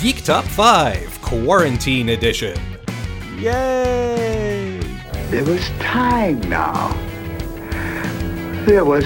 Geek 0.00 0.22
Top 0.22 0.44
5 0.44 1.20
Quarantine 1.22 2.10
Edition. 2.10 2.56
Yay! 3.36 4.78
There 5.30 5.44
was 5.44 5.68
time 5.80 6.40
now. 6.42 6.92
There 8.64 8.84
was 8.84 9.04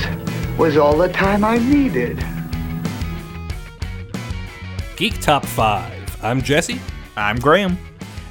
was 0.59 0.77
all 0.77 0.99
the 0.99 1.09
time 1.09 1.45
I 1.45 1.57
needed. 1.57 2.23
Geek 4.97 5.19
Top 5.21 5.47
5. 5.47 6.23
I'm 6.23 6.43
Jesse, 6.43 6.79
I'm 7.17 7.39
Graham. 7.39 7.79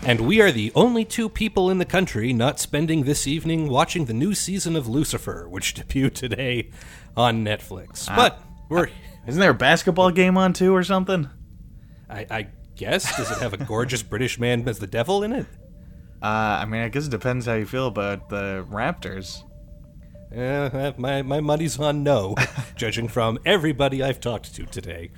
and 0.04 0.22
we 0.22 0.40
are 0.40 0.52
the 0.52 0.72
only 0.76 1.04
two 1.04 1.30
people 1.30 1.72
in 1.72 1.80
the 1.80 1.86
country 1.86 2.32
not 2.32 2.60
spending 2.60 3.04
this 3.06 3.26
evening 3.26 3.70
watching 3.70 4.06
the 4.06 4.14
new 4.14 4.36
season 4.36 4.76
of 4.76 4.88
Lucifer, 4.88 5.50
which 5.50 5.74
debuted 5.88 6.14
today 6.14 6.70
on 7.18 7.44
Netflix. 7.44 8.06
Ah. 8.08 8.16
but 8.16 8.42
we're. 8.70 8.90
Isn't 9.28 9.40
there 9.40 9.52
a 9.52 9.56
basketball 9.56 10.12
game 10.12 10.38
on 10.38 10.54
too 10.54 10.76
or 10.76 10.84
something? 10.84 11.28
I, 12.12 12.26
I 12.30 12.48
guess, 12.76 13.16
does 13.16 13.32
it 13.32 13.38
have 13.38 13.54
a 13.54 13.58
gorgeous 13.58 14.04
British 14.04 14.38
man 14.40 14.68
as 14.68 14.80
the 14.80 14.88
devil 14.88 15.24
in 15.24 15.34
it? 15.34 15.46
Uh, 16.22 16.60
I 16.62 16.66
mean, 16.66 16.82
I 16.82 16.90
guess 16.90 17.08
it 17.08 17.12
depends 17.12 17.46
how 17.46 17.54
you 17.54 17.66
feel 17.66 17.88
about 17.88 18.30
the 18.30 18.66
Raptors. 18.70 19.44
Uh, 20.36 20.92
my, 20.98 21.22
my 21.22 21.42
money's 21.42 21.80
on 21.80 22.04
no, 22.04 22.36
judging 22.76 23.08
from 23.08 23.40
everybody 23.46 24.04
I've 24.04 24.20
talked 24.20 24.54
to 24.56 24.66
today. 24.66 25.12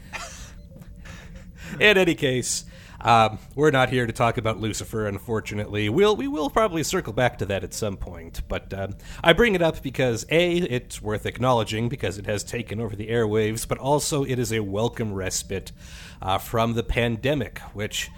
In 1.79 1.97
any 1.97 2.15
case, 2.15 2.65
um, 3.03 3.37
we're 3.53 3.69
not 3.69 3.89
here 3.89 4.07
to 4.07 4.13
talk 4.13 4.37
about 4.37 4.59
Lucifer, 4.59 5.07
unfortunately. 5.07 5.89
We'll, 5.89 6.15
we 6.15 6.27
will 6.27 6.49
probably 6.49 6.83
circle 6.83 7.11
back 7.11 7.37
to 7.39 7.45
that 7.47 7.63
at 7.63 7.73
some 7.73 7.97
point, 7.97 8.41
but 8.47 8.73
um, 8.73 8.95
I 9.21 9.33
bring 9.33 9.55
it 9.55 9.61
up 9.61 9.83
because 9.83 10.25
A, 10.29 10.57
it's 10.57 11.01
worth 11.01 11.25
acknowledging 11.25 11.89
because 11.89 12.17
it 12.17 12.25
has 12.25 12.43
taken 12.45 12.79
over 12.79 12.95
the 12.95 13.09
airwaves, 13.09 13.67
but 13.67 13.77
also 13.77 14.23
it 14.23 14.39
is 14.39 14.53
a 14.53 14.61
welcome 14.61 15.13
respite 15.13 15.73
uh, 16.21 16.37
from 16.37 16.73
the 16.73 16.83
pandemic, 16.83 17.59
which 17.73 18.09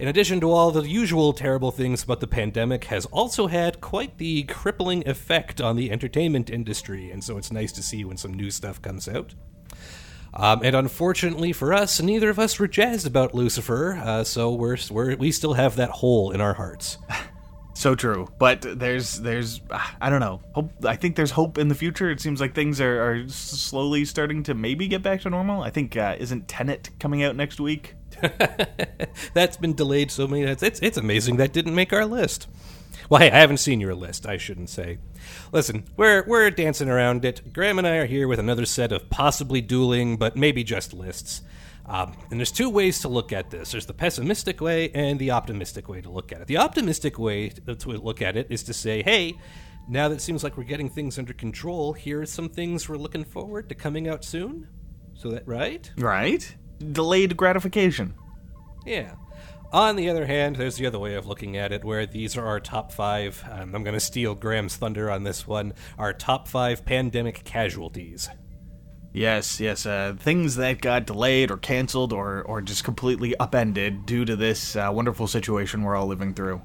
in 0.00 0.08
addition 0.08 0.40
to 0.40 0.50
all 0.50 0.72
the 0.72 0.88
usual 0.88 1.32
terrible 1.32 1.70
things 1.70 2.02
about 2.02 2.18
the 2.18 2.26
pandemic, 2.26 2.86
has 2.86 3.06
also 3.06 3.46
had 3.46 3.80
quite 3.80 4.18
the 4.18 4.42
crippling 4.44 5.06
effect 5.06 5.60
on 5.60 5.76
the 5.76 5.92
entertainment 5.92 6.50
industry, 6.50 7.12
and 7.12 7.22
so 7.22 7.38
it's 7.38 7.52
nice 7.52 7.70
to 7.70 7.82
see 7.82 8.04
when 8.04 8.16
some 8.16 8.34
new 8.34 8.50
stuff 8.50 8.82
comes 8.82 9.08
out. 9.08 9.34
Um, 10.34 10.62
and 10.64 10.74
unfortunately 10.74 11.52
for 11.52 11.74
us, 11.74 12.00
neither 12.00 12.30
of 12.30 12.38
us 12.38 12.58
were 12.58 12.68
jazzed 12.68 13.06
about 13.06 13.34
Lucifer, 13.34 14.00
uh, 14.02 14.24
so 14.24 14.52
we're, 14.52 14.78
we're 14.90 15.16
we 15.16 15.30
still 15.30 15.52
have 15.54 15.76
that 15.76 15.90
hole 15.90 16.30
in 16.30 16.40
our 16.40 16.54
hearts. 16.54 16.98
So 17.74 17.94
true, 17.94 18.28
but 18.38 18.60
there's 18.78 19.20
there's 19.20 19.60
I 20.00 20.10
don't 20.10 20.20
know. 20.20 20.40
Hope 20.52 20.70
I 20.84 20.94
think 20.94 21.16
there's 21.16 21.30
hope 21.30 21.56
in 21.56 21.68
the 21.68 21.74
future. 21.74 22.10
It 22.10 22.20
seems 22.20 22.40
like 22.40 22.54
things 22.54 22.80
are, 22.80 23.02
are 23.02 23.28
slowly 23.28 24.04
starting 24.04 24.42
to 24.44 24.54
maybe 24.54 24.88
get 24.88 25.02
back 25.02 25.22
to 25.22 25.30
normal. 25.30 25.62
I 25.62 25.70
think 25.70 25.96
uh, 25.96 26.14
isn't 26.18 26.48
Tenet 26.48 26.90
coming 27.00 27.22
out 27.22 27.34
next 27.34 27.58
week? 27.58 27.94
That's 29.34 29.56
been 29.56 29.74
delayed 29.74 30.10
so 30.10 30.28
many 30.28 30.44
times. 30.44 30.62
It's 30.62 30.80
it's 30.80 30.98
amazing 30.98 31.38
that 31.38 31.52
didn't 31.52 31.74
make 31.74 31.92
our 31.92 32.04
list. 32.04 32.46
Well, 33.12 33.20
hey, 33.20 33.30
I 33.30 33.40
haven't 33.40 33.58
seen 33.58 33.78
your 33.78 33.94
list. 33.94 34.24
I 34.24 34.38
shouldn't 34.38 34.70
say. 34.70 34.96
Listen, 35.52 35.84
we're 35.98 36.24
we're 36.26 36.48
dancing 36.48 36.88
around 36.88 37.26
it. 37.26 37.52
Graham 37.52 37.76
and 37.76 37.86
I 37.86 37.96
are 37.96 38.06
here 38.06 38.26
with 38.26 38.38
another 38.38 38.64
set 38.64 38.90
of 38.90 39.10
possibly 39.10 39.60
dueling, 39.60 40.16
but 40.16 40.34
maybe 40.34 40.64
just 40.64 40.94
lists. 40.94 41.42
Um, 41.84 42.16
and 42.30 42.40
there's 42.40 42.50
two 42.50 42.70
ways 42.70 43.02
to 43.02 43.08
look 43.08 43.30
at 43.30 43.50
this. 43.50 43.72
There's 43.72 43.84
the 43.84 43.92
pessimistic 43.92 44.62
way 44.62 44.90
and 44.92 45.18
the 45.18 45.30
optimistic 45.30 45.90
way 45.90 46.00
to 46.00 46.08
look 46.08 46.32
at 46.32 46.40
it. 46.40 46.46
The 46.46 46.56
optimistic 46.56 47.18
way 47.18 47.50
to 47.50 47.74
to 47.74 47.90
look 47.90 48.22
at 48.22 48.38
it 48.38 48.46
is 48.48 48.62
to 48.62 48.72
say, 48.72 49.02
hey, 49.02 49.34
now 49.90 50.08
that 50.08 50.14
it 50.14 50.22
seems 50.22 50.42
like 50.42 50.56
we're 50.56 50.62
getting 50.62 50.88
things 50.88 51.18
under 51.18 51.34
control, 51.34 51.92
here 51.92 52.22
are 52.22 52.26
some 52.26 52.48
things 52.48 52.88
we're 52.88 52.96
looking 52.96 53.24
forward 53.24 53.68
to 53.68 53.74
coming 53.74 54.08
out 54.08 54.24
soon. 54.24 54.68
So 55.12 55.28
that 55.32 55.46
right? 55.46 55.92
Right? 55.98 56.56
Delayed 56.92 57.36
gratification. 57.36 58.14
Yeah. 58.86 59.16
On 59.72 59.96
the 59.96 60.10
other 60.10 60.26
hand, 60.26 60.56
there's 60.56 60.76
the 60.76 60.86
other 60.86 60.98
way 60.98 61.14
of 61.14 61.26
looking 61.26 61.56
at 61.56 61.72
it, 61.72 61.82
where 61.82 62.04
these 62.04 62.36
are 62.36 62.44
our 62.44 62.60
top 62.60 62.92
five. 62.92 63.42
Um, 63.50 63.74
I'm 63.74 63.82
going 63.82 63.94
to 63.94 64.00
steal 64.00 64.34
Graham's 64.34 64.76
thunder 64.76 65.10
on 65.10 65.24
this 65.24 65.46
one. 65.46 65.72
Our 65.96 66.12
top 66.12 66.46
five 66.46 66.84
pandemic 66.84 67.42
casualties. 67.44 68.28
Yes, 69.14 69.60
yes. 69.60 69.86
Uh, 69.86 70.14
things 70.18 70.56
that 70.56 70.82
got 70.82 71.06
delayed 71.06 71.50
or 71.50 71.56
canceled 71.56 72.12
or 72.12 72.42
or 72.42 72.60
just 72.60 72.84
completely 72.84 73.34
upended 73.38 74.04
due 74.04 74.26
to 74.26 74.36
this 74.36 74.76
uh, 74.76 74.90
wonderful 74.92 75.26
situation 75.26 75.82
we're 75.82 75.96
all 75.96 76.06
living 76.06 76.34
through. 76.34 76.60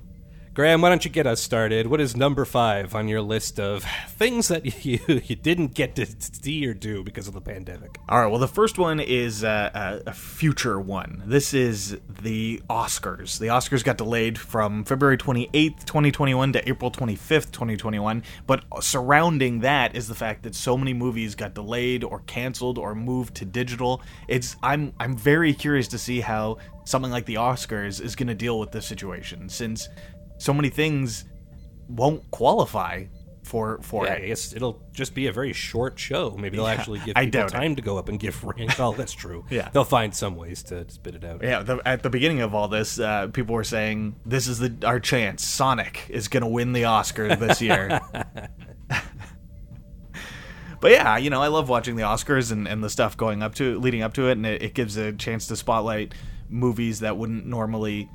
Graham, 0.57 0.81
why 0.81 0.89
don't 0.89 1.05
you 1.05 1.11
get 1.11 1.27
us 1.27 1.39
started? 1.39 1.85
What 1.85 2.01
is 2.01 2.17
number 2.17 2.43
five 2.43 2.95
on 2.95 3.07
your 3.07 3.21
list 3.21 3.59
of 3.59 3.85
things 4.09 4.47
that 4.47 4.65
you 4.85 4.97
you 5.05 5.35
didn't 5.35 5.75
get 5.75 5.95
to 5.97 6.07
see 6.19 6.65
or 6.65 6.73
do 6.73 7.03
because 7.03 7.27
of 7.27 7.35
the 7.35 7.41
pandemic? 7.41 7.99
All 8.09 8.19
right. 8.19 8.25
Well, 8.25 8.39
the 8.39 8.47
first 8.47 8.79
one 8.79 8.99
is 8.99 9.43
uh, 9.43 10.01
a, 10.03 10.09
a 10.09 10.13
future 10.13 10.79
one. 10.79 11.21
This 11.27 11.53
is 11.53 11.99
the 12.09 12.59
Oscars. 12.71 13.37
The 13.37 13.49
Oscars 13.49 13.83
got 13.83 13.97
delayed 13.97 14.39
from 14.39 14.83
February 14.83 15.19
28th, 15.19 15.85
2021 15.85 16.53
to 16.53 16.67
April 16.67 16.89
25th, 16.89 17.51
2021. 17.51 18.23
But 18.47 18.63
surrounding 18.81 19.59
that 19.59 19.95
is 19.95 20.07
the 20.07 20.15
fact 20.15 20.41
that 20.41 20.55
so 20.55 20.75
many 20.75 20.91
movies 20.91 21.35
got 21.35 21.53
delayed 21.53 22.03
or 22.03 22.21
canceled 22.21 22.79
or 22.79 22.95
moved 22.95 23.35
to 23.35 23.45
digital. 23.45 24.01
It's 24.27 24.55
I'm 24.63 24.91
I'm 24.99 25.15
very 25.15 25.53
curious 25.53 25.87
to 25.89 25.99
see 25.99 26.19
how 26.19 26.57
something 26.83 27.11
like 27.11 27.25
the 27.25 27.35
Oscars 27.35 28.01
is 28.01 28.15
going 28.15 28.27
to 28.27 28.33
deal 28.33 28.59
with 28.59 28.71
this 28.71 28.87
situation 28.87 29.49
since 29.49 29.89
so 30.37 30.53
many 30.53 30.69
things 30.69 31.25
won't 31.89 32.29
qualify 32.31 33.05
for 33.43 33.79
for 33.81 34.05
Yeah, 34.05 34.13
it. 34.13 34.23
I 34.23 34.27
guess 34.27 34.53
it'll 34.53 34.81
just 34.91 35.15
be 35.15 35.27
a 35.27 35.31
very 35.31 35.53
short 35.53 35.97
show. 35.97 36.35
Maybe 36.37 36.57
they'll 36.57 36.67
actually 36.67 36.99
give 36.99 37.15
people 37.15 37.31
doubt 37.31 37.47
it. 37.47 37.51
time 37.53 37.75
to 37.77 37.81
go 37.81 37.97
up 37.97 38.09
and 38.09 38.19
give 38.19 38.43
rank. 38.43 38.77
Well, 38.77 38.91
that's 38.91 39.13
true. 39.13 39.45
Yeah. 39.49 39.69
they'll 39.71 39.85
find 39.85 40.13
some 40.13 40.35
ways 40.35 40.63
to 40.63 40.85
spit 40.89 41.15
it 41.15 41.23
out. 41.23 41.41
Yeah, 41.41 41.63
the, 41.63 41.81
at 41.85 42.03
the 42.03 42.09
beginning 42.09 42.41
of 42.41 42.53
all 42.53 42.67
this, 42.67 42.99
uh, 42.99 43.27
people 43.27 43.55
were 43.55 43.63
saying 43.63 44.17
this 44.25 44.47
is 44.47 44.59
the 44.59 44.75
our 44.85 44.99
chance. 44.99 45.45
Sonic 45.45 46.07
is 46.09 46.27
going 46.27 46.41
to 46.43 46.49
win 46.49 46.73
the 46.73 46.83
Oscar 46.85 47.35
this 47.37 47.61
year. 47.61 48.01
but 50.81 50.91
yeah, 50.91 51.17
you 51.17 51.29
know, 51.29 51.41
I 51.41 51.47
love 51.47 51.69
watching 51.69 51.95
the 51.95 52.03
Oscars 52.03 52.51
and, 52.51 52.67
and 52.67 52.83
the 52.83 52.89
stuff 52.89 53.15
going 53.17 53.41
up 53.41 53.55
to 53.55 53.79
leading 53.79 54.01
up 54.01 54.13
to 54.15 54.27
it, 54.27 54.33
and 54.33 54.45
it, 54.45 54.61
it 54.61 54.73
gives 54.73 54.97
a 54.97 55.13
chance 55.13 55.47
to 55.47 55.55
spotlight 55.55 56.13
movies 56.49 56.99
that 56.99 57.17
wouldn't 57.17 57.45
normally. 57.45 58.09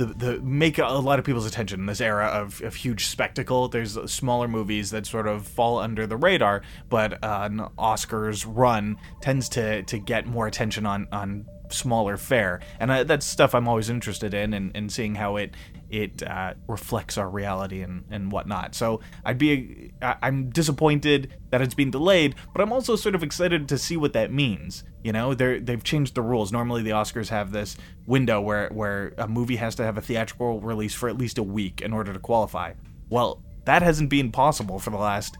The, 0.00 0.06
the 0.06 0.40
make 0.40 0.78
a 0.78 0.86
lot 0.86 1.18
of 1.18 1.26
people's 1.26 1.44
attention 1.44 1.80
in 1.80 1.84
this 1.84 2.00
era 2.00 2.28
of, 2.28 2.62
of 2.62 2.74
huge 2.74 3.04
spectacle. 3.04 3.68
There's 3.68 3.98
smaller 4.10 4.48
movies 4.48 4.90
that 4.92 5.04
sort 5.04 5.26
of 5.26 5.46
fall 5.46 5.78
under 5.78 6.06
the 6.06 6.16
radar, 6.16 6.62
but 6.88 7.22
uh, 7.22 7.40
an 7.42 7.58
Oscars 7.78 8.46
run 8.48 8.96
tends 9.20 9.50
to 9.50 9.82
to 9.82 9.98
get 9.98 10.26
more 10.26 10.46
attention 10.46 10.86
on 10.86 11.06
on 11.12 11.44
smaller 11.72 12.16
fare, 12.16 12.60
and 12.78 12.90
uh, 12.90 13.04
that's 13.04 13.26
stuff 13.26 13.54
I'm 13.54 13.68
always 13.68 13.90
interested 13.90 14.34
in, 14.34 14.54
and, 14.54 14.70
and 14.74 14.90
seeing 14.92 15.14
how 15.14 15.36
it 15.36 15.54
it 15.90 16.22
uh, 16.22 16.54
reflects 16.68 17.18
our 17.18 17.28
reality 17.28 17.82
and, 17.82 18.04
and 18.12 18.30
whatnot. 18.30 18.76
So 18.76 19.00
I'd 19.24 19.38
be 19.38 19.92
I- 20.00 20.16
I'm 20.22 20.50
disappointed 20.50 21.34
that 21.50 21.60
it's 21.60 21.74
been 21.74 21.90
delayed, 21.90 22.36
but 22.52 22.62
I'm 22.62 22.72
also 22.72 22.94
sort 22.94 23.14
of 23.16 23.22
excited 23.24 23.68
to 23.68 23.78
see 23.78 23.96
what 23.96 24.12
that 24.12 24.32
means. 24.32 24.84
You 25.02 25.12
know, 25.12 25.34
they 25.34 25.58
they've 25.58 25.82
changed 25.82 26.14
the 26.14 26.22
rules. 26.22 26.52
Normally, 26.52 26.82
the 26.82 26.90
Oscars 26.90 27.28
have 27.30 27.52
this 27.52 27.76
window 28.06 28.40
where 28.40 28.68
where 28.68 29.14
a 29.18 29.26
movie 29.26 29.56
has 29.56 29.74
to 29.76 29.84
have 29.84 29.98
a 29.98 30.02
theatrical 30.02 30.60
release 30.60 30.94
for 30.94 31.08
at 31.08 31.18
least 31.18 31.38
a 31.38 31.42
week 31.42 31.80
in 31.80 31.92
order 31.92 32.12
to 32.12 32.18
qualify. 32.18 32.72
Well, 33.08 33.42
that 33.64 33.82
hasn't 33.82 34.10
been 34.10 34.30
possible 34.30 34.78
for 34.78 34.90
the 34.90 34.96
last 34.96 35.36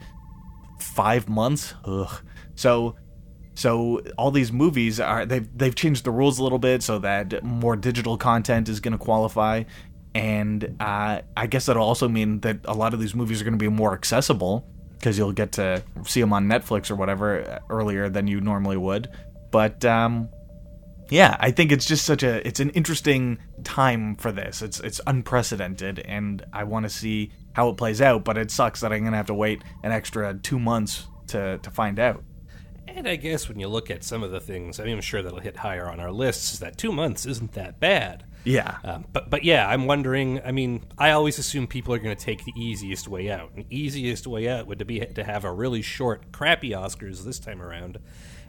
five 0.81 1.29
months. 1.29 1.75
Ugh. 1.85 2.23
So 2.55 2.97
so 3.61 4.01
all 4.17 4.31
these 4.31 4.51
movies 4.51 4.99
are 4.99 5.27
they've 5.27 5.47
they've 5.55 5.75
changed 5.75 6.05
the 6.05 6.11
rules 6.11 6.39
a 6.39 6.43
little 6.43 6.59
bit 6.59 6.83
so 6.83 6.99
that 7.01 7.45
more 7.45 7.77
digital 7.77 8.17
content 8.17 8.71
is 8.71 8.81
going 8.81 8.93
to 8.93 8.99
qualify, 8.99 9.65
and 10.15 10.77
uh, 10.81 11.21
I 11.37 11.47
guess 11.47 11.67
that'll 11.67 11.85
also 11.85 12.09
mean 12.09 12.41
that 12.41 12.61
a 12.65 12.73
lot 12.73 12.95
of 12.95 13.01
these 13.01 13.15
movies 13.15 13.39
are 13.43 13.45
going 13.45 13.53
to 13.53 13.63
be 13.63 13.69
more 13.69 13.93
accessible 13.93 14.67
because 14.93 15.19
you'll 15.19 15.33
get 15.33 15.53
to 15.53 15.83
see 16.07 16.23
them 16.23 16.33
on 16.33 16.47
Netflix 16.47 16.91
or 16.91 16.97
whatever 16.97 17.61
earlier 17.69 18.09
than 18.09 18.27
you 18.27 18.41
normally 18.41 18.79
would. 18.79 19.11
But 19.51 19.85
um, 19.85 20.31
yeah, 21.11 21.37
I 21.39 21.51
think 21.51 21.71
it's 21.71 21.85
just 21.85 22.07
such 22.07 22.23
a 22.23 22.47
it's 22.49 22.61
an 22.61 22.71
interesting 22.71 23.41
time 23.63 24.17
for 24.17 24.33
this. 24.33 24.63
It's 24.63 24.81
it's 24.81 25.03
unprecedented, 25.07 25.99
and 25.99 26.43
I 26.55 26.65
want 26.65 26.85
to 26.85 26.91
see 26.91 27.31
how 27.53 27.69
it 27.69 27.77
plays 27.77 28.01
out. 28.01 28.25
But 28.25 28.39
it 28.39 28.51
sucks 28.51 28.81
that 28.81 28.91
I'm 28.91 29.05
gonna 29.05 29.19
have 29.19 29.27
to 29.27 29.35
wait 29.35 29.63
an 29.83 29.93
extra 29.93 30.33
two 30.33 30.59
months 30.59 31.09
to 31.27 31.59
to 31.59 31.71
find 31.71 32.01
out. 32.01 32.25
And 32.97 33.09
I 33.09 33.17
guess 33.17 33.49
when 33.49 33.59
you 33.59 33.69
look 33.69 33.91
at 33.91 34.05
some 34.05 34.23
of 34.23 34.31
the 34.31 34.41
things, 34.41 34.81
I 34.81 34.85
mean, 34.85 34.95
I'm 34.95 35.01
sure 35.01 35.23
that'll 35.23 35.41
hit 35.41 35.57
higher 35.57 35.89
on 35.89 36.01
our 36.01 36.11
lists. 36.11 36.53
Is 36.53 36.59
that 36.61 36.77
two 36.77 36.93
months 36.93 37.25
isn't 37.27 37.53
that 37.53 37.81
bad? 37.81 38.25
Yeah. 38.45 38.79
Um, 38.85 39.05
but 39.13 39.31
but 39.31 39.45
yeah, 39.45 39.69
I'm 39.69 39.87
wondering. 39.87 40.41
I 40.45 40.53
mean, 40.53 40.83
I 40.99 41.11
always 41.11 41.39
assume 41.39 41.67
people 41.67 41.95
are 41.95 41.99
going 41.99 42.17
to 42.17 42.25
take 42.25 42.45
the 42.45 42.53
easiest 42.57 43.07
way 43.07 43.31
out. 43.31 43.51
And 43.55 43.65
easiest 43.71 44.27
way 44.27 44.49
out 44.49 44.67
would 44.67 44.87
be 44.87 45.01
to 45.01 45.25
have 45.25 45.45
a 45.45 45.53
really 45.53 45.83
short, 45.83 46.33
crappy 46.33 46.71
Oscars 46.71 47.25
this 47.25 47.39
time 47.39 47.61
around, 47.61 47.99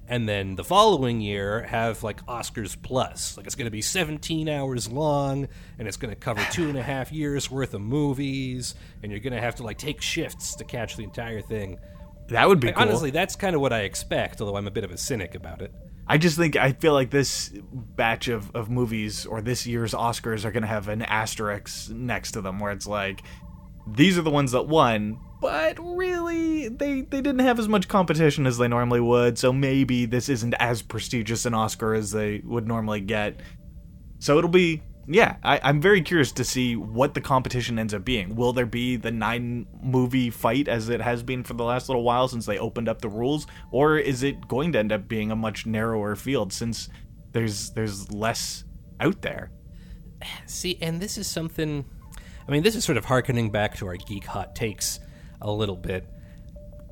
and 0.08 0.28
then 0.28 0.56
the 0.56 0.64
following 0.64 1.22
year 1.22 1.64
have 1.64 2.04
like 2.04 2.26
Oscars 2.26 2.76
plus. 2.82 3.38
Like 3.38 3.46
it's 3.46 3.56
going 3.56 3.66
to 3.66 3.72
be 3.72 3.82
17 3.82 4.50
hours 4.50 4.90
long, 4.90 5.48
and 5.78 5.88
it's 5.88 5.98
going 5.98 6.14
to 6.14 6.20
cover 6.20 6.46
two 6.52 6.70
and 6.70 6.78
a 6.78 6.84
half 6.84 7.12
years 7.12 7.52
worth 7.52 7.74
of 7.74 7.82
movies, 7.82 8.76
and 9.04 9.12
you're 9.12 9.22
going 9.22 9.34
to 9.34 9.42
have 9.42 9.56
to 9.56 9.64
like 9.64 9.78
take 9.78 10.02
shifts 10.02 10.56
to 10.56 10.64
catch 10.64 10.96
the 10.96 11.04
entire 11.04 11.42
thing. 11.42 11.80
That 12.31 12.48
would 12.48 12.60
be 12.60 12.68
Like, 12.68 12.78
cool. 12.78 12.88
Honestly, 12.88 13.12
that's 13.12 13.36
kind 13.36 13.56
of 13.56 13.62
what 13.62 13.74
I 13.74 13.81
expect. 13.81 14.42
Although 14.42 14.57
I'm 14.57 14.68
a 14.68 14.72
bit 14.72 14.83
of 14.83 14.92
a 14.92 14.98
cynic 14.98 15.36
about 15.36 15.62
it. 15.62 15.74
I 16.07 16.18
just 16.18 16.38
think 16.38 16.56
I 16.56 16.74
feel 16.74 16.94
like 16.94 17.10
this 17.10 17.51
batch 17.72 18.28
of, 18.28 18.54
of 18.56 18.69
movies 18.69 19.25
or 19.25 19.42
this 19.42 19.66
year's 19.68 19.94
Oscars 19.94 20.44
are 20.44 20.51
going 20.51 20.63
to 20.63 20.68
have 20.68 20.88
an 20.88 21.04
asterisk 21.04 21.89
next 21.92 22.31
to 22.31 22.42
them 22.42 22.60
where 22.60 22.72
it's 22.72 22.88
like 22.88 23.24
these 23.88 24.18
are 24.18 24.22
the 24.22 24.31
ones 24.31 24.51
that 24.51 24.68
won, 24.68 25.19
but 25.39 25.78
really 25.80 26.68
they 26.68 27.01
they 27.01 27.22
didn't 27.22 27.39
have 27.39 27.60
as 27.60 27.68
much 27.68 27.88
competition 27.88 28.45
as 28.45 28.57
they 28.57 28.68
normally 28.68 29.00
would, 29.00 29.38
so 29.38 29.54
maybe 29.54 30.06
this 30.06 30.27
isn't 30.30 30.54
as 30.60 30.81
prestigious 30.81 31.45
an 31.45 31.54
Oscar 31.54 31.94
as 31.94 32.12
they 32.12 32.42
would 32.45 32.68
normally 32.68 33.01
get. 33.01 33.39
So 34.19 34.38
it'll 34.38 34.50
be 34.50 34.84
yeah, 35.07 35.38
I, 35.44 35.59
I'm 35.63 35.81
very 35.81 36.01
curious 36.01 36.31
to 36.33 36.44
see 36.44 36.75
what 36.75 37.13
the 37.13 37.21
competition 37.21 37.80
ends 37.80 37.94
up 37.94 38.06
being. 38.06 38.36
Will 38.36 38.53
there 38.53 38.65
be 38.65 38.95
the 38.95 39.12
nine 39.12 39.68
movie 39.81 40.30
fight 40.30 40.68
as 40.68 40.89
it 40.89 41.01
has 41.01 41.24
been 41.24 41.44
for 41.44 41.53
the 41.53 41.63
last 41.63 41.89
little 41.89 42.03
while 42.03 42.27
since 42.27 42.45
they 42.45 42.57
opened 42.57 42.88
up 42.88 43.01
the 43.01 43.09
rules, 43.09 43.48
or 43.71 43.98
is 43.98 44.24
it 44.24 44.48
going 44.48 44.71
to 44.74 44.80
end 44.80 44.92
up 44.92 45.07
being 45.07 45.31
a 45.31 45.36
much 45.36 45.65
narrower 45.65 46.15
field 46.15 46.53
since 46.53 46.89
there's 47.31 47.71
there's 47.71 48.12
less 48.12 48.63
out 49.00 49.21
there? 49.21 49.51
See, 50.45 50.77
and 50.81 51.01
this 51.01 51.18
is 51.18 51.27
something. 51.27 51.86
I 52.48 52.51
mean, 52.51 52.63
this 52.63 52.75
is 52.75 52.83
sort 52.83 52.98
of 52.98 53.06
harkening 53.06 53.50
back 53.50 53.77
to 53.77 53.88
our 53.88 53.98
geek 53.98 54.25
hot 54.25 54.56
takes 54.56 55.00
a 55.42 55.51
little 55.51 55.75
bit. 55.75 56.07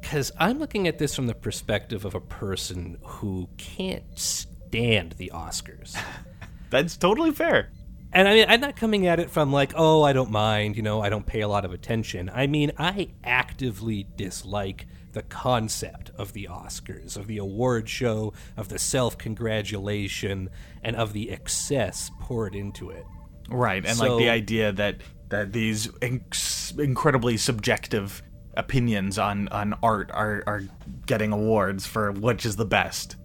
Because 0.02 0.32
I'm 0.38 0.60
looking 0.60 0.88
at 0.88 0.98
this 0.98 1.14
from 1.14 1.28
the 1.28 1.36
perspective 1.36 2.06
of 2.06 2.16
a 2.16 2.22
person 2.22 2.98
who 3.04 3.50
can't 3.58 4.18
stand 4.18 5.14
the 5.14 5.32
Oscars. 5.34 5.98
That's 6.70 6.96
totally 6.98 7.32
fair. 7.32 7.72
And 8.12 8.28
I 8.28 8.34
mean, 8.34 8.46
I'm 8.50 8.60
not 8.60 8.76
coming 8.76 9.06
at 9.08 9.20
it 9.20 9.30
from 9.30 9.52
like, 9.52 9.74
oh, 9.76 10.02
I 10.02 10.14
don't 10.14 10.32
mind, 10.32 10.76
you 10.76 10.82
know, 10.82 11.02
I 11.02 11.10
don't 11.10 11.26
pay 11.26 11.42
a 11.42 11.48
lot 11.48 11.64
of 11.64 11.74
attention. 11.74 12.30
I 12.34 12.48
mean, 12.48 12.72
I 12.78 13.10
actively 13.24 14.08
dislike 14.16 14.88
the 15.12 15.22
concept 15.24 16.12
of 16.18 16.34
the 16.34 16.48
Oscars, 16.50 17.18
of 17.18 17.28
the 17.28 17.38
award 17.38 17.88
show, 17.90 18.34
of 18.58 18.70
the 18.70 18.80
self 18.80 19.18
congratulation, 19.18 20.50
and 20.84 20.96
of 20.96 21.14
the 21.14 21.30
excess 21.32 22.12
poured 22.20 22.56
into 22.56 22.90
it. 22.90 23.06
Right, 23.50 23.86
and 23.86 23.98
So- 23.98 24.16
like 24.16 24.24
the 24.24 24.30
idea 24.30 24.72
that 24.72 24.98
that 25.30 25.54
these 25.54 25.88
inc- 25.88 26.80
incredibly 26.80 27.38
subjective 27.38 28.24
opinions 28.58 29.20
on 29.20 29.48
on 29.50 29.76
art 29.84 30.10
are 30.12 30.44
are 30.48 30.64
getting 31.06 31.32
awards 31.32 31.86
for 31.86 32.12
which 32.12 32.46
is 32.46 32.56
the 32.56 32.66
best. 32.66 33.16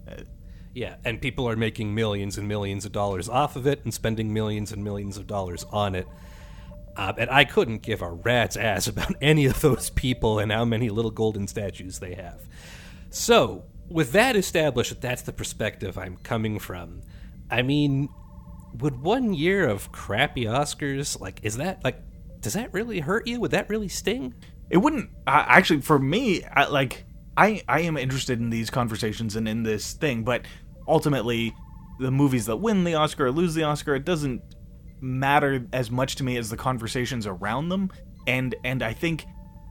Yeah, 0.75 0.97
and 1.05 1.21
people 1.21 1.49
are 1.49 1.57
making 1.57 1.95
millions 1.95 2.37
and 2.37 2.49
millions 2.49 2.85
of 2.85 2.93
dollars 2.93 3.29
off 3.29 3.55
of 3.55 3.67
it 3.67 3.85
and 3.85 3.95
spending 3.95 4.33
millions 4.33 4.73
and 4.73 4.83
millions 4.83 5.17
of 5.17 5.27
dollars 5.27 5.65
on 5.71 5.95
it. 5.95 6.09
Uh, 6.97 7.13
and 7.17 7.31
I 7.31 7.45
couldn't 7.45 7.83
give 7.83 8.03
a 8.03 8.11
rat's 8.11 8.57
ass 8.57 8.87
about 8.87 9.15
any 9.21 9.47
of 9.47 9.61
those 9.61 9.91
people 9.91 10.39
and 10.39 10.51
how 10.51 10.65
many 10.65 10.91
little 10.91 11.11
golden 11.11 11.47
statues 11.47 12.01
they 12.01 12.15
have. 12.15 12.43
So, 13.11 13.65
with 13.89 14.13
that 14.13 14.35
established, 14.35 14.91
that 14.91 15.01
that's 15.01 15.23
the 15.23 15.33
perspective 15.33 15.97
I'm 15.97 16.17
coming 16.19 16.59
from. 16.59 17.03
I 17.51 17.63
mean, 17.63 18.09
would 18.79 19.01
one 19.01 19.33
year 19.33 19.69
of 19.69 19.93
crappy 19.93 20.45
Oscars 20.45 21.21
like 21.21 21.41
is 21.43 21.57
that 21.59 21.85
like 21.85 22.01
does 22.41 22.55
that 22.55 22.73
really 22.73 23.01
hurt 23.01 23.27
you? 23.27 23.41
Would 23.41 23.53
that 23.53 23.69
really 23.71 23.89
sting? 23.89 24.35
It 24.69 24.79
wouldn't 24.79 25.11
uh, 25.27 25.45
actually 25.47 25.81
for 25.83 25.99
me. 25.99 26.43
I, 26.45 26.67
like 26.67 27.05
I 27.37 27.63
I 27.69 27.81
am 27.81 27.97
interested 27.97 28.41
in 28.41 28.51
these 28.51 28.71
conversations 28.71 29.37
and 29.37 29.49
in 29.49 29.63
this 29.63 29.93
thing, 29.93 30.25
but 30.25 30.43
ultimately, 30.89 31.55
the 32.01 32.11
movies 32.11 32.47
that 32.47 32.57
win 32.57 32.85
the 32.85 32.95
Oscar 32.95 33.27
or 33.27 33.31
lose 33.33 33.55
the 33.55 33.63
Oscar, 33.65 33.95
it 33.95 34.05
doesn't 34.05 34.43
matter 35.01 35.67
as 35.73 35.91
much 35.91 36.17
to 36.17 36.25
me 36.25 36.37
as 36.37 36.51
the 36.51 36.57
conversations 36.57 37.27
around 37.27 37.69
them. 37.69 37.91
And 38.27 38.55
and 38.65 38.83
I 38.83 38.93
think 38.93 39.27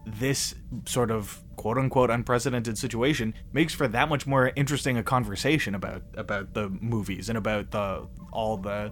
this 0.06 0.54
sort 0.86 1.12
of 1.12 1.42
quote 1.56 1.78
unquote 1.78 2.10
unprecedented 2.10 2.78
situation 2.78 3.34
makes 3.54 3.74
for 3.74 3.88
that 3.88 4.10
much 4.10 4.28
more 4.28 4.52
interesting 4.56 4.98
a 4.98 5.04
conversation 5.04 5.76
about 5.76 6.04
about 6.16 6.54
the 6.54 6.70
movies 6.70 7.30
and 7.30 7.38
about 7.38 7.72
the 7.72 8.08
all 8.32 8.58
the 8.58 8.92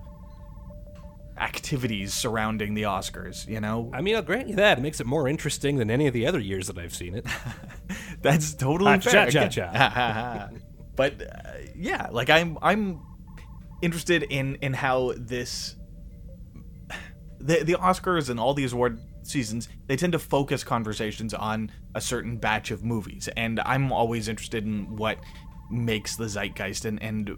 activities 1.38 2.13
surrounding 2.13 2.73
the 2.75 2.83
Oscars, 2.83 3.47
you 3.47 3.59
know? 3.59 3.89
I 3.94 4.01
mean, 4.01 4.15
I'll 4.15 4.21
grant 4.21 4.47
you 4.47 4.56
that. 4.57 4.77
It 4.77 4.81
makes 4.81 5.00
it 5.00 5.07
more 5.07 5.27
interesting 5.27 5.77
than 5.77 5.89
any 5.89 6.06
of 6.07 6.13
the 6.13 6.27
other 6.27 6.39
years 6.39 6.68
that 6.68 6.77
I've 6.77 6.94
seen 6.94 7.15
it. 7.15 7.25
That's 8.21 8.53
totally 8.53 8.94
Ah, 8.94 9.00
fair. 9.00 9.31
cha, 9.31 9.47
cha, 9.47 9.69
cha. 9.71 10.50
but 11.01 11.19
uh, 11.19 11.53
yeah, 11.75 12.09
like 12.12 12.30
I'm 12.30 12.59
I'm 12.62 13.01
interested 13.81 14.21
in 14.21 14.53
in 14.62 14.71
how 14.71 15.13
this 15.18 15.75
the 17.39 17.63
the 17.63 17.74
Oscars 17.74 18.30
and 18.30 18.39
all 18.39 18.53
these 18.53 18.74
award 18.74 19.00
seasons 19.24 19.68
they 19.88 19.95
tend 19.95 20.13
to 20.13 20.19
focus 20.19 20.63
conversations 20.63 21.33
on 21.33 21.71
a 21.95 22.01
certain 22.01 22.38
batch 22.38 22.69
of 22.69 22.83
movies 22.83 23.27
and 23.36 23.59
I'm 23.62 23.92
always 23.92 24.27
interested 24.27 24.63
in 24.63 24.95
what 24.95 25.18
makes 25.71 26.18
the 26.18 26.25
zeitgeist 26.25 26.86
and 26.86 27.01
and 27.01 27.36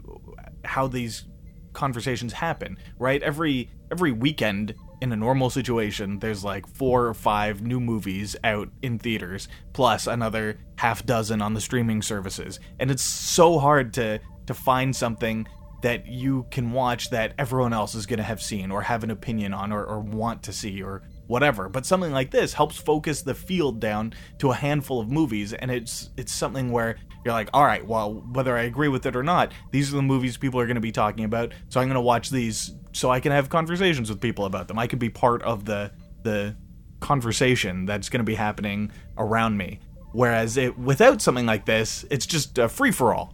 how 0.66 0.88
these 0.88 1.24
conversations 1.72 2.34
happen 2.34 2.78
right? 3.00 3.24
Every 3.24 3.70
every 3.92 4.12
weekend 4.12 4.76
in 5.04 5.12
a 5.12 5.18
normal 5.18 5.50
situation 5.50 6.18
there's 6.20 6.46
like 6.46 6.66
four 6.66 7.06
or 7.06 7.14
five 7.14 7.62
new 7.62 7.82
movies 7.82 8.38
out 8.46 8.70
in 8.82 8.98
theaters 8.98 9.50
plus 9.74 10.08
another 10.08 10.58
half 10.78 11.06
dozen 11.06 11.42
on 11.42 11.54
the 11.54 11.60
streaming 11.60 12.02
services. 12.02 12.62
And 12.80 12.90
it's 12.90 13.04
so 13.04 13.60
hard 13.60 13.94
to 13.96 14.20
to 14.48 14.54
find 14.54 14.96
something 14.96 15.46
that 15.82 16.08
you 16.08 16.46
can 16.52 16.72
watch 16.72 17.10
that 17.10 17.34
everyone 17.38 17.74
else 17.74 17.96
is 17.96 18.06
going 18.06 18.18
to 18.18 18.24
have 18.24 18.42
seen 18.42 18.72
or 18.72 18.82
have 18.82 19.04
an 19.04 19.12
opinion 19.12 19.54
on 19.54 19.74
or, 19.74 19.84
or 19.84 20.00
want 20.00 20.42
to 20.44 20.54
see 20.54 20.82
or 20.82 21.02
whatever. 21.28 21.68
But 21.68 21.86
something 21.86 22.14
like 22.14 22.32
this 22.32 22.54
helps 22.54 22.78
focus 22.78 23.22
the 23.22 23.36
field 23.36 23.82
down 23.82 24.14
to 24.40 24.52
a 24.52 24.56
handful 24.56 25.02
of 25.02 25.12
movies 25.12 25.52
and 25.52 25.70
it's 25.70 26.12
it's 26.16 26.34
something 26.34 26.72
where 26.72 26.96
you're 27.24 27.34
like 27.34 27.50
all 27.54 27.64
right 27.64 27.86
well 27.86 28.14
whether 28.32 28.58
i 28.58 28.64
agree 28.64 28.88
with 28.88 29.06
it 29.06 29.16
or 29.16 29.24
not 29.24 29.52
these 29.72 29.92
are 29.94 29.96
the 29.96 30.02
movies 30.02 30.38
people 30.38 30.60
are 30.60 30.66
going 30.66 30.76
to 30.76 30.82
be 30.82 30.92
talking 30.92 31.24
about 31.26 31.54
so 31.70 31.80
i'm 31.80 31.88
going 31.88 31.96
to 31.96 32.02
watch 32.02 32.30
these 32.30 32.76
so 32.92 33.10
i 33.10 33.20
can 33.20 33.32
have 33.32 33.50
conversations 33.50 34.10
with 34.10 34.22
people 34.22 34.46
about 34.46 34.68
them. 34.68 34.80
I 34.80 34.88
can 34.88 35.00
be 35.00 35.10
part 35.10 35.42
of 35.44 35.66
the 35.66 35.92
the 36.24 36.56
conversation 37.00 37.86
that's 37.86 38.08
going 38.10 38.20
to 38.20 38.24
be 38.24 38.36
happening 38.36 38.92
around 39.18 39.58
me. 39.58 39.80
Whereas 40.14 40.58
it 40.58 40.78
without 40.78 41.22
something 41.22 41.46
like 41.46 41.66
this 41.66 42.06
it's 42.10 42.26
just 42.26 42.58
a 42.58 42.70
free 42.70 42.92
for 42.92 43.14
all 43.14 43.34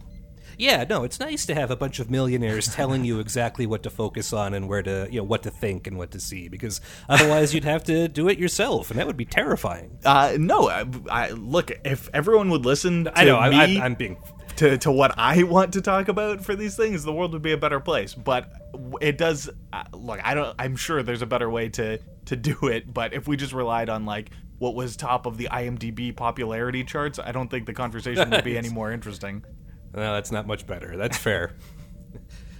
Yeah, 0.60 0.84
no, 0.88 1.04
it's 1.04 1.18
nice 1.18 1.46
to 1.46 1.54
have 1.54 1.70
a 1.70 1.76
bunch 1.76 2.00
of 2.00 2.10
millionaires 2.10 2.68
telling 2.74 3.04
you 3.04 3.18
exactly 3.18 3.64
what 3.66 3.82
to 3.84 3.90
focus 3.90 4.32
on 4.32 4.52
and 4.52 4.68
where 4.68 4.82
to, 4.82 5.08
you 5.10 5.18
know, 5.20 5.24
what 5.24 5.42
to 5.44 5.50
think 5.50 5.86
and 5.86 5.96
what 5.96 6.10
to 6.10 6.20
see, 6.20 6.48
because 6.48 6.82
otherwise 7.08 7.54
you'd 7.54 7.64
have 7.64 7.82
to 7.84 8.08
do 8.08 8.28
it 8.28 8.38
yourself, 8.38 8.90
and 8.90 8.98
that 8.98 9.06
would 9.06 9.16
be 9.16 9.24
terrifying. 9.24 9.98
uh 10.04 10.36
no 10.38 10.68
I, 10.68 10.84
I 11.10 11.30
look 11.30 11.70
if 11.84 12.10
everyone 12.12 12.50
would 12.50 12.66
listen 12.66 13.04
to 13.04 13.18
I 13.18 13.24
know, 13.24 13.40
me 13.50 13.78
I, 13.80 13.84
I'm 13.84 13.94
being. 13.94 14.18
to, 14.56 14.76
to 14.78 14.92
what 14.92 15.14
I 15.16 15.44
want 15.44 15.72
to 15.72 15.80
talk 15.80 16.08
about 16.08 16.44
for 16.44 16.54
these 16.54 16.76
things, 16.76 17.04
the 17.04 17.12
world 17.12 17.32
would 17.32 17.42
be 17.42 17.52
a 17.52 17.56
better 17.56 17.80
place. 17.80 18.12
But 18.14 18.52
it 19.00 19.16
does 19.16 19.48
uh, 19.72 19.84
look. 19.94 20.20
I 20.22 20.34
don't. 20.34 20.54
I'm 20.58 20.76
sure 20.76 21.02
there's 21.02 21.22
a 21.22 21.26
better 21.26 21.48
way 21.48 21.70
to 21.70 21.98
to 22.26 22.36
do 22.36 22.56
it. 22.68 22.92
But 22.92 23.14
if 23.14 23.26
we 23.26 23.36
just 23.38 23.54
relied 23.54 23.88
on 23.88 24.04
like 24.04 24.30
what 24.58 24.74
was 24.74 24.94
top 24.94 25.24
of 25.24 25.38
the 25.38 25.48
IMDb 25.50 26.14
popularity 26.14 26.84
charts, 26.84 27.18
I 27.18 27.32
don't 27.32 27.50
think 27.50 27.64
the 27.64 27.72
conversation 27.72 28.28
would 28.28 28.44
be 28.44 28.58
any 28.62 28.68
more 28.68 28.92
interesting. 28.92 29.42
No, 29.94 30.14
that's 30.14 30.30
not 30.30 30.46
much 30.46 30.66
better. 30.66 30.96
That's 30.96 31.16
fair. 31.16 31.56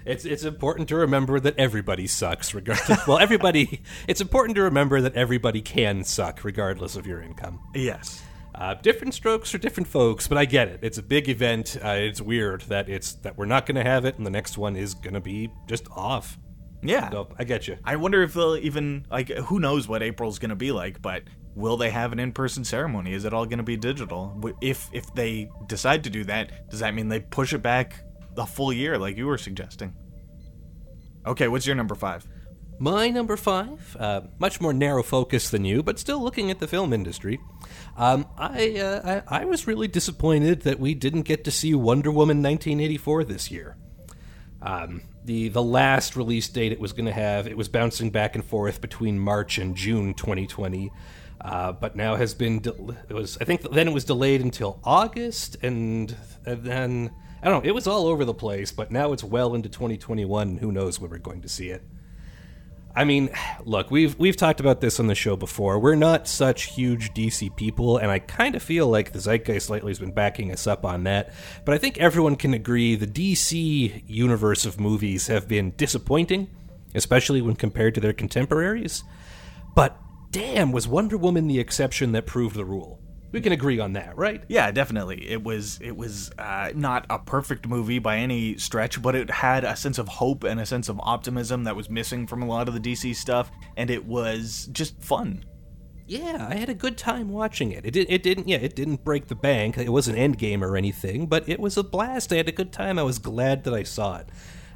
It's 0.04 0.24
it's 0.24 0.44
important 0.44 0.88
to 0.88 0.96
remember 0.96 1.38
that 1.40 1.58
everybody 1.58 2.06
sucks, 2.06 2.54
regardless. 2.54 3.06
well, 3.06 3.18
everybody. 3.18 3.82
It's 4.08 4.20
important 4.20 4.56
to 4.56 4.62
remember 4.62 5.00
that 5.02 5.14
everybody 5.14 5.60
can 5.60 6.04
suck, 6.04 6.42
regardless 6.42 6.96
of 6.96 7.06
your 7.06 7.20
income. 7.20 7.60
Yes. 7.74 8.22
Uh, 8.54 8.74
different 8.74 9.14
strokes 9.14 9.50
for 9.50 9.58
different 9.58 9.86
folks, 9.86 10.26
but 10.26 10.36
I 10.36 10.44
get 10.44 10.68
it. 10.68 10.80
It's 10.82 10.98
a 10.98 11.02
big 11.02 11.28
event. 11.28 11.76
Uh, 11.82 11.90
it's 11.90 12.20
weird 12.20 12.62
that 12.62 12.88
it's 12.88 13.14
that 13.14 13.38
we're 13.38 13.46
not 13.46 13.66
going 13.66 13.76
to 13.76 13.88
have 13.88 14.04
it, 14.04 14.16
and 14.16 14.26
the 14.26 14.30
next 14.30 14.58
one 14.58 14.74
is 14.74 14.94
going 14.94 15.14
to 15.14 15.20
be 15.20 15.50
just 15.66 15.86
off. 15.90 16.38
Yeah. 16.82 17.10
So 17.10 17.28
I 17.38 17.44
get 17.44 17.68
you. 17.68 17.76
I 17.84 17.96
wonder 17.96 18.22
if 18.22 18.34
they'll 18.34 18.56
even 18.56 19.06
like 19.10 19.28
who 19.28 19.60
knows 19.60 19.86
what 19.86 20.02
April's 20.02 20.38
going 20.38 20.50
to 20.50 20.56
be 20.56 20.72
like, 20.72 21.00
but 21.00 21.22
will 21.54 21.76
they 21.76 21.90
have 21.90 22.12
an 22.12 22.18
in-person 22.18 22.64
ceremony? 22.64 23.12
Is 23.12 23.24
it 23.24 23.32
all 23.32 23.46
going 23.46 23.58
to 23.58 23.64
be 23.64 23.76
digital? 23.76 24.54
If 24.60 24.88
if 24.92 25.12
they 25.14 25.50
decide 25.66 26.04
to 26.04 26.10
do 26.10 26.24
that, 26.24 26.70
does 26.70 26.80
that 26.80 26.94
mean 26.94 27.08
they 27.08 27.20
push 27.20 27.52
it 27.52 27.62
back 27.62 28.04
the 28.34 28.44
full 28.44 28.72
year 28.72 28.98
like 28.98 29.16
you 29.16 29.26
were 29.26 29.38
suggesting? 29.38 29.94
Okay, 31.26 31.48
what's 31.48 31.66
your 31.66 31.76
number 31.76 31.94
5? 31.94 32.26
My 32.82 33.10
number 33.10 33.36
five, 33.36 33.94
uh, 34.00 34.22
much 34.38 34.58
more 34.58 34.72
narrow 34.72 35.02
focus 35.02 35.50
than 35.50 35.66
you, 35.66 35.82
but 35.82 35.98
still 35.98 36.18
looking 36.18 36.50
at 36.50 36.60
the 36.60 36.66
film 36.66 36.94
industry. 36.94 37.38
Um, 37.94 38.26
I, 38.38 38.78
uh, 38.78 39.22
I 39.28 39.42
I 39.42 39.44
was 39.44 39.66
really 39.66 39.86
disappointed 39.86 40.62
that 40.62 40.80
we 40.80 40.94
didn't 40.94 41.22
get 41.22 41.44
to 41.44 41.50
see 41.50 41.74
Wonder 41.74 42.10
Woman 42.10 42.42
1984 42.42 43.24
this 43.24 43.50
year. 43.50 43.76
Um, 44.62 45.02
the 45.26 45.50
the 45.50 45.62
last 45.62 46.16
release 46.16 46.48
date 46.48 46.72
it 46.72 46.80
was 46.80 46.94
going 46.94 47.04
to 47.04 47.12
have, 47.12 47.46
it 47.46 47.58
was 47.58 47.68
bouncing 47.68 48.08
back 48.08 48.34
and 48.34 48.42
forth 48.42 48.80
between 48.80 49.18
March 49.18 49.58
and 49.58 49.76
June 49.76 50.14
2020. 50.14 50.90
Uh, 51.40 51.72
but 51.72 51.96
now 51.96 52.16
has 52.16 52.34
been 52.34 52.62
it 53.08 53.14
was 53.14 53.38
I 53.40 53.44
think 53.44 53.62
then 53.72 53.88
it 53.88 53.94
was 53.94 54.04
delayed 54.04 54.42
until 54.42 54.78
August 54.84 55.56
and, 55.62 56.14
and 56.44 56.62
then 56.62 57.10
I 57.42 57.48
don't 57.48 57.64
know 57.64 57.68
it 57.68 57.74
was 57.74 57.86
all 57.86 58.06
over 58.06 58.26
the 58.26 58.34
place 58.34 58.72
but 58.72 58.90
now 58.90 59.12
it's 59.12 59.24
well 59.24 59.54
into 59.54 59.70
2021 59.70 60.58
who 60.58 60.70
knows 60.70 61.00
when 61.00 61.10
we're 61.10 61.16
going 61.16 61.40
to 61.40 61.48
see 61.48 61.70
it 61.70 61.82
I 62.94 63.04
mean, 63.04 63.30
look, 63.64 63.90
we've 63.90 64.18
we've 64.18 64.36
talked 64.36 64.60
about 64.60 64.80
this 64.80 65.00
on 65.00 65.06
the 65.06 65.14
show 65.14 65.36
before. 65.36 65.78
We're 65.78 65.94
not 65.94 66.28
such 66.28 66.74
huge 66.74 67.12
DC 67.12 67.54
people, 67.56 67.98
and 67.98 68.10
I 68.10 68.18
kind 68.18 68.54
of 68.54 68.62
feel 68.62 68.88
like 68.88 69.12
the 69.12 69.20
zeitgeist 69.20 69.70
lately 69.70 69.90
has 69.90 69.98
been 69.98 70.12
backing 70.12 70.52
us 70.52 70.66
up 70.66 70.84
on 70.84 71.04
that. 71.04 71.32
But 71.64 71.74
I 71.74 71.78
think 71.78 71.98
everyone 71.98 72.36
can 72.36 72.54
agree 72.54 72.96
the 72.96 73.06
DC 73.06 74.04
universe 74.06 74.66
of 74.66 74.80
movies 74.80 75.28
have 75.28 75.48
been 75.48 75.72
disappointing, 75.76 76.48
especially 76.94 77.40
when 77.40 77.56
compared 77.56 77.94
to 77.94 78.00
their 78.00 78.12
contemporaries. 78.12 79.04
But 79.74 79.96
damn, 80.30 80.72
was 80.72 80.86
Wonder 80.88 81.16
Woman 81.16 81.46
the 81.46 81.58
exception 81.58 82.12
that 82.12 82.26
proved 82.26 82.56
the 82.56 82.64
rule? 82.64 83.00
We 83.32 83.40
can 83.40 83.52
agree 83.52 83.78
on 83.78 83.92
that, 83.92 84.16
right? 84.16 84.42
Yeah, 84.48 84.72
definitely. 84.72 85.30
It 85.30 85.44
was 85.44 85.78
it 85.80 85.96
was 85.96 86.32
uh, 86.36 86.72
not 86.74 87.06
a 87.08 87.18
perfect 87.18 87.68
movie 87.68 88.00
by 88.00 88.16
any 88.16 88.56
stretch, 88.58 89.00
but 89.00 89.14
it 89.14 89.30
had 89.30 89.62
a 89.62 89.76
sense 89.76 89.98
of 89.98 90.08
hope 90.08 90.42
and 90.42 90.58
a 90.58 90.66
sense 90.66 90.88
of 90.88 91.00
optimism 91.00 91.62
that 91.64 91.76
was 91.76 91.88
missing 91.88 92.26
from 92.26 92.42
a 92.42 92.46
lot 92.46 92.66
of 92.66 92.74
the 92.74 92.80
DC 92.80 93.14
stuff, 93.14 93.50
and 93.76 93.88
it 93.88 94.04
was 94.04 94.68
just 94.72 95.00
fun. 95.00 95.44
Yeah, 96.08 96.48
I 96.50 96.56
had 96.56 96.68
a 96.68 96.74
good 96.74 96.98
time 96.98 97.28
watching 97.28 97.70
it. 97.70 97.86
It, 97.86 97.92
did, 97.92 98.10
it 98.10 98.24
didn't, 98.24 98.48
yeah, 98.48 98.56
it 98.56 98.74
didn't 98.74 99.04
break 99.04 99.28
the 99.28 99.36
bank. 99.36 99.78
It 99.78 99.92
wasn't 99.92 100.18
Endgame 100.18 100.60
or 100.60 100.76
anything, 100.76 101.26
but 101.26 101.48
it 101.48 101.60
was 101.60 101.76
a 101.76 101.84
blast. 101.84 102.32
I 102.32 102.36
had 102.38 102.48
a 102.48 102.52
good 102.52 102.72
time. 102.72 102.98
I 102.98 103.04
was 103.04 103.20
glad 103.20 103.62
that 103.62 103.72
I 103.72 103.84
saw 103.84 104.16
it. 104.16 104.28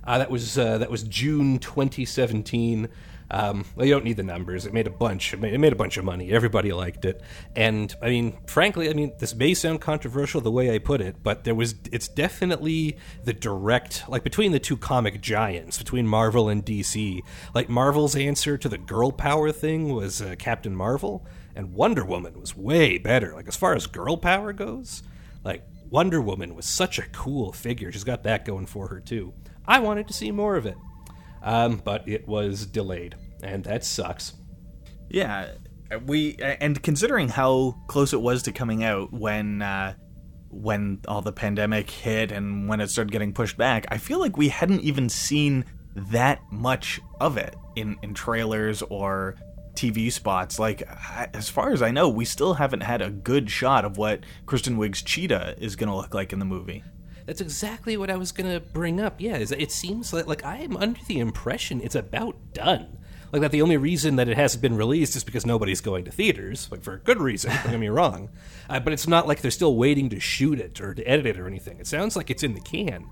Uh, 0.04 0.18
that 0.18 0.30
was 0.30 0.56
uh, 0.56 0.78
that 0.78 0.92
was 0.92 1.02
June 1.02 1.58
2017. 1.58 2.88
Um, 3.30 3.64
well, 3.74 3.86
you 3.86 3.92
don't 3.92 4.04
need 4.04 4.16
the 4.16 4.22
numbers. 4.22 4.66
It 4.66 4.72
made 4.72 4.86
a 4.86 4.90
bunch. 4.90 5.32
It 5.32 5.40
made, 5.40 5.54
it 5.54 5.58
made 5.58 5.72
a 5.72 5.76
bunch 5.76 5.96
of 5.96 6.04
money. 6.04 6.30
Everybody 6.30 6.72
liked 6.72 7.04
it, 7.04 7.22
and 7.56 7.94
I 8.02 8.10
mean, 8.10 8.38
frankly, 8.46 8.90
I 8.90 8.92
mean, 8.92 9.12
this 9.18 9.34
may 9.34 9.54
sound 9.54 9.80
controversial 9.80 10.40
the 10.40 10.50
way 10.50 10.74
I 10.74 10.78
put 10.78 11.00
it, 11.00 11.16
but 11.22 11.44
there 11.44 11.54
was. 11.54 11.74
It's 11.90 12.08
definitely 12.08 12.96
the 13.24 13.32
direct, 13.32 14.04
like 14.08 14.24
between 14.24 14.52
the 14.52 14.60
two 14.60 14.76
comic 14.76 15.20
giants, 15.20 15.78
between 15.78 16.06
Marvel 16.06 16.48
and 16.48 16.64
DC. 16.64 17.20
Like 17.54 17.68
Marvel's 17.68 18.14
answer 18.14 18.58
to 18.58 18.68
the 18.68 18.78
girl 18.78 19.10
power 19.10 19.52
thing 19.52 19.94
was 19.94 20.20
uh, 20.20 20.34
Captain 20.38 20.76
Marvel, 20.76 21.26
and 21.56 21.72
Wonder 21.72 22.04
Woman 22.04 22.38
was 22.40 22.56
way 22.56 22.98
better. 22.98 23.34
Like 23.34 23.48
as 23.48 23.56
far 23.56 23.74
as 23.74 23.86
girl 23.86 24.16
power 24.16 24.52
goes, 24.52 25.02
like 25.44 25.62
Wonder 25.88 26.20
Woman 26.20 26.54
was 26.54 26.66
such 26.66 26.98
a 26.98 27.08
cool 27.08 27.52
figure. 27.52 27.90
She's 27.90 28.04
got 28.04 28.24
that 28.24 28.44
going 28.44 28.66
for 28.66 28.88
her 28.88 29.00
too. 29.00 29.32
I 29.66 29.80
wanted 29.80 30.08
to 30.08 30.14
see 30.14 30.30
more 30.30 30.56
of 30.56 30.66
it 30.66 30.76
um, 31.44 31.80
but 31.84 32.08
it 32.08 32.26
was 32.26 32.66
delayed, 32.66 33.14
and 33.42 33.62
that 33.64 33.84
sucks. 33.84 34.32
Yeah, 35.08 35.50
we 36.06 36.36
and 36.40 36.82
considering 36.82 37.28
how 37.28 37.76
close 37.86 38.12
it 38.12 38.20
was 38.20 38.42
to 38.44 38.52
coming 38.52 38.82
out 38.82 39.12
when 39.12 39.62
uh, 39.62 39.94
when 40.48 41.00
all 41.06 41.22
the 41.22 41.32
pandemic 41.32 41.90
hit 41.90 42.32
and 42.32 42.68
when 42.68 42.80
it 42.80 42.88
started 42.88 43.12
getting 43.12 43.32
pushed 43.32 43.56
back, 43.56 43.86
I 43.90 43.98
feel 43.98 44.18
like 44.18 44.36
we 44.36 44.48
hadn't 44.48 44.80
even 44.80 45.08
seen 45.08 45.64
that 45.94 46.40
much 46.50 47.00
of 47.20 47.36
it 47.36 47.54
in 47.76 47.96
in 48.02 48.14
trailers 48.14 48.82
or 48.82 49.36
TV 49.74 50.10
spots. 50.10 50.58
Like, 50.58 50.82
as 51.34 51.48
far 51.48 51.72
as 51.72 51.82
I 51.82 51.90
know, 51.90 52.08
we 52.08 52.24
still 52.24 52.54
haven't 52.54 52.82
had 52.82 53.02
a 53.02 53.10
good 53.10 53.50
shot 53.50 53.84
of 53.84 53.98
what 53.98 54.20
Kristen 54.46 54.78
Wiig's 54.78 55.02
Cheetah 55.02 55.56
is 55.58 55.76
going 55.76 55.88
to 55.90 55.96
look 55.96 56.14
like 56.14 56.32
in 56.32 56.38
the 56.38 56.44
movie. 56.44 56.82
That's 57.26 57.40
exactly 57.40 57.96
what 57.96 58.10
I 58.10 58.16
was 58.16 58.32
gonna 58.32 58.60
bring 58.60 59.00
up. 59.00 59.20
Yeah, 59.20 59.36
it 59.36 59.72
seems 59.72 60.12
like 60.12 60.26
like 60.26 60.44
I 60.44 60.58
am 60.58 60.76
under 60.76 61.00
the 61.06 61.18
impression 61.18 61.80
it's 61.80 61.94
about 61.94 62.36
done. 62.52 62.98
Like 63.32 63.40
that, 63.40 63.50
the 63.50 63.62
only 63.62 63.76
reason 63.76 64.16
that 64.16 64.28
it 64.28 64.36
hasn't 64.36 64.62
been 64.62 64.76
released 64.76 65.16
is 65.16 65.24
because 65.24 65.44
nobody's 65.44 65.80
going 65.80 66.04
to 66.04 66.12
theaters, 66.12 66.68
like 66.70 66.82
for 66.82 66.94
a 66.94 66.98
good 66.98 67.18
reason. 67.18 67.50
Don't 67.50 67.72
get 67.72 67.80
me 67.80 67.88
wrong, 67.88 68.30
uh, 68.70 68.78
but 68.78 68.92
it's 68.92 69.08
not 69.08 69.26
like 69.26 69.40
they're 69.40 69.50
still 69.50 69.74
waiting 69.74 70.08
to 70.10 70.20
shoot 70.20 70.60
it 70.60 70.80
or 70.80 70.94
to 70.94 71.02
edit 71.02 71.26
it 71.26 71.40
or 71.40 71.48
anything. 71.48 71.80
It 71.80 71.88
sounds 71.88 72.14
like 72.14 72.30
it's 72.30 72.44
in 72.44 72.54
the 72.54 72.60
can. 72.60 73.06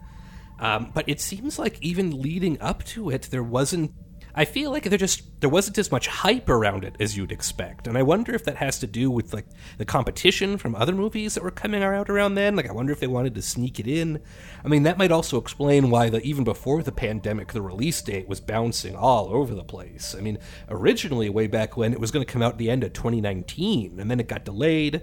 Um, 0.61 0.92
but 0.95 1.09
it 1.09 1.21
seems 1.21 1.59
like 1.59 1.83
even 1.83 2.23
leading 2.23 2.61
up 2.61 2.85
to 2.85 3.11
it, 3.11 3.23
there 3.33 3.42
wasn't 3.42 3.92
I 4.35 4.47
feel 4.47 4.71
like 4.71 4.85
there 4.85 4.99
just 4.99 5.41
there 5.41 5.51
wasn't 5.51 5.77
as 5.77 5.91
much 5.91 6.07
hype 6.07 6.49
around 6.49 6.85
it 6.85 6.97
as 6.99 7.17
you'd 7.17 7.33
expect, 7.33 7.87
and 7.87 7.99
I 7.99 8.03
wonder 8.03 8.35
if 8.35 8.45
that 8.45 8.57
has 8.57 8.79
to 8.79 8.87
do 8.87 9.11
with 9.11 9.35
like 9.35 9.47
the 9.77 9.85
competition 9.85 10.57
from 10.57 10.75
other 10.75 10.95
movies 10.95 11.35
that 11.35 11.43
were 11.43 11.51
coming 11.51 11.83
out 11.83 12.09
around 12.09 12.35
then. 12.35 12.57
Like, 12.57 12.69
I 12.69 12.73
wonder 12.73 12.93
if 12.93 13.01
they 13.01 13.07
wanted 13.07 13.35
to 13.35 13.43
sneak 13.43 13.79
it 13.79 13.87
in. 13.87 14.23
I 14.65 14.69
mean, 14.69 14.85
that 14.85 14.97
might 14.97 15.12
also 15.12 15.37
explain 15.37 15.91
why 15.91 16.09
the 16.09 16.23
even 16.23 16.45
before 16.45 16.83
the 16.83 16.93
pandemic, 16.93 17.53
the 17.53 17.61
release 17.61 18.01
date 18.01 18.27
was 18.29 18.41
bouncing 18.41 18.97
all 18.97 19.29
over 19.35 19.55
the 19.55 19.65
place. 19.65 20.15
I 20.17 20.23
mean, 20.23 20.39
originally 20.69 21.29
way 21.29 21.47
back 21.47 21.77
when 21.77 21.93
it 21.93 22.01
was 22.01 22.11
going 22.11 22.25
to 22.25 22.33
come 22.33 22.43
out 22.43 22.57
the 22.57 22.71
end 22.71 22.85
of 22.85 22.95
2019, 22.95 24.01
and 24.01 24.11
then 24.11 24.21
it 24.21 24.29
got 24.29 24.45
delayed. 24.45 25.03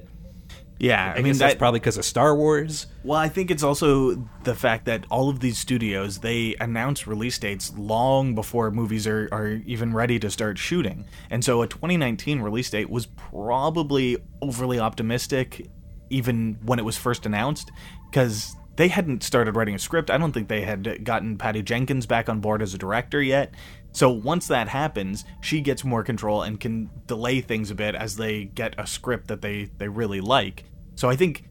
Yeah, 0.79 1.13
I, 1.13 1.19
I 1.19 1.21
mean 1.21 1.37
that's 1.37 1.53
that, 1.53 1.59
probably 1.59 1.81
because 1.81 1.97
of 1.97 2.05
Star 2.05 2.35
Wars. 2.35 2.87
Well, 3.03 3.19
I 3.19 3.27
think 3.27 3.51
it's 3.51 3.63
also 3.63 4.15
the 4.43 4.55
fact 4.55 4.85
that 4.85 5.05
all 5.11 5.29
of 5.29 5.41
these 5.41 5.57
studios 5.57 6.19
they 6.19 6.55
announce 6.61 7.05
release 7.05 7.37
dates 7.37 7.77
long 7.77 8.33
before 8.33 8.71
movies 8.71 9.05
are, 9.05 9.27
are 9.31 9.61
even 9.65 9.93
ready 9.93 10.19
to 10.19 10.29
start 10.29 10.57
shooting, 10.57 11.05
and 11.29 11.43
so 11.43 11.61
a 11.61 11.67
2019 11.67 12.39
release 12.39 12.69
date 12.69 12.89
was 12.89 13.05
probably 13.05 14.17
overly 14.41 14.79
optimistic, 14.79 15.69
even 16.09 16.57
when 16.63 16.79
it 16.79 16.85
was 16.85 16.97
first 16.97 17.25
announced, 17.25 17.71
because 18.09 18.55
they 18.77 18.87
hadn't 18.87 19.23
started 19.23 19.57
writing 19.57 19.75
a 19.75 19.79
script. 19.79 20.09
I 20.09 20.17
don't 20.17 20.31
think 20.31 20.47
they 20.47 20.61
had 20.61 21.03
gotten 21.03 21.37
Patty 21.37 21.61
Jenkins 21.61 22.05
back 22.05 22.29
on 22.29 22.39
board 22.39 22.61
as 22.61 22.73
a 22.73 22.77
director 22.77 23.21
yet. 23.21 23.53
So 23.91 24.09
once 24.09 24.47
that 24.47 24.67
happens, 24.67 25.25
she 25.41 25.61
gets 25.61 25.83
more 25.83 26.03
control 26.03 26.43
and 26.43 26.59
can 26.59 26.89
delay 27.07 27.41
things 27.41 27.71
a 27.71 27.75
bit 27.75 27.95
as 27.95 28.15
they 28.15 28.45
get 28.45 28.75
a 28.77 28.85
script 28.85 29.27
that 29.27 29.41
they 29.41 29.69
they 29.77 29.87
really 29.87 30.21
like. 30.21 30.65
So 30.95 31.09
I 31.09 31.15
think 31.15 31.45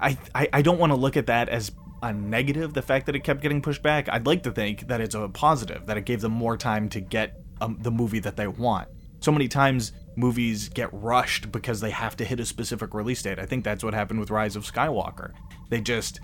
I 0.00 0.16
I, 0.34 0.48
I 0.52 0.62
don't 0.62 0.78
want 0.78 0.92
to 0.92 0.96
look 0.96 1.16
at 1.16 1.26
that 1.26 1.48
as 1.48 1.72
a 2.02 2.12
negative. 2.12 2.74
The 2.74 2.82
fact 2.82 3.06
that 3.06 3.16
it 3.16 3.24
kept 3.24 3.40
getting 3.40 3.62
pushed 3.62 3.82
back, 3.82 4.08
I'd 4.08 4.26
like 4.26 4.42
to 4.44 4.52
think 4.52 4.88
that 4.88 5.00
it's 5.00 5.14
a 5.14 5.28
positive 5.28 5.86
that 5.86 5.96
it 5.96 6.04
gave 6.04 6.20
them 6.20 6.32
more 6.32 6.56
time 6.56 6.88
to 6.90 7.00
get 7.00 7.40
um, 7.60 7.78
the 7.80 7.90
movie 7.90 8.20
that 8.20 8.36
they 8.36 8.46
want. 8.46 8.88
So 9.20 9.32
many 9.32 9.48
times 9.48 9.92
movies 10.16 10.68
get 10.68 10.90
rushed 10.92 11.50
because 11.50 11.80
they 11.80 11.90
have 11.90 12.16
to 12.16 12.24
hit 12.24 12.40
a 12.40 12.46
specific 12.46 12.94
release 12.94 13.22
date. 13.22 13.38
I 13.38 13.46
think 13.46 13.64
that's 13.64 13.82
what 13.82 13.94
happened 13.94 14.20
with 14.20 14.30
Rise 14.30 14.54
of 14.54 14.64
Skywalker. 14.64 15.32
They 15.70 15.80
just 15.80 16.20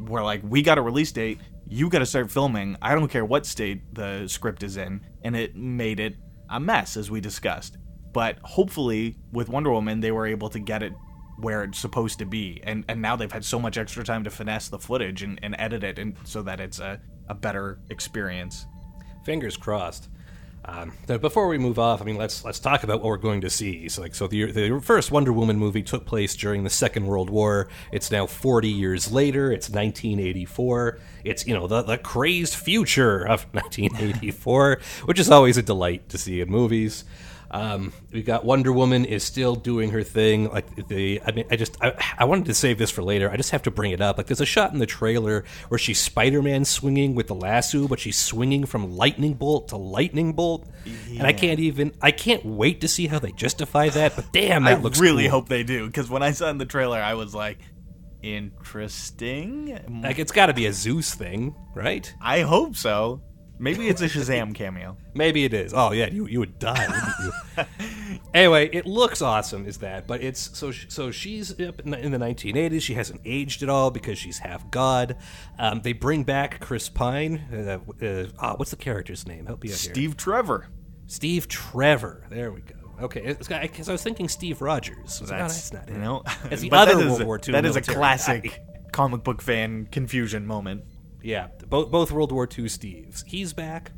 were 0.00 0.22
like, 0.22 0.40
we 0.42 0.62
got 0.62 0.78
a 0.78 0.82
release 0.82 1.12
date, 1.12 1.40
you 1.68 1.88
got 1.88 1.98
to 1.98 2.06
start 2.06 2.30
filming. 2.30 2.76
I 2.80 2.94
don't 2.94 3.08
care 3.08 3.24
what 3.24 3.46
state 3.46 3.94
the 3.94 4.26
script 4.26 4.62
is 4.62 4.76
in, 4.76 5.00
and 5.22 5.36
it 5.36 5.54
made 5.54 6.00
it 6.00 6.16
a 6.48 6.58
mess 6.58 6.96
as 6.96 7.10
we 7.10 7.20
discussed. 7.20 7.76
But 8.12 8.38
hopefully, 8.42 9.16
with 9.32 9.48
Wonder 9.48 9.70
Woman, 9.70 10.00
they 10.00 10.12
were 10.12 10.26
able 10.26 10.48
to 10.50 10.58
get 10.58 10.82
it 10.82 10.92
where 11.38 11.62
it's 11.62 11.78
supposed 11.78 12.18
to 12.18 12.26
be 12.26 12.60
and 12.64 12.84
and 12.88 13.00
now 13.00 13.14
they've 13.14 13.30
had 13.30 13.44
so 13.44 13.60
much 13.60 13.78
extra 13.78 14.02
time 14.02 14.24
to 14.24 14.30
finesse 14.30 14.68
the 14.68 14.78
footage 14.78 15.22
and, 15.22 15.38
and 15.42 15.54
edit 15.58 15.84
it 15.84 15.96
and 15.96 16.16
so 16.24 16.42
that 16.42 16.58
it's 16.58 16.80
a, 16.80 17.00
a 17.28 17.34
better 17.34 17.78
experience 17.90 18.66
fingers 19.24 19.56
crossed 19.56 20.08
um, 20.68 20.92
before 21.06 21.48
we 21.48 21.56
move 21.56 21.78
off, 21.78 22.02
I 22.02 22.04
mean, 22.04 22.16
let's 22.16 22.44
let's 22.44 22.58
talk 22.58 22.82
about 22.82 23.00
what 23.00 23.06
we're 23.08 23.16
going 23.16 23.40
to 23.40 23.50
see. 23.50 23.88
So, 23.88 24.02
like, 24.02 24.14
so 24.14 24.26
the 24.26 24.52
the 24.52 24.80
first 24.82 25.10
Wonder 25.10 25.32
Woman 25.32 25.56
movie 25.56 25.82
took 25.82 26.04
place 26.04 26.36
during 26.36 26.62
the 26.62 26.70
Second 26.70 27.06
World 27.06 27.30
War. 27.30 27.68
It's 27.90 28.10
now 28.10 28.26
40 28.26 28.68
years 28.68 29.10
later. 29.10 29.50
It's 29.50 29.70
1984. 29.70 30.98
It's 31.24 31.46
you 31.46 31.54
know 31.54 31.66
the 31.66 31.82
the 31.82 31.96
crazed 31.96 32.54
future 32.54 33.22
of 33.26 33.44
1984, 33.52 34.80
which 35.06 35.18
is 35.18 35.30
always 35.30 35.56
a 35.56 35.62
delight 35.62 36.08
to 36.10 36.18
see 36.18 36.40
in 36.40 36.50
movies. 36.50 37.04
Um, 37.50 37.94
we 38.12 38.22
got 38.22 38.44
Wonder 38.44 38.72
Woman 38.72 39.06
is 39.06 39.24
still 39.24 39.54
doing 39.54 39.90
her 39.90 40.02
thing. 40.02 40.50
Like 40.50 40.88
the, 40.88 41.22
I 41.24 41.32
mean, 41.32 41.46
I 41.50 41.56
just 41.56 41.76
I, 41.82 41.94
I, 42.18 42.24
wanted 42.26 42.44
to 42.46 42.54
save 42.54 42.76
this 42.76 42.90
for 42.90 43.02
later. 43.02 43.30
I 43.30 43.38
just 43.38 43.52
have 43.52 43.62
to 43.62 43.70
bring 43.70 43.92
it 43.92 44.02
up. 44.02 44.18
Like 44.18 44.26
there's 44.26 44.42
a 44.42 44.46
shot 44.46 44.72
in 44.72 44.78
the 44.78 44.86
trailer 44.86 45.44
where 45.68 45.78
she's 45.78 45.98
Spider-Man 45.98 46.66
swinging 46.66 47.14
with 47.14 47.26
the 47.28 47.34
lasso, 47.34 47.88
but 47.88 48.00
she's 48.00 48.18
swinging 48.18 48.66
from 48.66 48.96
lightning 48.96 49.32
bolt 49.32 49.68
to 49.68 49.78
lightning 49.78 50.34
bolt, 50.34 50.68
yeah. 50.84 51.20
and 51.20 51.26
I 51.26 51.32
can't 51.32 51.58
even. 51.58 51.94
I 52.02 52.10
can't 52.10 52.44
wait 52.44 52.82
to 52.82 52.88
see 52.88 53.06
how 53.06 53.18
they 53.18 53.32
justify 53.32 53.88
that. 53.90 54.14
But 54.14 54.30
damn, 54.32 54.64
that 54.64 54.78
I 54.78 54.80
looks. 54.80 55.00
really 55.00 55.24
cool. 55.24 55.32
hope 55.32 55.48
they 55.48 55.62
do 55.62 55.86
because 55.86 56.10
when 56.10 56.22
I 56.22 56.32
saw 56.32 56.50
in 56.50 56.58
the 56.58 56.66
trailer, 56.66 57.00
I 57.00 57.14
was 57.14 57.34
like, 57.34 57.58
interesting. 58.22 59.78
Like 60.02 60.18
it's 60.18 60.32
got 60.32 60.46
to 60.46 60.54
be 60.54 60.66
a 60.66 60.72
Zeus 60.72 61.14
thing, 61.14 61.54
right? 61.74 62.12
I 62.20 62.42
hope 62.42 62.76
so. 62.76 63.22
Maybe 63.58 63.88
it's 63.88 64.00
a 64.00 64.08
Shazam 64.08 64.54
cameo. 64.54 64.96
Maybe 65.14 65.44
it 65.44 65.52
is. 65.52 65.74
Oh 65.74 65.92
yeah, 65.92 66.08
you 66.08 66.26
you 66.26 66.38
would 66.38 66.58
die. 66.58 66.86
You? 67.22 67.64
anyway, 68.34 68.68
it 68.72 68.86
looks 68.86 69.20
awesome, 69.20 69.66
is 69.66 69.78
that? 69.78 70.06
But 70.06 70.22
it's 70.22 70.56
so 70.56 70.70
so 70.70 71.10
she's 71.10 71.52
up 71.60 71.80
in 71.80 71.90
the, 71.90 71.98
in 71.98 72.12
the 72.12 72.18
1980s. 72.18 72.82
She 72.82 72.94
hasn't 72.94 73.20
aged 73.24 73.62
at 73.62 73.68
all 73.68 73.90
because 73.90 74.18
she's 74.18 74.38
half 74.38 74.70
god. 74.70 75.16
Um, 75.58 75.80
they 75.82 75.92
bring 75.92 76.22
back 76.24 76.60
Chris 76.60 76.88
Pine. 76.88 77.44
Uh, 77.52 77.78
uh, 78.04 78.26
oh, 78.40 78.54
what's 78.56 78.70
the 78.70 78.76
character's 78.76 79.26
name? 79.26 79.46
Help 79.46 79.62
me 79.62 79.70
out 79.70 79.78
here. 79.78 79.92
Steve 79.92 80.16
Trevor. 80.16 80.68
Steve 81.06 81.48
Trevor. 81.48 82.24
There 82.30 82.52
we 82.52 82.60
go. 82.60 82.74
Okay, 83.00 83.36
because 83.38 83.88
I 83.88 83.92
was 83.92 84.02
thinking 84.02 84.28
Steve 84.28 84.60
Rogers. 84.60 85.20
That's, 85.20 85.30
no, 85.30 85.38
that's 85.38 85.72
not 85.72 85.88
it. 85.88 85.92
You 85.92 85.98
know, 85.98 86.22
it's 86.50 86.62
the 86.62 86.72
other 86.72 86.96
World 86.96 87.24
War 87.24 87.40
II. 87.44 87.52
That 87.52 87.64
is 87.64 87.76
a 87.76 87.80
classic 87.80 88.44
guy. 88.44 88.90
comic 88.92 89.22
book 89.22 89.40
fan 89.40 89.86
confusion 89.86 90.46
moment. 90.46 90.84
Yeah, 91.22 91.48
both 91.68 91.90
both 91.90 92.12
World 92.12 92.32
War 92.32 92.44
II 92.44 92.66
Steves. 92.66 93.24
He's 93.26 93.52
back. 93.52 93.92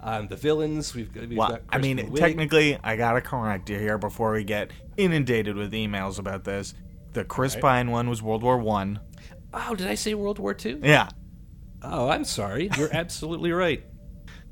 Um, 0.00 0.26
the 0.26 0.36
villains 0.36 0.94
we've, 0.94 1.14
we've 1.14 1.36
well, 1.36 1.50
got. 1.50 1.62
I 1.68 1.78
mean, 1.78 1.98
Wiig. 1.98 2.16
technically, 2.16 2.76
I 2.82 2.96
gotta 2.96 3.20
correct 3.20 3.70
you 3.70 3.78
here 3.78 3.98
before 3.98 4.32
we 4.32 4.42
get 4.44 4.70
inundated 4.96 5.56
with 5.56 5.72
emails 5.72 6.18
about 6.18 6.44
this. 6.44 6.74
The 7.12 7.24
Chris 7.24 7.54
right. 7.54 7.62
Pine 7.62 7.90
one 7.90 8.08
was 8.08 8.22
World 8.22 8.42
War 8.42 8.58
One. 8.58 9.00
Oh, 9.54 9.74
did 9.74 9.86
I 9.86 9.94
say 9.94 10.14
World 10.14 10.38
War 10.38 10.54
Two? 10.54 10.80
Yeah. 10.82 11.08
Oh, 11.82 12.08
I'm 12.08 12.24
sorry. 12.24 12.70
You're 12.76 12.90
absolutely 12.92 13.52
right. 13.52 13.84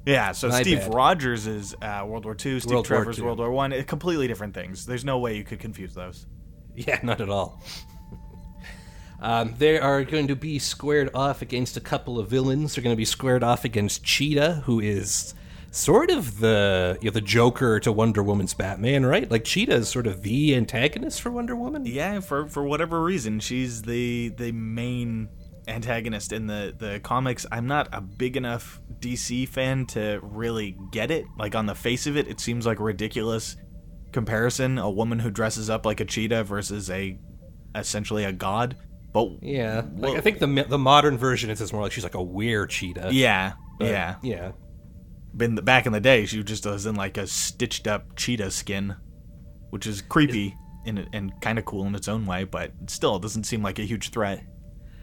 Yeah, 0.07 0.33
so 0.33 0.49
My 0.49 0.63
Steve 0.63 0.79
bad. 0.79 0.95
Rogers 0.95 1.47
is 1.47 1.75
uh, 1.83 2.05
World 2.07 2.25
War 2.25 2.35
II, 2.35 2.61
Steve 2.61 2.73
World 2.73 2.91
War 2.91 2.99
Trevor's 2.99 3.19
II. 3.19 3.25
World 3.25 3.39
War 3.39 3.51
One. 3.51 3.83
Completely 3.85 4.29
different 4.29 4.55
things. 4.55 4.87
There's 4.87 5.05
no 5.05 5.19
way 5.19 5.37
you 5.37 5.45
could 5.45 5.59
confuse 5.61 5.95
those. 5.95 6.27
Yeah, 6.75 6.99
not 7.03 7.21
at 7.21 7.29
all. 7.29 7.61
Um, 9.21 9.55
they 9.59 9.79
are 9.79 10.03
going 10.05 10.29
to 10.29 10.37
be 10.37 10.59
squared 10.59 11.11
off 11.15 11.43
against 11.43 11.77
a 11.77 11.81
couple 11.81 12.19
of 12.19 12.29
villains. 12.29 12.75
They're 12.75 12.85
going 12.85 12.95
to 12.95 12.99
be 12.99 13.05
squared 13.05 13.43
off 13.43 13.65
against 13.65 14.03
Cheetah, 14.03 14.63
who 14.65 14.81
is 14.81 15.35
sort 15.71 16.11
of 16.11 16.41
the 16.41 16.99
you 17.01 17.11
know, 17.11 17.13
the 17.13 17.21
Joker 17.21 17.79
to 17.81 17.93
Wonder 17.93 18.23
Woman's 18.23 18.55
Batman, 18.55 19.05
right? 19.07 19.31
Like 19.31 19.45
Cheetah 19.45 19.75
is 19.75 19.89
sort 19.89 20.07
of 20.07 20.23
the 20.23 20.55
antagonist 20.55 21.21
for 21.21 21.31
Wonder 21.31 21.55
Woman. 21.55 21.85
Yeah, 21.87 22.21
for 22.21 22.49
for 22.49 22.65
whatever 22.65 23.03
reason, 23.03 23.41
she's 23.41 23.83
the 23.83 24.31
the 24.31 24.53
main 24.53 25.29
antagonist 25.69 26.33
in 26.33 26.47
the 26.47 26.75
the 26.77 27.01
comics. 27.01 27.47
I'm 27.53 27.67
not 27.67 27.89
a 27.93 28.01
big 28.01 28.37
enough 28.37 28.81
DC 29.01 29.49
fan 29.49 29.87
to 29.87 30.19
really 30.23 30.77
get 30.91 31.11
it. 31.11 31.27
Like 31.39 31.55
on 31.55 31.67
the 31.67 31.75
face 31.75 32.07
of 32.07 32.17
it, 32.17 32.27
it 32.27 32.41
seems 32.41 32.67
like 32.67 32.81
ridiculous 32.81 33.57
comparison: 34.13 34.79
a 34.79 34.91
woman 34.91 35.19
who 35.19 35.31
dresses 35.31 35.71
up 35.71 35.85
like 35.85 36.01
a 36.01 36.05
cheetah 36.05 36.45
versus 36.45 36.91
a 36.91 37.19
essentially 37.75 38.25
a 38.25 38.33
god. 38.33 38.77
But 39.13 39.43
Yeah, 39.43 39.83
like, 39.97 40.17
I 40.17 40.21
think 40.21 40.39
the 40.39 40.67
the 40.69 40.79
modern 40.79 41.19
version 41.19 41.51
is 41.51 41.59
just 41.59 41.73
more 41.73 41.83
like 41.83 41.93
she's 41.93 42.05
like 42.05 42.15
a 42.15 42.23
weird 42.23 42.71
cheetah. 42.71 43.11
yeah, 43.13 43.55
But, 43.79 43.89
yeah. 43.89 44.17
yeah. 44.23 44.53
Been 45.37 45.55
the, 45.55 45.63
back 45.63 45.87
in 45.87 45.93
the 45.93 46.01
day, 46.01 46.27
she 46.27 46.43
just 46.43 46.67
was 46.67 46.87
in 46.87 46.95
like 46.97 47.17
a 47.17 47.27
stitched 47.27 47.87
up 47.87 48.17
cheetah 48.17 48.51
skin, 48.51 48.97
which 49.71 49.87
is 49.87 50.03
creepy 50.03 50.57
and 50.87 51.09
and 51.13 51.33
kind 51.41 51.59
of 51.59 51.65
cool 51.65 51.87
in 51.87 51.95
its 51.95 52.09
own 52.09 52.27
way, 52.27 52.45
but 52.45 52.73
still 52.87 53.17
it 53.17 53.23
doesn't 53.23 53.45
seem 53.45 53.63
like 53.63 53.79
a 53.79 53.83
huge 53.83 54.11
threat. 54.11 54.45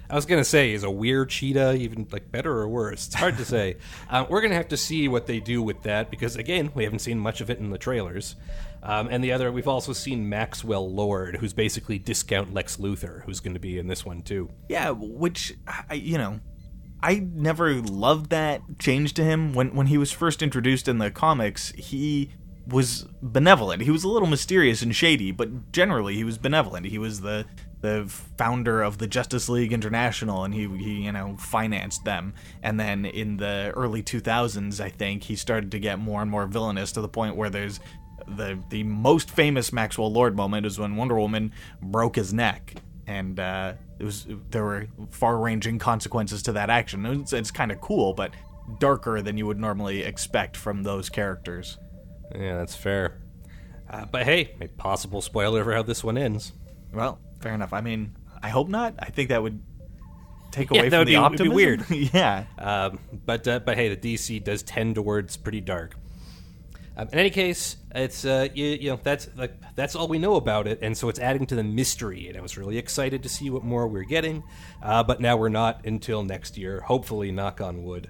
I 0.09 0.15
was 0.15 0.25
gonna 0.25 0.43
say, 0.43 0.71
is 0.73 0.83
a 0.83 0.91
weird 0.91 1.29
cheetah 1.29 1.75
even 1.75 2.07
like 2.11 2.31
better 2.31 2.51
or 2.51 2.67
worse? 2.67 3.07
It's 3.07 3.15
hard 3.15 3.37
to 3.37 3.45
say. 3.55 3.77
uh, 4.09 4.25
we're 4.29 4.41
gonna 4.41 4.55
have 4.55 4.69
to 4.69 4.77
see 4.77 5.07
what 5.07 5.27
they 5.27 5.39
do 5.39 5.61
with 5.61 5.83
that 5.83 6.09
because 6.09 6.35
again, 6.35 6.71
we 6.73 6.83
haven't 6.83 6.99
seen 6.99 7.19
much 7.19 7.41
of 7.41 7.49
it 7.49 7.59
in 7.59 7.69
the 7.69 7.77
trailers. 7.77 8.35
Um, 8.83 9.07
and 9.09 9.23
the 9.23 9.31
other, 9.31 9.51
we've 9.51 9.67
also 9.67 9.91
seen 9.91 10.29
Maxwell 10.29 10.89
Lord, 10.89 11.37
who's 11.37 11.51
basically 11.51 11.97
discount 11.99 12.53
Lex 12.53 12.77
Luthor, 12.77 13.23
who's 13.25 13.39
going 13.39 13.55
to 13.55 13.59
be 13.59 13.77
in 13.79 13.87
this 13.87 14.05
one 14.05 14.21
too. 14.21 14.49
Yeah, 14.69 14.91
which 14.91 15.55
I, 15.89 15.95
you 15.95 16.17
know, 16.17 16.39
I 17.01 17.15
never 17.15 17.73
loved 17.81 18.29
that 18.29 18.61
change 18.79 19.13
to 19.15 19.23
him 19.23 19.53
when 19.53 19.75
when 19.75 19.87
he 19.87 19.97
was 19.97 20.11
first 20.11 20.41
introduced 20.41 20.87
in 20.87 20.99
the 20.99 21.11
comics. 21.11 21.71
He 21.71 22.31
was 22.67 23.07
benevolent. 23.21 23.81
He 23.81 23.91
was 23.91 24.03
a 24.03 24.09
little 24.09 24.27
mysterious 24.27 24.81
and 24.81 24.95
shady, 24.95 25.31
but 25.31 25.71
generally 25.71 26.15
he 26.15 26.23
was 26.23 26.37
benevolent. 26.37 26.85
He 26.85 26.97
was 26.97 27.21
the 27.21 27.45
the 27.87 28.09
founder 28.37 28.81
of 28.81 28.97
the 28.97 29.07
Justice 29.07 29.47
League 29.49 29.71
International, 29.71 30.43
and 30.43 30.53
he 30.53 30.67
he 30.77 31.05
you 31.05 31.11
know 31.11 31.35
financed 31.37 32.03
them. 32.03 32.33
And 32.61 32.79
then 32.79 33.05
in 33.05 33.37
the 33.37 33.71
early 33.75 34.03
2000s, 34.03 34.79
I 34.79 34.89
think 34.89 35.23
he 35.23 35.35
started 35.35 35.71
to 35.71 35.79
get 35.79 35.99
more 35.99 36.21
and 36.21 36.29
more 36.29 36.45
villainous 36.45 36.91
to 36.93 37.01
the 37.01 37.07
point 37.07 37.35
where 37.35 37.49
there's 37.49 37.79
the 38.27 38.59
the 38.69 38.83
most 38.83 39.29
famous 39.31 39.71
Maxwell 39.71 40.11
Lord 40.11 40.35
moment 40.35 40.65
is 40.65 40.77
when 40.77 40.95
Wonder 40.95 41.15
Woman 41.15 41.53
broke 41.81 42.15
his 42.15 42.33
neck, 42.33 42.75
and 43.05 43.39
uh, 43.39 43.73
it 43.99 44.03
was 44.03 44.27
there 44.51 44.63
were 44.63 44.87
far-ranging 45.11 45.79
consequences 45.79 46.43
to 46.43 46.51
that 46.53 46.69
action. 46.69 47.05
It's, 47.05 47.33
it's 47.33 47.51
kind 47.51 47.71
of 47.71 47.79
cool, 47.79 48.13
but 48.13 48.31
darker 48.79 49.21
than 49.21 49.37
you 49.37 49.45
would 49.45 49.59
normally 49.59 50.03
expect 50.03 50.57
from 50.57 50.83
those 50.83 51.09
characters. 51.09 51.77
Yeah, 52.35 52.57
that's 52.57 52.75
fair. 52.75 53.21
Uh, 53.89 54.05
but 54.05 54.23
hey, 54.23 54.53
a 54.59 54.67
possible 54.67 55.21
spoiler 55.21 55.63
for 55.63 55.73
how 55.73 55.83
this 55.83 56.03
one 56.03 56.17
ends. 56.17 56.51
Well, 56.93 57.19
fair 57.47 57.55
enough. 57.55 57.71
I 57.71 57.79
mean, 57.79 58.13
I 58.43 58.49
hope 58.49 58.67
not. 58.67 58.95
I 58.99 59.09
think 59.09 59.29
that 59.29 59.41
would 59.41 59.61
take 60.51 60.69
away 60.69 60.89
that 60.89 60.97
from 60.97 61.05
the 61.05 61.13
be- 61.13 61.17
would 61.17 61.37
be 61.37 61.49
optimism. 61.49 61.55
weird. 61.55 61.89
yeah. 62.13 62.43
Um, 62.57 62.99
but 63.25 63.47
uh, 63.47 63.59
but 63.59 63.77
hey, 63.77 63.93
the 63.93 64.15
DC 64.15 64.43
does 64.43 64.63
tend 64.63 64.95
towards 64.95 65.37
pretty 65.37 65.61
dark. 65.61 65.95
Um, 66.97 67.07
in 67.13 67.19
any 67.19 67.29
case, 67.29 67.77
it's 67.95 68.25
uh, 68.25 68.49
you, 68.53 68.65
you 68.65 68.89
know 68.89 68.99
that's 69.01 69.29
like 69.37 69.53
that's 69.75 69.95
all 69.95 70.09
we 70.09 70.19
know 70.19 70.35
about 70.35 70.67
it, 70.67 70.79
and 70.81 70.97
so 70.97 71.07
it's 71.07 71.19
adding 71.19 71.45
to 71.45 71.55
the 71.55 71.63
mystery. 71.63 72.27
And 72.27 72.37
I 72.37 72.41
was 72.41 72.57
really 72.57 72.77
excited 72.77 73.23
to 73.23 73.29
see 73.29 73.49
what 73.49 73.63
more 73.63 73.87
we're 73.87 74.03
getting, 74.03 74.43
uh, 74.83 75.03
but 75.03 75.21
now 75.21 75.37
we're 75.37 75.47
not 75.47 75.85
until 75.85 76.23
next 76.23 76.57
year. 76.57 76.81
Hopefully, 76.81 77.31
knock 77.31 77.61
on 77.61 77.83
wood. 77.83 78.09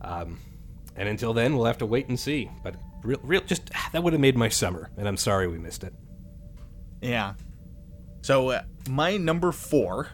Um, 0.00 0.38
and 0.96 1.08
until 1.08 1.34
then, 1.34 1.56
we'll 1.56 1.66
have 1.66 1.78
to 1.78 1.86
wait 1.86 2.08
and 2.08 2.18
see. 2.18 2.50
But 2.62 2.76
real, 3.02 3.20
real, 3.22 3.42
just 3.42 3.70
that 3.92 4.02
would 4.02 4.14
have 4.14 4.20
made 4.20 4.36
my 4.36 4.48
summer, 4.48 4.90
and 4.96 5.06
I'm 5.06 5.18
sorry 5.18 5.46
we 5.46 5.58
missed 5.58 5.84
it. 5.84 5.92
Yeah. 7.02 7.34
So 8.22 8.50
uh, 8.50 8.62
my 8.88 9.16
number 9.16 9.52
four 9.52 10.08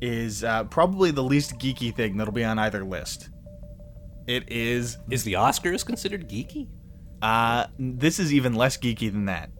is 0.00 0.42
uh, 0.42 0.64
probably 0.64 1.10
the 1.10 1.22
least 1.22 1.58
geeky 1.58 1.94
thing 1.94 2.16
that'll 2.16 2.32
be 2.32 2.44
on 2.44 2.58
either 2.58 2.84
list. 2.84 3.30
It 4.26 4.50
is. 4.50 4.98
Is 5.10 5.24
the 5.24 5.34
Oscars 5.34 5.84
considered 5.84 6.28
geeky? 6.28 6.68
Uh, 7.20 7.66
this 7.78 8.18
is 8.18 8.32
even 8.32 8.54
less 8.54 8.76
geeky 8.76 9.12
than 9.12 9.26
that. 9.26 9.50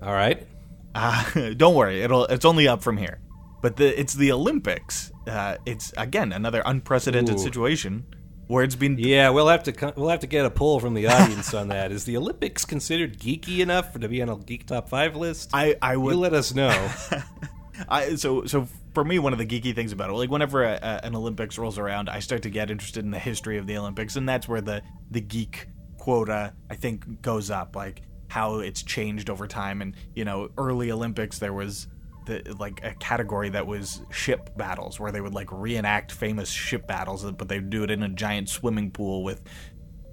All 0.00 0.12
right. 0.12 0.46
Uh, 0.94 1.50
don't 1.56 1.74
worry, 1.74 2.02
it'll 2.02 2.26
it's 2.26 2.44
only 2.44 2.68
up 2.68 2.82
from 2.82 2.96
here. 2.96 3.20
But 3.62 3.76
the 3.76 3.98
it's 3.98 4.14
the 4.14 4.32
Olympics. 4.32 5.12
Uh, 5.26 5.56
it's 5.66 5.92
again 5.96 6.32
another 6.32 6.62
unprecedented 6.66 7.36
Ooh. 7.36 7.42
situation 7.42 8.06
where 8.46 8.64
it's 8.64 8.74
been 8.74 8.98
Yeah, 8.98 9.30
we'll 9.30 9.48
have 9.48 9.62
to 9.64 9.92
we'll 9.96 10.08
have 10.08 10.20
to 10.20 10.26
get 10.26 10.44
a 10.44 10.50
poll 10.50 10.80
from 10.80 10.94
the 10.94 11.06
audience 11.06 11.54
on 11.54 11.68
that. 11.68 11.92
Is 11.92 12.04
the 12.04 12.16
Olympics 12.16 12.64
considered 12.64 13.18
geeky 13.18 13.60
enough 13.60 13.98
to 13.98 14.08
be 14.08 14.22
on 14.22 14.28
a 14.28 14.36
geek 14.36 14.66
top 14.66 14.88
five 14.88 15.16
list? 15.16 15.50
I 15.52 15.76
I 15.80 15.96
would 15.96 16.14
you 16.14 16.20
let 16.20 16.34
us 16.34 16.54
know. 16.54 16.90
I 17.88 18.16
so 18.16 18.44
so 18.44 18.68
for 18.94 19.04
me, 19.04 19.18
one 19.18 19.32
of 19.32 19.38
the 19.38 19.46
geeky 19.46 19.74
things 19.74 19.92
about 19.92 20.10
it, 20.10 20.14
like 20.14 20.30
whenever 20.30 20.64
a, 20.64 20.74
a, 20.74 21.06
an 21.06 21.16
Olympics 21.16 21.56
rolls 21.56 21.78
around, 21.78 22.10
I 22.10 22.20
start 22.20 22.42
to 22.42 22.50
get 22.50 22.70
interested 22.70 23.04
in 23.04 23.10
the 23.10 23.18
history 23.18 23.56
of 23.58 23.66
the 23.66 23.76
Olympics, 23.78 24.16
and 24.16 24.28
that's 24.28 24.48
where 24.48 24.60
the 24.60 24.82
the 25.10 25.20
geek 25.20 25.68
quota 25.98 26.52
I 26.68 26.74
think 26.74 27.22
goes 27.22 27.50
up, 27.50 27.76
like 27.76 28.02
how 28.28 28.58
it's 28.58 28.82
changed 28.82 29.30
over 29.30 29.46
time. 29.46 29.82
And 29.82 29.94
you 30.14 30.24
know, 30.24 30.50
early 30.58 30.90
Olympics 30.90 31.38
there 31.38 31.52
was 31.52 31.86
the 32.26 32.56
like 32.58 32.80
a 32.84 32.94
category 32.94 33.48
that 33.50 33.66
was 33.66 34.02
ship 34.10 34.56
battles, 34.56 34.98
where 35.00 35.12
they 35.12 35.20
would 35.20 35.34
like 35.34 35.50
reenact 35.50 36.12
famous 36.12 36.48
ship 36.48 36.86
battles, 36.86 37.30
but 37.32 37.48
they 37.48 37.58
would 37.58 37.70
do 37.70 37.82
it 37.84 37.90
in 37.90 38.02
a 38.02 38.08
giant 38.08 38.48
swimming 38.48 38.90
pool 38.90 39.22
with 39.22 39.42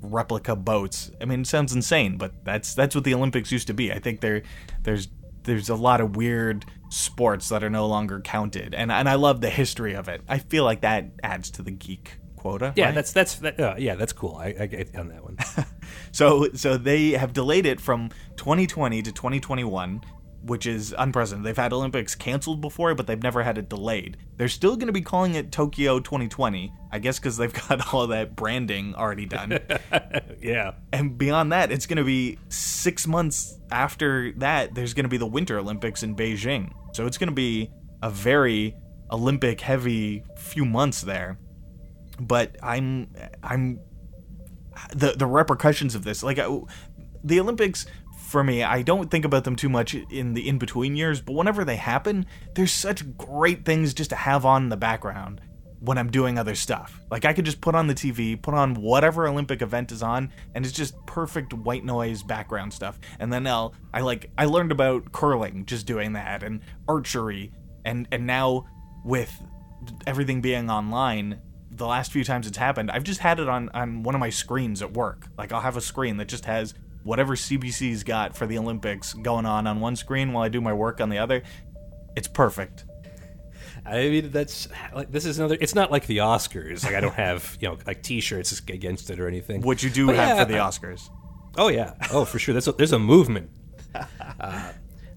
replica 0.02 0.56
boats. 0.56 1.12
I 1.22 1.26
mean, 1.26 1.42
it 1.42 1.48
sounds 1.48 1.74
insane, 1.74 2.18
but 2.18 2.34
that's 2.44 2.74
that's 2.74 2.96
what 2.96 3.04
the 3.04 3.14
Olympics 3.14 3.52
used 3.52 3.68
to 3.68 3.74
be. 3.74 3.92
I 3.92 4.00
think 4.00 4.22
there 4.22 4.44
there's 4.84 5.10
there's 5.44 5.70
a 5.70 5.76
lot 5.76 6.02
of 6.02 6.16
weird 6.16 6.66
sports 6.90 7.50
that 7.50 7.64
are 7.64 7.70
no 7.70 7.88
longer 7.88 8.22
counted, 8.22 8.74
and 8.74 8.92
and 8.92 9.08
I 9.10 9.16
love 9.16 9.42
the 9.42 9.50
history 9.50 9.94
of 9.94 10.08
it. 10.08 10.22
I 10.28 10.40
feel 10.40 10.64
like 10.64 10.82
that 10.82 11.12
adds 11.24 11.52
to 11.52 11.62
the 11.62 11.72
geek 11.72 12.18
quota. 12.36 12.74
yeah, 12.76 12.86
right? 12.86 12.96
that's 12.96 13.12
that's 13.12 13.36
that, 13.36 13.60
uh, 13.60 13.76
yeah, 13.78 13.96
that's 13.96 14.14
cool. 14.14 14.36
I, 14.36 14.56
I 14.60 14.66
get 14.66 14.96
on 14.96 15.10
that 15.10 15.24
one. 15.24 15.38
So 16.12 16.50
so 16.54 16.78
they 16.78 17.12
have 17.12 17.34
delayed 17.34 17.66
it 17.66 17.80
from 17.80 18.10
2020 18.38 19.02
to 19.04 19.12
2021, 19.12 20.02
which 20.42 20.66
is 20.66 20.96
unprecedented. 20.98 21.46
They've 21.46 21.58
had 21.58 21.74
Olympics 21.74 22.16
canceled 22.16 22.62
before, 22.62 22.96
but 22.96 23.08
they've 23.08 23.22
never 23.22 23.44
had 23.44 23.58
it 23.58 23.70
delayed. 23.70 24.18
They're 24.38 24.48
still 24.48 24.76
going 24.76 24.88
to 24.88 24.94
be 24.94 25.02
calling 25.02 25.36
it 25.36 25.52
Tokyo 25.52 26.00
2020, 26.00 26.74
I 26.92 27.00
guess 27.00 27.20
because 27.20 27.38
they've 27.38 27.54
got 27.68 27.94
all 27.94 28.08
that 28.08 28.36
branding 28.36 28.96
already 28.96 29.26
done. 29.26 29.60
yeah, 30.42 30.72
and 30.94 31.18
beyond 31.18 31.52
that, 31.52 31.72
it's 31.72 31.86
going 31.86 31.98
to 31.98 32.04
be 32.04 32.40
six 32.50 33.06
months 33.06 33.60
after 33.72 34.32
that. 34.38 34.76
There's 34.76 34.94
going 34.94 35.06
to 35.06 35.10
be 35.10 35.18
the 35.18 35.28
Winter 35.28 35.60
Olympics 35.60 36.04
in 36.04 36.16
Beijing, 36.16 36.72
so 36.94 37.06
it's 37.06 37.18
going 37.18 37.30
to 37.30 37.36
be 37.36 37.72
a 38.02 38.10
very 38.10 38.76
Olympic 39.12 39.62
heavy 39.62 40.24
few 40.38 40.66
months 40.66 41.02
there. 41.02 41.38
But 42.20 42.56
I'm 42.64 43.14
I'm 43.44 43.80
the 44.94 45.14
the 45.14 45.26
repercussions 45.26 45.96
of 45.96 46.04
this, 46.04 46.24
like 46.24 46.40
I, 46.40 46.48
the 47.24 47.40
Olympics. 47.40 47.86
For 48.30 48.44
me, 48.44 48.62
I 48.62 48.84
don't 48.84 49.10
think 49.10 49.26
about 49.26 49.44
them 49.44 49.56
too 49.56 49.70
much 49.70 49.96
in 49.96 50.36
the 50.36 50.48
in 50.48 50.60
between 50.60 50.96
years, 50.96 51.20
but 51.20 51.34
whenever 51.34 51.66
they 51.66 51.78
happen, 51.78 52.28
there's 52.54 52.72
such 52.72 53.18
great 53.18 53.66
things 53.66 53.92
just 53.92 54.12
to 54.12 54.16
have 54.16 54.46
on 54.46 54.66
in 54.66 54.70
the 54.70 54.78
background 54.78 55.42
when 55.80 55.98
I'm 55.98 56.12
doing 56.12 56.38
other 56.38 56.54
stuff. 56.54 57.02
Like 57.10 57.26
I 57.26 57.34
could 57.34 57.46
just 57.46 57.60
put 57.60 57.74
on 57.74 57.88
the 57.88 57.96
TV, 57.96 58.40
put 58.40 58.54
on 58.54 58.76
whatever 58.76 59.28
Olympic 59.28 59.64
event 59.64 59.92
is 59.92 60.04
on, 60.04 60.32
and 60.54 60.64
it's 60.64 60.76
just 60.76 60.94
perfect 61.08 61.56
white 61.56 61.84
noise 61.84 62.22
background 62.22 62.72
stuff. 62.72 63.00
And 63.18 63.34
then 63.34 63.48
I'll 63.48 63.74
I 63.96 64.02
like 64.02 64.30
I 64.38 64.46
learned 64.46 64.72
about 64.72 65.12
curling 65.12 65.66
just 65.66 65.88
doing 65.88 66.14
that 66.14 66.44
and 66.44 66.62
archery 66.88 67.52
and 67.84 68.08
and 68.12 68.28
now 68.28 68.68
with 69.04 69.34
everything 70.06 70.40
being 70.40 70.70
online, 70.70 71.42
the 71.72 71.88
last 71.88 72.12
few 72.12 72.24
times 72.24 72.46
it's 72.46 72.58
happened, 72.58 72.92
I've 72.92 73.04
just 73.04 73.22
had 73.22 73.40
it 73.40 73.50
on 73.50 73.70
on 73.70 74.04
one 74.04 74.14
of 74.14 74.20
my 74.20 74.30
screens 74.30 74.84
at 74.84 74.94
work. 74.94 75.26
Like 75.36 75.52
I'll 75.52 75.62
have 75.62 75.78
a 75.78 75.82
screen 75.82 76.18
that 76.18 76.28
just 76.28 76.46
has 76.46 76.76
whatever 77.04 77.36
CBC's 77.36 78.04
got 78.04 78.36
for 78.36 78.46
the 78.46 78.58
Olympics 78.58 79.14
going 79.14 79.46
on 79.46 79.68
on 79.68 79.80
one 79.80 79.96
screen 79.96 80.34
while 80.34 80.44
I 80.44 80.50
do 80.50 80.62
my 80.62 80.74
work 80.74 81.00
on 81.02 81.10
the 81.10 81.18
other. 81.18 81.44
It's 82.16 82.28
perfect. 82.28 82.86
I 83.86 84.10
mean 84.10 84.32
that's 84.32 84.68
like 84.94 85.12
this 85.12 85.26
is 85.26 85.40
another. 85.40 85.58
It's 85.60 85.74
not 85.74 85.92
like 85.92 86.06
the 86.06 86.18
Oscars. 86.18 86.84
Like 86.84 86.96
I 86.96 87.00
don't 87.02 87.14
have 87.16 87.58
you 87.62 87.70
know 87.70 87.78
like 87.88 88.04
T-shirts 88.04 88.60
against 88.68 89.10
it 89.10 89.20
or 89.20 89.28
anything. 89.28 89.62
What 89.62 89.82
you 89.82 89.90
do 89.90 90.08
But 90.08 90.16
have 90.18 90.38
yeah, 90.38 90.44
for 90.46 90.52
the 90.52 90.60
I- 90.60 90.68
Oscars. 90.68 91.10
Oh 91.58 91.70
yeah. 91.70 91.94
Oh 92.12 92.26
for 92.26 92.38
sure. 92.40 92.54
That's 92.54 92.68
a, 92.68 92.72
there's 92.74 92.92
a 92.94 93.00
movement. 93.00 93.50
Uh, 94.40 94.72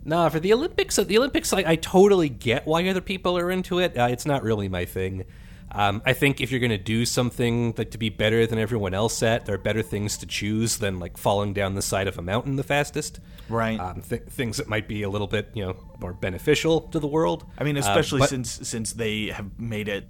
no, 0.04 0.28
for 0.30 0.40
the 0.40 0.52
Olympics, 0.52 0.96
the 0.96 1.16
Olympics, 1.16 1.52
like 1.52 1.64
I 1.66 1.76
totally 1.76 2.28
get 2.28 2.66
why 2.66 2.88
other 2.88 3.00
people 3.00 3.38
are 3.38 3.50
into 3.52 3.78
it. 3.78 3.96
Uh, 3.96 4.08
it's 4.10 4.26
not 4.26 4.42
really 4.42 4.68
my 4.68 4.84
thing. 4.84 5.24
Um, 5.74 6.02
I 6.04 6.12
think 6.12 6.40
if 6.40 6.50
you're 6.50 6.60
going 6.60 6.70
to 6.70 6.78
do 6.78 7.06
something 7.06 7.74
like 7.78 7.90
to 7.92 7.98
be 7.98 8.10
better 8.10 8.46
than 8.46 8.58
everyone 8.58 8.92
else 8.94 9.22
at, 9.22 9.46
there 9.46 9.54
are 9.54 9.58
better 9.58 9.82
things 9.82 10.18
to 10.18 10.26
choose 10.26 10.76
than 10.78 10.98
like 10.98 11.16
falling 11.16 11.54
down 11.54 11.74
the 11.74 11.82
side 11.82 12.08
of 12.08 12.18
a 12.18 12.22
mountain 12.22 12.56
the 12.56 12.62
fastest. 12.62 13.20
Right. 13.48 13.80
Um, 13.80 14.02
th- 14.02 14.22
things 14.24 14.58
that 14.58 14.68
might 14.68 14.86
be 14.86 15.02
a 15.02 15.08
little 15.08 15.26
bit, 15.26 15.50
you 15.54 15.64
know, 15.64 15.76
more 15.98 16.12
beneficial 16.12 16.82
to 16.88 16.98
the 16.98 17.06
world. 17.06 17.44
I 17.58 17.64
mean, 17.64 17.76
Uh, 17.76 17.80
especially 17.80 18.20
but- 18.20 18.28
since 18.28 18.50
since 18.68 18.92
they 18.92 19.26
have 19.28 19.58
made 19.58 19.88
it 19.88 20.08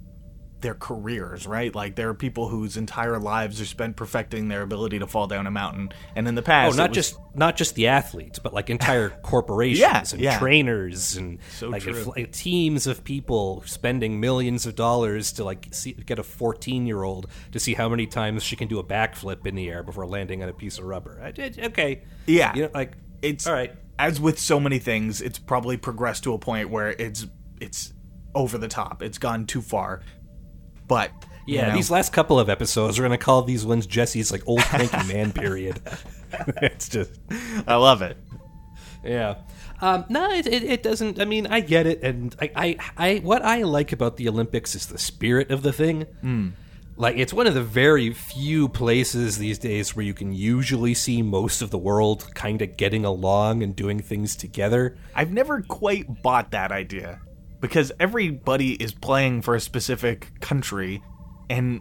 their 0.63 0.73
careers, 0.73 1.45
right? 1.45 1.73
Like 1.75 1.93
there 1.95 2.09
are 2.09 2.13
people 2.15 2.47
whose 2.49 2.75
entire 2.75 3.19
lives 3.19 3.61
are 3.61 3.65
spent 3.65 3.95
perfecting 3.95 4.47
their 4.47 4.63
ability 4.63 4.97
to 4.97 5.05
fall 5.05 5.27
down 5.27 5.45
a 5.45 5.51
mountain, 5.51 5.89
and 6.15 6.27
in 6.27 6.33
the 6.33 6.41
Oh, 6.41 6.45
past, 6.45 6.75
not 6.77 6.89
was- 6.89 6.95
just 6.95 7.19
not 7.35 7.55
just 7.55 7.75
the 7.75 7.87
athletes, 7.87 8.39
but 8.39 8.53
like 8.53 8.71
entire 8.71 9.09
corporations 9.21 9.79
Yeah, 9.79 10.03
and 10.11 10.19
yeah. 10.21 10.39
trainers 10.39 11.15
and 11.15 11.37
So 11.51 11.69
like, 11.69 11.83
true. 11.83 11.93
if- 11.93 12.07
like, 12.07 12.31
teams 12.31 12.87
of 12.87 13.03
people 13.03 13.61
spending 13.67 14.19
millions 14.19 14.65
of 14.65 14.73
dollars 14.75 15.33
to 15.33 15.43
like 15.43 15.67
see, 15.71 15.93
get 15.93 16.17
a 16.17 16.23
14 16.23 16.87
year 16.87 17.03
old 17.03 17.27
to 17.51 17.59
see 17.59 17.75
how 17.75 17.89
many 17.89 18.07
times 18.07 18.41
she 18.41 18.55
can 18.55 18.67
do 18.67 18.79
a 18.79 18.83
backflip 18.83 19.45
in 19.45 19.53
the 19.55 19.69
air 19.69 19.83
before 19.83 20.07
landing 20.07 20.41
on 20.41 20.49
a 20.49 20.53
piece 20.53 20.79
of 20.79 20.85
rubber. 20.85 21.19
I, 21.21 21.27
I- 21.39 21.65
okay, 21.67 22.01
Yeah. 22.25 22.55
you 22.55 22.63
know, 22.63 22.69
like 22.73 22.93
it's 23.21 23.45
all 23.45 23.53
right. 23.53 23.73
As 23.99 24.19
with 24.19 24.39
so 24.39 24.59
many 24.59 24.79
things, 24.79 25.21
it's 25.21 25.37
probably 25.37 25.77
progressed 25.77 26.23
to 26.23 26.33
a 26.33 26.39
point 26.39 26.69
where 26.71 26.89
it's 26.89 27.27
it's 27.61 27.93
over 28.35 28.57
the 28.57 28.67
top. 28.67 29.03
It's 29.03 29.19
gone 29.19 29.45
too 29.45 29.61
far. 29.61 30.01
But 30.87 31.11
Yeah, 31.45 31.69
know, 31.69 31.75
these 31.75 31.91
last 31.91 32.13
couple 32.13 32.39
of 32.39 32.49
episodes, 32.49 32.99
we're 32.99 33.05
gonna 33.05 33.17
call 33.17 33.43
these 33.43 33.65
ones 33.65 33.85
Jesse's 33.85 34.31
like 34.31 34.47
old 34.47 34.61
cranky 34.61 35.05
man 35.07 35.31
period. 35.33 35.81
it's 36.61 36.89
just 36.89 37.19
I 37.67 37.75
love 37.75 38.01
it. 38.01 38.17
Yeah. 39.03 39.35
Um, 39.81 40.05
no, 40.07 40.31
it, 40.31 40.47
it, 40.47 40.63
it 40.63 40.83
doesn't. 40.83 41.19
I 41.19 41.25
mean, 41.25 41.45
I 41.47 41.59
get 41.59 41.85
it, 41.87 42.01
and 42.03 42.33
I, 42.39 42.51
I, 42.55 42.77
I, 42.97 43.15
what 43.17 43.43
I 43.43 43.63
like 43.63 43.91
about 43.91 44.15
the 44.15 44.29
Olympics 44.29 44.75
is 44.75 44.85
the 44.85 44.97
spirit 44.97 45.51
of 45.51 45.61
the 45.61 45.73
thing. 45.73 46.05
Like, 46.95 47.17
it's 47.17 47.33
one 47.33 47.47
of 47.47 47.53
the 47.53 47.63
very 47.63 48.13
few 48.13 48.69
places 48.69 49.37
these 49.37 49.57
days 49.57 49.93
where 49.93 50.05
you 50.05 50.13
can 50.13 50.31
usually 50.31 50.93
see 50.93 51.21
most 51.21 51.61
of 51.61 51.69
the 51.69 51.77
world 51.77 52.33
kind 52.33 52.61
of 52.61 52.77
getting 52.77 53.03
along 53.03 53.61
and 53.61 53.75
doing 53.75 53.99
things 53.99 54.37
together. 54.37 54.95
I've 55.13 55.33
never 55.33 55.61
quite 55.63 56.21
bought 56.21 56.51
that 56.51 56.71
idea 56.71 57.19
because 57.63 57.93
everybody 57.97 58.73
is 58.73 58.91
playing 58.91 59.41
for 59.41 59.55
a 59.55 59.59
specific 59.61 60.37
country 60.41 61.01
and 61.49 61.79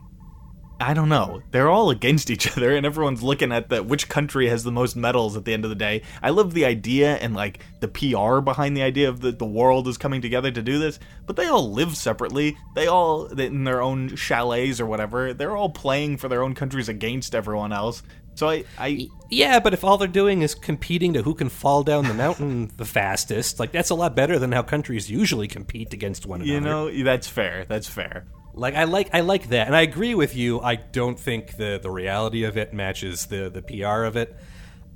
I 0.80 0.94
don't 0.94 1.08
know. 1.08 1.42
They're 1.50 1.68
all 1.68 1.90
against 1.90 2.30
each 2.30 2.46
other 2.56 2.76
and 2.76 2.86
everyone's 2.86 3.20
looking 3.20 3.50
at 3.50 3.68
the 3.68 3.82
which 3.82 4.08
country 4.08 4.46
has 4.46 4.62
the 4.62 4.70
most 4.70 4.94
medals 4.94 5.36
at 5.36 5.44
the 5.44 5.52
end 5.52 5.64
of 5.64 5.70
the 5.70 5.74
day. 5.74 6.02
I 6.22 6.30
love 6.30 6.54
the 6.54 6.64
idea 6.64 7.16
and 7.16 7.34
like 7.34 7.64
the 7.80 7.88
PR 7.88 8.40
behind 8.40 8.76
the 8.76 8.82
idea 8.82 9.08
of 9.08 9.22
the 9.22 9.32
the 9.32 9.44
world 9.44 9.88
is 9.88 9.98
coming 9.98 10.22
together 10.22 10.52
to 10.52 10.62
do 10.62 10.78
this, 10.78 11.00
but 11.26 11.34
they 11.34 11.46
all 11.46 11.72
live 11.72 11.96
separately. 11.96 12.56
They 12.76 12.86
all 12.86 13.26
in 13.26 13.64
their 13.64 13.82
own 13.82 14.14
chalets 14.14 14.80
or 14.80 14.86
whatever. 14.86 15.34
They're 15.34 15.56
all 15.56 15.70
playing 15.70 16.18
for 16.18 16.28
their 16.28 16.44
own 16.44 16.54
countries 16.54 16.88
against 16.88 17.34
everyone 17.34 17.72
else. 17.72 18.04
So 18.34 18.48
I 18.48 18.64
I 18.78 19.08
Yeah, 19.30 19.60
but 19.60 19.74
if 19.74 19.84
all 19.84 19.98
they're 19.98 20.08
doing 20.08 20.42
is 20.42 20.54
competing 20.54 21.12
to 21.14 21.22
who 21.22 21.34
can 21.34 21.48
fall 21.48 21.82
down 21.82 22.08
the 22.08 22.14
mountain 22.14 22.70
the 22.76 22.84
fastest, 22.84 23.58
like 23.60 23.72
that's 23.72 23.90
a 23.90 23.94
lot 23.94 24.14
better 24.14 24.38
than 24.38 24.52
how 24.52 24.62
countries 24.62 25.10
usually 25.10 25.48
compete 25.48 25.92
against 25.92 26.26
one 26.26 26.42
another. 26.42 26.54
you 26.54 26.60
know, 26.60 27.04
that's 27.04 27.28
fair. 27.28 27.64
That's 27.66 27.88
fair. 27.88 28.26
Like 28.54 28.74
I 28.74 28.84
like 28.84 29.10
I 29.14 29.20
like 29.20 29.48
that, 29.48 29.66
and 29.66 29.74
I 29.74 29.82
agree 29.82 30.14
with 30.14 30.36
you. 30.36 30.60
I 30.60 30.76
don't 30.76 31.18
think 31.18 31.56
the 31.56 31.78
the 31.82 31.90
reality 31.90 32.44
of 32.44 32.56
it 32.56 32.74
matches 32.74 33.26
the 33.26 33.48
the 33.48 33.62
PR 33.62 34.04
of 34.04 34.16
it, 34.16 34.36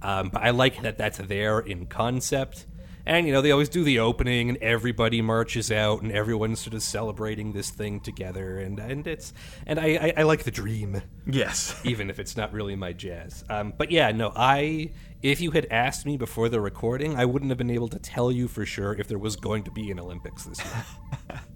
um, 0.02 0.28
but 0.28 0.42
I 0.42 0.50
like 0.50 0.82
that 0.82 0.98
that's 0.98 1.18
there 1.18 1.60
in 1.60 1.86
concept. 1.86 2.66
And 3.06 3.26
you 3.26 3.32
know 3.32 3.40
they 3.40 3.52
always 3.52 3.68
do 3.68 3.84
the 3.84 4.00
opening, 4.00 4.48
and 4.48 4.58
everybody 4.58 5.22
marches 5.22 5.70
out, 5.70 6.02
and 6.02 6.10
everyone's 6.10 6.58
sort 6.58 6.74
of 6.74 6.82
celebrating 6.82 7.52
this 7.52 7.70
thing 7.70 8.00
together, 8.00 8.58
and 8.58 8.78
and 8.80 9.06
it's 9.06 9.32
and 9.64 9.78
I 9.78 9.86
I, 9.86 10.12
I 10.18 10.22
like 10.24 10.42
the 10.42 10.50
dream, 10.50 11.00
Yes. 11.24 11.80
even 11.84 12.10
if 12.10 12.18
it's 12.18 12.36
not 12.36 12.52
really 12.52 12.74
my 12.74 12.92
jazz. 12.92 13.44
Um, 13.48 13.72
but 13.78 13.92
yeah, 13.92 14.10
no, 14.10 14.32
I 14.34 14.90
if 15.22 15.40
you 15.40 15.52
had 15.52 15.66
asked 15.70 16.04
me 16.04 16.16
before 16.16 16.48
the 16.48 16.60
recording, 16.60 17.16
I 17.16 17.24
wouldn't 17.24 17.50
have 17.50 17.58
been 17.58 17.70
able 17.70 17.88
to 17.88 17.98
tell 18.00 18.32
you 18.32 18.48
for 18.48 18.66
sure 18.66 18.92
if 18.94 19.06
there 19.06 19.18
was 19.18 19.36
going 19.36 19.62
to 19.64 19.70
be 19.70 19.90
an 19.90 20.00
Olympics 20.00 20.44
this 20.44 20.58
year. 20.64 21.40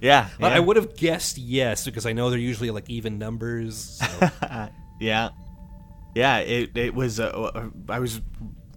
Yeah. 0.00 0.28
But 0.40 0.50
yeah. 0.50 0.56
I 0.56 0.60
would 0.60 0.74
have 0.76 0.96
guessed 0.96 1.38
yes 1.38 1.84
because 1.84 2.04
I 2.04 2.12
know 2.12 2.28
they're 2.28 2.38
usually 2.38 2.70
like 2.70 2.90
even 2.90 3.18
numbers. 3.18 4.00
So. 4.02 4.30
Yeah, 5.00 5.30
yeah. 6.14 6.38
It 6.38 6.76
it 6.76 6.94
was. 6.94 7.18
Uh, 7.20 7.26
uh, 7.26 7.68
I 7.88 7.98
was 7.98 8.20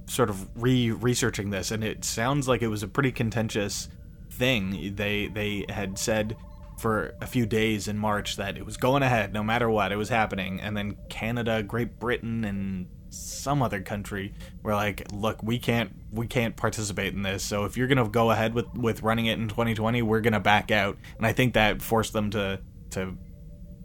sort 0.07 0.29
of 0.29 0.47
re 0.61 0.91
researching 0.91 1.49
this, 1.49 1.71
and 1.71 1.83
it 1.83 2.03
sounds 2.03 2.47
like 2.47 2.61
it 2.61 2.67
was 2.67 2.83
a 2.83 2.87
pretty 2.87 3.11
contentious 3.11 3.89
thing. 4.31 4.95
They 4.95 5.27
they 5.27 5.65
had 5.69 5.97
said 5.97 6.37
for 6.77 7.15
a 7.21 7.27
few 7.27 7.45
days 7.45 7.87
in 7.87 7.97
March 7.97 8.35
that 8.37 8.57
it 8.57 8.65
was 8.65 8.77
going 8.77 9.03
ahead 9.03 9.33
no 9.33 9.43
matter 9.43 9.69
what. 9.69 9.91
It 9.91 9.95
was 9.97 10.09
happening, 10.09 10.59
and 10.61 10.75
then 10.75 10.95
Canada, 11.09 11.63
Great 11.63 11.99
Britain, 11.99 12.43
and 12.45 12.87
some 13.09 13.61
other 13.61 13.81
country 13.81 14.33
were 14.63 14.75
like, 14.75 15.11
"Look, 15.11 15.41
we 15.43 15.59
can't 15.59 15.93
we 16.11 16.27
can't 16.27 16.55
participate 16.55 17.13
in 17.13 17.21
this. 17.21 17.43
So 17.43 17.65
if 17.65 17.77
you're 17.77 17.87
gonna 17.87 18.07
go 18.07 18.31
ahead 18.31 18.53
with 18.53 18.67
with 18.75 19.03
running 19.03 19.25
it 19.25 19.39
in 19.39 19.47
2020, 19.47 20.01
we're 20.01 20.21
gonna 20.21 20.39
back 20.39 20.71
out." 20.71 20.97
And 21.17 21.25
I 21.25 21.33
think 21.33 21.53
that 21.53 21.81
forced 21.81 22.13
them 22.13 22.29
to 22.31 22.59
to 22.91 23.17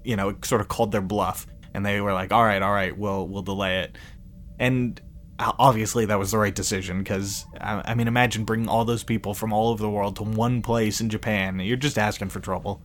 you 0.04 0.16
know, 0.16 0.35
sort 0.42 0.61
of 0.61 0.68
called 0.68 0.92
their 0.92 1.00
bluff, 1.00 1.46
and 1.74 1.87
they 1.87 2.00
were 2.00 2.12
like, 2.12 2.32
"All 2.32 2.44
right, 2.44 2.61
all 2.61 2.72
right, 2.72 2.96
we'll 2.96 3.26
we'll 3.26 3.42
delay 3.42 3.80
it." 3.80 3.96
And 4.58 5.00
obviously, 5.38 6.07
that 6.07 6.18
was 6.18 6.31
the 6.31 6.38
right 6.38 6.55
decision 6.55 6.99
because 6.99 7.45
I, 7.61 7.83
I 7.92 7.95
mean, 7.95 8.09
imagine 8.09 8.45
bringing 8.45 8.68
all 8.68 8.85
those 8.85 9.05
people 9.05 9.35
from 9.35 9.53
all 9.53 9.71
over 9.71 9.83
the 9.83 9.90
world 9.90 10.16
to 10.16 10.23
one 10.23 10.62
place 10.62 11.01
in 11.01 11.09
Japan. 11.09 11.59
You're 11.61 11.77
just 11.77 11.99
asking 11.99 12.31
for 12.31 12.40
trouble. 12.40 12.83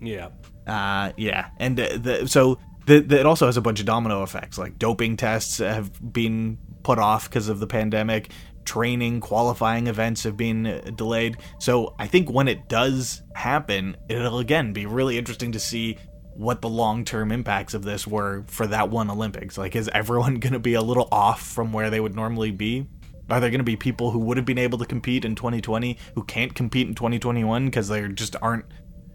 yeah. 0.00 0.28
Uh, 0.66 1.12
yeah, 1.18 1.48
and 1.58 1.78
uh, 1.78 1.98
the, 1.98 2.26
so 2.26 2.58
the, 2.86 3.00
the, 3.00 3.20
it 3.20 3.26
also 3.26 3.46
has 3.46 3.56
a 3.56 3.60
bunch 3.60 3.80
of 3.80 3.86
domino 3.86 4.22
effects. 4.22 4.56
Like 4.56 4.78
doping 4.78 5.16
tests 5.16 5.58
have 5.58 6.12
been 6.12 6.58
put 6.82 6.98
off 6.98 7.28
because 7.28 7.48
of 7.48 7.60
the 7.60 7.66
pandemic. 7.66 8.30
Training, 8.64 9.20
qualifying 9.20 9.88
events 9.88 10.22
have 10.22 10.38
been 10.38 10.94
delayed. 10.96 11.36
So 11.58 11.94
I 11.98 12.06
think 12.06 12.30
when 12.30 12.48
it 12.48 12.66
does 12.68 13.22
happen, 13.34 13.96
it'll 14.08 14.38
again 14.38 14.72
be 14.72 14.86
really 14.86 15.18
interesting 15.18 15.52
to 15.52 15.60
see 15.60 15.98
what 16.34 16.60
the 16.60 16.68
long 16.68 17.04
term 17.04 17.30
impacts 17.32 17.74
of 17.74 17.84
this 17.84 18.06
were 18.06 18.44
for 18.48 18.66
that 18.66 18.90
one 18.90 19.10
Olympics. 19.10 19.56
Like, 19.56 19.76
is 19.76 19.88
everyone 19.92 20.34
going 20.40 20.52
to 20.52 20.58
be 20.58 20.74
a 20.74 20.82
little 20.82 21.08
off 21.12 21.42
from 21.42 21.72
where 21.72 21.90
they 21.90 22.00
would 22.00 22.14
normally 22.14 22.50
be? 22.50 22.86
Are 23.30 23.40
there 23.40 23.48
going 23.50 23.60
to 23.60 23.64
be 23.64 23.76
people 23.76 24.10
who 24.10 24.18
would 24.18 24.36
have 24.36 24.44
been 24.44 24.58
able 24.58 24.76
to 24.78 24.84
compete 24.84 25.24
in 25.24 25.34
2020 25.34 25.96
who 26.14 26.24
can't 26.24 26.54
compete 26.54 26.88
in 26.88 26.94
2021 26.94 27.64
because 27.66 27.88
they 27.88 28.06
just 28.08 28.36
aren't 28.42 28.66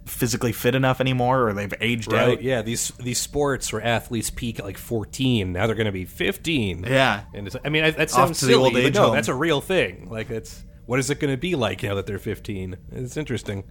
physically 0.06 0.52
fit 0.52 0.74
enough 0.74 1.00
anymore 1.00 1.48
or 1.48 1.54
they've 1.54 1.74
aged 1.80 2.12
Right. 2.12 2.30
out? 2.30 2.42
Yeah. 2.42 2.64
These 2.64 2.90
these 3.00 3.20
sports 3.20 3.72
where 3.72 3.84
athletes 3.86 4.32
peak 4.32 4.58
at 4.58 4.66
like 4.66 4.80
14, 4.80 5.52
now 5.54 5.68
they're 5.68 5.76
going 5.76 5.86
to 5.86 5.92
be 5.92 6.06
15. 6.06 6.86
Yeah. 6.88 7.22
And 7.36 7.46
it's, 7.46 7.56
I 7.64 7.70
mean, 7.70 7.84
I- 7.84 7.92
that 7.92 8.10
sounds 8.10 8.40
to 8.40 8.46
the 8.48 8.54
silly, 8.54 8.64
old 8.64 8.74
but 8.74 8.82
age 8.84 8.96
no, 8.96 9.04
home. 9.08 9.14
that's 9.16 9.28
a 9.28 9.36
real 9.36 9.62
thing. 9.62 10.10
Like, 10.10 10.32
it's 10.32 10.64
what 10.88 10.98
is 10.98 11.12
it 11.12 11.20
going 11.20 11.32
to 11.32 11.38
be 11.38 11.54
like 11.54 11.84
now 11.84 11.94
that 11.94 12.08
they're 12.08 12.18
15? 12.18 12.78
It's 12.94 13.16
interesting. 13.16 13.64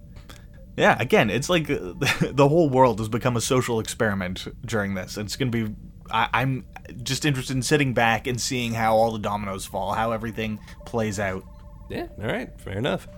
Yeah, 0.79 0.95
again, 0.97 1.29
it's 1.29 1.49
like 1.49 1.69
uh, 1.69 1.93
the 2.31 2.47
whole 2.47 2.69
world 2.69 2.99
has 2.99 3.09
become 3.09 3.35
a 3.35 3.41
social 3.41 3.81
experiment 3.81 4.47
during 4.65 4.93
this. 4.93 5.17
It's 5.17 5.35
going 5.35 5.51
to 5.51 5.65
be. 5.67 5.75
I, 6.09 6.29
I'm 6.33 6.65
just 7.03 7.25
interested 7.25 7.55
in 7.55 7.61
sitting 7.61 7.93
back 7.93 8.27
and 8.27 8.39
seeing 8.39 8.73
how 8.73 8.95
all 8.95 9.11
the 9.11 9.19
dominoes 9.19 9.65
fall, 9.65 9.91
how 9.91 10.13
everything 10.13 10.59
plays 10.85 11.19
out. 11.19 11.43
Yeah. 11.89 12.07
All 12.17 12.27
right. 12.27 12.49
Fair 12.61 12.77
enough. 12.77 13.09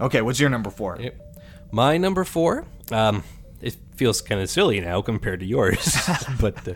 Okay, 0.00 0.22
what's 0.22 0.40
your 0.40 0.48
number 0.48 0.70
four? 0.70 0.96
Yep. 0.98 1.20
My 1.70 1.98
number 1.98 2.24
four. 2.24 2.66
Um, 2.90 3.24
it 3.60 3.76
feels 3.96 4.22
kind 4.22 4.40
of 4.40 4.48
silly 4.48 4.80
now 4.80 5.02
compared 5.02 5.40
to 5.40 5.46
yours, 5.46 5.98
but. 6.40 6.66
Uh, 6.66 6.74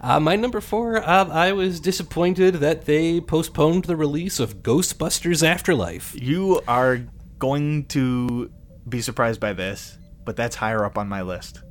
uh, 0.00 0.20
my 0.20 0.36
number 0.36 0.60
four, 0.60 0.98
uh, 0.98 1.28
I 1.28 1.50
was 1.50 1.80
disappointed 1.80 2.54
that 2.56 2.84
they 2.84 3.20
postponed 3.20 3.86
the 3.86 3.96
release 3.96 4.38
of 4.38 4.62
Ghostbusters 4.62 5.44
Afterlife. 5.44 6.14
You 6.14 6.60
are 6.68 7.00
going 7.40 7.86
to 7.86 8.52
be 8.88 9.00
surprised 9.00 9.40
by 9.40 9.52
this, 9.52 9.98
but 10.24 10.36
that's 10.36 10.56
higher 10.56 10.84
up 10.84 10.98
on 10.98 11.08
my 11.08 11.22
list. 11.22 11.62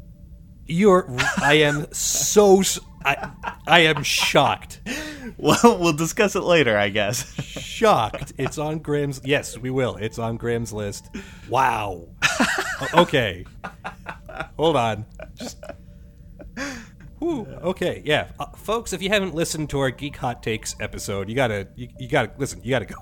You're. 0.65 1.07
I 1.41 1.53
am 1.55 1.87
so—I 1.91 3.79
am 3.79 4.03
shocked. 4.03 4.81
Well, 5.37 5.77
we'll 5.79 5.93
discuss 5.93 6.35
it 6.37 6.43
later, 6.43 6.77
I 6.77 6.87
guess. 6.87 7.31
Shocked. 7.43 8.31
It's 8.37 8.57
on 8.57 8.79
Graham's. 8.79 9.19
Yes, 9.25 9.57
we 9.57 9.69
will. 9.69 9.97
It's 9.97 10.17
on 10.17 10.37
Graham's 10.37 10.71
list. 10.71 11.09
Wow. 11.49 12.07
Okay. 12.93 13.45
Hold 14.57 14.77
on. 14.77 15.05
Just. 15.35 15.61
Whew. 17.19 17.45
Okay. 17.61 18.01
Yeah, 18.05 18.29
uh, 18.39 18.45
folks. 18.55 18.93
If 18.93 19.01
you 19.01 19.09
haven't 19.09 19.35
listened 19.35 19.69
to 19.71 19.79
our 19.79 19.91
Geek 19.91 20.15
Hot 20.17 20.41
Takes 20.41 20.75
episode, 20.79 21.29
you 21.29 21.35
gotta. 21.35 21.67
You, 21.75 21.89
you 21.99 22.07
gotta 22.07 22.31
listen. 22.37 22.61
You 22.63 22.71
gotta 22.71 22.85
go. 22.85 22.95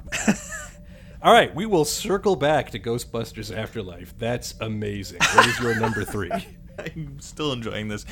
All 1.25 1.33
right, 1.33 1.53
we 1.55 1.65
will 1.65 1.85
circle 1.85 2.35
back 2.35 2.69
to 2.69 2.79
Ghostbusters 2.79 3.51
Afterlife. 3.51 4.15
That's 4.19 4.53
amazing. 4.61 5.17
What 5.33 5.47
is 5.47 5.59
your 5.59 5.73
number 5.79 6.03
three? 6.03 6.29
I'm 6.77 7.19
still 7.19 7.51
enjoying 7.51 7.87
this. 7.87 8.05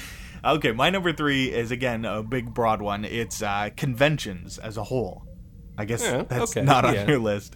Okay, 0.43 0.71
my 0.71 0.89
number 0.89 1.13
three 1.13 1.52
is 1.54 1.69
again 1.69 2.06
a 2.06 2.23
big, 2.23 2.56
broad 2.56 2.82
one. 2.82 3.06
It's 3.06 3.43
uh, 3.43 3.69
conventions 3.78 4.58
as 4.58 4.78
a 4.78 4.84
whole. 4.84 5.28
I 5.78 5.86
guess 5.86 6.02
Yeah, 6.02 6.23
that's 6.23 6.58
okay, 6.58 6.65
not 6.65 6.86
on 6.86 6.95
yeah. 6.95 7.08
your 7.08 7.19
list, 7.19 7.56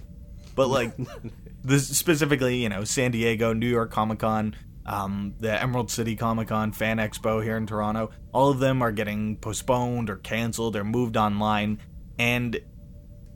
but 0.54 0.68
like 0.68 0.94
this 1.64 1.88
specifically, 1.98 2.58
you 2.58 2.70
know, 2.70 2.84
San 2.84 3.10
Diego, 3.10 3.54
New 3.54 3.66
York 3.66 3.90
Comic 3.90 4.20
Con. 4.20 4.56
um, 4.86 5.34
the 5.40 5.60
Emerald 5.60 5.90
City 5.90 6.16
Comic 6.16 6.50
Con, 6.50 6.72
Fan 6.72 6.98
Expo 6.98 7.44
here 7.44 7.58
in 7.58 7.66
Toronto. 7.66 8.12
All 8.32 8.52
of 8.52 8.60
them 8.60 8.84
are 8.84 8.92
getting 8.92 9.38
postponed 9.38 10.12
or 10.12 10.18
canceled 10.18 10.76
or 10.76 10.84
moved 10.84 11.18
online, 11.18 11.80
and 12.20 12.60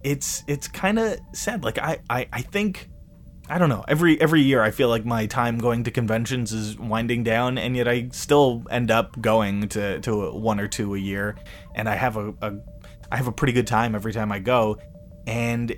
it's 0.04 0.44
it's 0.48 0.68
kind 0.68 1.00
of 1.00 1.20
sad. 1.34 1.64
Like 1.64 1.78
I, 1.78 2.00
I 2.10 2.28
I 2.32 2.42
think 2.42 2.90
I 3.50 3.58
don't 3.58 3.70
know. 3.70 3.84
Every 3.88 4.20
every 4.22 4.42
year, 4.42 4.62
I 4.62 4.72
feel 4.72 4.88
like 4.88 5.06
my 5.06 5.26
time 5.26 5.58
going 5.58 5.84
to 5.84 5.92
conventions 5.92 6.54
is 6.54 6.78
winding 6.78 7.24
down, 7.24 7.58
and 7.58 7.76
yet 7.76 7.88
I 7.88 8.10
still 8.14 8.64
end 8.70 8.92
up 8.92 9.20
going 9.22 9.68
to 9.70 10.00
to 10.02 10.32
one 10.32 10.60
or 10.60 10.68
two 10.68 10.96
a 10.96 11.00
year, 11.00 11.36
and 11.76 11.90
I 11.90 11.96
have 11.96 12.18
a, 12.18 12.34
a 12.42 12.54
I 13.12 13.18
have 13.18 13.28
a 13.28 13.32
pretty 13.32 13.54
good 13.54 13.68
time 13.68 13.94
every 13.94 14.14
time 14.14 14.32
I 14.32 14.40
go, 14.40 14.78
and 15.28 15.76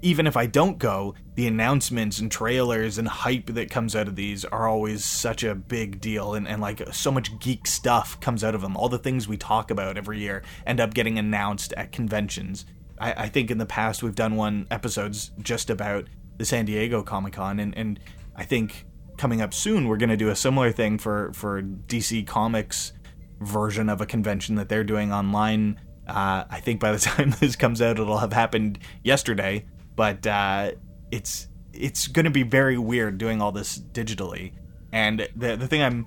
even 0.00 0.28
if 0.28 0.36
I 0.36 0.46
don't 0.46 0.78
go, 0.78 1.16
the 1.34 1.48
announcements 1.48 2.20
and 2.20 2.30
trailers 2.30 2.98
and 2.98 3.08
hype 3.08 3.46
that 3.46 3.68
comes 3.68 3.96
out 3.96 4.06
of 4.06 4.14
these 4.14 4.44
are 4.44 4.68
always 4.68 5.04
such 5.04 5.42
a 5.42 5.56
big 5.56 6.00
deal, 6.00 6.34
and, 6.34 6.46
and 6.46 6.62
like 6.62 6.82
so 6.92 7.10
much 7.10 7.36
geek 7.40 7.66
stuff 7.66 8.20
comes 8.20 8.44
out 8.44 8.54
of 8.54 8.60
them. 8.60 8.76
All 8.76 8.88
the 8.88 8.98
things 8.98 9.26
we 9.26 9.36
talk 9.36 9.72
about 9.72 9.96
every 9.96 10.20
year 10.20 10.42
end 10.66 10.78
up 10.78 10.94
getting 10.94 11.18
announced 11.18 11.72
at 11.72 11.90
conventions. 11.90 12.64
I, 13.00 13.24
I 13.24 13.28
think 13.28 13.50
in 13.50 13.58
the 13.58 13.66
past 13.66 14.02
we've 14.02 14.14
done 14.14 14.36
one 14.36 14.66
episodes 14.70 15.30
just 15.40 15.70
about 15.70 16.08
the 16.36 16.44
San 16.44 16.64
Diego 16.64 17.02
Comic 17.02 17.34
Con, 17.34 17.58
and, 17.58 17.76
and 17.76 18.00
I 18.36 18.44
think 18.44 18.86
coming 19.16 19.40
up 19.40 19.52
soon 19.52 19.88
we're 19.88 19.96
going 19.96 20.10
to 20.10 20.16
do 20.16 20.28
a 20.28 20.36
similar 20.36 20.70
thing 20.70 20.96
for 20.98 21.32
for 21.32 21.60
DC 21.62 22.26
Comics 22.26 22.92
version 23.40 23.88
of 23.88 24.00
a 24.00 24.06
convention 24.06 24.54
that 24.56 24.68
they're 24.68 24.84
doing 24.84 25.12
online. 25.12 25.80
Uh, 26.06 26.44
I 26.48 26.60
think 26.60 26.80
by 26.80 26.92
the 26.92 26.98
time 26.98 27.34
this 27.40 27.56
comes 27.56 27.82
out, 27.82 27.98
it'll 27.98 28.18
have 28.18 28.32
happened 28.32 28.78
yesterday, 29.02 29.66
but 29.96 30.26
uh, 30.26 30.72
it's 31.10 31.48
it's 31.72 32.06
going 32.08 32.24
to 32.24 32.30
be 32.30 32.42
very 32.42 32.78
weird 32.78 33.18
doing 33.18 33.40
all 33.42 33.52
this 33.52 33.78
digitally. 33.78 34.52
And 34.92 35.28
the 35.36 35.56
the 35.56 35.66
thing 35.66 35.82
I'm 35.82 36.06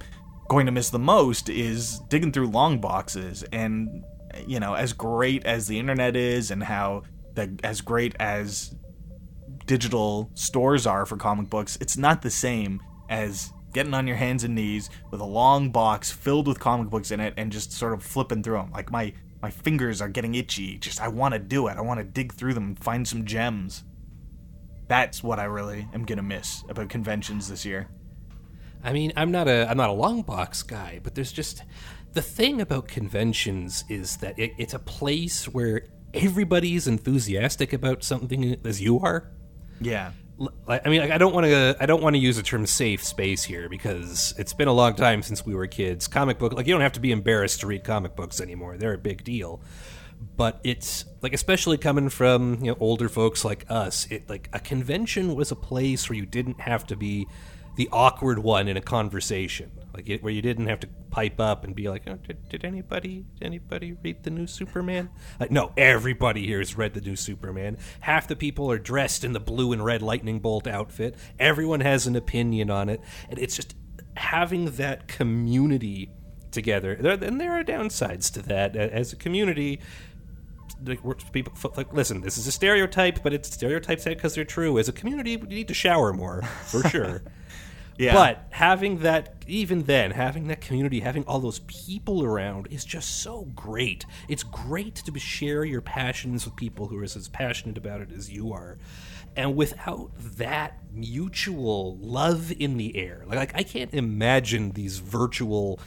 going 0.50 0.66
to 0.66 0.72
miss 0.72 0.90
the 0.90 1.00
most 1.00 1.50
is 1.50 2.00
digging 2.10 2.32
through 2.32 2.48
long 2.48 2.82
boxes 2.82 3.44
and 3.54 4.04
you 4.46 4.60
know 4.60 4.74
as 4.74 4.94
great 4.94 5.46
as 5.46 5.68
the 5.68 5.80
internet 5.80 6.16
is 6.16 6.52
and 6.52 6.64
how 6.64 7.04
the 7.36 7.58
as 7.64 7.82
great 7.82 8.16
as 8.20 8.76
digital 9.66 10.30
stores 10.34 10.86
are 10.86 11.06
for 11.06 11.18
comic 11.18 11.50
books, 11.50 11.78
it's 11.82 11.98
not 11.98 12.22
the 12.22 12.30
same 12.30 12.82
as 13.10 13.54
getting 13.74 13.94
on 13.94 14.08
your 14.08 14.18
hands 14.18 14.44
and 14.44 14.56
knees 14.56 14.90
with 15.12 15.22
a 15.22 15.26
long 15.26 15.72
box 15.72 16.12
filled 16.12 16.48
with 16.48 16.60
comic 16.60 16.90
books 16.90 17.12
in 17.12 17.20
it 17.20 17.34
and 17.38 17.52
just 17.52 17.72
sort 17.72 17.94
of 17.94 18.04
flipping 18.04 18.44
through 18.44 18.58
them. 18.58 18.72
Like 18.72 18.92
my 18.92 19.14
my 19.42 19.50
fingers 19.50 20.02
are 20.02 20.10
getting 20.10 20.36
itchy. 20.36 20.78
Just 20.78 21.02
I 21.02 21.08
want 21.08 21.34
to 21.34 21.40
do 21.40 21.68
it. 21.68 21.78
I 21.78 21.82
want 21.82 22.00
to 22.00 22.04
dig 22.04 22.34
through 22.34 22.54
them 22.54 22.68
and 22.68 22.80
find 22.80 23.08
some 23.08 23.26
gems. 23.26 23.84
That's 24.88 25.24
what 25.24 25.40
I 25.40 25.46
really 25.46 25.88
am 25.94 26.06
gonna 26.06 26.22
miss 26.22 26.64
about 26.68 26.90
conventions 26.90 27.48
this 27.48 27.66
year. 27.66 27.90
I 28.84 28.94
mean, 28.94 29.14
I'm 29.16 29.32
not 29.32 29.48
a 29.48 29.70
I'm 29.70 29.78
not 29.78 29.90
a 29.90 29.94
long 29.94 30.22
box 30.22 30.64
guy, 30.64 31.00
but 31.04 31.16
there's 31.16 31.32
just 31.32 31.64
the 32.14 32.22
thing 32.22 32.62
about 32.62 32.88
conventions 32.88 33.84
is 33.90 34.18
that 34.18 34.38
it, 34.38 34.54
it's 34.58 34.74
a 34.74 34.80
place 34.80 35.46
where 35.46 35.84
everybody's 36.14 36.88
enthusiastic 36.88 37.74
about 37.74 38.04
something 38.04 38.58
as 38.66 38.82
you 38.82 39.00
are. 39.00 39.32
Yeah. 39.80 40.12
I 40.68 40.90
mean, 40.90 41.02
like, 41.02 41.12
I 41.12 41.20
don't 41.20 41.36
want 41.36 41.46
to. 41.46 41.76
I 41.80 41.86
don't 41.86 42.02
want 42.02 42.16
to 42.16 42.20
use 42.20 42.38
the 42.38 42.44
term 42.44 42.66
"safe 42.66 43.04
space" 43.04 43.44
here 43.44 43.70
because 43.70 44.34
it's 44.40 44.54
been 44.54 44.68
a 44.68 44.74
long 44.74 44.96
time 44.96 45.22
since 45.22 45.46
we 45.46 45.54
were 45.54 45.68
kids. 45.68 46.08
Comic 46.08 46.40
book, 46.40 46.54
like 46.54 46.66
you 46.66 46.74
don't 46.74 46.82
have 46.82 46.94
to 46.94 47.00
be 47.00 47.12
embarrassed 47.12 47.60
to 47.60 47.68
read 47.68 47.84
comic 47.84 48.16
books 48.16 48.42
anymore. 48.42 48.78
They're 48.78 48.94
a 48.94 48.98
big 48.98 49.24
deal. 49.24 49.62
But 50.38 50.60
it's 50.64 51.06
like, 51.22 51.34
especially 51.34 51.78
coming 51.78 52.10
from 52.10 52.64
you 52.64 52.72
know 52.72 52.78
older 52.80 53.08
folks 53.08 53.46
like 53.46 53.66
us, 53.70 54.08
it 54.10 54.30
like 54.30 54.50
a 54.52 54.60
convention 54.60 55.36
was 55.36 55.52
a 55.52 55.56
place 55.56 56.10
where 56.10 56.18
you 56.18 56.26
didn't 56.26 56.62
have 56.62 56.88
to 56.88 56.96
be 56.96 57.28
the 57.76 57.90
awkward 57.92 58.40
one 58.40 58.68
in 58.68 58.78
a 58.78 58.82
conversation, 58.82 59.72
like 59.94 60.10
it, 60.10 60.24
where 60.24 60.34
you 60.34 60.42
didn't 60.42 60.68
have 60.68 60.80
to 60.82 60.88
pipe 61.10 61.40
up 61.40 61.64
and 61.64 61.76
be 61.76 61.90
like, 61.90 62.04
oh, 62.08 62.18
did, 62.28 62.50
"Did 62.50 62.66
anybody 62.66 63.26
anybody 63.42 63.94
read 64.04 64.24
the 64.24 64.30
new 64.30 64.48
Superman?" 64.48 65.10
Like, 65.40 65.52
no, 65.52 65.72
everybody 65.78 66.46
here 66.46 66.60
has 66.60 66.78
read 66.78 66.94
the 66.94 67.02
new 67.02 67.16
Superman. 67.16 67.78
Half 68.02 68.28
the 68.28 68.36
people 68.36 68.72
are 68.72 68.80
dressed 68.80 69.24
in 69.24 69.34
the 69.34 69.40
blue 69.40 69.72
and 69.72 69.84
red 69.84 70.02
lightning 70.02 70.40
bolt 70.40 70.68
outfit. 70.68 71.16
Everyone 71.40 71.82
has 71.82 72.08
an 72.08 72.16
opinion 72.16 72.70
on 72.70 72.90
it, 72.90 73.02
and 73.30 73.40
it's 73.40 73.56
just 73.56 73.76
having 74.16 74.66
that 74.72 75.08
community 75.08 76.12
together. 76.52 76.94
And 76.94 77.40
there 77.40 77.54
are 77.54 77.64
downsides 77.64 78.32
to 78.34 78.42
that 78.44 78.76
as 78.76 79.14
a 79.14 79.16
community 79.16 79.80
like 80.84 81.00
people 81.32 81.54
like 81.76 81.94
listen 81.94 82.22
this 82.22 82.40
is 82.40 82.48
a 82.48 82.52
stereotype 82.52 83.22
but 83.22 83.34
it's 83.34 83.54
stereotypes 83.54 84.06
because 84.06 84.34
they're 84.34 84.44
true 84.44 84.80
as 84.80 84.90
a 84.90 84.92
community 84.92 85.38
we 85.38 85.48
need 85.48 85.68
to 85.68 85.76
shower 85.76 86.12
more 86.12 86.42
for 86.66 86.82
sure 86.90 87.22
Yeah. 88.02 88.14
but 88.16 88.48
having 88.50 89.00
that, 89.00 89.46
even 89.48 89.84
then, 89.84 90.10
having 90.10 90.48
that 90.48 90.60
community, 90.60 91.02
having 91.02 91.24
all 91.26 91.40
those 91.40 91.60
people 91.60 92.24
around 92.24 92.68
is 92.72 92.84
just 92.84 93.22
so 93.22 93.44
great. 93.56 94.08
It's 94.28 94.42
great 94.42 94.96
to 94.96 95.20
share 95.20 95.64
your 95.64 95.82
passions 95.82 96.46
with 96.46 96.56
people 96.56 96.88
who 96.88 96.98
are 96.98 97.04
as 97.04 97.30
passionate 97.30 97.78
about 97.78 98.02
it 98.02 98.12
as 98.12 98.32
you 98.32 98.54
are. 98.54 98.80
And 99.36 99.56
without 99.56 100.10
that 100.38 100.80
mutual 100.92 101.96
love 101.98 102.52
in 102.52 102.78
the 102.78 102.98
air, 102.98 103.24
like, 103.28 103.38
like 103.38 103.56
I 103.56 103.62
can't 103.62 103.94
imagine 103.94 104.72
these 104.72 104.98
virtual 104.98 105.80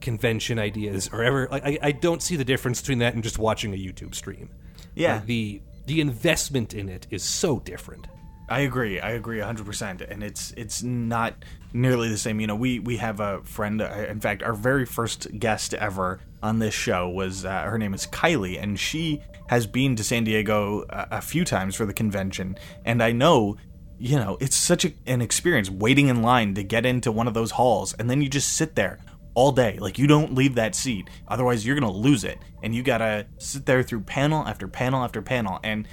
convention 0.00 0.60
ideas 0.60 1.10
or 1.12 1.24
ever. 1.24 1.48
Like 1.50 1.66
I, 1.66 1.78
I 1.82 1.92
don't 1.92 2.22
see 2.22 2.36
the 2.36 2.44
difference 2.44 2.80
between 2.80 2.98
that 2.98 3.14
and 3.14 3.24
just 3.24 3.38
watching 3.40 3.74
a 3.74 3.76
YouTube 3.76 4.14
stream. 4.14 4.50
Yeah. 4.94 5.14
Like, 5.16 5.26
the 5.26 5.62
the 5.86 6.00
investment 6.00 6.74
in 6.74 6.88
it 6.88 7.08
is 7.10 7.24
so 7.24 7.58
different. 7.58 8.06
I 8.48 8.60
agree. 8.60 9.00
I 9.00 9.10
agree 9.10 9.38
100%. 9.38 10.08
And 10.08 10.22
it's 10.22 10.52
it's 10.56 10.82
not 10.82 11.34
nearly 11.72 12.08
the 12.08 12.18
same. 12.18 12.40
You 12.40 12.46
know, 12.46 12.56
we 12.56 12.78
we 12.78 12.96
have 12.98 13.20
a 13.20 13.42
friend 13.42 13.80
uh, 13.80 14.06
in 14.08 14.20
fact, 14.20 14.42
our 14.42 14.54
very 14.54 14.86
first 14.86 15.38
guest 15.38 15.74
ever 15.74 16.20
on 16.42 16.58
this 16.58 16.74
show 16.74 17.08
was 17.08 17.44
uh, 17.44 17.62
her 17.62 17.78
name 17.78 17.94
is 17.94 18.06
Kylie 18.06 18.60
and 18.60 18.78
she 18.78 19.22
has 19.48 19.66
been 19.66 19.96
to 19.96 20.04
San 20.04 20.24
Diego 20.24 20.84
a, 20.90 21.08
a 21.12 21.20
few 21.20 21.44
times 21.44 21.74
for 21.74 21.86
the 21.86 21.92
convention 21.92 22.56
and 22.84 23.02
I 23.02 23.12
know 23.12 23.56
you 23.98 24.16
know, 24.16 24.36
it's 24.40 24.56
such 24.56 24.84
a, 24.84 24.92
an 25.06 25.22
experience 25.22 25.70
waiting 25.70 26.08
in 26.08 26.20
line 26.20 26.54
to 26.54 26.62
get 26.62 26.84
into 26.84 27.10
one 27.10 27.26
of 27.26 27.34
those 27.34 27.52
halls 27.52 27.94
and 27.94 28.10
then 28.10 28.20
you 28.20 28.28
just 28.28 28.54
sit 28.54 28.74
there 28.74 28.98
all 29.34 29.52
day. 29.52 29.78
Like 29.78 29.98
you 29.98 30.06
don't 30.06 30.34
leave 30.34 30.54
that 30.56 30.74
seat. 30.74 31.08
Otherwise 31.28 31.64
you're 31.64 31.78
to 31.80 31.90
lose 31.90 32.24
it. 32.24 32.38
And 32.62 32.74
you 32.74 32.82
got 32.82 32.98
to 32.98 33.26
sit 33.38 33.66
there 33.66 33.82
through 33.82 34.00
panel 34.00 34.46
after 34.46 34.68
panel 34.68 35.02
after 35.02 35.22
panel 35.22 35.60
and 35.62 35.86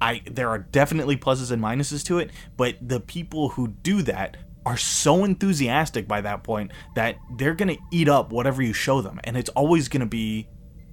I 0.00 0.22
there 0.30 0.48
are 0.48 0.58
definitely 0.58 1.16
pluses 1.16 1.50
and 1.50 1.62
minuses 1.62 2.04
to 2.04 2.18
it, 2.18 2.30
but 2.56 2.76
the 2.80 3.00
people 3.00 3.50
who 3.50 3.68
do 3.68 4.02
that 4.02 4.36
are 4.68 4.76
so 4.76 5.24
enthusiastic 5.24 6.06
by 6.06 6.20
that 6.20 6.44
point 6.44 6.70
that 6.94 7.16
they're 7.38 7.54
going 7.54 7.74
to 7.74 7.82
eat 7.90 8.06
up 8.06 8.32
whatever 8.32 8.60
you 8.60 8.74
show 8.74 9.00
them. 9.00 9.18
And 9.24 9.34
it's 9.34 9.48
always 9.50 9.88
going 9.88 10.00
to 10.00 10.06
be 10.06 10.46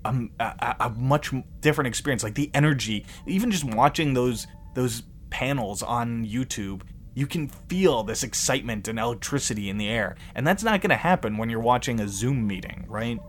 um, 0.05 0.31
a, 0.39 0.43
a, 0.45 0.75
a, 0.85 0.89
much 0.91 1.33
different 1.59 1.89
experience. 1.89 2.23
Like 2.23 2.35
the 2.35 2.49
energy 2.53 3.05
even 3.27 3.51
just 3.51 3.65
watching 3.65 4.13
those 4.13 4.47
those 4.75 5.03
panels 5.29 5.83
on 5.83 6.25
YouTube 6.25 6.83
you 7.15 7.27
can 7.27 7.47
feel 7.47 8.03
this 8.03 8.23
excitement 8.23 8.89
and 8.89 8.99
electricity 8.99 9.69
in 9.69 9.77
the 9.77 9.87
air. 9.87 10.17
And 10.35 10.45
that's 10.45 10.63
not 10.63 10.81
going 10.81 10.89
to 10.89 10.97
happen 10.97 11.37
when 11.37 11.49
you're 11.49 11.61
watching 11.61 12.01
a 12.01 12.09
Zoom 12.09 12.45
meeting 12.45 12.85
right 12.89 13.19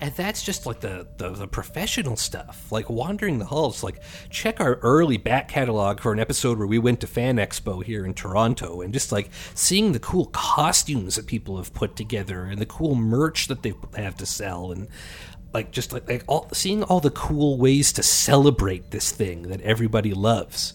and 0.00 0.14
that's 0.14 0.42
just 0.42 0.66
like 0.66 0.80
the, 0.80 1.06
the, 1.16 1.30
the 1.30 1.46
professional 1.46 2.16
stuff 2.16 2.70
like 2.70 2.88
wandering 2.90 3.38
the 3.38 3.44
halls 3.44 3.82
like 3.82 4.00
check 4.28 4.60
our 4.60 4.76
early 4.76 5.16
back 5.16 5.48
catalog 5.48 6.00
for 6.00 6.12
an 6.12 6.18
episode 6.18 6.58
where 6.58 6.66
we 6.66 6.78
went 6.78 7.00
to 7.00 7.06
fan 7.06 7.36
expo 7.36 7.82
here 7.82 8.04
in 8.04 8.14
toronto 8.14 8.80
and 8.80 8.92
just 8.92 9.12
like 9.12 9.30
seeing 9.54 9.92
the 9.92 9.98
cool 9.98 10.26
costumes 10.26 11.16
that 11.16 11.26
people 11.26 11.56
have 11.56 11.72
put 11.72 11.96
together 11.96 12.44
and 12.44 12.60
the 12.60 12.66
cool 12.66 12.94
merch 12.94 13.46
that 13.46 13.62
they 13.62 13.72
have 13.96 14.16
to 14.16 14.26
sell 14.26 14.72
and 14.72 14.88
like 15.52 15.72
just 15.72 15.92
like, 15.92 16.08
like 16.08 16.24
all, 16.26 16.48
seeing 16.52 16.82
all 16.84 17.00
the 17.00 17.10
cool 17.10 17.58
ways 17.58 17.92
to 17.92 18.02
celebrate 18.02 18.90
this 18.90 19.10
thing 19.10 19.42
that 19.42 19.60
everybody 19.62 20.14
loves 20.14 20.74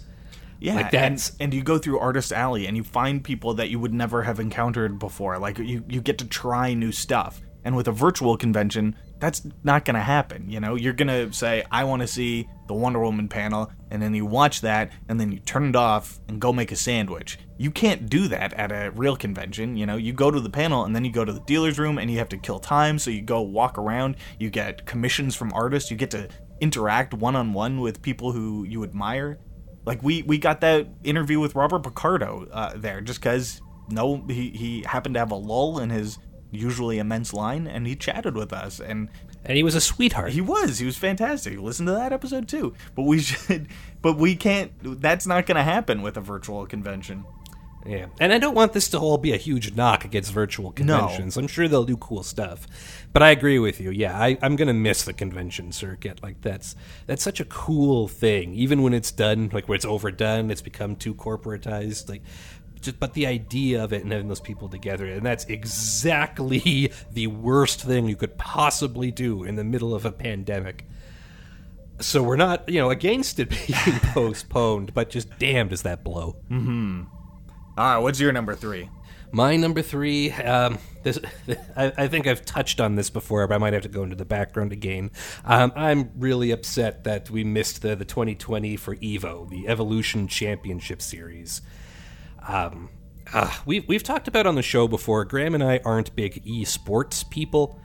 yeah, 0.60 0.76
like 0.76 0.94
and, 0.94 1.32
and, 1.40 1.54
you 1.54 1.64
go 1.64 1.78
through 1.78 2.00
Artist 2.00 2.32
Alley 2.32 2.66
and 2.66 2.78
you 2.78 2.84
find 2.84 3.24
people 3.24 3.56
that 3.56 3.70
you 3.70 3.80
would 3.80 3.94
never 3.94 4.24
have 4.24 4.40
encountered 4.40 4.98
before. 5.00 5.38
Like 5.38 5.60
you, 5.60 5.84
you 5.88 6.02
get 6.02 6.18
to 6.20 6.26
try 6.26 6.74
new 6.74 6.92
stuff. 6.92 7.42
And 7.66 7.76
with 7.76 7.88
a 7.88 7.92
virtual 7.92 8.38
convention, 8.38 8.96
that's 9.20 9.42
not 9.64 9.86
going 9.86 9.96
to 9.96 10.02
happen. 10.02 10.50
You 10.50 10.60
know, 10.60 10.76
you're 10.76 10.94
going 10.94 11.08
to 11.08 11.34
say, 11.34 11.64
I 11.72 11.84
want 11.84 12.04
to 12.04 12.08
see 12.08 12.48
the 12.68 12.76
Wonder 12.76 13.00
Woman 13.00 13.28
panel, 13.28 13.72
and 13.90 14.02
then 14.02 14.14
you 14.14 14.24
watch 14.24 14.62
that, 14.62 14.92
and 15.10 15.20
then 15.20 15.32
you 15.32 15.40
turn 15.40 15.70
it 15.70 15.76
off 15.76 16.20
and 16.28 16.40
go 16.40 16.54
make 16.54 16.72
a 16.72 16.76
sandwich. 16.76 17.40
You 17.58 17.72
can't 17.72 18.08
do 18.08 18.28
that 18.28 18.54
at 18.54 18.72
a 18.72 18.92
real 18.92 19.16
convention. 19.16 19.76
You 19.76 19.88
know, 19.88 19.98
you 19.98 20.14
go 20.14 20.30
to 20.30 20.40
the 20.40 20.50
panel, 20.50 20.86
and 20.86 20.96
then 20.96 21.04
you 21.04 21.12
go 21.12 21.26
to 21.26 21.34
the 21.34 21.40
dealer's 21.42 21.80
room, 21.80 21.98
and 21.98 22.12
you 22.12 22.20
have 22.20 22.30
to 22.30 22.38
kill 22.38 22.60
time, 22.60 23.00
so 23.00 23.10
you 23.10 23.24
go 23.24 23.42
walk 23.42 23.80
around, 23.80 24.18
you 24.40 24.52
get 24.52 24.86
commissions 24.86 25.36
from 25.36 25.52
artists, 25.54 25.90
you 25.90 25.98
get 25.98 26.12
to 26.12 26.30
interact 26.62 27.16
one 27.16 27.36
on 27.36 27.52
one 27.52 27.82
with 27.82 28.02
people 28.02 28.32
who 28.32 28.64
you 28.64 28.84
admire. 28.84 29.40
Like, 29.86 30.04
we, 30.04 30.22
we 30.22 30.38
got 30.38 30.62
that 30.62 30.88
interview 31.04 31.40
with 31.40 31.56
Robert 31.56 31.82
Picardo 31.82 32.48
uh, 32.52 32.74
there 32.76 33.02
just 33.02 33.22
because 33.22 33.60
no, 33.90 34.24
he, 34.28 34.50
he 34.52 34.84
happened 34.88 35.16
to 35.16 35.20
have 35.20 35.32
a 35.32 35.36
lull 35.36 35.80
in 35.80 35.90
his 35.90 36.18
usually 36.56 37.00
immense 37.00 37.34
line, 37.34 37.68
and 37.68 37.86
he 37.88 37.96
chatted 37.96 38.36
with 38.36 38.52
us. 38.52 38.80
And 38.80 39.10
and 39.44 39.58
he 39.58 39.64
was 39.64 39.76
a 39.76 39.82
sweetheart. 39.82 40.32
He 40.32 40.42
was. 40.42 40.80
He 40.80 40.86
was 40.86 40.98
fantastic. 40.98 41.60
Listen 41.60 41.86
to 41.86 41.92
that 41.92 42.12
episode 42.12 42.48
too. 42.48 42.74
But 42.96 43.04
we 43.04 43.20
should. 43.22 43.68
But 44.02 44.18
we 44.18 44.36
can't. 44.36 44.72
That's 45.02 45.28
not 45.28 45.46
going 45.46 45.58
to 45.58 45.64
happen 45.64 46.02
with 46.02 46.18
a 46.18 46.22
virtual 46.22 46.66
convention. 46.66 47.26
Yeah, 47.86 48.08
and 48.20 48.34
I 48.34 48.40
don't 48.40 48.56
want 48.56 48.74
this 48.74 48.90
to 48.90 49.00
all 49.00 49.20
be 49.20 49.32
a 49.32 49.38
huge 49.38 49.76
knock 49.76 50.06
against 50.06 50.32
virtual 50.32 50.72
conventions. 50.72 51.38
I'm 51.38 51.46
sure 51.48 51.68
they'll 51.68 51.86
do 51.86 51.98
cool 51.98 52.24
stuff, 52.24 52.66
but 53.14 53.22
I 53.22 53.30
agree 53.30 53.60
with 53.60 53.80
you. 53.80 53.92
Yeah, 53.92 54.20
I, 54.20 54.40
I'm 54.42 54.56
gonna 54.56 54.74
miss 54.74 55.04
the 55.04 55.14
convention 55.14 55.72
circuit. 55.72 56.24
Like 56.24 56.42
that's 56.42 56.76
that's 57.06 57.22
such 57.22 57.40
a 57.40 57.46
cool 57.46 58.08
thing. 58.08 58.56
Even 58.56 58.82
when 58.82 58.96
it's 58.96 59.12
done, 59.12 59.52
like 59.54 59.70
when 59.70 59.76
it's 59.76 59.86
overdone, 59.86 60.50
it's 60.50 60.64
become 60.64 60.96
too 60.96 61.14
corporatized. 61.14 62.10
Like, 62.10 62.24
just 62.86 63.00
but 63.00 63.14
the 63.14 63.28
idea 63.28 63.84
of 63.84 63.92
it 63.92 64.04
and 64.04 64.12
having 64.12 64.28
those 64.28 64.40
people 64.40 64.70
together, 64.70 65.06
and 65.06 65.26
that's 65.26 65.46
exactly 65.46 66.92
the 67.12 67.28
worst 67.28 67.82
thing 67.82 68.08
you 68.08 68.16
could 68.16 68.38
possibly 68.38 69.12
do 69.12 69.44
in 69.44 69.56
the 69.56 69.64
middle 69.64 69.94
of 69.94 70.06
a 70.06 70.12
pandemic. 70.12 70.86
So 72.00 72.22
we're 72.24 72.36
not, 72.36 72.68
you 72.70 72.80
know, 72.80 72.90
against 72.90 73.40
it 73.40 73.50
being 73.68 74.00
postponed, 74.14 74.94
but 74.94 75.10
just 75.10 75.38
damn 75.40 75.70
does 75.70 75.84
that 75.84 76.04
blow. 76.04 76.38
Mm-hmm. 76.50 77.04
All 77.78 77.96
right, 77.96 77.98
what's 77.98 78.20
your 78.20 78.32
number 78.32 78.56
three? 78.56 78.90
My 79.32 79.58
number 79.58 79.82
three, 79.82 80.32
um, 80.32 80.78
this, 81.04 81.20
I, 81.76 81.92
I 81.98 82.08
think 82.08 82.26
I've 82.26 82.46
touched 82.46 82.80
on 82.80 82.96
this 82.96 83.10
before, 83.10 83.46
but 83.48 83.56
I 83.56 83.58
might 83.58 83.74
have 83.74 83.82
to 83.82 83.90
go 83.90 84.04
into 84.04 84.16
the 84.16 84.24
background 84.24 84.72
again. 84.72 85.12
Um, 85.44 85.74
I'm 85.76 86.12
really 86.16 86.52
upset 86.52 87.04
that 87.04 87.30
we 87.30 87.44
missed 87.44 87.82
the, 87.82 87.98
the 87.98 88.06
2020 88.06 88.78
for 88.78 88.96
EVO, 88.96 89.50
the 89.50 89.68
Evolution 89.68 90.30
Championship 90.30 91.02
Series. 91.02 91.62
Um, 92.48 92.90
uh, 93.34 93.52
we've, 93.66 93.88
we've 93.88 94.04
talked 94.04 94.28
about 94.28 94.46
on 94.46 94.56
the 94.56 94.62
show 94.62 94.88
before, 94.88 95.26
Graham 95.26 95.56
and 95.56 95.64
I 95.64 95.80
aren't 95.84 96.16
big 96.16 96.44
esports 96.46 97.28
people, 97.30 97.80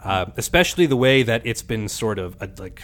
uh, 0.00 0.26
especially 0.36 0.86
the 0.86 0.96
way 0.96 1.22
that 1.22 1.42
it's 1.44 1.62
been 1.62 1.88
sort 1.88 2.18
of 2.18 2.40
uh, 2.42 2.48
like. 2.58 2.82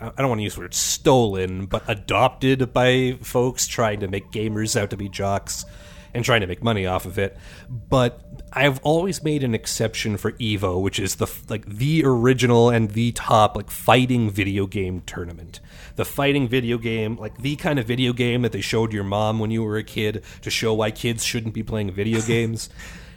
I 0.00 0.10
don't 0.18 0.28
want 0.28 0.40
to 0.40 0.42
use 0.42 0.56
the 0.56 0.60
word 0.60 0.74
stolen, 0.74 1.66
but 1.66 1.82
adopted 1.88 2.74
by 2.74 3.16
folks 3.22 3.66
trying 3.66 4.00
to 4.00 4.08
make 4.08 4.30
gamers 4.32 4.78
out 4.78 4.90
to 4.90 4.98
be 4.98 5.08
jocks 5.08 5.64
and 6.12 6.24
trying 6.24 6.42
to 6.42 6.46
make 6.46 6.62
money 6.62 6.84
off 6.84 7.06
of 7.06 7.18
it. 7.18 7.38
But 7.70 8.42
I've 8.56 8.78
always 8.82 9.22
made 9.24 9.42
an 9.42 9.52
exception 9.52 10.16
for 10.16 10.32
Evo, 10.32 10.80
which 10.80 11.00
is 11.00 11.16
the 11.16 11.26
like 11.48 11.66
the 11.66 12.02
original 12.04 12.70
and 12.70 12.90
the 12.90 13.10
top 13.12 13.56
like 13.56 13.68
fighting 13.70 14.30
video 14.30 14.66
game 14.66 15.02
tournament. 15.06 15.58
The 15.96 16.04
fighting 16.04 16.46
video 16.48 16.78
game, 16.78 17.16
like 17.16 17.38
the 17.38 17.56
kind 17.56 17.80
of 17.80 17.86
video 17.86 18.12
game 18.12 18.42
that 18.42 18.52
they 18.52 18.60
showed 18.60 18.92
your 18.92 19.02
mom 19.02 19.40
when 19.40 19.50
you 19.50 19.64
were 19.64 19.76
a 19.76 19.82
kid 19.82 20.22
to 20.42 20.50
show 20.50 20.72
why 20.72 20.92
kids 20.92 21.24
shouldn't 21.24 21.54
be 21.54 21.64
playing 21.64 21.92
video 21.92 22.20
games. 22.26 22.70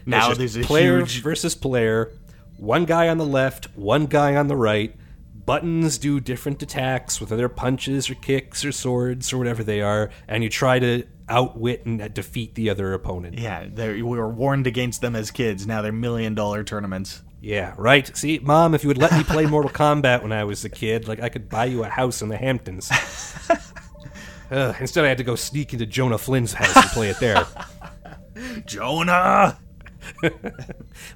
Now 0.08 0.34
there's 0.34 0.58
a 0.58 0.62
player 0.62 1.00
huge- 1.00 1.22
versus 1.22 1.54
player, 1.54 2.14
one 2.58 2.86
guy 2.86 3.08
on 3.08 3.20
the 3.20 3.26
left, 3.26 3.66
one 3.78 4.08
guy 4.08 4.36
on 4.36 4.48
the 4.48 4.56
right. 4.56 4.96
Buttons 5.46 5.98
do 5.98 6.20
different 6.20 6.62
attacks, 6.62 7.22
whether 7.22 7.38
they're 7.38 7.48
punches 7.48 8.10
or 8.10 8.16
kicks 8.16 8.66
or 8.66 8.72
swords 8.72 9.32
or 9.32 9.38
whatever 9.38 9.64
they 9.64 9.82
are, 9.82 10.10
and 10.28 10.44
you 10.44 10.50
try 10.50 10.78
to 10.80 11.06
outwit 11.30 11.86
and 11.86 12.02
uh, 12.02 12.08
defeat 12.08 12.56
the 12.56 12.70
other 12.70 12.94
opponent. 12.94 13.38
Yeah, 13.38 13.68
we 13.68 14.02
were 14.04 14.30
warned 14.30 14.68
against 14.68 15.02
them 15.02 15.16
as 15.16 15.32
kids. 15.32 15.68
Now 15.68 15.82
they're 15.82 15.92
million 15.92 16.36
dollar 16.36 16.64
tournaments. 16.64 17.22
Yeah, 17.42 17.76
right. 17.78 18.16
See, 18.18 18.40
mom, 18.40 18.74
if 18.74 18.84
you 18.84 18.88
would 18.88 18.98
let 18.98 19.12
me 19.12 19.24
play 19.24 19.46
Mortal 19.46 19.72
Kombat 19.74 20.24
when 20.24 20.32
I 20.32 20.44
was 20.44 20.66
a 20.66 20.70
kid, 20.70 21.08
like 21.08 21.22
I 21.22 21.30
could 21.30 21.50
buy 21.50 21.66
you 21.66 21.84
a 21.84 21.90
house 21.90 22.22
in 22.22 22.30
the 22.30 22.38
Hamptons. 22.38 22.92
Ugh, 24.52 24.76
instead, 24.80 25.06
I 25.06 25.10
had 25.10 25.18
to 25.18 25.24
go 25.24 25.36
sneak 25.36 25.74
into 25.74 25.86
Jonah 25.86 26.18
Flynn's 26.18 26.54
house 26.54 26.76
and 26.76 26.86
play 26.86 27.10
it 27.10 27.20
there. 27.20 27.46
Jonah! 28.66 29.60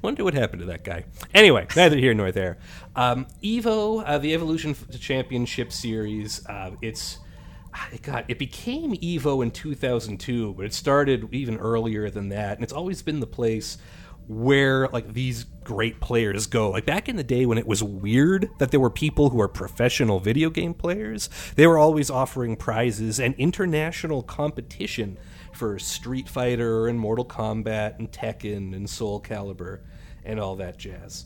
Wonder 0.01 0.23
what 0.23 0.33
happened 0.33 0.59
to 0.59 0.65
that 0.65 0.83
guy. 0.83 1.05
Anyway, 1.33 1.65
neither 1.75 1.97
here 1.97 2.13
nor 2.13 2.31
there. 2.31 2.57
Um, 2.95 3.25
Evo, 3.41 4.03
uh, 4.05 4.17
the 4.17 4.33
Evolution 4.33 4.75
Championship 4.99 5.71
Series, 5.71 6.45
uh, 6.47 6.71
it's. 6.81 7.19
It 7.91 8.01
got 8.01 8.25
it 8.27 8.39
became 8.39 8.93
Evo 8.95 9.43
in 9.43 9.51
2002, 9.51 10.53
but 10.53 10.65
it 10.65 10.73
started 10.73 11.27
even 11.33 11.57
earlier 11.57 12.09
than 12.09 12.29
that, 12.29 12.55
and 12.57 12.63
it's 12.63 12.73
always 12.73 13.01
been 13.01 13.19
the 13.19 13.27
place 13.27 13.77
where 14.27 14.87
like 14.89 15.13
these 15.13 15.43
great 15.63 15.99
players 15.99 16.47
go. 16.47 16.69
Like 16.69 16.85
back 16.85 17.09
in 17.09 17.15
the 17.15 17.23
day 17.23 17.45
when 17.45 17.57
it 17.57 17.67
was 17.67 17.83
weird 17.83 18.49
that 18.59 18.71
there 18.71 18.79
were 18.79 18.89
people 18.89 19.29
who 19.29 19.41
are 19.41 19.47
professional 19.47 20.19
video 20.19 20.49
game 20.49 20.73
players, 20.73 21.29
they 21.55 21.67
were 21.67 21.77
always 21.77 22.09
offering 22.09 22.55
prizes 22.55 23.19
and 23.19 23.35
international 23.35 24.23
competition 24.23 25.17
for 25.53 25.77
Street 25.79 26.29
Fighter 26.29 26.87
and 26.87 26.99
Mortal 26.99 27.25
Kombat 27.25 27.99
and 27.99 28.11
Tekken 28.11 28.75
and 28.75 28.89
Soul 28.89 29.21
Calibur 29.21 29.81
and 30.23 30.39
all 30.39 30.55
that 30.57 30.77
jazz. 30.77 31.25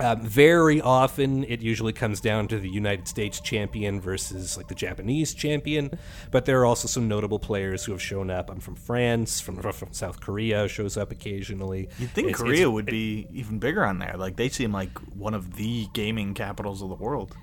Um, 0.00 0.22
very 0.22 0.80
often, 0.80 1.44
it 1.44 1.60
usually 1.60 1.92
comes 1.92 2.20
down 2.20 2.48
to 2.48 2.58
the 2.58 2.68
United 2.68 3.06
States 3.06 3.38
champion 3.40 4.00
versus 4.00 4.56
like 4.56 4.66
the 4.68 4.74
Japanese 4.74 5.34
champion. 5.34 5.96
But 6.30 6.44
there 6.46 6.60
are 6.60 6.66
also 6.66 6.88
some 6.88 7.06
notable 7.06 7.38
players 7.38 7.84
who 7.84 7.92
have 7.92 8.02
shown 8.02 8.30
up. 8.30 8.50
I'm 8.50 8.60
from 8.60 8.74
France, 8.74 9.40
from 9.40 9.56
from 9.72 9.92
South 9.92 10.20
Korea 10.20 10.66
shows 10.68 10.96
up 10.96 11.12
occasionally. 11.12 11.88
You'd 11.98 12.10
think 12.10 12.28
It's- 12.28 12.40
Korea 12.40 12.52
it's- 12.62 12.72
would 12.72 12.86
be 12.86 13.26
even 13.32 13.58
bigger 13.58 13.84
on 13.84 13.98
there. 14.00 14.14
Like 14.18 14.36
they 14.36 14.48
seem 14.48 14.72
like 14.72 14.98
one 15.14 15.34
of 15.34 15.54
the 15.56 15.86
gaming 15.94 16.34
capitals 16.34 16.82
of 16.82 16.88
the 16.88 16.96
world. 16.96 17.36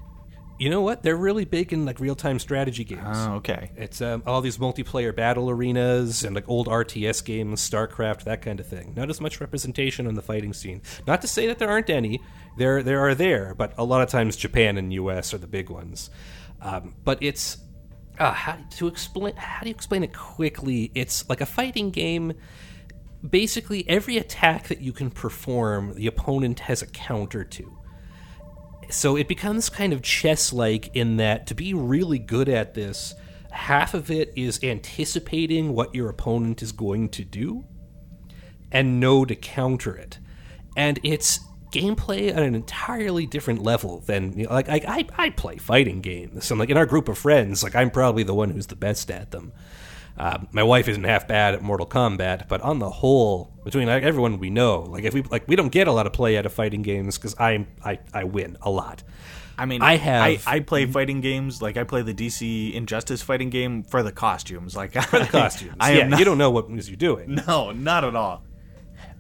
You 0.62 0.69
know 0.69 0.82
what? 0.82 1.02
They're 1.02 1.17
really 1.17 1.45
big 1.45 1.74
in 1.74 1.86
like 1.86 2.00
real 2.00 2.13
time 2.13 2.38
strategy 2.38 2.84
games. 2.84 3.02
Oh, 3.04 3.34
okay. 3.38 3.71
It's 3.76 4.00
um, 4.00 4.21
all 4.28 4.41
these 4.41 4.60
multiplayer 4.60 5.13
battle 5.13 5.50
arenas 5.50 6.24
and 6.24 6.36
like 6.36 6.47
old 6.47 6.67
RTS 6.67 7.26
games, 7.26 7.67
StarCraft, 7.67 8.26
that 8.26 8.43
kind 8.43 8.60
of 8.60 8.67
thing. 8.67 8.93
Not 8.95 9.10
as 9.10 9.19
much 9.19 9.41
representation 9.41 10.06
on 10.06 10.13
the 10.13 10.21
fighting 10.21 10.54
scene. 10.54 10.84
Not 11.08 11.19
to 11.21 11.28
say 11.28 11.47
that 11.47 11.58
there 11.58 11.67
aren't 11.67 11.89
any. 11.89 12.21
There, 12.60 12.84
there 12.84 13.00
are 13.00 13.15
there, 13.15 13.56
but 13.56 13.74
a 13.76 13.84
lot 13.84 14.04
of 14.04 14.10
times 14.10 14.38
Japan 14.38 14.78
and 14.78 14.93
US 14.93 15.34
are 15.34 15.39
the 15.39 15.47
big 15.47 15.71
ones. 15.71 16.12
Um, 16.62 16.93
but 17.04 17.17
it's 17.21 17.58
uh, 18.19 18.32
how 18.32 18.60
to 18.69 18.86
explain. 18.86 19.36
How 19.38 19.63
do 19.63 19.69
you 19.69 19.74
explain 19.74 20.04
it 20.04 20.15
quickly? 20.15 20.91
It's 20.93 21.28
like 21.28 21.41
a 21.41 21.47
fighting 21.47 21.89
game. 21.89 22.34
Basically, 23.28 23.89
every 23.89 24.17
attack 24.17 24.67
that 24.67 24.80
you 24.80 24.93
can 24.93 25.10
perform, 25.10 25.95
the 25.95 26.06
opponent 26.06 26.60
has 26.60 26.84
a 26.84 26.88
counter 26.88 27.43
to 27.45 27.80
so 28.91 29.15
it 29.15 29.27
becomes 29.27 29.69
kind 29.69 29.93
of 29.93 30.01
chess 30.01 30.51
like 30.54 30.95
in 30.95 31.17
that 31.17 31.47
to 31.47 31.56
be 31.56 31.73
really 31.73 32.19
good 32.19 32.49
at 32.49 32.73
this, 32.73 33.15
half 33.51 33.93
of 33.93 34.12
it 34.12 34.32
is 34.36 34.63
anticipating 34.63 35.73
what 35.73 35.93
your 35.95 36.10
opponent 36.10 36.62
is 36.62 36.71
going 36.71 37.10
to 37.10 37.23
do 37.23 37.65
and 38.71 38.99
know 38.99 39.25
to 39.25 39.36
counter 39.36 39.95
it. 39.95 40.19
And 40.77 40.99
it's 41.04 41.39
gameplay 41.71 42.30
at 42.30 42.39
an 42.41 42.54
entirely 42.54 43.25
different 43.25 43.63
level 43.63 43.99
than 44.01 44.38
you 44.38 44.45
know, 44.45 44.54
like 44.54 44.67
I, 44.67 44.82
I, 44.88 45.08
I 45.17 45.30
play 45.30 45.58
fighting 45.58 46.01
games 46.01 46.51
and 46.51 46.60
like 46.60 46.69
in 46.69 46.75
our 46.77 46.86
group 46.86 47.08
of 47.08 47.17
friends 47.17 47.63
like 47.63 47.75
I'm 47.75 47.89
probably 47.89 48.23
the 48.23 48.34
one 48.34 48.49
who's 48.49 48.67
the 48.67 48.75
best 48.75 49.10
at 49.10 49.32
them. 49.32 49.54
Uh, 50.21 50.38
my 50.51 50.62
wife 50.62 50.88
isn't 50.88 51.03
half 51.03 51.27
bad 51.27 51.55
at 51.55 51.63
Mortal 51.63 51.88
Kombat, 51.88 52.47
but 52.47 52.62
on 52.62 52.77
the 52.77 52.91
whole, 52.91 53.51
between 53.63 53.88
like, 53.88 54.03
everyone 54.03 54.38
we 54.38 54.51
know, 54.51 54.81
like 54.81 55.03
if 55.03 55.15
we 55.15 55.23
like 55.23 55.47
we 55.47 55.55
don't 55.55 55.71
get 55.71 55.88
a 55.88 55.91
lot 55.91 56.05
of 56.05 56.13
play 56.13 56.38
out 56.38 56.45
of 56.45 56.53
fighting 56.53 56.84
games 56.84 57.17
because 57.17 57.36
I 57.39 57.65
I 57.84 57.97
I 58.13 58.25
win 58.25 58.55
a 58.62 58.69
lot. 58.69 59.01
I 59.57 59.65
mean, 59.65 59.81
I 59.81 59.97
have- 59.97 60.23
I, 60.23 60.57
I 60.57 60.60
play 60.60 60.86
fighting 60.86 61.21
games 61.21 61.60
like 61.60 61.75
I 61.75 61.86
play 61.86 62.03
the 62.03 62.13
DC 62.13 62.71
Injustice 62.71 63.23
fighting 63.23 63.49
game 63.49 63.81
for 63.81 64.03
the 64.03 64.12
costumes. 64.12 64.75
Like 64.75 64.93
for 64.93 65.17
the 65.17 65.25
costumes. 65.39 65.73
I 65.79 65.93
yeah, 65.93 66.07
not, 66.07 66.19
you 66.19 66.25
don't 66.25 66.38
know 66.38 66.51
what 66.51 66.69
moves 66.69 66.88
you're 66.88 66.97
doing. 66.97 67.39
No, 67.47 67.71
not 67.71 68.03
at 68.03 68.15
all. 68.15 68.43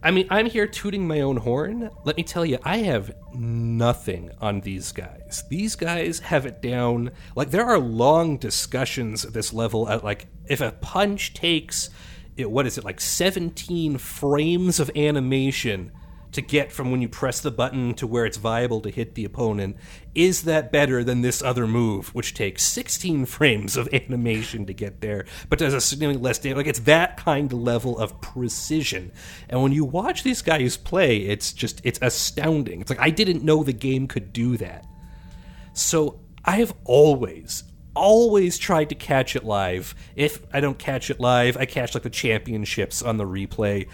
I 0.03 0.09
mean, 0.09 0.25
I'm 0.31 0.47
here 0.47 0.65
tooting 0.65 1.07
my 1.07 1.21
own 1.21 1.37
horn. 1.37 1.89
Let 2.05 2.17
me 2.17 2.23
tell 2.23 2.43
you, 2.43 2.57
I 2.63 2.77
have 2.77 3.11
nothing 3.35 4.31
on 4.41 4.61
these 4.61 4.91
guys. 4.91 5.43
These 5.49 5.75
guys 5.75 6.19
have 6.19 6.47
it 6.47 6.61
down. 6.61 7.11
Like 7.35 7.51
there 7.51 7.65
are 7.65 7.77
long 7.77 8.37
discussions 8.37 9.25
at 9.25 9.33
this 9.33 9.53
level. 9.53 9.87
At 9.89 10.03
like, 10.03 10.27
if 10.51 10.61
a 10.61 10.71
punch 10.71 11.33
takes, 11.33 11.89
it, 12.35 12.51
what 12.51 12.67
is 12.67 12.77
it 12.77 12.83
like, 12.83 12.99
17 12.99 13.97
frames 13.97 14.79
of 14.79 14.91
animation 14.95 15.91
to 16.31 16.41
get 16.41 16.71
from 16.71 16.91
when 16.91 17.01
you 17.01 17.09
press 17.09 17.41
the 17.41 17.51
button 17.51 17.93
to 17.93 18.07
where 18.07 18.25
it's 18.25 18.37
viable 18.37 18.81
to 18.81 18.89
hit 18.89 19.15
the 19.15 19.25
opponent. 19.25 19.75
Is 20.15 20.43
that 20.43 20.71
better 20.71 21.03
than 21.03 21.21
this 21.21 21.41
other 21.41 21.67
move, 21.67 22.13
which 22.15 22.33
takes 22.33 22.63
16 22.63 23.25
frames 23.27 23.77
of 23.77 23.93
animation 23.93 24.65
to 24.65 24.73
get 24.73 25.01
there, 25.01 25.25
but 25.49 25.59
does 25.59 25.73
a 25.73 25.81
significantly 25.81 26.23
less 26.23 26.39
damage? 26.39 26.57
Like 26.57 26.67
it's 26.67 26.79
that 26.81 27.17
kind 27.17 27.51
of 27.51 27.59
level 27.59 27.97
of 27.97 28.19
precision. 28.21 29.11
And 29.49 29.61
when 29.61 29.71
you 29.71 29.85
watch 29.85 30.23
these 30.23 30.41
guys 30.41 30.77
play, 30.77 31.17
it's 31.17 31.53
just 31.53 31.81
it's 31.83 31.99
astounding. 32.01 32.81
It's 32.81 32.89
like 32.89 33.01
I 33.01 33.09
didn't 33.09 33.43
know 33.43 33.63
the 33.63 33.73
game 33.73 34.07
could 34.07 34.33
do 34.33 34.57
that. 34.57 34.85
So 35.73 36.19
I 36.43 36.57
have 36.57 36.73
always, 36.85 37.63
always 37.95 38.57
tried 38.57 38.89
to 38.89 38.95
catch 38.95 39.35
it 39.35 39.43
live. 39.43 39.95
If 40.15 40.45
I 40.53 40.59
don't 40.59 40.77
catch 40.77 41.09
it 41.09 41.19
live, 41.19 41.57
I 41.57 41.65
catch 41.65 41.93
like 41.93 42.03
the 42.03 42.09
championships 42.09 43.01
on 43.01 43.17
the 43.17 43.25
replay. 43.25 43.87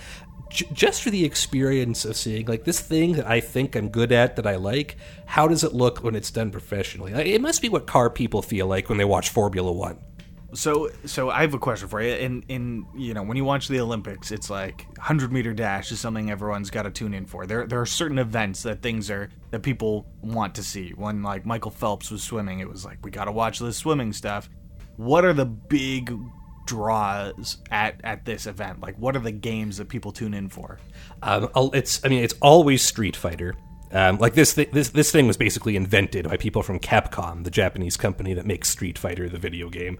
J- 0.50 0.68
just 0.72 1.02
for 1.02 1.10
the 1.10 1.26
experience 1.26 2.06
of 2.06 2.16
seeing 2.16 2.46
like 2.46 2.64
this 2.64 2.80
thing 2.80 3.14
that 3.14 3.28
I 3.28 3.40
think 3.40 3.76
I'm 3.76 3.90
good 3.90 4.12
at 4.12 4.36
that 4.36 4.48
I 4.48 4.56
like, 4.56 4.98
how 5.26 5.48
does 5.48 5.64
it 5.64 5.74
look 5.74 6.04
when 6.04 6.16
it's 6.16 6.32
done 6.32 6.52
professionally? 6.52 7.14
Like, 7.14 7.28
it 7.28 7.42
must 7.42 7.62
be 7.62 7.70
what 7.70 7.88
car 7.88 8.10
people 8.10 8.42
feel 8.42 8.68
like 8.68 8.90
when 8.90 8.98
they 8.98 9.06
watch 9.06 9.30
Formula 9.30 9.72
One. 9.72 10.00
So, 10.58 10.90
so 11.06 11.30
I 11.30 11.42
have 11.42 11.54
a 11.54 11.60
question 11.60 11.88
for 11.88 12.02
you. 12.02 12.16
In, 12.16 12.44
in 12.48 12.88
you 12.96 13.14
know, 13.14 13.22
when 13.22 13.38
you 13.38 13.44
watch 13.44 13.68
the 13.68 13.80
Olympics, 13.80 14.32
it's 14.32 14.50
like 14.50 14.88
100 14.98 15.32
meter 15.32 15.54
dash 15.54 15.92
is 15.92 16.00
something 16.00 16.32
everyone's 16.32 16.72
got 16.72 16.84
to 16.84 16.90
tune 16.90 17.14
in 17.14 17.28
for. 17.28 17.46
There, 17.46 17.68
there 17.68 17.80
are 17.80 17.86
certain 17.86 18.18
events 18.18 18.64
that 18.64 18.82
things 18.82 19.12
are 19.12 19.30
that 19.52 19.62
people 19.62 20.08
want 20.24 20.56
to 20.56 20.64
see. 20.64 20.94
When 20.96 21.22
like 21.22 21.46
Michael 21.46 21.70
Phelps 21.70 22.10
was 22.10 22.24
swimming, 22.24 22.60
it 22.60 22.68
was 22.68 22.84
like 22.84 22.98
we 23.04 23.12
got 23.12 23.26
to 23.26 23.32
watch 23.32 23.60
this 23.60 23.78
swimming 23.78 24.12
stuff. 24.14 24.50
What 24.96 25.26
are 25.26 25.34
the 25.34 25.46
big 25.46 26.12
draws 26.66 27.58
at 27.70 28.02
at 28.04 28.26
this 28.26 28.48
event? 28.48 28.82
Like, 28.82 28.98
what 28.98 29.16
are 29.16 29.20
the 29.20 29.32
games 29.32 29.78
that 29.78 29.90
people 29.90 30.12
tune 30.12 30.34
in 30.34 30.50
for? 30.50 30.80
Um, 31.22 31.50
it's 31.76 32.04
I 32.04 32.08
mean 32.08 32.24
it's 32.24 32.36
always 32.42 32.82
Street 32.82 33.16
Fighter. 33.16 33.54
Um, 33.92 34.18
like 34.18 34.34
this, 34.34 34.54
thi- 34.54 34.66
this 34.66 34.90
this 34.90 35.12
thing 35.12 35.28
was 35.28 35.38
basically 35.38 35.76
invented 35.76 36.28
by 36.28 36.38
people 36.38 36.64
from 36.64 36.80
Capcom, 36.80 37.44
the 37.44 37.52
Japanese 37.52 37.96
company 37.96 38.34
that 38.34 38.46
makes 38.46 38.70
Street 38.70 38.98
Fighter, 38.98 39.30
the 39.30 39.38
video 39.38 39.70
game. 39.70 40.00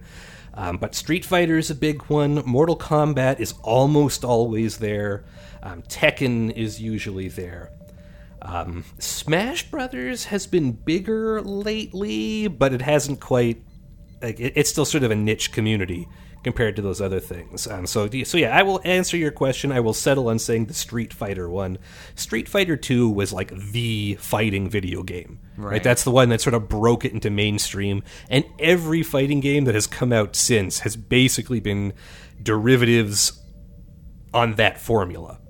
Um, 0.58 0.76
but 0.78 0.96
Street 0.96 1.24
Fighter 1.24 1.56
is 1.56 1.70
a 1.70 1.74
big 1.74 2.02
one. 2.06 2.42
Mortal 2.44 2.76
Kombat 2.76 3.38
is 3.38 3.54
almost 3.62 4.24
always 4.24 4.78
there. 4.78 5.24
Um, 5.62 5.82
Tekken 5.82 6.50
is 6.50 6.80
usually 6.80 7.28
there. 7.28 7.70
Um, 8.42 8.84
Smash 8.98 9.70
Brothers 9.70 10.24
has 10.24 10.48
been 10.48 10.72
bigger 10.72 11.40
lately, 11.42 12.48
but 12.48 12.72
it 12.72 12.82
hasn't 12.82 13.20
quite. 13.20 13.62
Like, 14.20 14.40
it, 14.40 14.54
it's 14.56 14.68
still 14.68 14.84
sort 14.84 15.04
of 15.04 15.12
a 15.12 15.14
niche 15.14 15.52
community 15.52 16.08
compared 16.44 16.76
to 16.76 16.82
those 16.82 17.00
other 17.00 17.20
things. 17.20 17.66
Um, 17.66 17.86
so, 17.86 18.08
so 18.24 18.38
yeah, 18.38 18.56
I 18.56 18.62
will 18.62 18.80
answer 18.84 19.16
your 19.16 19.30
question. 19.30 19.72
I 19.72 19.80
will 19.80 19.94
settle 19.94 20.28
on 20.28 20.38
saying 20.38 20.66
the 20.66 20.74
Street 20.74 21.12
Fighter 21.12 21.48
one. 21.48 21.78
Street 22.14 22.48
Fighter 22.48 22.76
two 22.76 23.08
was 23.08 23.32
like 23.32 23.50
the 23.72 24.16
fighting 24.20 24.68
video 24.68 25.02
game. 25.02 25.40
Right. 25.56 25.82
That's 25.82 26.04
the 26.04 26.10
one 26.10 26.28
that 26.28 26.40
sort 26.40 26.54
of 26.54 26.68
broke 26.68 27.04
it 27.04 27.12
into 27.12 27.30
mainstream. 27.30 28.02
And 28.30 28.44
every 28.58 29.02
fighting 29.02 29.40
game 29.40 29.64
that 29.64 29.74
has 29.74 29.86
come 29.86 30.12
out 30.12 30.36
since 30.36 30.80
has 30.80 30.96
basically 30.96 31.60
been 31.60 31.92
derivatives 32.42 33.42
on 34.32 34.54
that 34.54 34.80
formula 34.80 35.40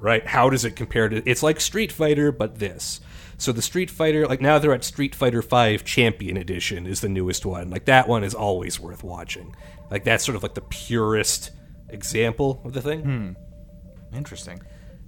right? 0.00 0.26
How 0.26 0.50
does 0.50 0.64
it 0.64 0.74
compare 0.74 1.08
to? 1.08 1.22
It's 1.28 1.42
like 1.42 1.60
Street 1.60 1.92
Fighter, 1.92 2.32
but 2.32 2.58
this. 2.58 3.00
So 3.38 3.52
the 3.52 3.62
Street 3.62 3.90
Fighter, 3.90 4.26
like 4.26 4.40
now 4.40 4.58
they're 4.58 4.74
at 4.74 4.84
Street 4.84 5.14
Fighter 5.14 5.42
Five 5.42 5.84
Champion 5.84 6.36
Edition 6.36 6.86
is 6.86 7.00
the 7.00 7.08
newest 7.08 7.46
one. 7.46 7.70
Like 7.70 7.84
that 7.84 8.08
one 8.08 8.24
is 8.24 8.34
always 8.34 8.80
worth 8.80 9.04
watching. 9.04 9.54
Like 9.90 10.04
that's 10.04 10.24
sort 10.24 10.36
of 10.36 10.42
like 10.42 10.54
the 10.54 10.60
purest 10.62 11.50
example 11.88 12.60
of 12.64 12.72
the 12.72 12.80
thing, 12.82 13.02
Hmm. 13.02 14.16
Interesting. 14.16 14.60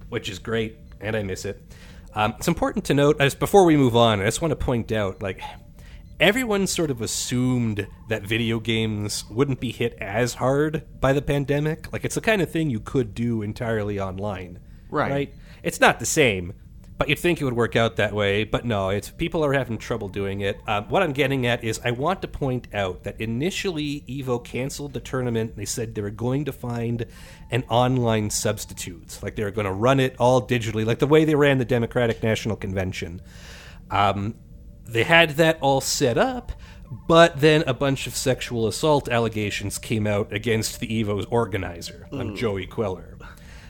which 0.09 0.29
is 0.29 0.39
great, 0.39 0.77
and 1.01 1.15
I 1.15 1.23
miss 1.23 1.45
it. 1.45 1.61
Um, 2.13 2.35
it's 2.37 2.47
important 2.47 2.85
to 2.85 2.93
note, 2.93 3.17
as 3.19 3.33
before 3.35 3.65
we 3.65 3.75
move 3.75 3.95
on, 3.95 4.21
I 4.21 4.25
just 4.25 4.41
want 4.41 4.51
to 4.51 4.55
point 4.55 4.91
out, 4.91 5.21
like 5.23 5.41
everyone 6.19 6.67
sort 6.67 6.91
of 6.91 7.01
assumed 7.01 7.87
that 8.09 8.23
video 8.23 8.59
games 8.59 9.25
wouldn't 9.29 9.59
be 9.59 9.71
hit 9.71 9.95
as 9.99 10.35
hard 10.35 10.83
by 10.99 11.11
the 11.13 11.21
pandemic. 11.21 11.91
Like 11.91 12.05
it's 12.05 12.15
the 12.15 12.21
kind 12.21 12.41
of 12.41 12.51
thing 12.51 12.69
you 12.69 12.79
could 12.79 13.13
do 13.15 13.41
entirely 13.41 13.99
online, 13.99 14.59
Right. 14.89 15.11
Right? 15.11 15.33
It's 15.63 15.79
not 15.79 15.99
the 15.99 16.05
same, 16.05 16.53
but 17.03 17.09
you'd 17.09 17.19
think 17.19 17.41
it 17.41 17.43
would 17.43 17.57
work 17.57 17.75
out 17.75 17.97
that 17.97 18.13
way. 18.13 18.45
But 18.45 18.63
no, 18.63 18.87
it's 18.87 19.09
people 19.09 19.43
are 19.43 19.51
having 19.51 19.77
trouble 19.77 20.07
doing 20.07 20.39
it. 20.39 20.61
Um, 20.69 20.85
what 20.87 21.03
I'm 21.03 21.11
getting 21.11 21.45
at 21.45 21.61
is 21.61 21.81
I 21.83 21.91
want 21.91 22.21
to 22.21 22.29
point 22.29 22.69
out 22.73 23.03
that 23.03 23.19
initially 23.19 24.05
Evo 24.07 24.41
canceled 24.41 24.93
the 24.93 25.01
tournament. 25.01 25.57
They 25.57 25.65
said 25.65 25.95
they 25.95 26.01
were 26.01 26.09
going 26.09 26.45
to 26.45 26.53
find 26.53 27.05
an 27.51 27.65
online 27.67 28.29
substitute, 28.29 29.19
like 29.21 29.35
they 29.35 29.43
were 29.43 29.51
going 29.51 29.65
to 29.65 29.73
run 29.73 29.99
it 29.99 30.15
all 30.17 30.47
digitally, 30.47 30.85
like 30.85 30.99
the 30.99 31.07
way 31.07 31.25
they 31.25 31.35
ran 31.35 31.57
the 31.57 31.65
Democratic 31.65 32.23
National 32.23 32.55
Convention. 32.55 33.21
Um, 33.91 34.35
they 34.85 35.03
had 35.03 35.31
that 35.31 35.57
all 35.59 35.81
set 35.81 36.17
up, 36.17 36.53
but 37.09 37.41
then 37.41 37.65
a 37.67 37.73
bunch 37.73 38.07
of 38.07 38.15
sexual 38.15 38.65
assault 38.65 39.09
allegations 39.09 39.77
came 39.77 40.07
out 40.07 40.31
against 40.31 40.79
the 40.79 40.87
Evo's 40.87 41.25
organizer, 41.25 42.07
um, 42.13 42.33
Joey 42.33 42.65
Cuellar. 42.65 43.19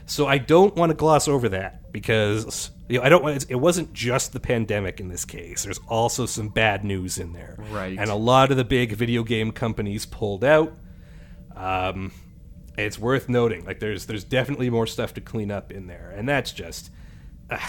So 0.05 0.27
I 0.27 0.38
don't 0.38 0.75
want 0.75 0.91
to 0.91 0.95
gloss 0.95 1.27
over 1.27 1.49
that 1.49 1.91
because 1.91 2.69
you 2.93 2.99
know 2.99 3.05
I 3.05 3.09
don't 3.09 3.23
want 3.23 3.45
it 3.49 3.55
wasn't 3.55 3.91
just 3.93 4.33
the 4.33 4.39
pandemic 4.39 4.99
in 4.99 5.07
this 5.07 5.25
case. 5.25 5.63
There's 5.63 5.79
also 5.87 6.25
some 6.25 6.49
bad 6.49 6.83
news 6.85 7.17
in 7.17 7.33
there, 7.33 7.55
Right. 7.71 7.97
And 7.97 8.09
a 8.09 8.15
lot 8.15 8.51
of 8.51 8.57
the 8.57 8.63
big 8.63 8.91
video 8.93 9.23
game 9.23 9.51
companies 9.51 10.05
pulled 10.05 10.43
out. 10.43 10.73
Um, 11.55 12.11
it's 12.77 12.97
worth 12.97 13.29
noting, 13.29 13.65
like 13.65 13.79
there's 13.79 14.05
there's 14.05 14.23
definitely 14.23 14.69
more 14.69 14.87
stuff 14.87 15.13
to 15.15 15.21
clean 15.21 15.51
up 15.51 15.71
in 15.71 15.87
there, 15.87 16.13
and 16.15 16.27
that's 16.27 16.51
just 16.51 16.91
I, 17.49 17.59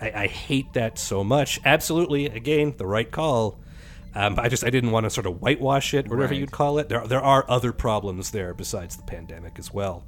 I 0.00 0.26
hate 0.26 0.72
that 0.74 0.98
so 0.98 1.22
much. 1.24 1.60
Absolutely, 1.64 2.26
again, 2.26 2.74
the 2.76 2.86
right 2.86 3.10
call. 3.10 3.60
Um, 4.14 4.34
but 4.36 4.44
I 4.44 4.48
just 4.48 4.64
I 4.64 4.70
didn't 4.70 4.92
want 4.92 5.04
to 5.04 5.10
sort 5.10 5.26
of 5.26 5.40
whitewash 5.42 5.92
it, 5.92 6.06
or 6.06 6.16
whatever 6.16 6.32
Right. 6.32 6.40
you'd 6.40 6.52
call 6.52 6.78
it. 6.78 6.88
There 6.88 7.06
there 7.06 7.22
are 7.22 7.44
other 7.48 7.72
problems 7.72 8.30
there 8.30 8.54
besides 8.54 8.96
the 8.96 9.02
pandemic 9.02 9.58
as 9.58 9.72
well. 9.74 10.04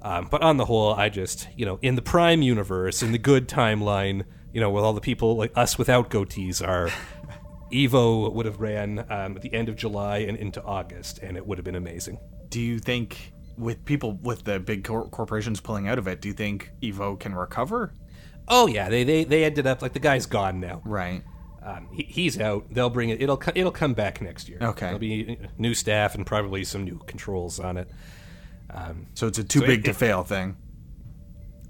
Um, 0.00 0.28
but 0.30 0.42
on 0.42 0.56
the 0.56 0.64
whole, 0.64 0.94
I 0.94 1.08
just 1.08 1.48
you 1.56 1.66
know 1.66 1.78
in 1.82 1.94
the 1.94 2.02
Prime 2.02 2.42
universe, 2.42 3.02
in 3.02 3.12
the 3.12 3.18
good 3.18 3.48
timeline, 3.48 4.24
you 4.52 4.60
know, 4.60 4.70
with 4.70 4.84
all 4.84 4.92
the 4.92 5.00
people 5.00 5.36
like 5.36 5.52
us 5.56 5.78
without 5.78 6.10
goatees 6.10 6.66
are. 6.66 6.90
Evo 7.72 8.32
would 8.32 8.46
have 8.46 8.60
ran 8.60 9.00
um, 9.10 9.36
at 9.36 9.42
the 9.42 9.52
end 9.52 9.68
of 9.68 9.76
July 9.76 10.18
and 10.18 10.38
into 10.38 10.62
August, 10.62 11.18
and 11.18 11.36
it 11.36 11.46
would 11.46 11.58
have 11.58 11.66
been 11.66 11.74
amazing. 11.74 12.18
Do 12.48 12.62
you 12.62 12.78
think 12.78 13.34
with 13.58 13.84
people 13.84 14.14
with 14.22 14.44
the 14.44 14.58
big 14.58 14.84
cor- 14.84 15.08
corporations 15.08 15.60
pulling 15.60 15.86
out 15.86 15.98
of 15.98 16.08
it, 16.08 16.22
do 16.22 16.28
you 16.28 16.34
think 16.34 16.70
Evo 16.82 17.20
can 17.20 17.34
recover? 17.34 17.92
Oh 18.48 18.66
yeah, 18.66 18.88
they 18.88 19.04
they, 19.04 19.24
they 19.24 19.44
ended 19.44 19.66
up 19.66 19.82
like 19.82 19.92
the 19.92 19.98
guy's 19.98 20.26
gone 20.26 20.60
now. 20.60 20.80
Right. 20.84 21.22
Um, 21.62 21.88
he, 21.92 22.04
he's 22.04 22.40
out. 22.40 22.72
They'll 22.72 22.88
bring 22.88 23.10
it. 23.10 23.20
It'll 23.20 23.42
it'll 23.54 23.72
come 23.72 23.92
back 23.92 24.22
next 24.22 24.48
year. 24.48 24.58
Okay. 24.62 24.86
There'll 24.86 24.98
be 24.98 25.38
new 25.58 25.74
staff 25.74 26.14
and 26.14 26.24
probably 26.24 26.64
some 26.64 26.84
new 26.84 26.98
controls 27.06 27.60
on 27.60 27.76
it. 27.76 27.90
Um, 28.70 29.06
so 29.14 29.26
it's 29.26 29.38
a 29.38 29.44
too 29.44 29.60
So 29.60 29.66
big 29.66 29.80
it- 29.80 29.84
to 29.84 29.90
it- 29.90 29.96
fail 29.96 30.22
thing. 30.24 30.56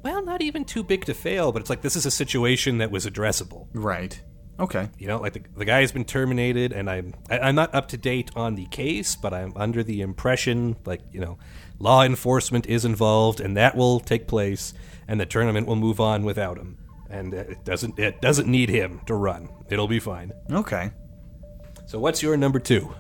Well, 0.03 0.24
not 0.24 0.42
even 0.42 0.64
too 0.64 0.84
big 0.84 1.05
to 1.07 1.14
fail, 1.14 1.51
but 1.53 1.61
it's 1.61 1.68
like 1.70 1.82
this 1.82 1.96
is 1.96 2.07
a 2.07 2.11
situation 2.11 2.78
that 2.78 2.90
was 2.90 3.05
addressable. 3.05 3.66
Right. 3.74 4.20
Okay. 4.61 4.88
You 4.99 5.07
know, 5.09 5.18
like 5.18 5.32
the, 5.34 5.42
the 5.57 5.64
guy 5.64 5.80
has 5.80 5.92
been 5.92 6.05
terminated, 6.05 6.72
and 6.72 6.88
I'm 6.88 7.14
I, 7.28 7.38
I'm 7.40 7.55
not 7.55 7.74
up 7.74 7.88
to 7.88 7.96
date 7.96 8.30
on 8.36 8.55
the 8.55 8.66
case, 8.66 9.16
but 9.16 9.32
I'm 9.34 9.53
under 9.57 9.82
the 9.82 10.01
impression 10.01 10.76
like 10.84 11.01
you 11.12 11.20
know, 11.20 11.38
law 11.78 12.03
enforcement 12.05 12.66
is 12.66 12.84
involved, 12.84 13.40
and 13.40 13.57
that 13.57 13.76
will 13.76 14.01
take 14.01 14.26
place, 14.28 14.72
and 15.09 15.20
the 15.20 15.26
tournament 15.26 15.66
will 15.66 15.76
move 15.76 16.01
on 16.01 16.24
without 16.24 16.59
him, 16.59 16.78
and 17.11 17.34
it 17.34 17.64
doesn't 17.64 17.99
it 17.99 18.20
doesn't 18.20 18.49
need 18.49 18.68
him 18.68 19.01
to 19.07 19.14
run. 19.14 19.49
It'll 19.68 19.88
be 19.88 20.01
fine. 20.01 20.32
Okay. 20.51 20.90
So, 21.86 21.99
what's 21.99 22.22
your 22.22 22.36
number 22.36 22.59
two? 22.61 22.92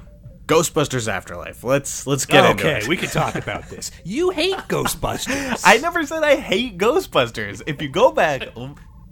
Ghostbusters 0.48 1.12
Afterlife. 1.12 1.62
Let's 1.62 2.06
let's 2.06 2.24
get 2.24 2.50
into 2.50 2.66
okay, 2.66 2.88
we 2.88 2.96
can 2.96 3.10
talk 3.10 3.34
about 3.34 3.68
this. 3.68 3.90
You 4.04 4.30
hate 4.30 4.56
Ghostbusters. 4.68 5.60
I 5.64 5.76
never 5.76 6.06
said 6.06 6.24
I 6.24 6.36
hate 6.36 6.78
Ghostbusters. 6.78 7.62
If 7.66 7.82
you 7.82 7.88
go 7.90 8.10
back, 8.10 8.48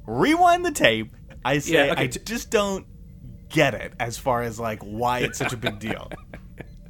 rewind 0.07 0.64
the 0.64 0.72
tape, 0.72 1.14
I 1.45 1.59
say 1.59 1.87
Yeah, 1.87 1.93
okay, 1.93 2.05
I 2.05 2.07
just 2.07 2.51
don't 2.51 2.87
get 3.51 3.74
it 3.74 3.93
as 4.01 4.16
far 4.16 4.43
as 4.43 4.59
like 4.59 4.82
why 4.82 5.20
it's 5.20 5.39
such 5.39 5.53
a 5.53 5.57
big 5.59 5.78
deal. 5.78 6.11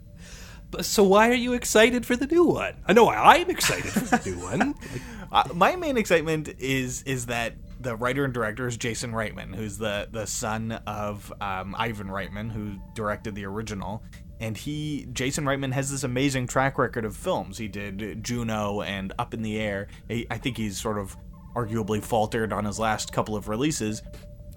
so 0.81 1.03
why 1.03 1.29
are 1.29 1.35
you 1.35 1.53
excited 1.53 2.07
for 2.07 2.15
the 2.15 2.27
new 2.27 2.45
one? 2.45 2.75
I 2.87 2.93
know 2.93 3.11
I'm 3.11 3.51
excited 3.51 3.91
for 3.91 4.17
the 4.17 4.31
new 4.31 4.39
one. 4.39 4.75
Uh, 5.33 5.43
my 5.55 5.75
main 5.75 5.97
excitement 5.97 6.49
is 6.61 7.03
is 7.03 7.27
that 7.27 7.55
the 7.81 7.97
writer 7.97 8.25
and 8.25 8.33
director 8.33 8.69
is 8.69 8.77
Jason 8.77 9.11
Reitman, 9.11 9.57
who's 9.57 9.77
the 9.77 10.09
the 10.11 10.25
son 10.25 10.71
of 10.87 11.33
um, 11.41 11.75
Ivan 11.77 12.07
Reitman, 12.07 12.51
who 12.53 12.77
directed 12.95 13.35
the 13.35 13.45
original. 13.45 14.05
And 14.41 14.57
he, 14.57 15.07
Jason 15.13 15.45
Reitman, 15.45 15.73
has 15.73 15.91
this 15.91 16.05
amazing 16.05 16.47
track 16.47 16.79
record 16.79 17.05
of 17.05 17.17
films. 17.17 17.59
He 17.59 17.69
did 17.69 18.23
Juno 18.23 18.83
and 18.83 19.13
Up 19.19 19.33
in 19.33 19.43
the 19.43 19.59
Air. 19.59 19.89
I 20.11 20.39
think 20.39 20.57
he's 20.57 20.81
sort 20.81 20.99
of 20.99 21.17
arguably 21.55 22.03
faltered 22.03 22.53
on 22.53 22.65
his 22.65 22.79
last 22.79 23.13
couple 23.13 23.35
of 23.35 23.49
releases, 23.49 24.03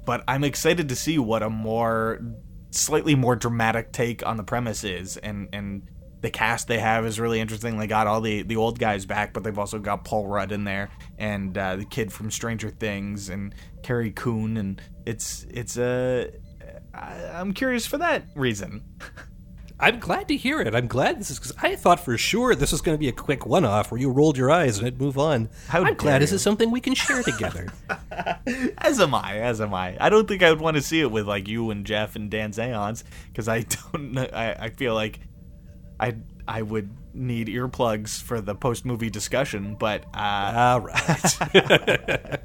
but 0.06 0.24
I'm 0.28 0.44
excited 0.44 0.90
to 0.90 0.96
see 0.96 1.18
what 1.18 1.42
a 1.42 1.50
more, 1.50 2.20
slightly 2.72 3.16
more 3.16 3.38
dramatic 3.38 3.94
take 3.94 4.26
on 4.26 4.36
the 4.36 4.44
premise 4.44 4.84
is. 4.84 5.16
And 5.16 5.48
and 5.54 5.84
the 6.22 6.30
cast 6.30 6.68
they 6.68 6.80
have 6.80 7.06
is 7.06 7.20
really 7.20 7.40
interesting. 7.40 7.78
They 7.78 7.88
got 7.88 8.08
all 8.08 8.22
the 8.22 8.42
the 8.42 8.58
old 8.58 8.80
guys 8.80 9.06
back, 9.06 9.34
but 9.34 9.44
they've 9.44 9.58
also 9.58 9.80
got 9.80 10.04
Paul 10.04 10.28
Rudd 10.28 10.52
in 10.52 10.66
there 10.66 10.90
and 11.18 11.58
uh, 11.58 11.78
the 11.78 11.86
kid 11.86 12.12
from 12.12 12.30
Stranger 12.32 12.70
Things 12.70 13.30
and 13.30 13.56
Carrie 13.84 14.12
Coon, 14.12 14.58
and 14.58 14.82
it's 15.06 15.46
it's 15.50 15.78
a. 15.78 16.32
I 16.94 17.30
I'm 17.34 17.54
curious 17.54 17.86
for 17.86 17.98
that 18.00 18.26
reason. 18.36 18.84
I'm 19.82 20.00
glad 20.00 20.28
to 20.28 20.36
hear 20.36 20.60
it. 20.60 20.76
I'm 20.76 20.88
glad 20.88 21.20
this 21.20 21.32
is 21.32 21.40
because 21.40 21.54
I 21.62 21.76
thought 21.76 22.02
for 22.02 22.18
sure 22.18 22.54
this 22.54 22.72
was 22.74 22.82
going 22.82 22.96
to 22.96 23.00
be 23.00 23.08
a 23.08 23.14
quick 23.14 23.46
one-off 23.46 23.92
where 23.92 24.00
you 24.00 24.10
rolled 24.10 24.38
your 24.38 24.52
eyes 24.52 24.78
and 24.78 24.86
it'd 24.86 25.00
move 25.00 25.18
on. 25.18 25.50
How 25.68 25.84
I'm 25.84 25.94
glad 25.94 26.12
dare 26.14 26.20
this 26.20 26.34
is 26.34 26.42
something 26.42 26.70
we 26.70 26.82
can 26.82 26.96
share 26.96 27.24
together. 27.24 27.70
As 28.78 29.00
am 29.00 29.16
I. 29.16 29.38
As 29.40 29.62
am 29.62 29.74
I. 29.74 29.96
I 30.00 30.10
don't 30.10 30.28
think 30.28 30.44
I 30.44 30.50
would 30.52 30.60
want 30.60 30.76
to 30.76 30.82
see 30.82 31.00
it 31.00 31.10
with 31.10 31.28
like 31.28 31.48
you 31.48 31.70
and 31.72 31.86
Jeff 31.86 32.18
and 32.18 32.30
Dan 32.30 32.52
Zayons 32.52 33.04
because 33.28 33.48
I 33.48 33.62
don't. 33.94 34.12
know 34.14 34.28
I, 34.34 34.54
I 34.66 34.70
feel 34.72 34.94
like 34.96 35.22
I 35.98 36.16
I 36.46 36.62
would 36.62 36.90
need 37.14 37.48
earplugs 37.48 38.22
for 38.22 38.42
the 38.42 38.56
post 38.56 38.84
movie 38.86 39.10
discussion, 39.10 39.76
but 39.76 40.04
uh, 40.14 40.52
All 40.56 40.82
right. 40.82 41.36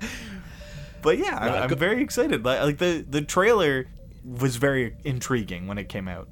but 1.02 1.18
yeah, 1.18 1.36
I, 1.38 1.58
I'm 1.62 1.68
go- 1.70 1.74
very 1.76 2.00
excited. 2.00 2.44
Like, 2.44 2.60
like 2.60 2.78
the 2.78 3.04
the 3.08 3.22
trailer 3.22 3.86
was 4.24 4.56
very 4.56 4.96
intriguing 5.04 5.66
when 5.66 5.78
it 5.78 5.88
came 5.88 6.06
out. 6.08 6.28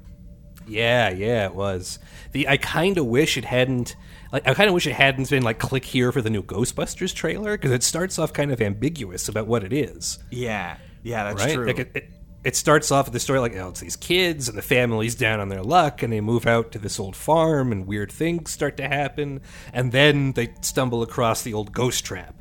Yeah, 0.67 1.09
yeah, 1.09 1.45
it 1.45 1.55
was. 1.55 1.99
The 2.31 2.47
I 2.47 2.57
kind 2.57 2.97
of 2.97 3.05
wish 3.05 3.37
it 3.37 3.45
hadn't. 3.45 3.95
Like, 4.31 4.47
I 4.47 4.53
kind 4.53 4.67
of 4.67 4.73
wish 4.73 4.87
it 4.87 4.93
hadn't 4.93 5.29
been 5.29 5.43
like 5.43 5.59
click 5.59 5.85
here 5.85 6.11
for 6.11 6.21
the 6.21 6.29
new 6.29 6.41
Ghostbusters 6.41 7.13
trailer 7.13 7.55
because 7.55 7.71
it 7.71 7.83
starts 7.83 8.17
off 8.17 8.33
kind 8.33 8.51
of 8.51 8.61
ambiguous 8.61 9.27
about 9.27 9.47
what 9.47 9.63
it 9.63 9.71
is. 9.71 10.19
Yeah, 10.31 10.77
yeah, 11.03 11.25
that's 11.25 11.45
right? 11.45 11.53
true. 11.53 11.67
Like 11.67 11.79
it, 11.79 11.91
it, 11.93 12.09
it 12.43 12.55
starts 12.55 12.91
off 12.91 13.05
with 13.05 13.13
the 13.13 13.19
story 13.19 13.39
like, 13.39 13.55
oh, 13.55 13.69
it's 13.69 13.79
these 13.79 13.95
kids 13.95 14.49
and 14.49 14.57
the 14.57 14.61
family's 14.61 15.15
down 15.15 15.39
on 15.39 15.49
their 15.49 15.63
luck 15.63 16.03
and 16.03 16.11
they 16.11 16.19
move 16.19 16.45
out 16.45 16.71
to 16.73 16.79
this 16.79 16.99
old 16.99 17.15
farm 17.15 17.71
and 17.71 17.87
weird 17.87 18.11
things 18.11 18.51
start 18.51 18.75
to 18.77 18.87
happen. 18.87 19.41
And 19.71 19.91
then 19.91 20.33
they 20.33 20.53
stumble 20.61 21.03
across 21.03 21.41
the 21.41 21.53
old 21.53 21.71
ghost 21.71 22.03
trap. 22.03 22.35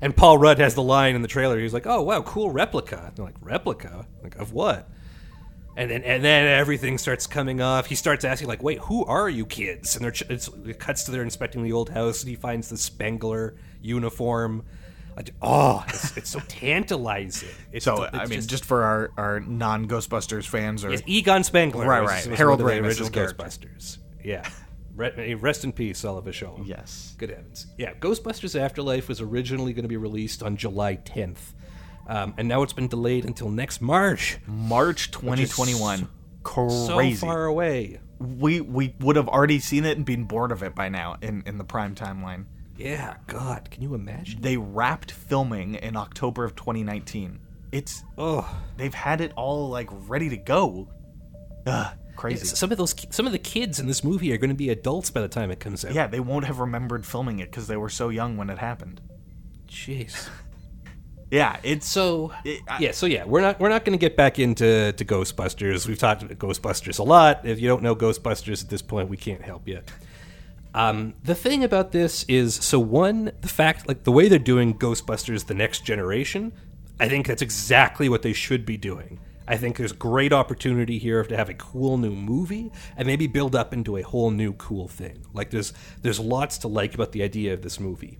And 0.00 0.16
Paul 0.16 0.38
Rudd 0.38 0.58
has 0.58 0.74
the 0.74 0.82
line 0.82 1.14
in 1.14 1.22
the 1.22 1.28
trailer. 1.28 1.58
He's 1.58 1.74
like, 1.74 1.86
oh, 1.86 2.02
wow, 2.02 2.22
cool 2.22 2.50
replica. 2.50 3.04
And 3.06 3.16
they're 3.16 3.24
like, 3.24 3.36
replica? 3.40 4.06
Like, 4.22 4.36
of 4.36 4.52
what? 4.52 4.88
And 5.76 5.90
then, 5.90 6.02
and 6.04 6.24
then 6.24 6.46
everything 6.46 6.96
starts 6.96 7.26
coming 7.26 7.60
off. 7.60 7.86
He 7.86 7.94
starts 7.94 8.24
asking, 8.24 8.48
like, 8.48 8.62
wait, 8.62 8.78
who 8.80 9.04
are 9.04 9.28
you 9.28 9.44
kids? 9.44 9.94
And 9.94 10.04
they're, 10.04 10.10
ch- 10.10 10.22
it's, 10.30 10.48
it 10.64 10.78
cuts 10.78 11.04
to 11.04 11.10
they're 11.10 11.22
inspecting 11.22 11.62
the 11.62 11.72
old 11.72 11.90
house 11.90 12.22
and 12.22 12.30
he 12.30 12.34
finds 12.36 12.70
the 12.70 12.78
Spengler 12.78 13.56
uniform. 13.82 14.64
Like, 15.16 15.34
Oh, 15.42 15.84
it's, 15.88 16.16
it's 16.16 16.30
so 16.30 16.40
tantalizing. 16.48 17.48
It's, 17.72 17.84
So 17.84 18.04
it's 18.04 18.14
I 18.14 18.24
mean, 18.26 18.40
just, 18.46 18.64
for 18.64 18.84
our, 18.84 19.10
our 19.18 19.40
non 19.40 19.86
Ghostbusters 19.86 20.46
fans, 20.46 20.84
or 20.84 20.94
Egon 21.06 21.44
Spengler. 21.44 21.86
Right, 21.86 22.00
right. 22.04 22.26
was 22.26 22.38
Harold 22.38 22.60
Ramis' 22.60 22.84
original. 22.84 23.10
Ghostbusters. 23.10 23.98
Yeah. 24.24 24.48
Rest 24.96 25.64
in 25.64 25.72
peace, 25.72 26.04
Oliver 26.06 26.32
Shaw. 26.32 26.58
yes, 26.64 27.14
Good 27.18 27.28
heavens. 27.28 27.66
Yeah, 27.76 27.92
Ghostbusters 27.94 28.58
Afterlife 28.58 29.08
was 29.08 29.20
originally 29.20 29.74
going 29.74 29.82
to 29.82 29.88
be 29.90 29.98
released 29.98 30.42
on 30.42 30.56
July 30.56 30.96
10th. 30.96 31.52
Um, 32.08 32.34
and 32.38 32.46
now 32.48 32.62
it's 32.62 32.72
been 32.72 32.88
delayed 32.88 33.24
until 33.24 33.50
next 33.50 33.80
March. 33.80 34.38
March 34.46 35.10
2021. 35.10 36.08
Crazy. 36.42 37.14
So 37.16 37.26
far 37.26 37.46
away. 37.46 38.00
we 38.18 38.60
we 38.60 38.94
would 39.00 39.16
have 39.16 39.28
already 39.28 39.58
seen 39.58 39.84
it 39.84 39.96
and 39.96 40.06
been 40.06 40.24
bored 40.24 40.52
of 40.52 40.62
it 40.62 40.74
by 40.74 40.88
now 40.88 41.16
in 41.20 41.42
in 41.46 41.58
the 41.58 41.64
prime 41.64 41.94
timeline. 41.94 42.44
Yeah, 42.78 43.16
God, 43.26 43.70
can 43.70 43.82
you 43.82 43.94
imagine? 43.94 44.42
They 44.42 44.56
wrapped 44.56 45.10
filming 45.10 45.74
in 45.76 45.96
October 45.96 46.44
of 46.44 46.54
2019. 46.54 47.40
It's 47.72 48.04
Oh, 48.16 48.48
they've 48.76 48.94
had 48.94 49.20
it 49.20 49.32
all 49.34 49.68
like 49.70 49.88
ready 50.08 50.28
to 50.28 50.36
go. 50.36 50.88
Ugh, 51.66 51.94
crazy. 52.16 52.46
some 52.46 52.70
of 52.70 52.78
those, 52.78 52.94
some 53.10 53.26
of 53.26 53.32
the 53.32 53.38
kids 53.38 53.80
in 53.80 53.86
this 53.86 54.04
movie 54.04 54.32
are 54.32 54.36
going 54.38 54.50
to 54.50 54.54
be 54.54 54.68
adults 54.70 55.10
by 55.10 55.20
the 55.20 55.28
time 55.28 55.50
it 55.50 55.58
comes 55.58 55.84
out. 55.84 55.94
Yeah, 55.94 56.06
they 56.06 56.20
won't 56.20 56.44
have 56.44 56.58
remembered 56.60 57.04
filming 57.04 57.40
it 57.40 57.50
because 57.50 57.66
they 57.66 57.76
were 57.76 57.88
so 57.88 58.08
young 58.10 58.36
when 58.36 58.50
it 58.50 58.58
happened. 58.58 59.00
jeez. 59.68 60.28
Yeah, 61.36 61.56
it's 61.62 61.86
So 61.86 62.32
It- 62.44 62.62
I- 62.66 62.78
yeah, 62.80 62.92
so 62.92 63.06
yeah, 63.06 63.24
we're 63.24 63.42
not 63.42 63.60
we're 63.60 63.68
not 63.68 63.84
going 63.84 63.98
to 63.98 64.00
get 64.00 64.16
back 64.16 64.38
into 64.38 64.92
to 64.92 65.04
Ghostbusters. 65.04 65.86
We've 65.86 65.98
talked 65.98 66.22
about 66.22 66.38
Ghostbusters 66.38 66.98
a 66.98 67.02
lot. 67.02 67.44
If 67.44 67.60
you 67.60 67.68
don't 67.68 67.82
know 67.82 67.94
Ghostbusters 67.94 68.64
at 68.64 68.70
this 68.70 68.82
point, 68.82 69.08
we 69.08 69.16
can't 69.16 69.42
help 69.42 69.68
you. 69.68 69.80
Um, 70.74 71.14
the 71.24 71.34
thing 71.34 71.64
about 71.64 71.92
this 71.92 72.24
is, 72.28 72.54
so 72.54 72.78
one, 72.78 73.32
the 73.40 73.48
fact 73.48 73.88
like 73.88 74.04
the 74.04 74.12
way 74.12 74.28
they're 74.28 74.38
doing 74.38 74.74
Ghostbusters: 74.78 75.46
The 75.46 75.54
Next 75.54 75.84
Generation, 75.84 76.52
I 77.00 77.08
think 77.08 77.26
that's 77.26 77.42
exactly 77.42 78.08
what 78.08 78.22
they 78.22 78.32
should 78.32 78.64
be 78.66 78.76
doing. 78.76 79.18
I 79.48 79.56
think 79.56 79.76
there's 79.76 79.92
great 79.92 80.32
opportunity 80.32 80.98
here 80.98 81.22
to 81.22 81.36
have 81.36 81.48
a 81.48 81.54
cool 81.54 81.98
new 81.98 82.10
movie 82.10 82.72
and 82.96 83.06
maybe 83.06 83.26
build 83.26 83.54
up 83.54 83.72
into 83.72 83.96
a 83.96 84.02
whole 84.02 84.30
new 84.30 84.52
cool 84.54 84.88
thing. 84.88 85.24
Like 85.32 85.50
there's 85.50 85.72
there's 86.02 86.18
lots 86.18 86.58
to 86.58 86.68
like 86.68 86.94
about 86.94 87.12
the 87.12 87.22
idea 87.22 87.54
of 87.54 87.62
this 87.62 87.78
movie. 87.78 88.18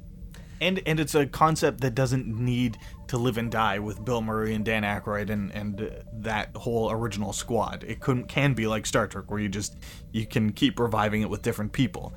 And 0.61 0.81
and 0.87 1.01
it's 1.01 1.15
a 1.15 1.27
concept 1.27 1.81
that 1.81 1.95
doesn't 1.95 2.27
need 2.27 2.79
to 3.09 3.19
live 3.19 3.39
and 3.39 3.51
die 3.51 3.79
with 3.79 4.05
Bill 4.05 4.23
Murray 4.23 4.55
and 4.55 4.65
Dan 4.65 4.83
Aykroyd 4.83 5.31
and 5.31 5.51
and 5.53 6.03
that 6.13 6.57
whole 6.57 6.91
original 6.91 7.33
squad. 7.33 7.85
It 7.87 8.01
can 8.01 8.25
can 8.25 8.55
be 8.55 8.67
like 8.67 8.87
Star 8.87 9.07
Trek 9.07 9.31
where 9.31 9.41
you 9.41 9.49
just 9.49 9.77
you 10.13 10.27
can 10.27 10.53
keep 10.53 10.79
reviving 10.79 11.23
it 11.23 11.31
with 11.31 11.43
different 11.43 11.73
people. 11.73 12.15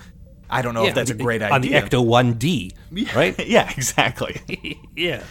I 0.49 0.61
don't 0.61 0.73
know 0.73 0.85
if 0.85 0.95
that's 0.95 1.11
a 1.11 1.15
great 1.15 1.41
idea. 1.41 1.53
on 1.53 1.61
the 1.61 1.71
Ecto 1.71 2.03
One 2.03 2.33
D, 2.33 2.71
right? 3.15 3.37
yeah, 3.47 3.69
exactly. 3.69 4.79
yeah. 4.95 5.23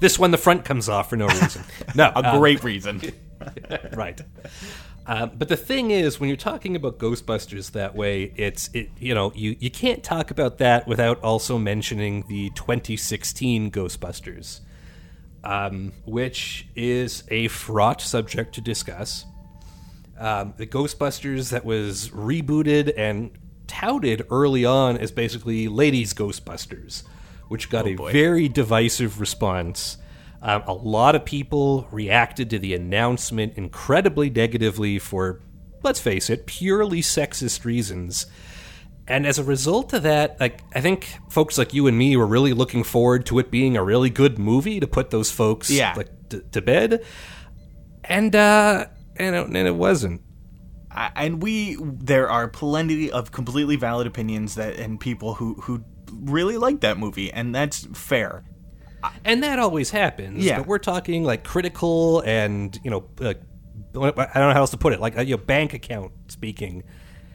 This 0.00 0.18
one, 0.18 0.30
the 0.30 0.38
front 0.38 0.64
comes 0.64 0.90
off 0.90 1.08
for 1.08 1.16
no 1.16 1.26
reason. 1.26 1.62
No, 1.94 2.04
A 2.14 2.18
uh, 2.18 2.38
great 2.38 2.62
reason. 2.62 3.00
right. 3.94 4.20
Uh, 5.06 5.26
but 5.26 5.48
the 5.48 5.56
thing 5.56 5.92
is, 5.92 6.18
when 6.18 6.28
you're 6.28 6.36
talking 6.36 6.74
about 6.74 6.98
Ghostbusters 6.98 7.70
that 7.72 7.94
way, 7.94 8.32
it's 8.36 8.68
it 8.74 8.90
you 8.98 9.14
know 9.14 9.32
you 9.36 9.56
you 9.60 9.70
can't 9.70 10.02
talk 10.02 10.32
about 10.32 10.58
that 10.58 10.88
without 10.88 11.22
also 11.22 11.58
mentioning 11.58 12.24
the 12.28 12.50
2016 12.50 13.70
Ghostbusters, 13.70 14.60
um, 15.44 15.92
which 16.04 16.66
is 16.74 17.22
a 17.28 17.46
fraught 17.48 18.00
subject 18.00 18.54
to 18.56 18.60
discuss. 18.60 19.24
Um, 20.18 20.54
the 20.56 20.66
Ghostbusters 20.66 21.50
that 21.50 21.64
was 21.64 22.08
rebooted 22.08 22.92
and 22.96 23.30
touted 23.68 24.26
early 24.30 24.64
on 24.64 24.96
as 24.96 25.12
basically 25.12 25.68
ladies' 25.68 26.14
Ghostbusters, 26.14 27.04
which 27.46 27.70
got 27.70 27.86
a 27.86 27.94
very 27.94 28.48
divisive 28.48 29.20
response. 29.20 29.98
Um, 30.42 30.62
a 30.66 30.72
lot 30.74 31.14
of 31.14 31.24
people 31.24 31.86
reacted 31.90 32.50
to 32.50 32.58
the 32.58 32.74
announcement 32.74 33.54
incredibly 33.56 34.30
negatively 34.30 34.98
for, 34.98 35.40
let's 35.82 35.98
face 36.00 36.30
it, 36.30 36.46
purely 36.46 37.00
sexist 37.00 37.64
reasons. 37.64 38.26
And 39.08 39.24
as 39.26 39.38
a 39.38 39.44
result 39.44 39.92
of 39.92 40.02
that, 40.02 40.38
like 40.40 40.60
I 40.74 40.80
think 40.80 41.08
folks 41.30 41.56
like 41.58 41.72
you 41.72 41.86
and 41.86 41.96
me 41.96 42.16
were 42.16 42.26
really 42.26 42.52
looking 42.52 42.82
forward 42.84 43.24
to 43.26 43.38
it 43.38 43.50
being 43.50 43.76
a 43.76 43.82
really 43.84 44.10
good 44.10 44.38
movie 44.38 44.80
to 44.80 44.86
put 44.86 45.10
those 45.10 45.30
folks 45.30 45.70
Yeah. 45.70 45.94
like 45.96 46.28
to, 46.30 46.40
to 46.52 46.60
bed. 46.60 47.04
And 48.04 48.34
uh 48.34 48.86
and 49.16 49.34
it, 49.36 49.46
and 49.46 49.56
it 49.56 49.74
wasn't. 49.76 50.22
I- 50.90 51.12
and 51.16 51.42
we 51.42 51.76
there 51.80 52.28
are 52.28 52.48
plenty 52.48 53.10
of 53.10 53.30
completely 53.32 53.76
valid 53.76 54.06
opinions 54.06 54.56
that 54.56 54.76
and 54.76 54.98
people 55.00 55.34
who 55.34 55.54
who 55.62 55.84
really 56.10 56.56
like 56.56 56.80
that 56.80 56.98
movie 56.98 57.32
and 57.32 57.54
that's 57.54 57.86
fair. 57.96 58.44
And 59.24 59.42
that 59.42 59.58
always 59.58 59.90
happens. 59.90 60.44
Yeah. 60.44 60.58
But 60.58 60.66
we're 60.66 60.78
talking 60.78 61.24
like 61.24 61.44
critical 61.44 62.20
and, 62.20 62.78
you 62.82 62.90
know, 62.90 63.06
like, 63.18 63.40
I 63.94 63.98
don't 63.98 64.14
know 64.14 64.52
how 64.52 64.60
else 64.60 64.70
to 64.70 64.76
put 64.76 64.92
it, 64.92 65.00
like 65.00 65.16
a 65.16 65.24
you 65.24 65.36
know, 65.36 65.42
bank 65.42 65.72
account 65.72 66.12
speaking. 66.28 66.84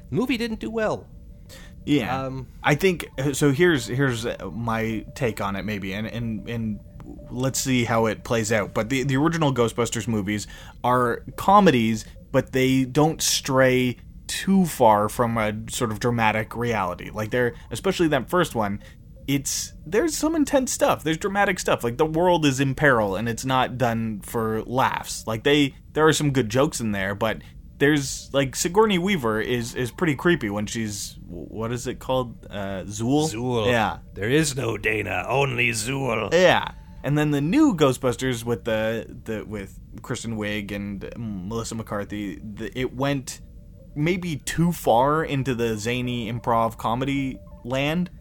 The 0.09 0.15
movie 0.15 0.37
didn't 0.37 0.59
do 0.59 0.69
well. 0.69 1.07
Yeah, 1.85 2.25
Um, 2.25 2.47
I 2.61 2.75
think 2.75 3.07
uh, 3.17 3.33
so. 3.33 3.51
Here's 3.51 3.87
here's 3.87 4.27
my 4.51 5.03
take 5.15 5.41
on 5.41 5.55
it, 5.55 5.65
maybe, 5.65 5.93
and 5.93 6.05
and 6.05 6.47
and 6.47 6.79
let's 7.31 7.59
see 7.59 7.85
how 7.85 8.05
it 8.05 8.23
plays 8.23 8.51
out. 8.51 8.75
But 8.75 8.89
the 8.89 9.01
the 9.03 9.17
original 9.17 9.51
Ghostbusters 9.51 10.07
movies 10.07 10.45
are 10.83 11.23
comedies, 11.37 12.05
but 12.31 12.51
they 12.51 12.85
don't 12.85 13.19
stray 13.19 13.97
too 14.27 14.65
far 14.67 15.09
from 15.09 15.37
a 15.37 15.53
sort 15.69 15.91
of 15.91 15.99
dramatic 15.99 16.55
reality. 16.55 17.09
Like 17.09 17.31
they're 17.31 17.55
especially 17.71 18.09
that 18.09 18.29
first 18.29 18.53
one. 18.53 18.83
It's 19.27 19.73
there's 19.85 20.17
some 20.17 20.35
intense 20.35 20.71
stuff. 20.71 21.03
There's 21.03 21.17
dramatic 21.17 21.59
stuff. 21.59 21.83
Like 21.83 21.97
the 21.97 22.05
world 22.05 22.45
is 22.45 22.59
in 22.59 22.75
peril, 22.75 23.15
and 23.15 23.29
it's 23.29 23.45
not 23.45 23.77
done 23.77 24.21
for 24.21 24.63
laughs. 24.63 25.25
Like 25.27 25.43
they 25.43 25.75
there 25.93 26.07
are 26.07 26.13
some 26.13 26.31
good 26.31 26.49
jokes 26.49 26.79
in 26.79 26.91
there, 26.91 27.15
but 27.15 27.37
there's 27.77 28.29
like 28.33 28.55
Sigourney 28.55 28.97
Weaver 28.99 29.41
is 29.41 29.73
is 29.75 29.91
pretty 29.91 30.15
creepy 30.15 30.49
when 30.49 30.65
she's 30.67 31.17
what 31.27 31.71
is 31.71 31.87
it 31.87 31.99
called 31.99 32.45
uh 32.49 32.83
Zuul 32.85 33.31
Zuul. 33.31 33.67
yeah 33.67 33.99
There 34.13 34.29
is 34.29 34.55
no 34.55 34.77
Dana, 34.77 35.25
only 35.27 35.69
Zuul. 35.71 36.31
yeah 36.31 36.71
and 37.03 37.17
then 37.17 37.31
the 37.31 37.41
new 37.41 37.75
Ghostbusters 37.75 38.43
with 38.45 38.65
the 38.65 39.07
the 39.25 39.43
with 39.43 39.79
Kristen 40.03 40.37
Wiig 40.37 40.71
and 40.71 41.09
Melissa 41.17 41.73
McCarthy 41.73 42.39
the, 42.43 42.71
it 42.79 42.93
went 42.95 43.41
maybe 43.95 44.35
too 44.37 44.71
far 44.71 45.23
into 45.23 45.55
the 45.55 45.75
zany 45.75 46.31
improv 46.31 46.77
comedy 46.77 47.39
land 47.63 48.11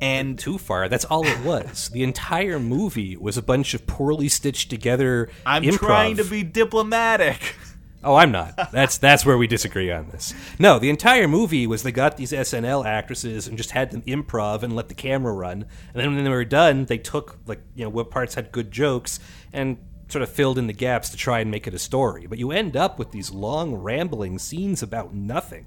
and 0.00 0.38
Too 0.38 0.58
far. 0.58 0.88
That's 0.88 1.04
all 1.04 1.26
it 1.26 1.40
was. 1.44 1.88
the 1.90 2.02
entire 2.02 2.58
movie 2.58 3.16
was 3.16 3.36
a 3.36 3.42
bunch 3.42 3.74
of 3.74 3.86
poorly 3.86 4.28
stitched 4.28 4.70
together 4.70 5.30
I'm 5.46 5.62
improv. 5.62 5.78
trying 5.78 6.16
to 6.16 6.24
be 6.24 6.42
diplomatic 6.42 7.56
Oh, 8.04 8.16
I'm 8.16 8.30
not. 8.32 8.70
That's 8.70 8.98
that's 8.98 9.24
where 9.24 9.38
we 9.38 9.46
disagree 9.46 9.90
on 9.90 10.10
this. 10.10 10.34
No, 10.58 10.78
the 10.78 10.90
entire 10.90 11.26
movie 11.26 11.66
was 11.66 11.82
they 11.82 11.90
got 11.90 12.18
these 12.18 12.32
SNL 12.32 12.84
actresses 12.84 13.48
and 13.48 13.56
just 13.56 13.70
had 13.70 13.90
them 13.90 14.02
improv 14.02 14.62
and 14.62 14.76
let 14.76 14.88
the 14.88 14.94
camera 14.94 15.32
run. 15.32 15.64
And 15.94 16.02
then 16.02 16.14
when 16.14 16.22
they 16.22 16.28
were 16.30 16.44
done, 16.44 16.84
they 16.84 16.98
took 16.98 17.38
like 17.46 17.62
you 17.74 17.84
know 17.84 17.88
what 17.88 18.10
parts 18.10 18.34
had 18.34 18.52
good 18.52 18.70
jokes 18.70 19.20
and 19.54 19.78
sort 20.08 20.22
of 20.22 20.28
filled 20.28 20.58
in 20.58 20.66
the 20.66 20.74
gaps 20.74 21.08
to 21.10 21.16
try 21.16 21.40
and 21.40 21.50
make 21.50 21.66
it 21.66 21.72
a 21.72 21.78
story. 21.78 22.26
But 22.26 22.38
you 22.38 22.52
end 22.52 22.76
up 22.76 22.98
with 22.98 23.10
these 23.10 23.30
long 23.30 23.74
rambling 23.74 24.38
scenes 24.38 24.82
about 24.82 25.14
nothing. 25.14 25.64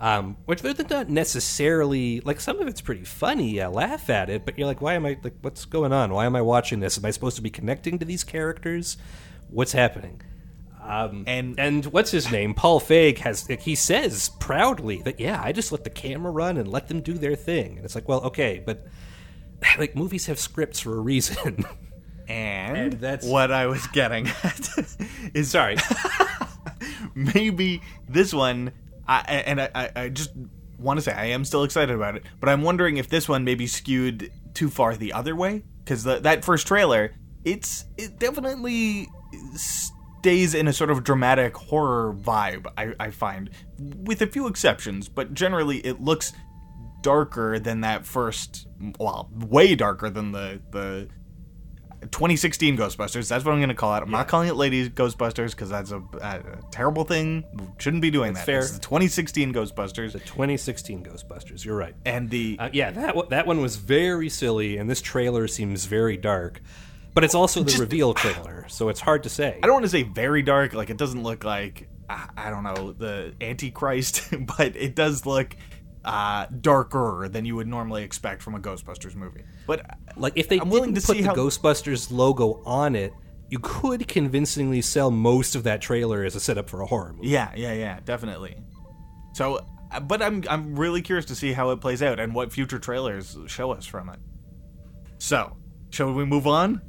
Um, 0.00 0.36
which 0.44 0.62
they're 0.62 0.74
not 0.88 1.08
necessarily 1.08 2.20
like 2.20 2.40
some 2.40 2.60
of 2.60 2.68
it's 2.68 2.80
pretty 2.80 3.04
funny. 3.04 3.60
I 3.60 3.66
laugh 3.66 4.08
at 4.08 4.30
it, 4.30 4.44
but 4.44 4.56
you're 4.56 4.68
like, 4.68 4.80
why 4.80 4.94
am 4.94 5.04
I 5.04 5.18
like, 5.24 5.34
what's 5.40 5.64
going 5.64 5.92
on? 5.92 6.12
Why 6.12 6.24
am 6.24 6.36
I 6.36 6.42
watching 6.42 6.78
this? 6.78 6.96
Am 6.98 7.04
I 7.04 7.10
supposed 7.10 7.34
to 7.36 7.42
be 7.42 7.50
connecting 7.50 7.98
to 7.98 8.04
these 8.04 8.22
characters? 8.22 8.96
What's 9.50 9.72
happening? 9.72 10.20
Um, 10.84 11.24
And- 11.26 11.58
and 11.58 11.86
what's 11.86 12.12
his 12.12 12.30
name? 12.30 12.54
Paul 12.54 12.80
Feig 12.80 13.18
has 13.18 13.48
like, 13.50 13.60
he 13.62 13.74
says 13.74 14.30
proudly 14.38 15.02
that 15.02 15.18
yeah, 15.18 15.40
I 15.44 15.50
just 15.52 15.72
let 15.72 15.82
the 15.84 15.90
camera 15.90 16.30
run 16.30 16.56
and 16.58 16.68
let 16.70 16.86
them 16.86 17.00
do 17.00 17.14
their 17.14 17.34
thing. 17.34 17.76
And 17.76 17.84
it's 17.84 17.94
like, 17.96 18.08
well, 18.08 18.20
okay, 18.22 18.62
but 18.64 18.86
like 19.78 19.96
movies 19.96 20.26
have 20.26 20.38
scripts 20.38 20.78
for 20.78 20.96
a 20.96 21.00
reason. 21.00 21.64
and, 22.28 22.76
And 22.76 22.92
that's- 22.94 23.28
what 23.28 23.50
I 23.50 23.66
was 23.66 23.84
getting 23.88 24.28
at 24.44 24.78
is 25.34 25.50
Sorry. 25.50 25.76
maybe 27.14 27.82
this 28.08 28.32
one 28.32 28.72
I, 29.08 29.18
and 29.46 29.60
I, 29.60 29.90
I- 29.96 30.08
just 30.10 30.30
want 30.78 30.98
to 30.98 31.02
say 31.02 31.12
I 31.12 31.26
am 31.26 31.44
still 31.44 31.64
excited 31.64 31.94
about 31.94 32.14
it, 32.16 32.22
but 32.38 32.48
I'm 32.48 32.62
wondering 32.62 32.98
if 32.98 33.08
this 33.08 33.28
one 33.28 33.42
maybe 33.44 33.66
skewed 33.66 34.30
too 34.54 34.68
far 34.70 34.94
the 34.94 35.12
other 35.12 35.34
way 35.34 35.64
because 35.84 36.04
that 36.04 36.44
first 36.44 36.66
trailer, 36.66 37.14
it's 37.44 37.84
it 37.96 38.18
definitely 38.18 39.08
stays 39.54 40.54
in 40.54 40.68
a 40.68 40.72
sort 40.72 40.90
of 40.90 41.02
dramatic 41.04 41.56
horror 41.56 42.14
vibe. 42.14 42.66
I, 42.76 42.94
I 43.00 43.10
find, 43.10 43.50
with 43.78 44.20
a 44.22 44.26
few 44.26 44.46
exceptions, 44.46 45.08
but 45.08 45.34
generally 45.34 45.78
it 45.78 46.00
looks 46.00 46.32
darker 47.02 47.58
than 47.58 47.80
that 47.82 48.04
first. 48.06 48.66
Well, 48.98 49.30
way 49.32 49.74
darker 49.74 50.10
than 50.10 50.32
the 50.32 50.60
the 50.70 51.08
2016 52.00 52.76
Ghostbusters. 52.76 53.28
That's 53.28 53.44
what 53.44 53.52
I'm 53.52 53.58
going 53.58 53.68
to 53.68 53.74
call 53.74 53.94
it. 53.96 54.02
I'm 54.02 54.10
not 54.10 54.28
calling 54.28 54.48
it 54.48 54.54
Lady 54.54 54.88
Ghostbusters 54.88 55.50
because 55.50 55.68
that's 55.68 55.90
a, 55.90 56.02
a, 56.20 56.42
terrible 56.70 57.04
thing. 57.04 57.44
Shouldn't 57.78 58.02
be 58.02 58.10
doing 58.10 58.34
that. 58.34 58.46
fair. 58.46 58.60
It's 58.60 58.72
the 58.72 58.78
2016 58.78 59.52
Ghostbusters. 59.52 60.12
The 60.12 60.20
2016 60.20 61.04
Ghostbusters. 61.04 61.64
You're 61.64 61.76
right. 61.76 61.94
And 62.04 62.30
the 62.30 62.56
Uh, 62.58 62.70
yeah, 62.72 62.90
that 62.92 63.16
one- 63.16 63.28
that 63.30 63.46
one 63.46 63.60
was 63.60 63.76
very 63.76 64.28
silly, 64.28 64.76
and 64.76 64.88
this 64.88 65.00
trailer 65.00 65.48
seems 65.48 65.86
very 65.86 66.16
dark. 66.16 66.60
But 67.14 67.24
it's 67.24 67.34
also 67.34 67.64
the 67.64 67.76
reveal 67.80 68.14
trailer, 68.14 68.66
so 68.68 68.90
it's 68.90 69.00
hard 69.00 69.24
to 69.24 69.28
say. 69.28 69.58
I 69.60 69.66
don't 69.66 69.72
want 69.72 69.84
to 69.84 69.88
say 69.88 70.04
very 70.04 70.42
dark. 70.42 70.72
Like 70.72 70.88
it 70.90 70.96
doesn't 70.96 71.22
look 71.22 71.42
like 71.42 71.88
I, 72.08 72.28
I 72.36 72.50
don't 72.50 72.62
know 72.62 72.92
the 72.92 73.34
Antichrist, 73.40 74.28
but 74.58 74.76
it 74.76 74.94
does 74.94 75.26
look 75.26 75.56
uh, 76.04 76.46
darker 76.60 77.28
than 77.30 77.44
you 77.44 77.56
would 77.56 77.66
normally 77.66 78.02
expect 78.04 78.42
from 78.42 78.54
a 78.54 78.58
Ghostbusters 78.60 79.14
movie. 79.14 79.42
But 79.66 79.84
Like 80.16 80.32
if 80.36 80.48
they 80.48 80.58
I'm 80.60 80.70
willing 80.70 80.92
didn't 80.92 81.02
to 81.02 81.06
put 81.06 81.16
see 81.16 81.22
the 81.22 81.28
how- 81.28 81.34
Ghostbusters 81.34 82.10
logo 82.10 82.62
on 82.64 82.94
it, 82.96 83.12
you 83.50 83.58
could 83.60 84.06
convincingly 84.08 84.80
sell 84.82 85.10
most 85.10 85.54
of 85.54 85.64
that 85.64 85.80
trailer 85.80 86.22
as 86.24 86.36
a 86.36 86.40
setup 86.40 86.68
for 86.68 86.80
a 86.82 86.86
horror 86.86 87.12
movie. 87.14 87.28
yeah, 87.28 87.50
yeah, 87.56 87.72
yeah, 87.72 88.00
definitely. 88.04 88.56
So, 89.34 89.64
uh, 89.90 90.00
but 90.00 90.20
I'm 90.22 90.44
I'm 90.50 90.76
really 90.78 91.00
curious 91.02 91.24
to 91.26 91.34
see 91.34 91.52
how 91.52 91.70
it 91.70 91.80
plays 91.80 92.02
out 92.02 92.20
and 92.20 92.34
what 92.34 92.52
future 92.52 92.78
trailers 92.78 93.36
show 93.46 93.72
us 93.72 93.86
from 93.86 94.08
it. 94.10 94.18
So, 95.18 95.56
shall 95.90 96.12
we 96.12 96.24
move 96.24 96.46
on? 96.46 96.82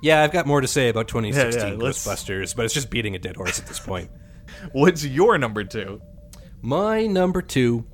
Yeah, 0.00 0.22
I've 0.22 0.32
got 0.32 0.46
more 0.46 0.60
to 0.60 0.66
say 0.68 0.88
about 0.88 1.06
2016 1.08 1.60
Yeah, 1.62 1.70
yeah, 1.72 1.78
Ghostbusters, 1.78 2.54
but 2.56 2.64
it's 2.64 2.74
just 2.74 2.90
beating 2.90 3.14
a 3.14 3.18
dead 3.18 3.36
horse 3.36 3.58
at 3.58 3.66
this 3.66 3.78
point. 3.78 4.10
What's 4.72 5.04
your 5.04 5.38
number 5.38 5.64
two? 5.64 6.00
My 6.62 7.06
number 7.06 7.42
two 7.42 7.84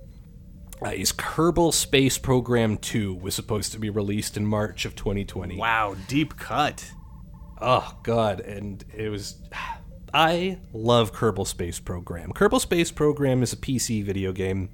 uh, 0.85 0.91
is 0.91 1.12
Kerbal 1.12 1.72
Space 1.72 2.18
Program 2.18 2.76
2 2.76 3.14
was 3.14 3.35
supposed 3.35 3.72
to 3.72 3.78
be 3.78 3.91
released 3.91 4.37
in 4.37 4.47
March 4.47 4.85
of 4.85 4.95
2020. 4.95 5.57
Wow, 5.57 5.97
deep 6.09 6.37
cut. 6.37 6.93
Oh 7.61 7.97
god, 8.03 8.41
and 8.41 8.85
it 8.95 9.09
was 9.09 9.37
I 10.14 10.59
love 10.72 11.12
Kerbal 11.12 11.47
Space 11.47 11.78
Program. 11.78 12.33
Kerbal 12.33 12.61
Space 12.61 12.91
Program 12.91 13.43
is 13.43 13.53
a 13.53 13.57
PC 13.57 14.05
video 14.05 14.33
game 14.33 14.70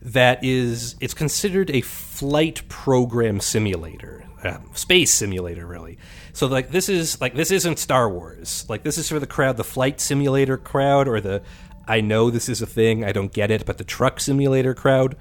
that 0.00 0.42
is 0.44 0.96
it's 1.00 1.14
considered 1.14 1.70
a 1.70 1.80
flight 1.80 2.68
program 2.68 3.40
simulator. 3.40 4.24
Uh, 4.42 4.58
space 4.72 5.12
simulator 5.12 5.66
really. 5.66 5.98
So 6.32 6.46
like 6.46 6.70
this 6.70 6.88
is 6.88 7.20
like 7.20 7.34
this 7.34 7.50
isn't 7.50 7.78
Star 7.78 8.08
Wars. 8.08 8.64
Like 8.68 8.84
this 8.84 8.96
is 8.96 9.08
for 9.08 9.18
the 9.18 9.26
crowd, 9.26 9.56
the 9.56 9.64
flight 9.64 10.00
simulator 10.00 10.56
crowd 10.56 11.08
or 11.08 11.20
the 11.20 11.42
I 11.88 12.02
know 12.02 12.30
this 12.30 12.48
is 12.48 12.60
a 12.60 12.66
thing, 12.66 13.04
I 13.04 13.12
don't 13.12 13.32
get 13.32 13.50
it, 13.50 13.64
but 13.64 13.78
the 13.78 13.84
truck 13.84 14.20
simulator 14.20 14.74
crowd. 14.74 15.16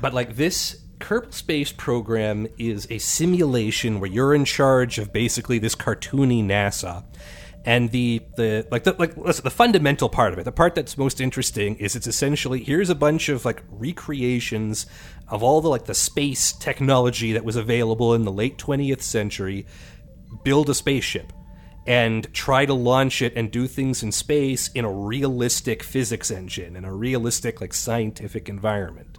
But 0.00 0.14
like 0.14 0.36
this 0.36 0.82
Kerbal 0.98 1.34
Space 1.34 1.72
Program 1.72 2.46
is 2.58 2.86
a 2.88 2.98
simulation 2.98 4.00
where 4.00 4.10
you're 4.10 4.34
in 4.34 4.44
charge 4.44 4.98
of 4.98 5.12
basically 5.12 5.58
this 5.58 5.74
cartoony 5.74 6.44
NASA. 6.44 7.04
And 7.64 7.90
the 7.90 8.22
the 8.36 8.66
like 8.72 8.84
the 8.84 8.94
like 8.98 9.16
listen, 9.16 9.44
the 9.44 9.50
fundamental 9.50 10.08
part 10.08 10.32
of 10.32 10.38
it, 10.38 10.44
the 10.44 10.50
part 10.50 10.74
that's 10.74 10.98
most 10.98 11.20
interesting 11.20 11.76
is 11.76 11.94
it's 11.94 12.08
essentially 12.08 12.62
here's 12.64 12.90
a 12.90 12.94
bunch 12.94 13.28
of 13.28 13.44
like 13.44 13.62
recreations 13.70 14.86
of 15.28 15.44
all 15.44 15.60
the 15.60 15.68
like 15.68 15.84
the 15.84 15.94
space 15.94 16.52
technology 16.52 17.32
that 17.32 17.44
was 17.44 17.54
available 17.54 18.14
in 18.14 18.24
the 18.24 18.32
late 18.32 18.58
20th 18.58 19.02
century. 19.02 19.66
Build 20.42 20.70
a 20.70 20.74
spaceship 20.74 21.32
and 21.86 22.32
try 22.32 22.64
to 22.64 22.74
launch 22.74 23.22
it 23.22 23.32
and 23.34 23.50
do 23.50 23.66
things 23.66 24.02
in 24.02 24.12
space 24.12 24.68
in 24.68 24.84
a 24.84 24.92
realistic 24.92 25.82
physics 25.82 26.30
engine 26.30 26.76
in 26.76 26.84
a 26.84 26.94
realistic 26.94 27.60
like 27.60 27.74
scientific 27.74 28.48
environment. 28.48 29.18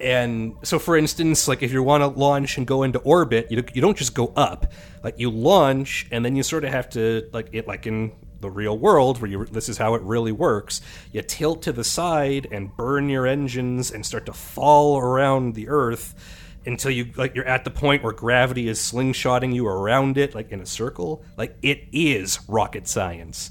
And 0.00 0.54
so, 0.62 0.78
for 0.78 0.96
instance, 0.96 1.48
like 1.48 1.62
if 1.62 1.72
you 1.72 1.82
want 1.82 2.02
to 2.02 2.06
launch 2.06 2.56
and 2.56 2.66
go 2.66 2.84
into 2.84 3.00
orbit, 3.00 3.50
you, 3.50 3.64
you 3.74 3.80
don't 3.80 3.96
just 3.96 4.14
go 4.14 4.32
up. 4.36 4.72
Like 5.02 5.18
you 5.18 5.30
launch, 5.30 6.06
and 6.12 6.24
then 6.24 6.36
you 6.36 6.44
sort 6.44 6.64
of 6.64 6.70
have 6.70 6.88
to 6.90 7.28
like 7.32 7.48
it 7.52 7.66
like 7.66 7.86
in 7.86 8.12
the 8.40 8.50
real 8.50 8.78
world 8.78 9.20
where 9.20 9.28
you 9.28 9.44
this 9.46 9.68
is 9.68 9.78
how 9.78 9.94
it 9.94 10.02
really 10.02 10.30
works. 10.30 10.80
You 11.12 11.22
tilt 11.22 11.62
to 11.62 11.72
the 11.72 11.82
side 11.82 12.46
and 12.52 12.76
burn 12.76 13.08
your 13.08 13.26
engines 13.26 13.90
and 13.90 14.06
start 14.06 14.26
to 14.26 14.32
fall 14.32 14.98
around 14.98 15.54
the 15.54 15.68
Earth 15.68 16.14
until 16.68 16.90
you 16.90 17.10
like 17.16 17.34
you're 17.34 17.44
at 17.46 17.64
the 17.64 17.70
point 17.70 18.04
where 18.04 18.12
gravity 18.12 18.68
is 18.68 18.78
slingshotting 18.78 19.54
you 19.54 19.66
around 19.66 20.16
it 20.18 20.34
like 20.34 20.52
in 20.52 20.60
a 20.60 20.66
circle. 20.66 21.24
Like 21.36 21.56
it 21.62 21.88
is 21.92 22.38
rocket 22.46 22.86
science 22.86 23.50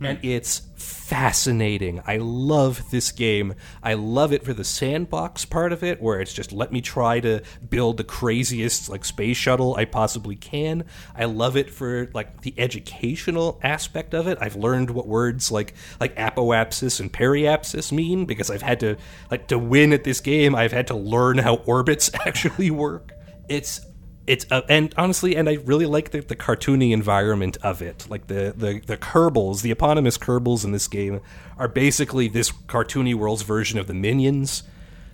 and 0.00 0.18
hmm. 0.18 0.26
it's 0.26 0.62
fascinating. 0.74 2.02
I 2.06 2.18
love 2.18 2.90
this 2.90 3.12
game. 3.12 3.54
I 3.82 3.94
love 3.94 4.32
it 4.32 4.44
for 4.44 4.52
the 4.52 4.64
sandbox 4.64 5.44
part 5.44 5.72
of 5.72 5.82
it, 5.82 6.02
where 6.02 6.20
it's 6.20 6.32
just 6.32 6.52
let 6.52 6.72
me 6.72 6.80
try 6.80 7.20
to 7.20 7.42
build 7.70 7.96
the 7.96 8.04
craziest 8.04 8.88
like 8.88 9.04
space 9.04 9.36
shuttle 9.36 9.74
I 9.76 9.86
possibly 9.86 10.36
can. 10.36 10.84
I 11.14 11.24
love 11.24 11.56
it 11.56 11.70
for 11.70 12.10
like 12.12 12.42
the 12.42 12.54
educational 12.58 13.58
aspect 13.62 14.14
of 14.14 14.26
it. 14.26 14.38
I've 14.40 14.56
learned 14.56 14.90
what 14.90 15.06
words 15.06 15.50
like 15.50 15.74
like 16.00 16.16
apoapsis 16.16 17.00
and 17.00 17.12
periapsis 17.12 17.90
mean 17.90 18.26
because 18.26 18.50
I've 18.50 18.62
had 18.62 18.80
to 18.80 18.96
like 19.30 19.48
to 19.48 19.58
win 19.58 19.92
at 19.92 20.04
this 20.04 20.20
game. 20.20 20.54
I've 20.54 20.72
had 20.72 20.88
to 20.88 20.94
learn 20.96 21.38
how 21.38 21.56
orbits 21.56 22.10
actually 22.26 22.70
work. 22.70 23.12
It's 23.48 23.80
it's 24.26 24.46
uh, 24.50 24.62
and 24.68 24.92
honestly, 24.96 25.36
and 25.36 25.48
I 25.48 25.54
really 25.64 25.86
like 25.86 26.10
the, 26.10 26.20
the 26.20 26.36
cartoony 26.36 26.92
environment 26.92 27.56
of 27.62 27.80
it. 27.80 28.06
Like 28.08 28.26
the 28.26 28.52
the 28.56 28.80
the 28.84 28.96
Kerbals, 28.96 29.62
the 29.62 29.70
eponymous 29.70 30.18
Kerbals 30.18 30.64
in 30.64 30.72
this 30.72 30.88
game 30.88 31.20
are 31.58 31.68
basically 31.68 32.28
this 32.28 32.50
cartoony 32.50 33.14
world's 33.14 33.42
version 33.42 33.78
of 33.78 33.86
the 33.86 33.94
Minions. 33.94 34.64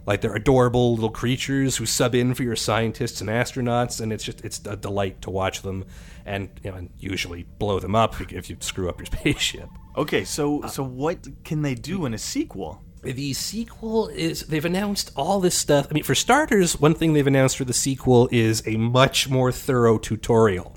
Like 0.07 0.21
they're 0.21 0.35
adorable 0.35 0.95
little 0.95 1.11
creatures 1.11 1.77
who 1.77 1.87
sub 1.87 2.15
in 2.15 2.35
for 2.35 2.43
your 2.43 2.57
scientists 2.57 3.21
and 3.21 3.31
astronauts, 3.31 4.01
and 4.01 4.13
it's 4.13 4.25
just 4.25 4.45
it's 4.45 4.61
a 4.67 4.77
delight 4.77 5.23
to 5.23 5.31
watch 5.31 5.63
them, 5.63 5.85
and 6.25 6.49
you 6.65 6.71
know, 6.71 6.77
and 6.79 6.91
usually 6.99 7.45
blow 7.59 7.79
them 7.79 7.95
up 7.95 8.21
if 8.33 8.51
you 8.51 8.57
screw 8.61 8.89
up 8.89 8.99
your 8.99 9.07
spaceship. 9.21 9.69
Okay, 9.97 10.25
so 10.25 10.63
so 10.63 10.83
what 10.83 11.45
can 11.45 11.63
they 11.63 11.75
do 11.75 12.07
in 12.07 12.15
a 12.15 12.19
sequel? 12.19 12.83
The 13.03 13.33
sequel 13.33 14.09
is 14.09 14.43
they've 14.43 14.65
announced 14.65 15.11
all 15.17 15.41
this 15.41 15.57
stuff. 15.57 15.89
I 15.91 15.95
mean, 15.95 16.05
for 16.05 16.15
starters, 16.15 16.79
one 16.81 16.95
thing 16.95 17.13
they've 17.13 17.27
announced 17.27 17.57
for 17.57 17.65
the 17.65 17.73
sequel 17.73 18.29
is 18.31 18.63
a 18.65 18.77
much 18.77 19.29
more 19.29 19.51
thorough 19.51 19.99
tutorial. 19.99 20.77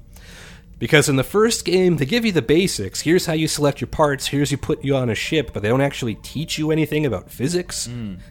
Because 0.79 1.07
in 1.07 1.15
the 1.15 1.23
first 1.23 1.65
game, 1.65 1.97
they 1.97 2.05
give 2.05 2.25
you 2.25 2.31
the 2.31 2.41
basics. 2.41 3.01
Here's 3.01 3.27
how 3.27 3.33
you 3.33 3.47
select 3.47 3.79
your 3.79 3.87
parts. 3.87 4.27
Here's 4.27 4.51
you 4.51 4.57
put 4.57 4.83
you 4.83 4.95
on 4.95 5.09
a 5.09 5.15
ship, 5.15 5.51
but 5.53 5.61
they 5.61 5.69
don't 5.69 5.81
actually 5.81 6.15
teach 6.15 6.57
you 6.57 6.71
anything 6.71 7.05
about 7.05 7.29
physics. 7.31 7.85
Hmm. 7.85 8.15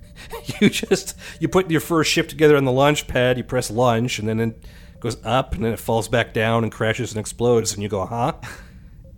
You 0.60 0.70
just 0.70 1.16
you 1.40 1.48
put 1.48 1.70
your 1.70 1.80
first 1.80 2.10
ship 2.10 2.28
together 2.28 2.56
on 2.56 2.64
the 2.64 2.72
launch 2.72 3.08
pad. 3.08 3.36
You 3.36 3.42
press 3.42 3.68
launch, 3.68 4.20
and 4.20 4.28
then 4.28 4.38
it 4.38 4.64
goes 5.00 5.16
up, 5.24 5.54
and 5.54 5.64
then 5.64 5.72
it 5.72 5.78
falls 5.80 6.06
back 6.08 6.32
down 6.32 6.62
and 6.62 6.72
crashes 6.72 7.10
and 7.10 7.18
explodes. 7.18 7.74
And 7.74 7.82
you 7.82 7.88
go, 7.88 8.06
huh? 8.06 8.34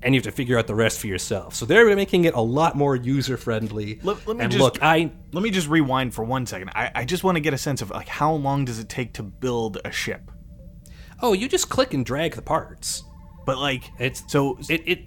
And 0.07 0.15
you 0.15 0.21
have 0.21 0.25
to 0.25 0.31
figure 0.31 0.57
out 0.57 0.69
the 0.69 0.75
rest 0.77 1.01
for 1.01 1.09
yourself. 1.09 1.57
So 1.57 1.67
they're 1.67 1.95
making 1.97 2.27
it 2.27 2.35
a 2.35 2.41
lot 2.41 2.77
more 2.77 2.95
user 2.95 3.37
friendly. 3.37 3.99
Let- 4.05 4.25
let 4.29 4.37
me 4.37 4.45
and 4.45 4.53
just- 4.53 4.63
look, 4.63 4.79
I 4.81 5.11
Let 5.33 5.43
me 5.43 5.51
just 5.51 5.67
rewind 5.69 6.15
for 6.15 6.25
one 6.25 6.47
second. 6.47 6.71
I, 6.77 6.93
I 6.95 7.05
just 7.05 7.25
want 7.25 7.35
to 7.37 7.41
get 7.41 7.53
a 7.53 7.59
sense 7.59 7.83
of 7.83 7.91
like 7.91 8.07
how 8.09 8.33
long 8.33 8.65
does 8.65 8.79
it 8.79 8.89
take 8.89 9.13
to 9.15 9.23
build 9.25 9.79
a 9.85 9.91
ship? 9.91 10.31
oh, 11.23 11.33
you 11.33 11.49
just 11.49 11.69
click 11.71 11.93
and 11.95 12.05
drag 12.07 12.35
the 12.37 12.43
parts. 12.43 13.03
But 13.47 13.59
like 13.59 13.91
It's 13.99 14.23
so 14.29 14.59
it 14.69 14.83
it 14.87 15.01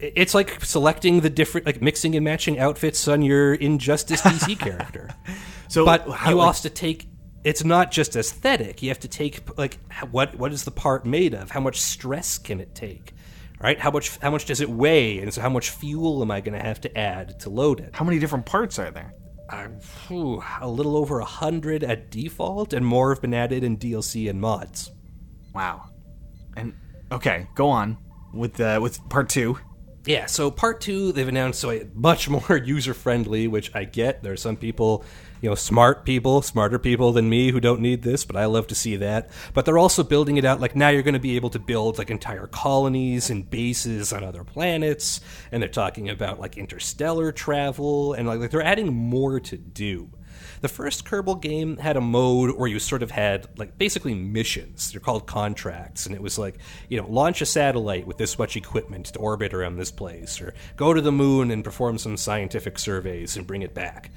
it's 0.00 0.34
like 0.34 0.62
selecting 0.64 1.20
the 1.20 1.30
different 1.30 1.66
like 1.66 1.80
mixing 1.80 2.14
and 2.16 2.24
matching 2.24 2.58
outfits 2.58 3.06
on 3.08 3.22
your 3.22 3.54
Injustice 3.54 4.20
DC 4.20 4.58
character. 4.58 5.08
so 5.68 5.84
But 5.86 6.08
how, 6.10 6.30
you 6.30 6.36
like, 6.36 6.46
also 6.48 6.68
take 6.68 7.08
it's 7.44 7.64
not 7.64 7.90
just 7.90 8.16
aesthetic. 8.16 8.82
You 8.82 8.88
have 8.90 9.00
to 9.00 9.08
take 9.08 9.56
like 9.56 9.78
what 10.10 10.36
what 10.36 10.52
is 10.52 10.64
the 10.64 10.70
part 10.70 11.06
made 11.06 11.32
of? 11.32 11.50
How 11.52 11.60
much 11.60 11.80
stress 11.80 12.38
can 12.38 12.60
it 12.60 12.74
take? 12.74 13.14
Right? 13.62 13.78
How 13.78 13.92
much 13.92 14.18
how 14.18 14.30
much 14.30 14.46
does 14.46 14.60
it 14.60 14.68
weigh? 14.68 15.20
And 15.20 15.32
so 15.32 15.40
how 15.40 15.48
much 15.48 15.70
fuel 15.70 16.20
am 16.20 16.32
I 16.32 16.40
going 16.40 16.58
to 16.58 16.64
have 16.64 16.80
to 16.80 16.98
add 16.98 17.38
to 17.40 17.50
load 17.50 17.78
it? 17.78 17.90
how 17.94 18.04
many 18.04 18.18
different 18.18 18.44
parts 18.44 18.78
are 18.78 18.90
there? 18.90 19.14
Uh, 19.48 19.68
phew, 19.80 20.42
a 20.60 20.68
little 20.68 20.96
over 20.96 21.20
a 21.20 21.24
hundred 21.24 21.84
at 21.84 22.10
default, 22.10 22.72
and 22.72 22.84
more 22.84 23.12
have 23.12 23.20
been 23.20 23.34
added 23.34 23.62
in 23.62 23.76
DLC 23.76 24.28
and 24.30 24.40
mods. 24.40 24.90
Wow. 25.54 25.90
And 26.56 26.74
okay, 27.12 27.46
go 27.54 27.68
on 27.68 27.98
with 28.32 28.58
uh, 28.60 28.80
with 28.82 29.06
part 29.08 29.28
two. 29.28 29.58
Yeah, 30.06 30.26
so 30.26 30.50
part 30.50 30.80
two 30.80 31.12
they've 31.12 31.28
announced 31.28 31.60
so 31.60 31.78
much 31.94 32.28
more 32.28 32.56
user 32.64 32.94
friendly, 32.94 33.46
which 33.46 33.70
I 33.74 33.84
get. 33.84 34.22
There 34.22 34.32
are 34.32 34.36
some 34.36 34.56
people, 34.56 35.04
you 35.42 35.48
know, 35.48 35.56
smart 35.56 36.04
people, 36.04 36.40
smarter 36.40 36.78
people 36.78 37.12
than 37.12 37.28
me 37.28 37.50
who 37.50 37.60
don't 37.60 37.80
need 37.80 38.02
this, 38.02 38.24
but 38.24 38.36
I 38.36 38.46
love 38.46 38.68
to 38.68 38.76
see 38.76 38.96
that. 38.96 39.28
But 39.52 39.66
they're 39.66 39.76
also 39.76 40.04
building 40.04 40.36
it 40.36 40.44
out 40.44 40.60
like 40.60 40.76
now 40.76 40.88
you're 40.88 41.02
going 41.02 41.14
to 41.14 41.20
be 41.20 41.36
able 41.36 41.50
to 41.50 41.58
build 41.58 41.98
like 41.98 42.10
entire 42.10 42.46
colonies 42.46 43.28
and 43.28 43.50
bases 43.50 44.12
on 44.12 44.22
other 44.22 44.44
planets, 44.44 45.20
and 45.50 45.60
they're 45.60 45.68
talking 45.68 46.08
about 46.08 46.38
like 46.38 46.56
interstellar 46.56 47.32
travel 47.32 48.14
and 48.14 48.28
like, 48.28 48.38
like 48.38 48.50
they're 48.52 48.62
adding 48.62 48.94
more 48.94 49.40
to 49.40 49.58
do. 49.58 50.08
The 50.60 50.68
first 50.68 51.04
Kerbal 51.04 51.40
game 51.40 51.76
had 51.76 51.96
a 51.96 52.00
mode 52.00 52.56
where 52.56 52.68
you 52.68 52.78
sort 52.78 53.02
of 53.02 53.10
had 53.10 53.48
like 53.58 53.76
basically 53.78 54.14
missions. 54.14 54.92
They're 54.92 55.00
called 55.00 55.26
contracts, 55.26 56.06
and 56.06 56.14
it 56.14 56.22
was 56.22 56.38
like 56.38 56.58
you 56.88 57.00
know 57.00 57.08
launch 57.08 57.42
a 57.42 57.46
satellite 57.46 58.06
with 58.06 58.16
this 58.16 58.38
much 58.38 58.56
equipment 58.56 59.06
to 59.06 59.18
orbit 59.18 59.54
around 59.54 59.76
this 59.76 59.90
place, 59.90 60.40
or 60.40 60.54
go 60.76 60.94
to 60.94 61.00
the 61.00 61.10
moon 61.10 61.50
and 61.50 61.64
perform 61.64 61.98
some 61.98 62.16
scientific 62.16 62.78
surveys 62.78 63.36
and 63.36 63.44
bring 63.44 63.62
it 63.62 63.74
back. 63.74 64.12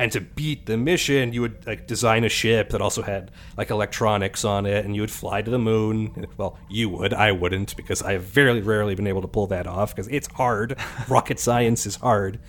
And 0.00 0.10
to 0.12 0.20
beat 0.22 0.64
the 0.64 0.78
mission, 0.78 1.34
you 1.34 1.42
would 1.42 1.66
like 1.66 1.86
design 1.86 2.24
a 2.24 2.30
ship 2.30 2.70
that 2.70 2.80
also 2.80 3.02
had 3.02 3.30
like 3.58 3.68
electronics 3.68 4.46
on 4.46 4.64
it, 4.64 4.86
and 4.86 4.96
you 4.96 5.02
would 5.02 5.10
fly 5.10 5.42
to 5.42 5.50
the 5.50 5.58
moon. 5.58 6.26
Well, 6.38 6.58
you 6.70 6.88
would. 6.88 7.12
I 7.12 7.32
wouldn't 7.32 7.76
because 7.76 8.00
I 8.00 8.12
have 8.12 8.22
very 8.22 8.62
rarely 8.62 8.94
been 8.94 9.06
able 9.06 9.20
to 9.20 9.28
pull 9.28 9.46
that 9.48 9.66
off 9.66 9.94
because 9.94 10.08
it's 10.08 10.26
hard. 10.28 10.78
Rocket 11.10 11.38
science 11.38 11.84
is 11.84 11.96
hard 11.96 12.40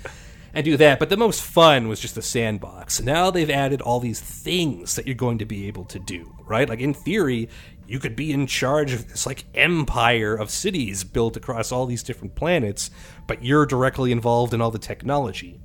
and 0.53 0.63
do 0.63 0.77
that. 0.77 0.97
But 0.97 1.09
the 1.09 1.17
most 1.17 1.43
fun 1.43 1.89
was 1.89 1.99
just 1.99 2.15
the 2.15 2.21
sandbox. 2.21 3.01
Now 3.01 3.29
they've 3.31 3.49
added 3.49 3.81
all 3.81 3.99
these 3.99 4.21
things 4.21 4.95
that 4.95 5.05
you're 5.05 5.13
going 5.13 5.39
to 5.39 5.45
be 5.45 5.67
able 5.67 5.83
to 5.83 5.99
do, 5.99 6.33
right? 6.45 6.69
Like 6.69 6.79
in 6.79 6.93
theory, 6.93 7.49
you 7.85 7.99
could 7.99 8.15
be 8.15 8.31
in 8.31 8.47
charge 8.47 8.93
of 8.93 9.09
this 9.09 9.25
like 9.25 9.43
empire 9.55 10.35
of 10.35 10.51
cities 10.51 11.03
built 11.03 11.35
across 11.35 11.73
all 11.73 11.85
these 11.85 12.01
different 12.01 12.33
planets, 12.33 12.91
but 13.27 13.43
you're 13.43 13.65
directly 13.65 14.13
involved 14.13 14.53
in 14.53 14.61
all 14.61 14.71
the 14.71 14.79
technology. 14.79 15.59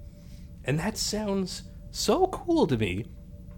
And 0.64 0.80
that 0.80 0.98
sounds 0.98 1.62
so 1.96 2.26
cool 2.26 2.66
to 2.66 2.76
me. 2.76 3.06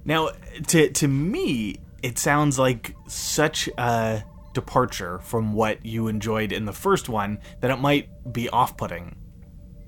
Now, 0.04 0.30
to 0.68 0.90
to 0.90 1.08
me, 1.08 1.80
it 2.02 2.18
sounds 2.18 2.58
like 2.58 2.94
such 3.06 3.68
a 3.76 4.24
departure 4.54 5.18
from 5.20 5.52
what 5.52 5.84
you 5.84 6.08
enjoyed 6.08 6.52
in 6.52 6.64
the 6.64 6.72
first 6.72 7.08
one 7.08 7.38
that 7.60 7.70
it 7.70 7.76
might 7.76 8.08
be 8.32 8.48
off-putting. 8.48 9.16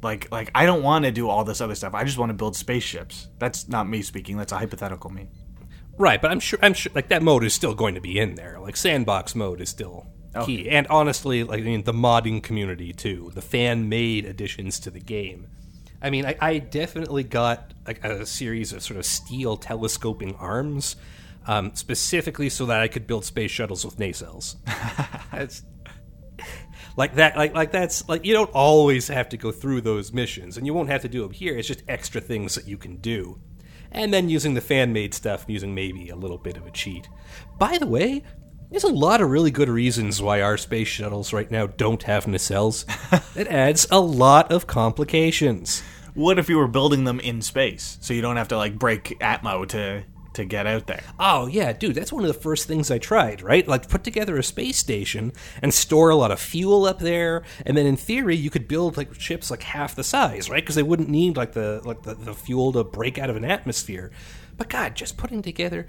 Like 0.03 0.31
like 0.31 0.51
I 0.55 0.67
don't 0.67 0.83
want 0.83 1.05
to 1.05 1.11
do 1.11 1.29
all 1.29 1.45
this 1.45 1.61
other 1.61 1.75
stuff. 1.75 1.95
I 1.95 2.05
just 2.05 2.19
want 2.19 2.31
to 2.31 2.35
build 2.35 2.57
spaceships. 2.57 3.29
That's 3.39 3.69
not 3.69 3.89
me 3.89 4.03
speaking. 4.03 4.37
That's 4.37 4.53
a 4.53 4.59
hypothetical 4.59 5.11
me. 5.11 5.29
Right, 5.97 6.21
but 6.21 6.31
I'm 6.31 6.41
sure 6.41 6.59
I'm 6.63 6.75
sure 6.75 6.93
like 6.95 7.09
that 7.09 7.23
mode 7.23 7.45
is 7.45 7.55
still 7.55 7.75
going 7.75 7.95
to 7.95 8.01
be 8.01 8.19
in 8.19 8.35
there. 8.35 8.59
Like 8.61 8.77
sandbox 8.77 9.35
mode 9.35 9.61
is 9.61 9.69
still 9.69 10.07
oh. 10.35 10.47
key. 10.47 10.71
And 10.71 10.87
honestly, 10.89 11.45
like 11.45 11.61
I 11.61 11.65
mean 11.65 11.85
the 11.85 11.93
modding 11.93 12.43
community 12.43 12.93
too, 12.93 13.31
the 13.35 13.43
fan 13.43 13.89
made 13.89 14.25
additions 14.25 14.81
to 14.81 14.91
the 14.91 15.01
game. 15.01 15.49
I 16.03 16.11
mean, 16.11 16.25
I, 16.27 16.37
I 16.41 16.59
definitely 16.59 17.25
got 17.25 17.75
like 17.87 18.05
a 18.05 18.25
series 18.25 18.73
of 18.73 18.83
sort 18.83 18.99
of 18.99 19.05
steel 19.05 19.57
telescoping 19.57 20.35
arms, 20.37 20.97
um, 21.47 21.75
specifically 21.75 22.49
so 22.49 22.67
that 22.67 22.81
I 22.81 22.89
could 22.89 23.07
build 23.07 23.25
space 23.25 23.51
shuttles 23.51 23.85
with 23.85 23.99
nacelles. 23.99 24.57
Like 26.97 27.15
that 27.15 27.37
like 27.37 27.55
like 27.55 27.73
that's 27.73 28.09
like 28.09 28.25
you 28.25 28.35
don't 28.35 28.51
always 28.51 29.09
have 29.09 29.29
to 29.31 29.37
go 29.37 29.53
through 29.53 29.83
those 29.83 30.13
missions 30.13 30.57
and 30.57 30.67
you 30.67 30.75
won't 30.75 30.89
have 30.89 31.03
to 31.03 31.09
do 31.09 31.23
them 31.23 31.33
here. 31.33 31.57
It's 31.57 31.69
just 31.69 31.83
extra 31.89 32.21
things 32.21 32.55
that 32.57 32.67
you 32.67 32.77
can 32.77 32.97
do. 32.97 33.41
And 33.93 34.13
then 34.13 34.29
using 34.29 34.55
the 34.55 34.61
fan 34.61 34.93
made 34.93 35.15
stuff 35.15 35.45
using 35.49 35.75
maybe 35.75 36.11
a 36.11 36.17
little 36.17 36.39
bit 36.39 36.57
of 36.57 36.67
a 36.67 36.71
cheat. 36.71 37.09
By 37.59 37.79
the 37.79 37.87
way 37.87 38.23
there's 38.71 38.85
a 38.85 38.89
lot 38.89 39.21
of 39.21 39.31
really 39.31 39.51
good 39.51 39.69
reasons 39.69 40.23
why 40.23 40.41
our 40.41 40.57
space 40.57 40.89
shuttles 40.89 41.33
right 41.33 41.51
now 41.51 41.67
don't 41.67 42.05
have 42.05 42.25
nacelles 42.25 42.85
it 43.37 43.47
adds 43.49 43.87
a 43.91 44.01
lot 44.01 44.51
of 44.51 44.67
complications 44.67 45.83
What 46.15 46.39
if 46.39 46.49
you 46.49 46.59
were 46.59 46.69
building 46.69 47.05
them 47.05 47.21
in 47.21 47.41
space, 47.41 47.97
so 48.01 48.13
you 48.13 48.21
don't 48.21 48.37
have 48.37 48.49
to 48.49 48.57
like 48.57 48.79
break 48.79 49.19
Atmo 49.21 49.67
to 49.69 50.03
to 50.35 50.45
get 50.45 50.67
out 50.67 50.87
there? 50.87 51.03
Oh 51.19 51.47
yeah, 51.47 51.73
dude, 51.73 51.95
that's 51.95 52.13
one 52.13 52.25
of 52.25 52.29
the 52.29 52.41
first 52.41 52.67
things 52.67 52.91
I 52.91 52.99
tried, 52.99 53.43
right? 53.43 53.67
Like 53.67 53.89
put 53.89 54.03
together 54.03 54.37
a 54.37 54.43
space 54.43 54.77
station 54.77 55.33
and 55.63 55.73
store 55.73 56.11
a 56.11 56.17
lot 56.17 56.33
of 56.33 56.41
fuel 56.41 56.85
up 56.85 56.99
there, 56.99 57.43
and 57.65 57.77
then 57.77 57.87
in 57.87 57.97
theory 57.97 58.37
you 58.37 58.51
could 58.51 58.67
build 58.67 58.97
like 58.97 59.15
ships 59.15 59.51
like 59.51 59.63
half 59.63 59.95
the 59.95 60.05
size, 60.05 60.51
right? 60.51 60.63
Because 60.63 60.75
they 60.75 60.83
wouldn't 60.83 61.09
need 61.09 61.37
like 61.37 61.53
the 61.53 61.81
like 61.85 62.03
the, 62.03 62.15
the 62.15 62.35
fuel 62.35 62.73
to 62.73 62.83
break 62.83 63.17
out 63.19 63.31
of 63.31 63.37
an 63.37 63.45
atmosphere. 63.45 64.11
But 64.57 64.69
God, 64.69 64.97
just 64.97 65.17
putting 65.17 65.43
together 65.43 65.87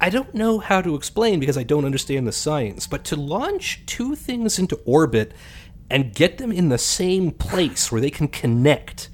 I 0.00 0.10
don't 0.10 0.32
know 0.32 0.60
how 0.60 0.80
to 0.80 0.94
explain 0.94 1.40
because 1.40 1.58
I 1.58 1.64
don't 1.64 1.84
understand 1.84 2.26
the 2.26 2.32
science, 2.32 2.86
but 2.86 3.04
to 3.04 3.16
launch 3.16 3.84
two 3.86 4.14
things 4.14 4.58
into 4.58 4.76
orbit 4.84 5.32
and 5.90 6.14
get 6.14 6.38
them 6.38 6.52
in 6.52 6.68
the 6.68 6.78
same 6.78 7.32
place 7.32 7.90
where 7.90 8.00
they 8.00 8.10
can 8.10 8.28
connect. 8.28 9.08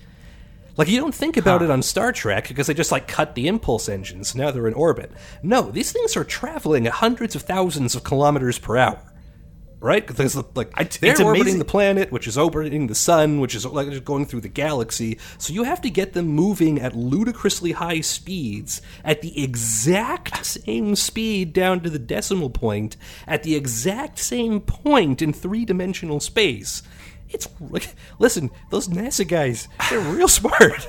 Like 0.77 0.89
you 0.89 1.01
don't 1.01 1.15
think 1.15 1.37
about 1.37 1.63
it 1.63 1.71
on 1.71 1.83
Star 1.83 2.13
Trek 2.13 2.49
because 2.49 2.67
they 2.67 2.75
just 2.75 2.93
like 2.93 3.09
cut 3.09 3.35
the 3.35 3.47
impulse 3.47 3.89
engines. 3.89 4.35
Now 4.35 4.51
they're 4.51 4.67
in 4.67 4.75
orbit. 4.75 5.13
No, 5.43 5.71
these 5.71 5.93
things 5.93 6.17
are 6.17 6.25
traveling 6.25 6.87
at 6.87 6.95
hundreds 6.95 7.35
of 7.35 7.43
thousands 7.43 7.95
of 7.95 8.05
kilometers 8.05 8.59
per 8.59 8.77
hour. 8.77 9.01
Right? 9.85 10.07
Because 10.07 10.35
like 10.55 10.73
they're 11.01 11.11
it's 11.11 11.21
orbiting 11.21 11.43
amazing- 11.43 11.59
the 11.59 11.67
planet, 11.67 12.11
which 12.11 12.27
is 12.27 12.39
orbiting 12.39 12.87
the 12.87 12.95
sun, 12.95 13.39
which 13.39 13.55
is 13.55 13.67
like 13.67 14.03
going 14.03 14.25
through 14.25 14.41
the 14.41 14.49
galaxy. 14.49 15.19
So 15.37 15.53
you 15.53 15.65
have 15.65 15.83
to 15.83 15.91
get 15.91 16.15
them 16.15 16.27
moving 16.29 16.81
at 16.81 16.97
ludicrously 16.97 17.73
high 17.73 18.01
speeds 18.01 18.81
at 19.05 19.21
the 19.21 19.45
exact 19.45 20.47
same 20.47 20.97
speed 20.97 21.53
down 21.53 21.81
to 21.81 21.91
the 21.91 21.99
decimal 21.99 22.49
point 22.49 22.97
at 23.27 23.43
the 23.43 23.57
exact 23.57 24.19
same 24.19 24.63
point 24.63 25.21
in 25.21 25.35
three-dimensional 25.35 26.19
space. 26.21 26.83
It's 27.29 27.47
like 27.61 27.95
listen, 28.19 28.51
those 28.71 28.89
NASA 28.89 29.29
guys, 29.29 29.69
they're 29.91 30.01
real 30.01 30.29
smart. 30.41 30.87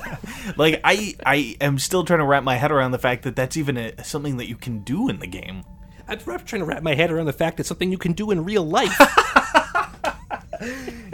Like 0.56 0.80
I 0.84 1.16
I 1.26 1.56
am 1.60 1.78
still 1.78 2.02
trying 2.02 2.20
to 2.20 2.24
wrap 2.24 2.44
my 2.44 2.56
head 2.56 2.72
around 2.72 2.92
the 2.92 2.98
fact 2.98 3.24
that 3.24 3.36
that's 3.36 3.58
even 3.58 3.76
a, 3.76 4.02
something 4.04 4.38
that 4.38 4.48
you 4.48 4.56
can 4.56 4.78
do 4.84 5.10
in 5.10 5.18
the 5.18 5.26
game. 5.26 5.64
I'm 6.08 6.18
trying 6.18 6.60
to 6.60 6.64
wrap 6.64 6.82
my 6.82 6.94
head 6.94 7.10
around 7.10 7.26
the 7.26 7.32
fact 7.32 7.60
it's 7.60 7.68
something 7.68 7.90
you 7.90 7.98
can 7.98 8.12
do 8.12 8.30
in 8.30 8.44
real 8.44 8.64
life. 8.64 8.96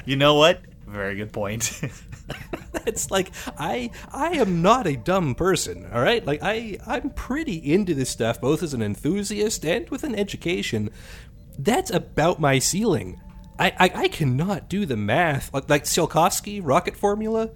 You 0.05 0.17
know 0.17 0.35
what? 0.35 0.61
Very 0.87 1.17
good 1.17 1.33
point. 1.33 1.81
it's 2.87 3.11
like 3.11 3.31
I 3.59 3.91
I 4.13 4.39
am 4.39 4.63
not 4.63 4.87
a 4.87 4.97
dumb 4.97 5.35
person, 5.35 5.89
all 5.93 6.03
right? 6.03 6.25
Like 6.25 6.41
I 6.43 6.79
I'm 6.87 7.11
pretty 7.11 7.73
into 7.73 7.95
this 7.95 8.11
stuff 8.11 8.41
both 8.41 8.63
as 8.63 8.75
an 8.75 8.83
enthusiast 8.83 9.65
and 9.65 9.89
with 9.91 10.05
an 10.05 10.15
education. 10.15 10.91
That's 11.59 11.91
about 11.91 12.41
my 12.41 12.59
ceiling. 12.59 13.21
I 13.59 13.73
I, 13.79 13.91
I 13.95 14.09
cannot 14.09 14.69
do 14.69 14.87
the 14.87 14.97
math 14.97 15.53
like 15.55 15.71
like 15.71 15.85
Tsiolkovsky 15.85 16.61
rocket 16.63 16.97
formula. 16.97 17.51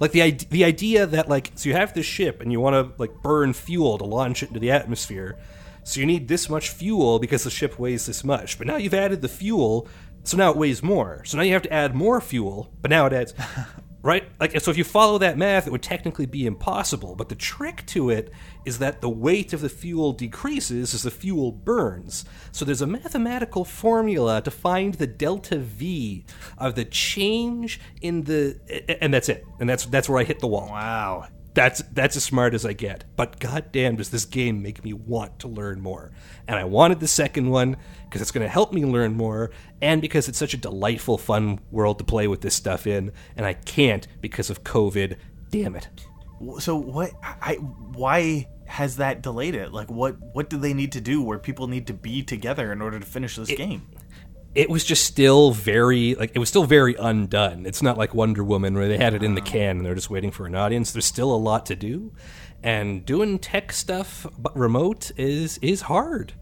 Like 0.00 0.12
the 0.12 0.32
the 0.32 0.64
idea 0.64 1.06
that 1.06 1.28
like 1.28 1.52
so 1.54 1.68
you 1.68 1.76
have 1.76 1.94
this 1.94 2.06
ship 2.06 2.40
and 2.40 2.50
you 2.50 2.60
want 2.60 2.74
to 2.74 3.00
like 3.00 3.22
burn 3.22 3.52
fuel 3.52 3.96
to 3.98 4.04
launch 4.04 4.42
it 4.42 4.48
into 4.48 4.60
the 4.60 4.72
atmosphere. 4.72 5.38
So 5.84 6.00
you 6.00 6.06
need 6.06 6.28
this 6.28 6.48
much 6.48 6.70
fuel 6.70 7.18
because 7.18 7.44
the 7.44 7.50
ship 7.50 7.78
weighs 7.78 8.06
this 8.06 8.24
much. 8.24 8.58
But 8.58 8.66
now 8.66 8.76
you've 8.76 8.94
added 8.94 9.20
the 9.20 9.28
fuel, 9.28 9.88
so 10.24 10.36
now 10.36 10.50
it 10.50 10.56
weighs 10.56 10.82
more. 10.82 11.24
So 11.24 11.36
now 11.36 11.42
you 11.42 11.52
have 11.52 11.62
to 11.62 11.72
add 11.72 11.94
more 11.94 12.20
fuel, 12.20 12.72
but 12.80 12.90
now 12.90 13.06
it 13.06 13.12
adds 13.12 13.34
right? 14.02 14.24
Like 14.40 14.60
so 14.60 14.70
if 14.70 14.76
you 14.76 14.84
follow 14.84 15.18
that 15.18 15.38
math, 15.38 15.66
it 15.66 15.70
would 15.70 15.82
technically 15.82 16.26
be 16.26 16.46
impossible. 16.46 17.14
But 17.14 17.28
the 17.28 17.34
trick 17.34 17.86
to 17.86 18.10
it 18.10 18.32
is 18.64 18.78
that 18.78 19.00
the 19.00 19.08
weight 19.08 19.52
of 19.52 19.60
the 19.60 19.68
fuel 19.68 20.12
decreases 20.12 20.92
as 20.92 21.02
the 21.02 21.10
fuel 21.10 21.52
burns. 21.52 22.24
So 22.50 22.64
there's 22.64 22.82
a 22.82 22.86
mathematical 22.86 23.64
formula 23.64 24.42
to 24.42 24.50
find 24.50 24.94
the 24.94 25.06
delta 25.06 25.58
V 25.58 26.24
of 26.58 26.74
the 26.74 26.84
change 26.84 27.80
in 28.00 28.24
the 28.24 28.58
and 29.00 29.14
that's 29.14 29.28
it. 29.28 29.46
And 29.60 29.68
that's 29.68 29.86
that's 29.86 30.08
where 30.08 30.18
I 30.18 30.24
hit 30.24 30.40
the 30.40 30.48
wall 30.48 30.68
wow. 30.68 31.28
That's 31.54 31.82
that's 31.92 32.16
as 32.16 32.24
smart 32.24 32.54
as 32.54 32.64
I 32.64 32.72
get. 32.72 33.04
But 33.16 33.38
goddamn, 33.38 33.96
does 33.96 34.10
this 34.10 34.24
game 34.24 34.62
make 34.62 34.84
me 34.84 34.92
want 34.92 35.38
to 35.40 35.48
learn 35.48 35.80
more? 35.80 36.12
And 36.48 36.58
I 36.58 36.64
wanted 36.64 37.00
the 37.00 37.08
second 37.08 37.50
one 37.50 37.76
because 38.04 38.22
it's 38.22 38.30
going 38.30 38.44
to 38.44 38.50
help 38.50 38.72
me 38.72 38.84
learn 38.84 39.14
more, 39.14 39.50
and 39.80 40.00
because 40.00 40.28
it's 40.28 40.38
such 40.38 40.54
a 40.54 40.58
delightful, 40.58 41.18
fun 41.18 41.60
world 41.70 41.98
to 41.98 42.04
play 42.04 42.26
with 42.28 42.40
this 42.40 42.54
stuff 42.54 42.86
in. 42.86 43.12
And 43.36 43.44
I 43.44 43.54
can't 43.54 44.06
because 44.20 44.50
of 44.50 44.64
COVID. 44.64 45.16
Damn 45.50 45.76
it! 45.76 45.88
So 46.58 46.76
what 46.76 47.12
I 47.22 47.54
why 47.54 48.48
has 48.66 48.96
that 48.96 49.22
delayed 49.22 49.54
it? 49.54 49.72
Like 49.72 49.90
what 49.90 50.16
what 50.32 50.48
do 50.48 50.56
they 50.56 50.72
need 50.72 50.92
to 50.92 51.00
do 51.00 51.22
where 51.22 51.38
people 51.38 51.66
need 51.66 51.86
to 51.88 51.94
be 51.94 52.22
together 52.22 52.72
in 52.72 52.80
order 52.80 52.98
to 52.98 53.06
finish 53.06 53.36
this 53.36 53.48
game? 53.48 53.86
It 54.54 54.68
was 54.68 54.84
just 54.84 55.04
still 55.04 55.52
very 55.52 56.14
like 56.14 56.32
it 56.34 56.38
was 56.38 56.48
still 56.48 56.64
very 56.64 56.94
undone. 56.96 57.64
It's 57.64 57.82
not 57.82 57.96
like 57.96 58.14
Wonder 58.14 58.44
Woman 58.44 58.74
where 58.74 58.88
they 58.88 58.98
had 58.98 59.14
it 59.14 59.22
in 59.22 59.34
the 59.34 59.40
ah. 59.40 59.44
can 59.44 59.78
and 59.78 59.86
they're 59.86 59.94
just 59.94 60.10
waiting 60.10 60.30
for 60.30 60.46
an 60.46 60.54
audience. 60.54 60.92
There's 60.92 61.06
still 61.06 61.34
a 61.34 61.36
lot 61.36 61.66
to 61.66 61.76
do, 61.76 62.12
and 62.62 63.04
doing 63.06 63.38
tech 63.38 63.72
stuff 63.72 64.26
but 64.38 64.56
remote 64.56 65.10
is 65.16 65.58
is 65.58 65.82
hard. 65.82 66.34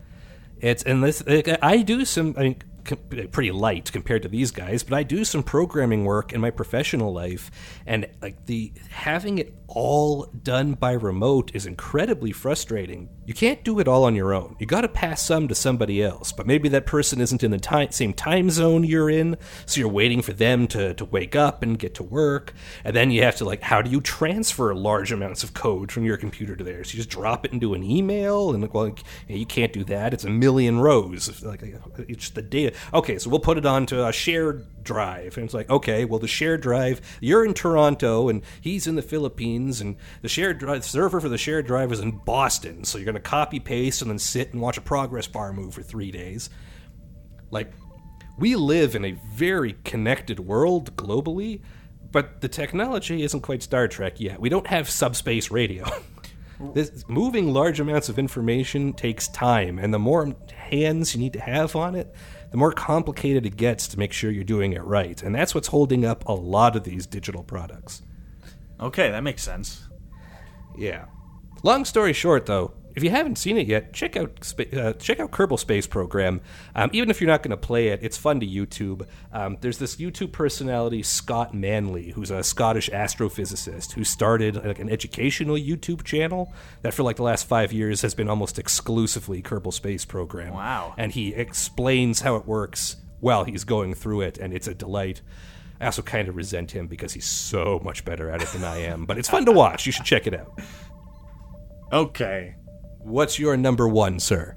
It's 0.60 0.82
and 0.82 1.04
this 1.04 1.24
like, 1.26 1.48
I 1.62 1.82
do 1.82 2.04
some 2.04 2.34
I 2.36 2.42
mean 2.42 2.62
pretty 2.96 3.50
light 3.50 3.90
compared 3.92 4.22
to 4.22 4.28
these 4.28 4.50
guys, 4.50 4.82
but 4.82 4.94
I 4.94 5.02
do 5.02 5.24
some 5.24 5.42
programming 5.42 6.04
work 6.04 6.32
in 6.32 6.40
my 6.40 6.50
professional 6.50 7.12
life, 7.12 7.50
and 7.86 8.06
like 8.20 8.46
the 8.46 8.72
having 8.90 9.38
it 9.38 9.54
all 9.68 10.24
done 10.42 10.74
by 10.74 10.92
remote 10.92 11.52
is 11.54 11.64
incredibly 11.64 12.32
frustrating. 12.32 13.08
You 13.24 13.34
can't 13.34 13.62
do 13.62 13.78
it 13.78 13.86
all 13.86 14.04
on 14.04 14.16
your 14.16 14.34
own. 14.34 14.56
You 14.58 14.66
got 14.66 14.80
to 14.80 14.88
pass 14.88 15.22
some 15.24 15.46
to 15.46 15.54
somebody 15.54 16.02
else, 16.02 16.32
but 16.32 16.46
maybe 16.46 16.68
that 16.70 16.86
person 16.86 17.20
isn't 17.20 17.44
in 17.44 17.52
the 17.52 17.58
time, 17.58 17.92
same 17.92 18.12
time 18.12 18.50
zone 18.50 18.82
you're 18.82 19.08
in, 19.08 19.36
so 19.66 19.78
you're 19.80 19.88
waiting 19.88 20.22
for 20.22 20.32
them 20.32 20.66
to 20.68 20.94
to 20.94 21.04
wake 21.04 21.36
up 21.36 21.62
and 21.62 21.78
get 21.78 21.94
to 21.94 22.02
work, 22.02 22.52
and 22.84 22.96
then 22.96 23.10
you 23.10 23.22
have 23.22 23.36
to 23.36 23.44
like 23.44 23.62
how 23.62 23.80
do 23.82 23.90
you 23.90 24.00
transfer 24.00 24.74
large 24.74 25.12
amounts 25.12 25.44
of 25.44 25.54
code 25.54 25.92
from 25.92 26.04
your 26.04 26.16
computer 26.16 26.56
to 26.56 26.64
theirs? 26.64 26.92
You 26.92 26.98
just 26.98 27.10
drop 27.10 27.44
it 27.44 27.52
into 27.52 27.74
an 27.74 27.84
email, 27.84 28.52
and 28.52 28.72
well, 28.72 28.94
you 29.28 29.46
can't 29.46 29.72
do 29.72 29.84
that. 29.84 30.12
It's 30.12 30.24
a 30.24 30.30
million 30.30 30.80
rows. 30.80 31.42
Like 31.42 31.62
it's 32.08 32.30
the 32.30 32.42
data. 32.42 32.76
Okay, 32.92 33.18
so 33.18 33.30
we'll 33.30 33.40
put 33.40 33.58
it 33.58 33.66
onto 33.66 34.04
a 34.04 34.12
shared 34.12 34.66
drive. 34.82 35.36
And 35.36 35.44
it's 35.44 35.54
like, 35.54 35.70
okay, 35.70 36.04
well, 36.04 36.18
the 36.18 36.28
shared 36.28 36.60
drive, 36.60 37.00
you're 37.20 37.44
in 37.44 37.54
Toronto 37.54 38.28
and 38.28 38.42
he's 38.60 38.86
in 38.86 38.96
the 38.96 39.02
Philippines, 39.02 39.80
and 39.80 39.96
the 40.22 40.28
shared 40.28 40.58
drive, 40.58 40.84
server 40.84 41.20
for 41.20 41.28
the 41.28 41.38
shared 41.38 41.66
drive 41.66 41.92
is 41.92 42.00
in 42.00 42.18
Boston. 42.18 42.84
So 42.84 42.98
you're 42.98 43.04
going 43.04 43.14
to 43.14 43.20
copy 43.20 43.60
paste 43.60 44.02
and 44.02 44.10
then 44.10 44.18
sit 44.18 44.52
and 44.52 44.60
watch 44.60 44.78
a 44.78 44.82
progress 44.82 45.26
bar 45.26 45.52
move 45.52 45.74
for 45.74 45.82
three 45.82 46.10
days. 46.10 46.50
Like, 47.50 47.72
we 48.38 48.56
live 48.56 48.94
in 48.94 49.04
a 49.04 49.12
very 49.34 49.76
connected 49.84 50.40
world 50.40 50.96
globally, 50.96 51.60
but 52.10 52.40
the 52.40 52.48
technology 52.48 53.22
isn't 53.22 53.42
quite 53.42 53.62
Star 53.62 53.86
Trek 53.86 54.18
yet. 54.18 54.40
We 54.40 54.48
don't 54.48 54.66
have 54.66 54.88
subspace 54.88 55.50
radio. 55.50 55.86
this, 56.74 57.04
moving 57.08 57.52
large 57.52 57.80
amounts 57.80 58.08
of 58.08 58.18
information 58.18 58.92
takes 58.92 59.28
time, 59.28 59.78
and 59.78 59.92
the 59.92 59.98
more 59.98 60.34
hands 60.54 61.14
you 61.14 61.20
need 61.20 61.34
to 61.34 61.40
have 61.40 61.76
on 61.76 61.94
it, 61.94 62.14
the 62.50 62.56
more 62.56 62.72
complicated 62.72 63.46
it 63.46 63.56
gets 63.56 63.86
to 63.88 63.98
make 63.98 64.12
sure 64.12 64.30
you're 64.30 64.44
doing 64.44 64.72
it 64.72 64.82
right. 64.82 65.22
And 65.22 65.34
that's 65.34 65.54
what's 65.54 65.68
holding 65.68 66.04
up 66.04 66.26
a 66.26 66.32
lot 66.32 66.76
of 66.76 66.84
these 66.84 67.06
digital 67.06 67.44
products. 67.44 68.02
Okay, 68.80 69.10
that 69.10 69.22
makes 69.22 69.42
sense. 69.42 69.86
Yeah. 70.76 71.06
Long 71.62 71.84
story 71.84 72.12
short, 72.12 72.46
though, 72.46 72.72
if 72.94 73.04
you 73.04 73.10
haven't 73.10 73.36
seen 73.36 73.56
it 73.56 73.66
yet, 73.66 73.92
check 73.92 74.16
out 74.16 74.52
uh, 74.74 74.92
check 74.94 75.20
out 75.20 75.30
Kerbal 75.30 75.58
Space 75.58 75.86
Program. 75.86 76.40
Um, 76.74 76.90
even 76.92 77.10
if 77.10 77.20
you're 77.20 77.28
not 77.28 77.42
going 77.42 77.50
to 77.50 77.56
play 77.56 77.88
it, 77.88 78.00
it's 78.02 78.16
fun 78.16 78.40
to 78.40 78.46
YouTube. 78.46 79.06
Um, 79.32 79.58
there's 79.60 79.78
this 79.78 79.96
YouTube 79.96 80.32
personality 80.32 81.02
Scott 81.02 81.54
Manley, 81.54 82.10
who's 82.10 82.30
a 82.30 82.42
Scottish 82.42 82.90
astrophysicist 82.90 83.92
who 83.92 84.04
started 84.04 84.56
like 84.64 84.78
an 84.78 84.90
educational 84.90 85.56
YouTube 85.56 86.04
channel 86.04 86.52
that 86.82 86.94
for 86.94 87.02
like 87.02 87.16
the 87.16 87.22
last 87.22 87.46
five 87.46 87.72
years 87.72 88.02
has 88.02 88.14
been 88.14 88.28
almost 88.28 88.58
exclusively 88.58 89.42
Kerbal 89.42 89.72
Space 89.72 90.04
Program. 90.04 90.54
Wow. 90.54 90.94
And 90.96 91.12
he 91.12 91.34
explains 91.34 92.20
how 92.20 92.36
it 92.36 92.46
works 92.46 92.96
while 93.20 93.44
he's 93.44 93.64
going 93.64 93.94
through 93.94 94.22
it, 94.22 94.38
and 94.38 94.52
it's 94.52 94.66
a 94.66 94.74
delight. 94.74 95.20
I 95.80 95.86
also 95.86 96.02
kind 96.02 96.28
of 96.28 96.36
resent 96.36 96.72
him 96.72 96.88
because 96.88 97.12
he's 97.12 97.24
so 97.26 97.80
much 97.82 98.04
better 98.04 98.30
at 98.30 98.42
it 98.42 98.48
than 98.48 98.64
I 98.64 98.78
am, 98.78 99.06
but 99.06 99.16
it's 99.16 99.30
fun 99.30 99.46
to 99.46 99.52
watch. 99.52 99.86
You 99.86 99.92
should 99.92 100.04
check 100.04 100.26
it 100.26 100.34
out. 100.34 100.58
Okay. 101.92 102.54
What's 103.02 103.38
your 103.38 103.56
number 103.56 103.88
one, 103.88 104.20
sir? 104.20 104.56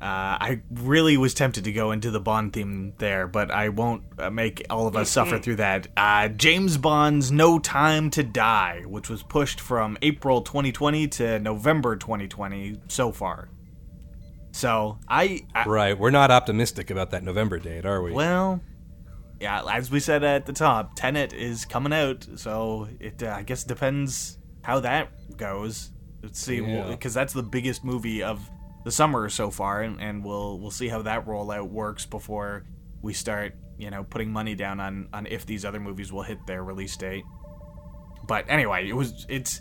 Uh, 0.00 0.36
I 0.40 0.62
really 0.68 1.16
was 1.16 1.32
tempted 1.32 1.62
to 1.62 1.72
go 1.72 1.92
into 1.92 2.10
the 2.10 2.18
Bond 2.18 2.52
theme 2.52 2.92
there, 2.98 3.28
but 3.28 3.52
I 3.52 3.68
won't 3.68 4.02
uh, 4.18 4.30
make 4.30 4.66
all 4.68 4.88
of 4.88 4.96
us 4.96 5.08
suffer 5.10 5.38
through 5.38 5.56
that. 5.56 5.86
Uh, 5.96 6.26
James 6.26 6.76
Bond's 6.76 7.30
No 7.30 7.60
Time 7.60 8.10
to 8.10 8.24
Die, 8.24 8.82
which 8.86 9.08
was 9.08 9.22
pushed 9.22 9.60
from 9.60 9.96
April 10.02 10.42
2020 10.42 11.06
to 11.06 11.38
November 11.38 11.94
2020 11.94 12.80
so 12.88 13.12
far. 13.12 13.48
So 14.50 14.98
I, 15.06 15.46
I 15.54 15.64
Right, 15.66 15.96
we're 15.96 16.10
not 16.10 16.32
optimistic 16.32 16.90
about 16.90 17.10
that 17.12 17.22
November 17.22 17.60
date, 17.60 17.86
are 17.86 18.02
we? 18.02 18.10
well, 18.10 18.60
yeah, 19.40 19.62
as 19.70 19.90
we 19.90 20.00
said 20.00 20.24
at 20.24 20.46
the 20.46 20.52
top, 20.52 20.96
Tenet 20.96 21.32
is 21.32 21.64
coming 21.64 21.92
out, 21.92 22.26
so 22.36 22.88
it 23.00 23.22
uh, 23.22 23.34
I 23.36 23.42
guess 23.42 23.64
depends 23.64 24.38
how 24.62 24.80
that 24.80 25.10
goes. 25.36 25.90
Let's 26.22 26.40
see, 26.40 26.56
Yeah. 26.62 26.88
because 26.88 27.14
that's 27.14 27.32
the 27.32 27.42
biggest 27.42 27.84
movie 27.84 28.22
of 28.22 28.48
the 28.84 28.90
summer 28.92 29.28
so 29.28 29.50
far, 29.50 29.82
and, 29.82 30.00
and 30.00 30.24
we'll 30.24 30.58
we'll 30.58 30.70
see 30.70 30.88
how 30.88 31.02
that 31.02 31.26
rollout 31.26 31.68
works 31.68 32.06
before 32.06 32.64
we 33.00 33.12
start, 33.12 33.54
you 33.78 33.90
know, 33.90 34.04
putting 34.04 34.32
money 34.32 34.54
down 34.54 34.80
on 34.80 35.08
on 35.12 35.26
if 35.26 35.46
these 35.46 35.64
other 35.64 35.80
movies 35.80 36.12
will 36.12 36.22
hit 36.22 36.46
their 36.46 36.62
release 36.64 36.96
date. 36.96 37.24
But 38.26 38.44
anyway, 38.48 38.88
it 38.88 38.94
was 38.94 39.26
it's 39.28 39.60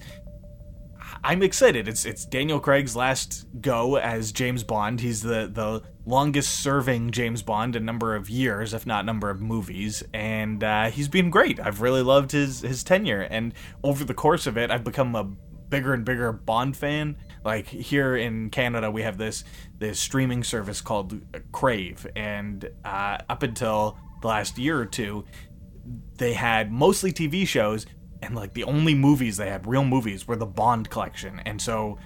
I'm 1.24 1.44
excited. 1.44 1.88
It's 1.88 2.06
it's 2.06 2.26
Daniel 2.26 2.60
Craig's 2.60 2.96
last 2.96 3.46
go 3.60 3.98
as 3.98 4.32
James 4.32 4.64
Bond. 4.64 5.02
He's 5.02 5.22
the 5.22 5.50
the 5.52 5.82
longest 6.06 6.60
serving 6.62 7.12
James 7.12 7.42
Bond 7.44 7.76
in 7.76 7.86
number 7.86 8.16
of 8.16 8.30
years, 8.30 8.74
if 8.74 8.86
not 8.86 9.06
number 9.06 9.30
of 9.30 9.42
movies, 9.42 10.04
and 10.14 10.64
uh, 10.64 10.90
he's 10.90 11.08
been 11.08 11.30
great. 11.30 11.60
I've 11.60 11.82
really 11.82 12.02
loved 12.02 12.32
his 12.32 12.62
his 12.62 12.84
tenure, 12.84 13.22
and 13.22 13.54
over 13.84 14.04
the 14.04 14.14
course 14.14 14.48
of 14.48 14.58
it, 14.58 14.72
I've 14.72 14.84
become 14.84 15.16
a 15.16 15.30
bigger 15.72 15.94
and 15.96 16.06
bigger 16.06 16.32
Bond 16.32 16.78
fan. 16.78 17.16
Like 17.44 17.66
here 17.66 18.16
in 18.16 18.52
Canada, 18.52 18.92
we 18.92 19.02
have 19.02 19.18
this 19.18 19.44
this 19.80 20.00
streaming 20.00 20.44
service 20.44 20.82
called 20.82 21.20
Crave, 21.52 22.06
and 22.16 22.70
uh, 22.86 23.18
up 23.28 23.42
until 23.42 23.98
the 24.22 24.28
last 24.28 24.60
year 24.60 24.80
or 24.80 24.86
two, 24.86 25.26
they 26.18 26.34
had 26.34 26.72
mostly 26.72 27.12
TV 27.12 27.48
shows, 27.48 27.88
and 28.22 28.36
like 28.36 28.54
the 28.54 28.66
only 28.66 28.94
movies 28.94 29.38
they 29.38 29.50
had, 29.50 29.66
real 29.66 29.84
movies, 29.84 30.28
were 30.28 30.36
the 30.36 30.46
Bond 30.46 30.92
collection. 30.92 31.40
And 31.46 31.60
so 31.60 31.98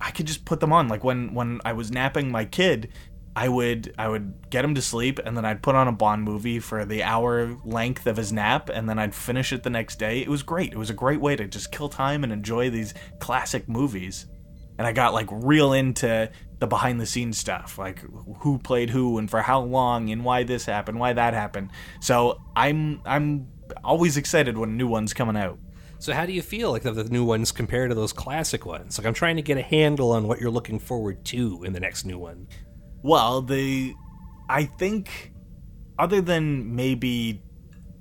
I 0.00 0.10
could 0.10 0.26
just 0.26 0.46
put 0.46 0.60
them 0.60 0.72
on. 0.72 0.88
Like 0.88 1.04
when 1.04 1.34
when 1.34 1.60
I 1.66 1.74
was 1.74 1.90
napping 1.90 2.30
my 2.30 2.46
kid, 2.46 2.88
I 3.38 3.48
would 3.48 3.94
I 3.96 4.08
would 4.08 4.50
get 4.50 4.64
him 4.64 4.74
to 4.74 4.82
sleep, 4.82 5.20
and 5.24 5.36
then 5.36 5.44
I'd 5.44 5.62
put 5.62 5.76
on 5.76 5.86
a 5.86 5.92
Bond 5.92 6.24
movie 6.24 6.58
for 6.58 6.84
the 6.84 7.04
hour 7.04 7.56
length 7.64 8.08
of 8.08 8.16
his 8.16 8.32
nap, 8.32 8.68
and 8.68 8.88
then 8.88 8.98
I'd 8.98 9.14
finish 9.14 9.52
it 9.52 9.62
the 9.62 9.70
next 9.70 10.00
day. 10.00 10.18
It 10.18 10.28
was 10.28 10.42
great. 10.42 10.72
It 10.72 10.76
was 10.76 10.90
a 10.90 10.94
great 10.94 11.20
way 11.20 11.36
to 11.36 11.46
just 11.46 11.70
kill 11.70 11.88
time 11.88 12.24
and 12.24 12.32
enjoy 12.32 12.68
these 12.68 12.94
classic 13.20 13.68
movies. 13.68 14.26
And 14.76 14.88
I 14.88 14.92
got 14.92 15.14
like 15.14 15.28
real 15.30 15.72
into 15.72 16.28
the 16.58 16.66
behind 16.66 17.00
the 17.00 17.06
scenes 17.06 17.38
stuff, 17.38 17.78
like 17.78 18.02
who 18.40 18.58
played 18.58 18.90
who 18.90 19.18
and 19.18 19.30
for 19.30 19.40
how 19.40 19.60
long 19.60 20.10
and 20.10 20.24
why 20.24 20.42
this 20.42 20.64
happened, 20.66 20.98
why 20.98 21.12
that 21.12 21.32
happened. 21.32 21.70
So 22.00 22.40
I'm 22.56 23.00
I'm 23.06 23.46
always 23.84 24.16
excited 24.16 24.58
when 24.58 24.76
new 24.76 24.88
one's 24.88 25.14
coming 25.14 25.36
out. 25.36 25.60
so 26.00 26.12
how 26.12 26.26
do 26.26 26.32
you 26.32 26.42
feel 26.42 26.72
like 26.72 26.82
the, 26.82 27.04
new 27.04 27.24
ones 27.24 27.52
compare 27.52 27.86
to 27.86 27.94
those 27.94 28.12
classic 28.12 28.66
ones? 28.66 28.98
Like 28.98 29.06
I'm 29.06 29.14
trying 29.14 29.36
to 29.36 29.42
get 29.42 29.58
a 29.58 29.62
handle 29.62 30.10
on 30.10 30.26
what 30.26 30.40
you're 30.40 30.50
looking 30.50 30.80
forward 30.80 31.24
to 31.26 31.62
in 31.62 31.72
the 31.72 31.80
next 31.80 32.04
new 32.04 32.18
one. 32.18 32.48
Well, 33.02 33.42
the 33.42 33.94
I 34.48 34.64
think 34.64 35.32
other 35.98 36.20
than 36.20 36.74
maybe 36.74 37.42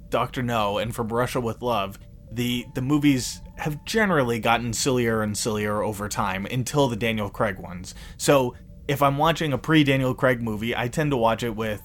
Doctor 0.10 0.42
No 0.42 0.78
and 0.78 0.96
From 0.96 1.10
Russia 1.10 1.42
with 1.42 1.62
Love, 1.62 2.00
the 2.32 2.66
the 2.74 2.82
movies 2.82 3.42
have 3.58 3.84
generally 3.86 4.40
gotten 4.40 4.74
sillier 4.74 5.22
and 5.22 5.38
sillier 5.38 5.82
over 5.82 6.08
time 6.08 6.46
until 6.46 6.88
the 6.88 6.96
Daniel 6.96 7.30
Craig 7.30 7.58
ones. 7.60 7.96
So 8.18 8.56
if 8.88 9.02
I'm 9.02 9.18
watching 9.18 9.54
a 9.54 9.58
pre 9.58 9.84
Daniel 9.84 10.14
Craig 10.14 10.42
movie, 10.42 10.76
I 10.76 10.88
tend 10.88 11.12
to 11.12 11.18
watch 11.18 11.44
it 11.44 11.56
with 11.56 11.82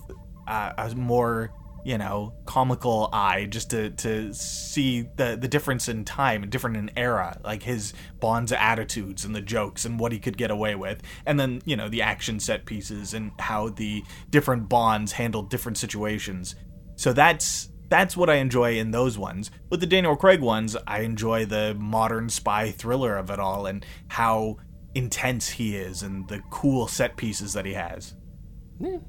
uh, 0.47 0.73
a 0.77 0.95
more 0.95 1.53
you 1.85 1.99
know 1.99 2.33
comical 2.45 3.09
eye 3.13 3.47
just 3.47 3.71
to 3.71 3.91
to 3.91 4.33
see 4.33 5.09
the 5.17 5.37
the 5.41 5.49
difference 5.49 5.89
in 5.89 6.05
time 6.05 6.49
different 6.49 6.77
in 6.77 6.91
era 6.97 7.39
like 7.45 7.63
his 7.63 7.93
bond's 8.21 8.53
attitudes 8.53 9.25
and 9.25 9.35
the 9.35 9.41
jokes 9.41 9.85
and 9.85 9.99
what 9.99 10.13
he 10.13 10.19
could 10.19 10.37
get 10.37 10.51
away 10.51 10.75
with 10.75 11.03
and 11.27 11.41
then 11.41 11.61
you 11.65 11.77
know 11.77 11.89
the 11.89 12.03
action 12.03 12.39
set 12.39 12.65
pieces 12.65 13.15
and 13.15 13.33
how 13.39 13.69
the 13.69 14.03
different 14.31 14.69
bonds 14.69 15.13
handled 15.13 15.51
different 15.51 15.77
situations 15.77 16.55
so 16.97 17.13
that's 17.13 17.69
that's 17.89 18.17
what 18.17 18.31
I 18.31 18.37
enjoy 18.37 18.79
in 18.79 18.91
those 18.91 19.19
ones. 19.19 19.51
With 19.69 19.81
the 19.81 19.87
Daniel 19.87 20.17
Craig 20.17 20.41
ones, 20.41 20.79
I 20.87 21.01
enjoy 21.01 21.45
the 21.45 21.77
modern 21.79 22.31
spy 22.31 22.71
thriller 22.71 23.19
of 23.19 23.29
it 23.29 23.39
all 23.39 23.67
and 23.67 23.85
how 24.09 24.57
intense 24.95 25.51
he 25.51 25.77
is 25.77 26.03
and 26.03 26.27
the 26.29 26.41
cool 26.49 26.89
set 26.89 27.19
pieces 27.19 27.53
that 27.53 27.67
he 27.67 27.75
has. 27.75 28.15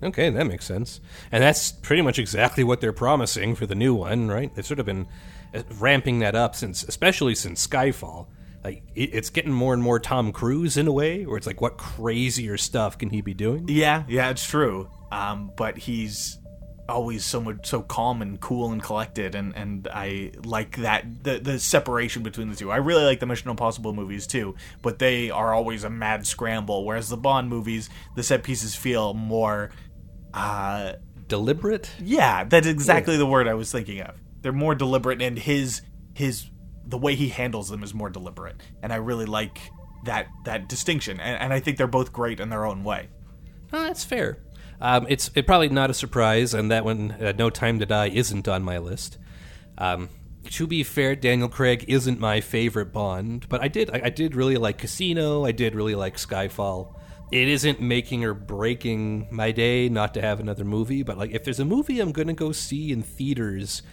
Okay, 0.03 0.30
that 0.30 0.45
makes 0.45 0.65
sense. 0.65 1.01
And 1.32 1.43
that's 1.43 1.71
pretty 1.71 2.01
much 2.01 2.19
exactly 2.19 2.63
what 2.63 2.82
they're 2.82 2.93
promising 2.93 3.55
for 3.55 3.65
the 3.65 3.76
new 3.76 3.93
one, 3.93 4.28
right? 4.28 4.53
They've 4.53 4.65
sort 4.65 4.80
of 4.80 4.86
been 4.86 5.07
uh, 5.53 5.63
ramping 5.80 6.19
that 6.19 6.36
up 6.36 6.55
since, 6.55 6.84
especially 6.84 7.36
since 7.36 7.65
Skyfall. 7.65 8.28
Like 8.63 8.84
it's 8.95 9.30
getting 9.30 9.51
more 9.51 9.74
and 9.74 9.84
more 9.84 9.99
Tom 9.99 10.32
Cruise 10.32 10.78
in 10.78 10.88
a 10.88 10.91
way, 10.91 11.26
where 11.26 11.38
it's 11.38 11.47
like, 11.47 11.59
what 11.59 11.78
crazier 11.78 12.57
stuff 12.57 12.97
can 12.97 13.09
he 13.09 13.21
be 13.21 13.34
doing? 13.34 13.65
Yeah, 13.67 14.03
yeah, 14.07 14.30
it's 14.30 14.47
true. 14.47 14.89
Um, 15.11 15.51
but 15.57 15.78
he's 15.78 16.39
always 16.89 17.23
so 17.23 17.39
much 17.39 17.65
so 17.65 17.81
calm 17.81 18.21
and 18.21 18.39
cool 18.41 18.71
and 18.71 18.84
collected 18.84 19.36
and 19.36 19.55
and 19.55 19.88
I 19.91 20.31
like 20.43 20.77
that 20.77 21.23
the 21.23 21.39
the 21.39 21.59
separation 21.59 22.23
between 22.23 22.49
the 22.49 22.55
two. 22.55 22.71
I 22.71 22.77
really 22.77 23.03
like 23.05 23.19
the 23.19 23.25
Mission 23.25 23.49
Impossible 23.49 23.93
movies 23.93 24.27
too, 24.27 24.55
but 24.81 24.99
they 24.99 25.29
are 25.29 25.53
always 25.53 25.84
a 25.84 25.89
mad 25.89 26.27
scramble 26.27 26.86
whereas 26.86 27.09
the 27.09 27.17
Bond 27.17 27.49
movies 27.49 27.89
the 28.15 28.23
set 28.23 28.43
pieces 28.43 28.75
feel 28.75 29.13
more 29.13 29.71
uh 30.34 30.93
Deliberate. 31.27 31.89
yeah, 31.99 32.43
that's 32.43 32.67
exactly 32.67 33.15
the 33.17 33.25
word 33.25 33.47
I 33.47 33.53
was 33.53 33.71
thinking 33.71 34.01
of. 34.01 34.15
They're 34.41 34.51
more 34.51 34.75
deliberate 34.75 35.21
and 35.21 35.39
his 35.39 35.81
his 36.13 36.49
the 36.86 36.97
way 36.97 37.15
he 37.15 37.29
handles 37.29 37.69
them 37.69 37.81
is 37.81 37.93
more 37.93 38.09
deliberate. 38.09 38.61
And 38.84 38.91
I 38.91 38.97
really 38.97 39.25
like 39.25 39.57
that 40.03 40.27
that 40.43 40.67
distinction. 40.67 41.19
And, 41.19 41.41
and 41.41 41.53
I 41.53 41.59
think 41.61 41.77
they're 41.77 41.88
both 41.88 42.11
great 42.11 42.41
in 42.41 42.49
their 42.49 42.65
own 42.65 42.84
way. 42.84 43.07
Oh, 43.71 43.84
that's 43.84 44.03
fair. 44.03 44.39
Um, 44.84 45.05
it's 45.07 45.31
it 45.34 45.47
probably 45.47 45.69
not 45.69 45.89
a 45.89 45.93
surprise, 45.93 46.53
and 46.53 46.69
that 46.69 46.84
one, 46.84 47.11
uh, 47.11 47.31
No 47.38 47.49
Time 47.49 47.79
to 47.79 47.86
Die, 47.86 48.09
isn't 48.09 48.49
on 48.49 48.63
my 48.63 48.79
list. 48.79 49.17
Um, 49.77 50.09
to 50.51 50.67
be 50.67 50.84
fair, 50.84 51.15
Daniel 51.15 51.47
Craig 51.47 51.86
isn't 51.88 52.19
my 52.19 52.41
favorite 52.41 52.91
Bond, 52.91 53.47
but 53.47 53.63
I 53.63 53.69
did 53.69 53.89
I, 53.89 54.01
I 54.05 54.09
did 54.09 54.36
really 54.36 54.57
like 54.57 54.77
Casino. 54.77 55.45
I 55.45 55.53
did 55.53 55.73
really 55.73 55.95
like 55.95 56.17
Skyfall. 56.17 56.99
It 57.31 57.47
isn't 57.47 57.79
making 57.79 58.25
or 58.25 58.34
breaking 58.34 59.29
my 59.31 59.53
day 59.53 59.88
not 59.88 60.13
to 60.15 60.21
have 60.21 60.41
another 60.41 60.65
movie, 60.65 61.01
but 61.01 61.17
like 61.17 61.31
if 61.31 61.45
there's 61.45 61.61
a 61.61 61.65
movie 61.65 62.01
I'm 62.01 62.11
to 62.11 62.34
go 62.34 62.51
see 62.51 62.91
in 62.91 63.03
theaters, 63.03 63.84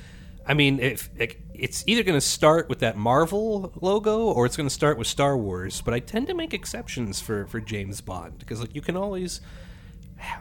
I 0.45 0.55
mean, 0.55 0.81
if 0.81 1.09
it, 1.17 1.41
it's 1.55 1.85
either 1.87 2.03
going 2.03 2.19
to 2.19 2.21
start 2.21 2.69
with 2.69 2.81
that 2.81 2.97
Marvel 2.97 3.73
logo 3.81 4.25
or 4.25 4.45
it's 4.45 4.57
going 4.57 4.69
to 4.69 4.75
start 4.75 4.99
with 4.99 5.07
Star 5.07 5.39
Wars. 5.39 5.81
But 5.81 5.95
I 5.95 6.01
tend 6.01 6.27
to 6.27 6.35
make 6.35 6.53
exceptions 6.53 7.21
for 7.21 7.47
for 7.47 7.61
James 7.61 8.01
Bond 8.01 8.41
because 8.41 8.61
like 8.61 8.75
you 8.75 8.81
can 8.81 8.97
always 8.97 9.41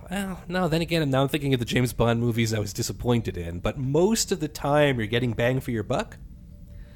Well, 0.10 0.42
no. 0.48 0.68
Then 0.68 0.82
again, 0.82 1.10
now 1.10 1.22
I'm 1.22 1.28
thinking 1.28 1.54
of 1.54 1.60
the 1.60 1.66
James 1.66 1.94
Bond 1.94 2.20
movies 2.20 2.54
I 2.54 2.60
was 2.60 2.74
disappointed 2.74 3.38
in. 3.38 3.60
But 3.60 3.78
most 3.78 4.32
of 4.32 4.40
the 4.40 4.48
time, 4.48 4.98
you're 4.98 5.08
getting 5.08 5.34
bang 5.34 5.60
for 5.60 5.72
your 5.72 5.84
buck. 5.84 6.18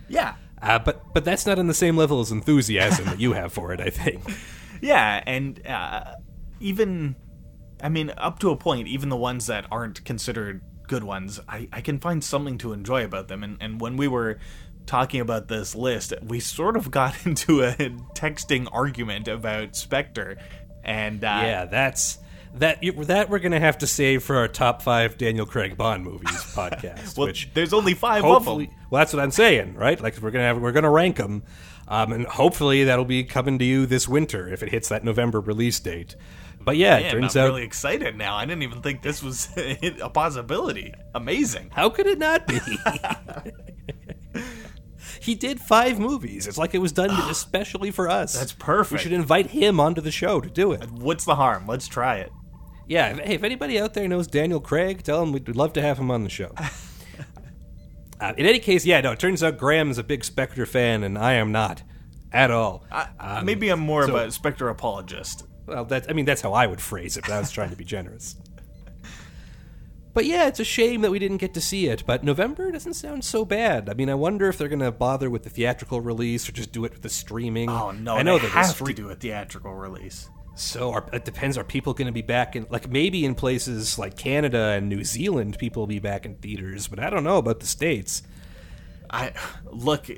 Yeah. 0.09 0.35
Uh, 0.61 0.79
but 0.79 1.13
but 1.13 1.25
that's 1.25 1.45
not 1.45 1.59
on 1.59 1.67
the 1.67 1.73
same 1.73 1.97
level 1.97 2.19
as 2.21 2.31
enthusiasm 2.31 3.05
that 3.05 3.19
you 3.19 3.33
have 3.33 3.51
for 3.53 3.73
it. 3.73 3.81
I 3.81 3.89
think. 3.89 4.21
Yeah, 4.83 5.23
and 5.25 5.65
uh, 5.65 6.15
even, 6.59 7.15
I 7.81 7.87
mean, 7.87 8.11
up 8.17 8.39
to 8.39 8.49
a 8.49 8.57
point, 8.57 8.89
even 8.89 9.07
the 9.07 9.15
ones 9.15 9.47
that 9.47 9.65
aren't 9.71 10.03
considered 10.03 10.61
good 10.89 11.05
ones, 11.05 11.39
I, 11.47 11.69
I 11.71 11.79
can 11.79 11.99
find 11.99 12.21
something 12.21 12.57
to 12.57 12.73
enjoy 12.73 13.05
about 13.05 13.29
them. 13.29 13.43
And, 13.45 13.57
and 13.61 13.79
when 13.79 13.95
we 13.95 14.09
were 14.09 14.39
talking 14.85 15.21
about 15.21 15.47
this 15.47 15.73
list, 15.73 16.13
we 16.21 16.41
sort 16.41 16.75
of 16.75 16.91
got 16.91 17.15
into 17.25 17.63
a 17.63 17.75
texting 18.13 18.67
argument 18.73 19.29
about 19.29 19.77
Spectre. 19.77 20.37
And 20.83 21.23
uh, 21.23 21.27
Yeah, 21.27 21.65
that's 21.65 22.17
that. 22.55 22.83
you- 22.83 22.91
That 23.05 23.29
we're 23.29 23.39
gonna 23.39 23.59
have 23.59 23.77
to 23.79 23.87
save 23.87 24.23
for 24.23 24.37
our 24.37 24.47
top 24.47 24.81
five 24.81 25.17
Daniel 25.17 25.45
Craig 25.45 25.75
Bond 25.77 26.03
movies 26.03 26.29
podcast. 26.55 27.17
well, 27.17 27.27
which 27.27 27.49
there's 27.53 27.73
only 27.73 27.93
five 27.93 28.23
of 28.23 28.45
them. 28.45 28.57
well, 28.89 28.99
that's 28.99 29.13
what 29.13 29.21
I'm 29.21 29.31
saying, 29.31 29.75
right? 29.75 29.99
Like 30.01 30.17
we're 30.21 30.31
gonna 30.31 30.45
have, 30.45 30.59
we're 30.61 30.71
gonna 30.71 30.89
rank 30.91 31.17
them, 31.17 31.43
um, 31.87 32.11
and 32.13 32.25
hopefully 32.25 32.83
that'll 32.85 33.05
be 33.05 33.23
coming 33.23 33.59
to 33.59 33.65
you 33.65 33.85
this 33.85 34.07
winter 34.07 34.47
if 34.47 34.63
it 34.63 34.69
hits 34.69 34.89
that 34.89 35.03
November 35.03 35.39
release 35.39 35.79
date. 35.79 36.15
But 36.61 36.77
yeah, 36.77 36.97
it 36.97 37.11
turns 37.11 37.35
I'm 37.35 37.43
out. 37.43 37.47
really 37.47 37.63
excited 37.63 38.15
now. 38.17 38.35
I 38.37 38.45
didn't 38.45 38.63
even 38.63 38.81
think 38.81 39.01
this 39.01 39.21
was 39.21 39.49
a 39.57 40.09
possibility. 40.09 40.93
Amazing. 41.13 41.71
How 41.73 41.89
could 41.89 42.07
it 42.07 42.17
not 42.19 42.47
be? 42.47 42.59
he 45.19 45.35
did 45.35 45.59
five 45.59 45.99
movies. 45.99 46.47
It's 46.47 46.57
like 46.57 46.73
it 46.73 46.79
was 46.79 46.91
done 46.93 47.09
especially 47.29 47.91
for 47.91 48.09
us. 48.09 48.33
That's 48.37 48.53
perfect. 48.53 48.93
We 48.93 49.03
should 49.03 49.11
invite 49.13 49.47
him 49.47 49.79
onto 49.79 49.99
the 50.01 50.11
show 50.11 50.39
to 50.39 50.49
do 50.49 50.71
it. 50.71 50.89
What's 50.91 51.25
the 51.25 51.35
harm? 51.35 51.67
Let's 51.67 51.87
try 51.87 52.17
it. 52.17 52.31
Yeah, 52.87 53.09
if, 53.09 53.19
hey, 53.19 53.35
if 53.35 53.43
anybody 53.43 53.79
out 53.79 53.93
there 53.93 54.07
knows 54.07 54.27
Daniel 54.27 54.59
Craig, 54.59 55.03
tell 55.03 55.21
him 55.23 55.31
we'd 55.31 55.47
we'd 55.47 55.55
love 55.55 55.73
to 55.73 55.81
have 55.81 55.97
him 55.97 56.11
on 56.11 56.23
the 56.23 56.29
show. 56.29 56.53
uh, 58.19 58.33
in 58.37 58.45
any 58.45 58.59
case, 58.59 58.85
yeah, 58.85 59.01
no, 59.01 59.11
it 59.11 59.19
turns 59.19 59.43
out 59.43 59.57
Graham 59.57 59.89
is 59.89 59.97
a 59.97 60.03
big 60.03 60.23
Spectre 60.23 60.65
fan, 60.65 61.03
and 61.03 61.17
I 61.17 61.33
am 61.33 61.51
not 61.51 61.83
at 62.31 62.51
all. 62.51 62.85
I, 62.91 63.41
maybe 63.43 63.69
I'm 63.69 63.79
more 63.79 64.05
so- 64.05 64.15
of 64.15 64.27
a 64.27 64.31
Spectre 64.31 64.69
apologist. 64.69 65.45
Well, 65.65 65.85
that 65.85 66.07
I 66.09 66.13
mean, 66.13 66.25
that's 66.25 66.41
how 66.41 66.53
I 66.53 66.67
would 66.67 66.81
phrase 66.81 67.15
it, 67.15 67.23
but 67.23 67.31
I 67.31 67.39
was 67.39 67.51
trying 67.51 67.69
to 67.69 67.75
be 67.77 67.85
generous. 67.85 68.35
But 70.13 70.25
yeah, 70.25 70.47
it's 70.47 70.59
a 70.59 70.63
shame 70.63 71.01
that 71.01 71.09
we 71.09 71.17
didn't 71.17 71.37
get 71.37 71.55
to 71.55 71.61
see 71.61 71.87
it. 71.87 72.03
But 72.05 72.23
November 72.23 72.71
doesn't 72.71 72.93
sound 72.93 73.25
so 73.25 73.43
bad. 73.45 73.89
I 73.89 73.95
mean, 73.95 74.09
I 74.11 74.13
wonder 74.13 74.47
if 74.47 74.59
they're 74.59 74.67
going 74.67 74.79
to 74.79 74.91
bother 74.91 75.27
with 75.27 75.41
the 75.41 75.49
theatrical 75.49 76.01
release 76.01 76.47
or 76.47 76.51
just 76.51 76.71
do 76.71 76.85
it 76.85 76.91
with 76.91 77.01
the 77.01 77.09
streaming. 77.09 77.67
Oh 77.67 77.89
no, 77.89 78.15
I 78.15 78.21
know 78.21 78.37
they 78.37 78.43
that 78.43 78.53
the 78.53 78.59
have 78.59 78.75
stre- 78.75 78.85
to 78.87 78.93
do 78.93 79.09
a 79.09 79.15
theatrical 79.15 79.73
release. 79.73 80.29
So 80.55 80.91
are, 80.91 81.05
it 81.11 81.25
depends. 81.25 81.57
Are 81.57 81.63
people 81.63 81.93
going 81.93 82.05
to 82.07 82.11
be 82.13 82.21
back 82.21 82.55
in 82.55 82.67
like 82.69 82.89
maybe 82.89 83.25
in 83.25 83.35
places 83.35 83.97
like 83.97 84.17
Canada 84.17 84.73
and 84.77 84.87
New 84.89 85.03
Zealand? 85.03 85.57
People 85.57 85.81
will 85.81 85.87
be 85.87 85.99
back 85.99 86.25
in 86.25 86.35
theaters, 86.35 86.87
but 86.87 86.99
I 86.99 87.09
don't 87.09 87.23
know 87.23 87.37
about 87.37 87.59
the 87.59 87.65
states. 87.65 88.21
I 89.09 89.33
look, 89.71 90.09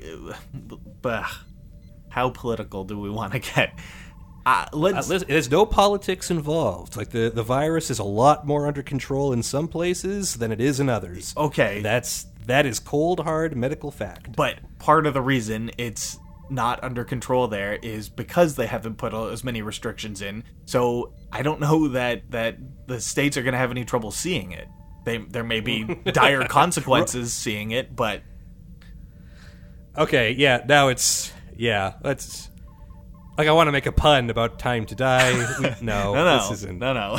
but 1.02 1.24
how 2.08 2.30
political 2.30 2.84
do 2.84 2.98
we 2.98 3.10
want 3.10 3.32
to 3.32 3.38
get? 3.38 3.70
Uh, 3.76 3.82
Uh, 4.46 4.66
let's. 4.72 5.08
listen, 5.08 5.26
there's 5.28 5.50
no 5.50 5.66
politics 5.66 6.30
involved. 6.30 6.96
Like 6.96 7.10
the 7.10 7.32
the 7.34 7.42
virus 7.42 7.90
is 7.90 7.98
a 7.98 8.04
lot 8.04 8.46
more 8.46 8.68
under 8.68 8.80
control 8.82 9.32
in 9.32 9.42
some 9.42 9.66
places 9.66 10.34
than 10.36 10.52
it 10.52 10.60
is 10.60 10.78
in 10.78 10.88
others. 10.88 11.34
Okay. 11.36 11.80
that's 11.82 12.26
that 12.46 12.64
is 12.64 12.78
cold 12.78 13.18
hard 13.20 13.56
medical 13.56 13.90
fact. 13.90 14.36
but 14.36 14.60
part 14.78 15.04
of 15.04 15.14
the 15.14 15.20
reason 15.20 15.72
it's 15.78 16.20
not 16.48 16.82
under 16.84 17.04
control 17.04 17.48
there 17.48 17.74
is 17.74 18.08
because 18.08 18.56
they 18.56 18.66
haven't 18.66 18.96
put 18.96 19.12
as 19.12 19.42
many 19.42 19.62
restrictions 19.62 20.22
in. 20.22 20.44
So 20.64 21.12
I 21.32 21.42
don't 21.42 21.60
know 21.60 21.88
that 21.88 22.30
that 22.30 22.58
the 22.86 23.00
states 23.00 23.36
are 23.36 23.42
going 23.42 23.52
to 23.52 23.58
have 23.58 23.70
any 23.70 23.84
trouble 23.84 24.10
seeing 24.10 24.52
it. 24.52 24.68
They 25.04 25.18
there 25.18 25.44
may 25.44 25.60
be 25.60 25.84
dire 26.04 26.46
consequences 26.46 27.32
seeing 27.32 27.70
it, 27.70 27.94
but 27.94 28.22
Okay, 29.98 30.32
yeah, 30.32 30.62
now 30.68 30.88
it's 30.88 31.32
yeah. 31.56 31.94
Let's 32.02 32.50
like 33.38 33.48
I 33.48 33.52
want 33.52 33.68
to 33.68 33.72
make 33.72 33.86
a 33.86 33.92
pun 33.92 34.28
about 34.30 34.58
time 34.58 34.86
to 34.86 34.94
die. 34.94 35.32
We, 35.58 35.64
no, 35.80 36.14
no, 36.14 36.24
no, 36.24 36.38
this 36.38 36.62
isn't. 36.62 36.78
no, 36.78 36.92
no. 36.92 37.18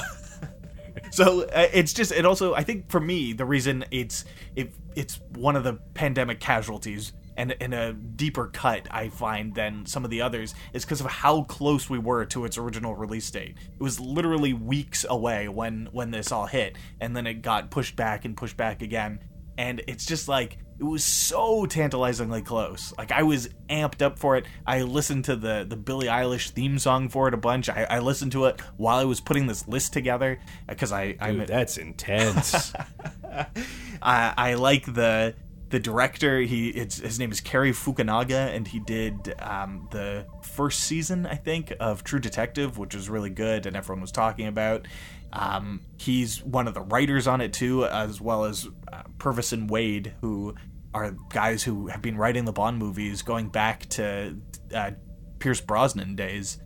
so 1.11 1.43
uh, 1.43 1.67
it's 1.73 1.93
just 1.93 2.11
it 2.11 2.25
also 2.25 2.53
I 2.53 2.63
think 2.63 2.89
for 2.89 2.99
me 2.99 3.33
the 3.33 3.45
reason 3.45 3.85
it's 3.91 4.25
it 4.55 4.73
it's 4.95 5.19
one 5.33 5.55
of 5.55 5.63
the 5.63 5.73
pandemic 5.93 6.39
casualties 6.39 7.13
and 7.37 7.51
in 7.53 7.71
a 7.71 7.93
deeper 7.93 8.47
cut 8.47 8.87
I 8.91 9.09
find 9.09 9.55
than 9.55 9.85
some 9.85 10.03
of 10.03 10.09
the 10.09 10.21
others 10.21 10.53
is 10.73 10.83
because 10.83 10.99
of 10.99 11.07
how 11.07 11.43
close 11.43 11.89
we 11.89 11.99
were 11.99 12.25
to 12.25 12.43
its 12.45 12.57
original 12.57 12.95
release 12.95 13.29
date. 13.31 13.55
It 13.79 13.81
was 13.81 13.99
literally 13.99 14.53
weeks 14.53 15.05
away 15.07 15.47
when 15.47 15.87
when 15.91 16.11
this 16.11 16.31
all 16.31 16.47
hit, 16.47 16.75
and 16.99 17.15
then 17.15 17.27
it 17.27 17.41
got 17.41 17.71
pushed 17.71 17.95
back 17.95 18.25
and 18.25 18.35
pushed 18.35 18.57
back 18.57 18.81
again, 18.81 19.19
and 19.57 19.81
it's 19.87 20.05
just 20.05 20.27
like 20.27 20.57
it 20.79 20.83
was 20.83 21.03
so 21.03 21.65
tantalizingly 21.65 22.41
close. 22.41 22.93
Like 22.97 23.11
I 23.11 23.23
was 23.23 23.49
amped 23.69 24.01
up 24.01 24.19
for 24.19 24.37
it. 24.37 24.45
I 24.65 24.83
listened 24.83 25.25
to 25.25 25.35
the 25.35 25.65
the 25.67 25.75
Billie 25.75 26.07
Eilish 26.07 26.49
theme 26.49 26.77
song 26.77 27.09
for 27.09 27.27
it 27.27 27.33
a 27.33 27.37
bunch. 27.37 27.69
I, 27.69 27.87
I 27.89 27.99
listened 27.99 28.31
to 28.33 28.45
it 28.45 28.61
while 28.77 28.97
I 28.97 29.05
was 29.05 29.19
putting 29.19 29.47
this 29.47 29.67
list 29.67 29.93
together 29.93 30.39
because 30.67 30.91
I 30.91 31.15
I'm 31.19 31.45
that's 31.45 31.77
intense. 31.77 32.73
I, 34.01 34.33
I 34.37 34.53
like 34.53 34.85
the 34.85 35.35
the 35.69 35.79
director. 35.79 36.39
He 36.41 36.71
his 36.71 37.19
name 37.19 37.31
is 37.31 37.41
Cary 37.41 37.71
Fukunaga, 37.71 38.55
and 38.55 38.67
he 38.67 38.79
did 38.79 39.35
um, 39.39 39.87
the 39.91 40.25
first 40.41 40.81
season, 40.81 41.25
I 41.25 41.35
think, 41.35 41.73
of 41.79 42.03
True 42.03 42.19
Detective, 42.19 42.77
which 42.77 42.95
was 42.95 43.09
really 43.09 43.29
good, 43.29 43.65
and 43.65 43.75
everyone 43.75 44.01
was 44.01 44.11
talking 44.11 44.47
about. 44.47 44.87
Um, 45.33 45.81
he's 45.97 46.43
one 46.43 46.67
of 46.67 46.73
the 46.73 46.81
writers 46.81 47.27
on 47.27 47.41
it 47.41 47.51
too, 47.53 47.85
as 47.85 48.21
well 48.21 48.45
as 48.45 48.67
uh, 48.91 49.03
Purvis 49.17 49.51
and 49.51 49.69
Wade, 49.69 50.13
who 50.21 50.55
are 50.93 51.15
guys 51.29 51.63
who 51.63 51.87
have 51.87 52.01
been 52.01 52.17
writing 52.17 52.45
the 52.45 52.53
Bond 52.53 52.77
movies 52.77 53.21
going 53.21 53.49
back 53.49 53.87
to 53.89 54.37
uh, 54.73 54.91
Pierce 55.39 55.61
Brosnan 55.61 56.15
days. 56.15 56.59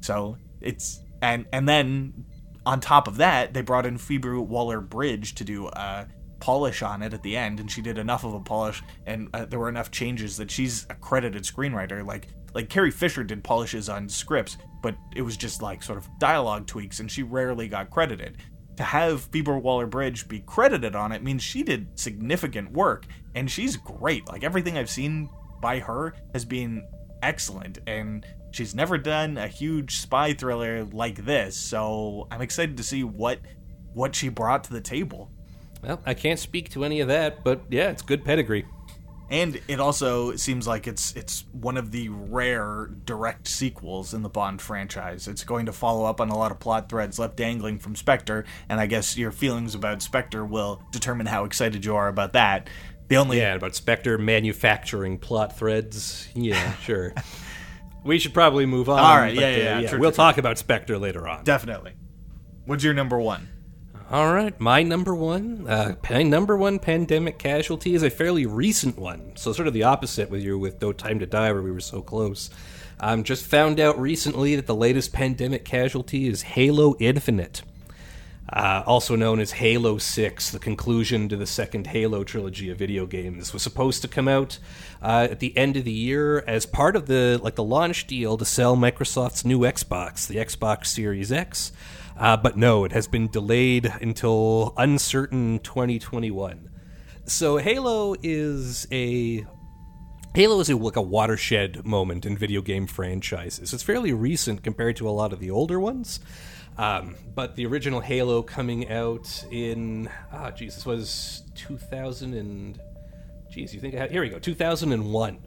So 0.00 0.36
it's 0.60 1.02
and 1.22 1.46
and 1.52 1.68
then 1.68 2.26
on 2.66 2.80
top 2.80 3.08
of 3.08 3.16
that, 3.16 3.54
they 3.54 3.62
brought 3.62 3.86
in 3.86 3.96
Phoebe 3.96 4.28
Waller 4.28 4.80
Bridge 4.80 5.34
to 5.36 5.44
do 5.44 5.68
a 5.68 6.06
polish 6.40 6.82
on 6.82 7.02
it 7.02 7.14
at 7.14 7.22
the 7.22 7.36
end, 7.36 7.60
and 7.60 7.70
she 7.70 7.82
did 7.82 7.98
enough 7.98 8.24
of 8.24 8.34
a 8.34 8.40
polish, 8.40 8.82
and 9.06 9.28
uh, 9.34 9.44
there 9.44 9.58
were 9.58 9.68
enough 9.68 9.90
changes 9.90 10.36
that 10.36 10.50
she's 10.50 10.86
a 10.90 10.94
credited 10.94 11.42
screenwriter. 11.44 12.06
Like 12.06 12.28
like 12.54 12.70
Carrie 12.70 12.90
Fisher 12.90 13.22
did 13.22 13.44
polishes 13.44 13.88
on 13.88 14.08
scripts, 14.08 14.56
but 14.82 14.96
it 15.14 15.22
was 15.22 15.36
just 15.36 15.60
like 15.60 15.82
sort 15.82 15.98
of 15.98 16.08
dialogue 16.18 16.66
tweaks, 16.66 17.00
and 17.00 17.10
she 17.10 17.22
rarely 17.22 17.68
got 17.68 17.90
credited. 17.90 18.38
To 18.76 18.82
have 18.82 19.22
Phoebe 19.22 19.52
Waller 19.52 19.86
Bridge 19.86 20.28
be 20.28 20.40
credited 20.40 20.94
on 20.94 21.12
it 21.12 21.22
means 21.22 21.42
she 21.42 21.62
did 21.62 21.98
significant 21.98 22.72
work, 22.72 23.06
and 23.34 23.50
she's 23.50 23.76
great. 23.76 24.26
Like 24.28 24.44
everything 24.44 24.76
I've 24.76 24.90
seen 24.90 25.30
by 25.60 25.78
her 25.80 26.14
has 26.32 26.44
been 26.44 26.86
excellent, 27.22 27.78
and 27.86 28.26
she's 28.52 28.74
never 28.74 28.98
done 28.98 29.38
a 29.38 29.48
huge 29.48 29.96
spy 29.96 30.32
thriller 30.32 30.84
like 30.84 31.24
this. 31.24 31.56
So 31.56 32.26
I'm 32.30 32.42
excited 32.42 32.76
to 32.76 32.82
see 32.82 33.04
what 33.04 33.40
what 33.92 34.14
she 34.14 34.28
brought 34.28 34.64
to 34.64 34.72
the 34.72 34.80
table. 34.80 35.30
Well, 35.82 36.00
I 36.06 36.14
can't 36.14 36.38
speak 36.38 36.70
to 36.70 36.84
any 36.84 37.00
of 37.00 37.08
that, 37.08 37.44
but 37.44 37.62
yeah, 37.70 37.90
it's 37.90 38.02
good 38.02 38.24
pedigree. 38.24 38.66
And 39.28 39.60
it 39.66 39.80
also 39.80 40.36
seems 40.36 40.68
like 40.68 40.86
it's 40.86 41.12
it's 41.16 41.44
one 41.50 41.76
of 41.76 41.90
the 41.90 42.08
rare 42.10 42.88
direct 43.04 43.48
sequels 43.48 44.14
in 44.14 44.22
the 44.22 44.28
Bond 44.28 44.62
franchise. 44.62 45.26
It's 45.26 45.42
going 45.42 45.66
to 45.66 45.72
follow 45.72 46.04
up 46.04 46.20
on 46.20 46.28
a 46.28 46.38
lot 46.38 46.52
of 46.52 46.60
plot 46.60 46.88
threads 46.88 47.18
left 47.18 47.36
dangling 47.36 47.80
from 47.80 47.96
Spectre, 47.96 48.44
and 48.68 48.78
I 48.78 48.86
guess 48.86 49.16
your 49.18 49.32
feelings 49.32 49.74
about 49.74 50.00
Spectre 50.00 50.44
will 50.44 50.80
determine 50.92 51.26
how 51.26 51.44
excited 51.44 51.84
you 51.84 51.96
are 51.96 52.06
about 52.06 52.34
that. 52.34 52.68
The 53.08 53.16
only 53.16 53.38
Yeah, 53.38 53.54
about 53.54 53.74
Spectre 53.74 54.16
manufacturing 54.16 55.18
plot 55.18 55.58
threads. 55.58 56.28
Yeah, 56.34 56.74
sure. 56.82 57.12
we 58.04 58.20
should 58.20 58.32
probably 58.34 58.64
move 58.64 58.88
on. 58.88 59.00
All 59.00 59.16
right, 59.16 59.34
yeah, 59.34 59.40
uh, 59.46 59.50
yeah, 59.50 59.78
yeah, 59.80 59.88
true, 59.88 59.98
we'll 59.98 60.10
true, 60.12 60.16
talk 60.16 60.38
about 60.38 60.56
Spectre 60.58 60.98
later 60.98 61.26
on. 61.26 61.42
definitely. 61.42 61.94
What's 62.64 62.84
your 62.84 62.94
number 62.94 63.18
one? 63.18 63.48
All 64.08 64.32
right, 64.32 64.58
my 64.60 64.84
number 64.84 65.16
one, 65.16 65.66
uh, 65.66 65.96
number 66.10 66.56
one 66.56 66.78
pandemic 66.78 67.40
casualty 67.40 67.92
is 67.96 68.04
a 68.04 68.10
fairly 68.10 68.46
recent 68.46 68.96
one. 68.96 69.32
So 69.34 69.52
sort 69.52 69.66
of 69.66 69.74
the 69.74 69.82
opposite 69.82 70.30
with 70.30 70.44
you 70.44 70.56
with 70.56 70.80
No 70.80 70.92
Time 70.92 71.18
to 71.18 71.26
Die, 71.26 71.50
where 71.50 71.60
we 71.60 71.72
were 71.72 71.80
so 71.80 72.02
close. 72.02 72.48
Um, 73.00 73.24
just 73.24 73.44
found 73.44 73.80
out 73.80 73.98
recently 73.98 74.54
that 74.54 74.66
the 74.66 74.76
latest 74.76 75.12
pandemic 75.12 75.64
casualty 75.64 76.28
is 76.28 76.42
Halo 76.42 76.94
Infinite, 77.00 77.62
uh, 78.48 78.84
also 78.86 79.16
known 79.16 79.40
as 79.40 79.50
Halo 79.50 79.98
Six, 79.98 80.52
the 80.52 80.60
conclusion 80.60 81.28
to 81.28 81.36
the 81.36 81.44
second 81.44 81.88
Halo 81.88 82.22
trilogy 82.22 82.70
of 82.70 82.78
video 82.78 83.06
games. 83.06 83.52
Was 83.52 83.64
supposed 83.64 84.02
to 84.02 84.08
come 84.08 84.28
out 84.28 84.60
uh, 85.02 85.26
at 85.32 85.40
the 85.40 85.56
end 85.56 85.76
of 85.76 85.84
the 85.84 85.90
year 85.90 86.44
as 86.46 86.64
part 86.64 86.94
of 86.94 87.06
the 87.06 87.40
like 87.42 87.56
the 87.56 87.64
launch 87.64 88.06
deal 88.06 88.36
to 88.38 88.44
sell 88.44 88.76
Microsoft's 88.76 89.44
new 89.44 89.62
Xbox, 89.62 90.28
the 90.28 90.36
Xbox 90.36 90.86
Series 90.86 91.32
X. 91.32 91.72
Uh, 92.18 92.36
but 92.36 92.56
no, 92.56 92.84
it 92.84 92.92
has 92.92 93.06
been 93.06 93.28
delayed 93.28 93.92
until 94.00 94.72
uncertain 94.76 95.58
2021. 95.58 96.70
So 97.26 97.58
Halo 97.58 98.14
is 98.22 98.86
a 98.90 99.44
Halo 100.34 100.60
is 100.60 100.68
a, 100.68 100.76
like 100.76 100.96
a 100.96 101.02
watershed 101.02 101.84
moment 101.86 102.26
in 102.26 102.36
video 102.36 102.60
game 102.60 102.86
franchises. 102.86 103.72
It's 103.72 103.82
fairly 103.82 104.12
recent 104.12 104.62
compared 104.62 104.96
to 104.96 105.08
a 105.08 105.10
lot 105.10 105.32
of 105.32 105.40
the 105.40 105.50
older 105.50 105.80
ones. 105.80 106.20
Um, 106.78 107.16
but 107.34 107.56
the 107.56 107.64
original 107.66 108.00
Halo 108.00 108.42
coming 108.42 108.90
out 108.90 109.44
in 109.50 110.10
ah, 110.32 110.50
this 110.50 110.84
was 110.84 111.42
2000 111.54 112.34
and 112.34 112.78
geez, 113.50 113.74
you 113.74 113.80
think 113.80 113.94
I 113.94 113.98
had, 113.98 114.10
here 114.10 114.20
we 114.22 114.28
go, 114.28 114.38
2001. 114.38 115.38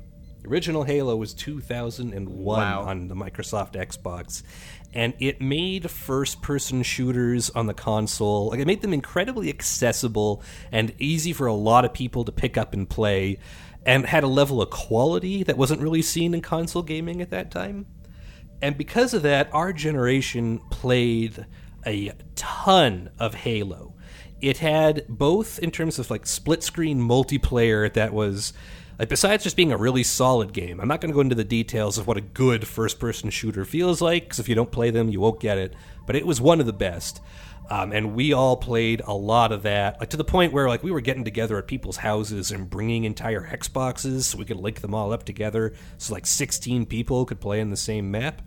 The 0.42 0.48
original 0.50 0.84
Halo 0.84 1.16
was 1.16 1.34
2001 1.34 2.60
Wow. 2.60 2.82
on 2.84 3.08
the 3.08 3.16
Microsoft 3.16 3.74
Xbox, 3.74 4.42
and 4.94 5.14
it 5.20 5.42
made 5.42 5.90
first-person 5.92 6.84
shooters 6.84 7.50
on 7.52 7.68
the 7.68 7.74
console 7.74 8.48
like 8.50 8.60
it 8.60 8.68
made 8.68 8.82
them 8.82 8.94
incredibly 8.94 9.50
accessible 9.50 10.42
and 10.72 10.94
easy 10.98 11.34
for 11.34 11.48
a 11.48 11.54
lot 11.54 11.86
of 11.86 11.94
people 11.94 12.24
to 12.24 12.32
pick 12.32 12.58
up 12.58 12.74
and 12.74 12.90
play, 12.90 13.38
and 13.86 14.06
had 14.06 14.24
a 14.24 14.28
level 14.28 14.62
of 14.62 14.70
quality 14.70 15.44
that 15.44 15.58
wasn't 15.58 15.82
really 15.82 16.02
seen 16.02 16.34
in 16.34 16.42
console 16.42 16.84
gaming 16.84 17.22
at 17.22 17.30
that 17.32 17.52
time. 17.52 17.86
And 18.62 18.78
because 18.78 19.14
of 19.14 19.22
that, 19.24 19.50
our 19.54 19.72
generation 19.72 20.60
played 20.70 21.46
a 21.86 22.12
ton 22.36 23.10
of 23.18 23.34
Halo. 23.36 23.94
It 24.42 24.58
had 24.58 25.06
both 25.08 25.60
in 25.60 25.72
terms 25.72 25.98
of 26.00 26.10
like 26.10 26.26
split 26.26 26.62
screen 26.64 27.00
multiplayer 27.00 27.92
that 27.94 28.14
was 28.14 28.54
like 29.00 29.10
besides 29.10 29.44
just 29.44 29.56
being 29.56 29.72
a 29.72 29.78
really 29.78 30.04
solid 30.04 30.52
game. 30.52 30.80
I'm 30.80 30.90
not 30.90 31.00
going 31.00 31.10
to 31.10 31.16
go 31.16 31.22
into 31.22 31.36
the 31.36 31.46
details 31.46 31.98
of 31.98 32.06
what 32.06 32.18
a 32.18 32.22
good 32.22 32.68
first 32.68 33.00
person 33.00 33.30
shooter 33.30 33.64
feels 33.64 34.02
like 34.02 34.26
because 34.26 34.40
if 34.40 34.50
you 34.50 34.56
don't 34.56 34.72
play 34.72 34.92
them, 34.92 35.10
you 35.10 35.22
won't 35.22 35.40
get 35.40 35.58
it. 35.58 35.74
But 36.06 36.18
it 36.18 36.28
was 36.28 36.42
one 36.42 36.60
of 36.60 36.66
the 36.66 36.74
best. 36.74 37.22
Um, 37.72 37.94
and 37.94 38.16
we 38.16 38.34
all 38.34 38.58
played 38.58 39.02
a 39.06 39.14
lot 39.14 39.52
of 39.52 39.62
that, 39.64 40.00
like 40.00 40.10
to 40.10 40.18
the 40.18 40.24
point 40.24 40.54
where 40.54 40.68
like 40.68 40.84
we 40.84 40.92
were 40.92 41.02
getting 41.02 41.24
together 41.24 41.58
at 41.60 41.68
people's 41.68 41.98
houses 41.98 42.52
and 42.52 42.70
bringing 42.70 43.04
entire 43.04 43.48
Xboxes 43.48 44.24
so 44.24 44.40
we 44.40 44.46
could 44.46 44.58
link 44.58 44.82
them 44.82 44.96
all 44.96 45.14
up 45.14 45.24
together, 45.24 45.74
so 46.00 46.14
like 46.14 46.26
16 46.26 46.88
people 46.88 47.26
could 47.26 47.40
play 47.40 47.60
in 47.60 47.70
the 47.70 47.78
same 47.78 48.10
map 48.10 48.42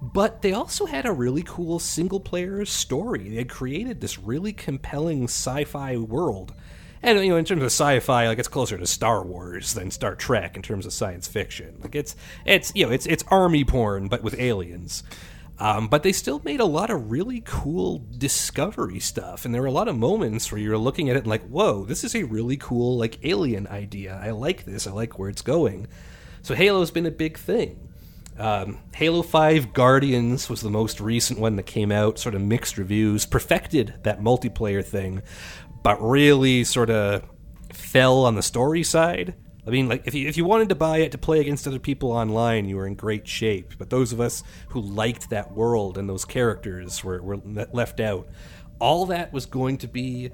but 0.00 0.40
they 0.40 0.52
also 0.52 0.86
had 0.86 1.04
a 1.04 1.12
really 1.12 1.42
cool 1.42 1.78
single 1.78 2.20
player 2.20 2.64
story. 2.64 3.28
They 3.28 3.36
had 3.36 3.50
created 3.50 4.00
this 4.00 4.18
really 4.18 4.52
compelling 4.52 5.24
sci 5.24 5.64
fi 5.64 5.96
world. 5.98 6.54
And 7.02 7.18
you 7.24 7.30
know, 7.30 7.36
in 7.36 7.44
terms 7.44 7.62
of 7.62 7.66
sci-fi, 7.66 8.28
like 8.28 8.38
it's 8.38 8.48
closer 8.48 8.76
to 8.76 8.86
Star 8.86 9.24
Wars 9.24 9.72
than 9.74 9.90
Star 9.90 10.14
Trek 10.14 10.56
in 10.56 10.62
terms 10.62 10.84
of 10.84 10.92
science 10.92 11.26
fiction. 11.26 11.78
Like 11.82 11.94
it's 11.94 12.14
it's 12.44 12.72
you 12.74 12.86
know 12.86 12.92
it's 12.92 13.06
it's 13.06 13.24
army 13.28 13.64
porn 13.64 14.08
but 14.08 14.22
with 14.22 14.38
aliens. 14.38 15.02
Um, 15.58 15.88
but 15.88 16.02
they 16.02 16.12
still 16.12 16.40
made 16.42 16.60
a 16.60 16.64
lot 16.64 16.88
of 16.88 17.10
really 17.10 17.42
cool 17.44 18.02
discovery 18.16 18.98
stuff, 18.98 19.44
and 19.44 19.54
there 19.54 19.60
were 19.60 19.68
a 19.68 19.72
lot 19.72 19.88
of 19.88 19.96
moments 19.96 20.50
where 20.50 20.58
you're 20.58 20.78
looking 20.78 21.10
at 21.10 21.16
it 21.16 21.20
and 21.20 21.28
like, 21.28 21.46
"Whoa, 21.48 21.84
this 21.84 22.02
is 22.02 22.14
a 22.14 22.22
really 22.22 22.56
cool 22.56 22.96
like 22.96 23.18
alien 23.24 23.66
idea. 23.66 24.18
I 24.22 24.30
like 24.30 24.64
this. 24.64 24.86
I 24.86 24.92
like 24.92 25.18
where 25.18 25.28
it's 25.28 25.42
going." 25.42 25.86
So 26.42 26.54
Halo's 26.54 26.90
been 26.90 27.04
a 27.04 27.10
big 27.10 27.36
thing. 27.36 27.90
Um, 28.40 28.78
Halo 28.94 29.20
5 29.20 29.74
Guardians 29.74 30.48
was 30.48 30.62
the 30.62 30.70
most 30.70 30.98
recent 30.98 31.38
one 31.38 31.56
that 31.56 31.64
came 31.64 31.92
out, 31.92 32.18
sort 32.18 32.34
of 32.34 32.40
mixed 32.40 32.78
reviews, 32.78 33.26
perfected 33.26 33.96
that 34.04 34.22
multiplayer 34.22 34.82
thing, 34.82 35.20
but 35.82 36.00
really 36.02 36.64
sort 36.64 36.90
of 36.90 37.24
fell 37.72 38.24
on 38.24 38.34
the 38.34 38.42
story 38.42 38.82
side. 38.82 39.34
I 39.66 39.70
mean, 39.70 39.88
like 39.88 40.06
if 40.06 40.14
you 40.14 40.28
if 40.28 40.36
you 40.36 40.44
wanted 40.44 40.70
to 40.70 40.74
buy 40.74 40.98
it 40.98 41.12
to 41.12 41.18
play 41.18 41.40
against 41.40 41.66
other 41.66 41.78
people 41.78 42.12
online, 42.12 42.68
you 42.68 42.76
were 42.76 42.86
in 42.86 42.94
great 42.94 43.28
shape. 43.28 43.74
But 43.78 43.90
those 43.90 44.12
of 44.12 44.20
us 44.20 44.42
who 44.68 44.80
liked 44.80 45.30
that 45.30 45.52
world 45.52 45.98
and 45.98 46.08
those 46.08 46.24
characters 46.24 47.04
were, 47.04 47.22
were 47.22 47.36
left 47.72 48.00
out. 48.00 48.28
All 48.78 49.06
that 49.06 49.32
was 49.32 49.44
going 49.44 49.78
to 49.78 49.88
be 49.88 50.30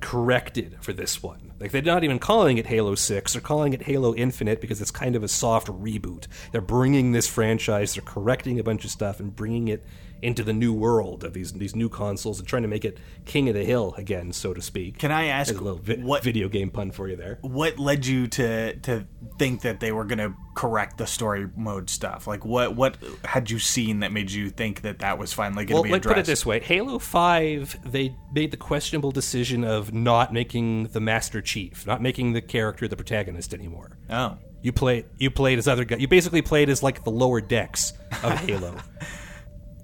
corrected 0.00 0.76
for 0.80 0.92
this 0.92 1.22
one. 1.22 1.52
Like 1.58 1.70
they're 1.70 1.80
not 1.80 2.04
even 2.04 2.18
calling 2.18 2.58
it 2.58 2.66
Halo 2.66 2.94
6, 2.94 3.32
they're 3.32 3.40
calling 3.40 3.72
it 3.72 3.82
Halo 3.82 4.14
Infinite 4.14 4.60
because 4.60 4.82
it's 4.82 4.90
kind 4.90 5.16
of 5.16 5.22
a 5.22 5.28
soft 5.28 5.68
reboot. 5.68 6.26
They're 6.52 6.60
bringing 6.60 7.12
this 7.12 7.26
franchise, 7.26 7.94
they're 7.94 8.02
correcting 8.02 8.58
a 8.58 8.62
bunch 8.62 8.84
of 8.84 8.90
stuff 8.90 9.20
and 9.20 9.34
bringing 9.34 9.68
it 9.68 9.82
into 10.24 10.42
the 10.42 10.52
new 10.52 10.72
world 10.72 11.22
of 11.24 11.32
these 11.34 11.52
these 11.52 11.76
new 11.76 11.88
consoles 11.88 12.38
and 12.38 12.48
trying 12.48 12.62
to 12.62 12.68
make 12.68 12.84
it 12.84 12.98
king 13.24 13.48
of 13.48 13.54
the 13.54 13.64
hill 13.64 13.94
again, 13.96 14.32
so 14.32 14.52
to 14.54 14.62
speak. 14.62 14.98
Can 14.98 15.10
I 15.12 15.26
ask 15.26 15.48
There's 15.50 15.60
a 15.60 15.64
little 15.64 15.78
vi- 15.78 15.96
what 16.02 16.22
video 16.24 16.48
game 16.48 16.70
pun 16.70 16.90
for 16.90 17.08
you 17.08 17.16
there? 17.16 17.38
what 17.42 17.78
led 17.78 18.06
you 18.06 18.26
to 18.28 18.74
to 18.80 19.06
think 19.38 19.62
that 19.62 19.80
they 19.80 19.92
were 19.92 20.04
going 20.04 20.18
to 20.18 20.34
correct 20.54 20.98
the 20.98 21.06
story 21.06 21.48
mode 21.56 21.90
stuff? 21.90 22.26
Like 22.26 22.44
what 22.44 22.74
what 22.74 22.96
had 23.24 23.50
you 23.50 23.58
seen 23.58 24.00
that 24.00 24.12
made 24.12 24.30
you 24.30 24.50
think 24.50 24.82
that 24.82 25.00
that 25.00 25.18
was 25.18 25.32
finally 25.32 25.64
going 25.64 25.68
to 25.68 25.74
Well, 25.74 25.82
be 25.84 25.88
addressed? 25.90 26.14
put 26.16 26.18
it 26.18 26.26
this 26.26 26.46
way: 26.46 26.60
Halo 26.60 26.98
Five, 26.98 27.76
they 27.84 28.16
made 28.32 28.50
the 28.50 28.56
questionable 28.56 29.10
decision 29.12 29.62
of 29.64 29.92
not 29.92 30.32
making 30.32 30.84
the 30.88 31.00
Master 31.00 31.40
Chief, 31.42 31.86
not 31.86 32.00
making 32.02 32.32
the 32.32 32.40
character 32.40 32.88
the 32.88 32.96
protagonist 32.96 33.52
anymore. 33.54 33.98
Oh. 34.10 34.38
You 34.62 34.72
play 34.72 35.04
you 35.18 35.30
played 35.30 35.58
as 35.58 35.68
other 35.68 35.84
guys. 35.84 36.00
You 36.00 36.08
basically 36.08 36.40
played 36.40 36.70
as 36.70 36.82
like 36.82 37.04
the 37.04 37.10
lower 37.10 37.42
decks 37.42 37.92
of 38.22 38.32
Halo. 38.46 38.74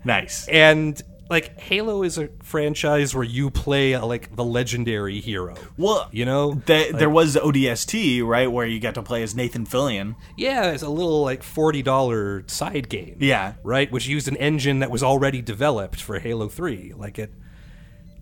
Nice. 0.04 0.48
and 0.48 1.00
like 1.28 1.60
Halo 1.60 2.02
is 2.02 2.18
a 2.18 2.28
franchise 2.42 3.14
where 3.14 3.22
you 3.22 3.50
play 3.50 3.96
like 3.96 4.34
the 4.34 4.42
legendary 4.44 5.20
hero. 5.20 5.54
Well, 5.76 6.08
You 6.10 6.24
know? 6.24 6.54
th- 6.66 6.94
there 6.94 7.08
was 7.08 7.36
ODST, 7.36 8.26
right, 8.26 8.50
where 8.50 8.66
you 8.66 8.80
got 8.80 8.94
to 8.94 9.02
play 9.02 9.22
as 9.22 9.32
Nathan 9.36 9.64
Fillion. 9.64 10.16
Yeah, 10.36 10.72
it's 10.72 10.82
a 10.82 10.88
little 10.88 11.22
like 11.22 11.44
forty 11.44 11.82
dollar 11.82 12.42
side 12.48 12.88
game. 12.88 13.16
Yeah. 13.20 13.52
right. 13.62 13.90
Which 13.92 14.08
used 14.08 14.26
an 14.26 14.36
engine 14.38 14.80
that 14.80 14.90
was 14.90 15.04
already 15.04 15.40
developed 15.40 16.02
for 16.02 16.18
Halo 16.18 16.48
Three. 16.48 16.92
Like 16.96 17.18
it, 17.20 17.32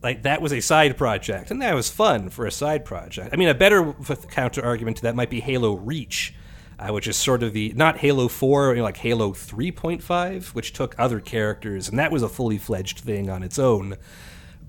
like 0.02 0.24
that 0.24 0.42
was 0.42 0.52
a 0.52 0.60
side 0.60 0.98
project, 0.98 1.50
and 1.50 1.62
that 1.62 1.74
was 1.74 1.88
fun 1.90 2.28
for 2.28 2.44
a 2.44 2.50
side 2.52 2.84
project. 2.84 3.30
I 3.32 3.36
mean, 3.36 3.48
a 3.48 3.54
better 3.54 3.94
counter 4.30 4.62
argument 4.62 4.98
to 4.98 5.02
that 5.04 5.16
might 5.16 5.30
be 5.30 5.40
Halo 5.40 5.74
Reach. 5.76 6.34
Uh, 6.78 6.92
which 6.92 7.08
is 7.08 7.16
sort 7.16 7.42
of 7.42 7.52
the 7.52 7.72
not 7.74 7.98
Halo 7.98 8.28
Four, 8.28 8.70
you 8.70 8.76
know, 8.76 8.84
like 8.84 8.98
Halo 8.98 9.32
Three 9.32 9.72
Point 9.72 10.00
Five, 10.02 10.48
which 10.48 10.72
took 10.72 10.94
other 10.96 11.18
characters, 11.18 11.88
and 11.88 11.98
that 11.98 12.12
was 12.12 12.22
a 12.22 12.28
fully 12.28 12.56
fledged 12.56 13.00
thing 13.00 13.28
on 13.28 13.42
its 13.42 13.58
own. 13.58 13.96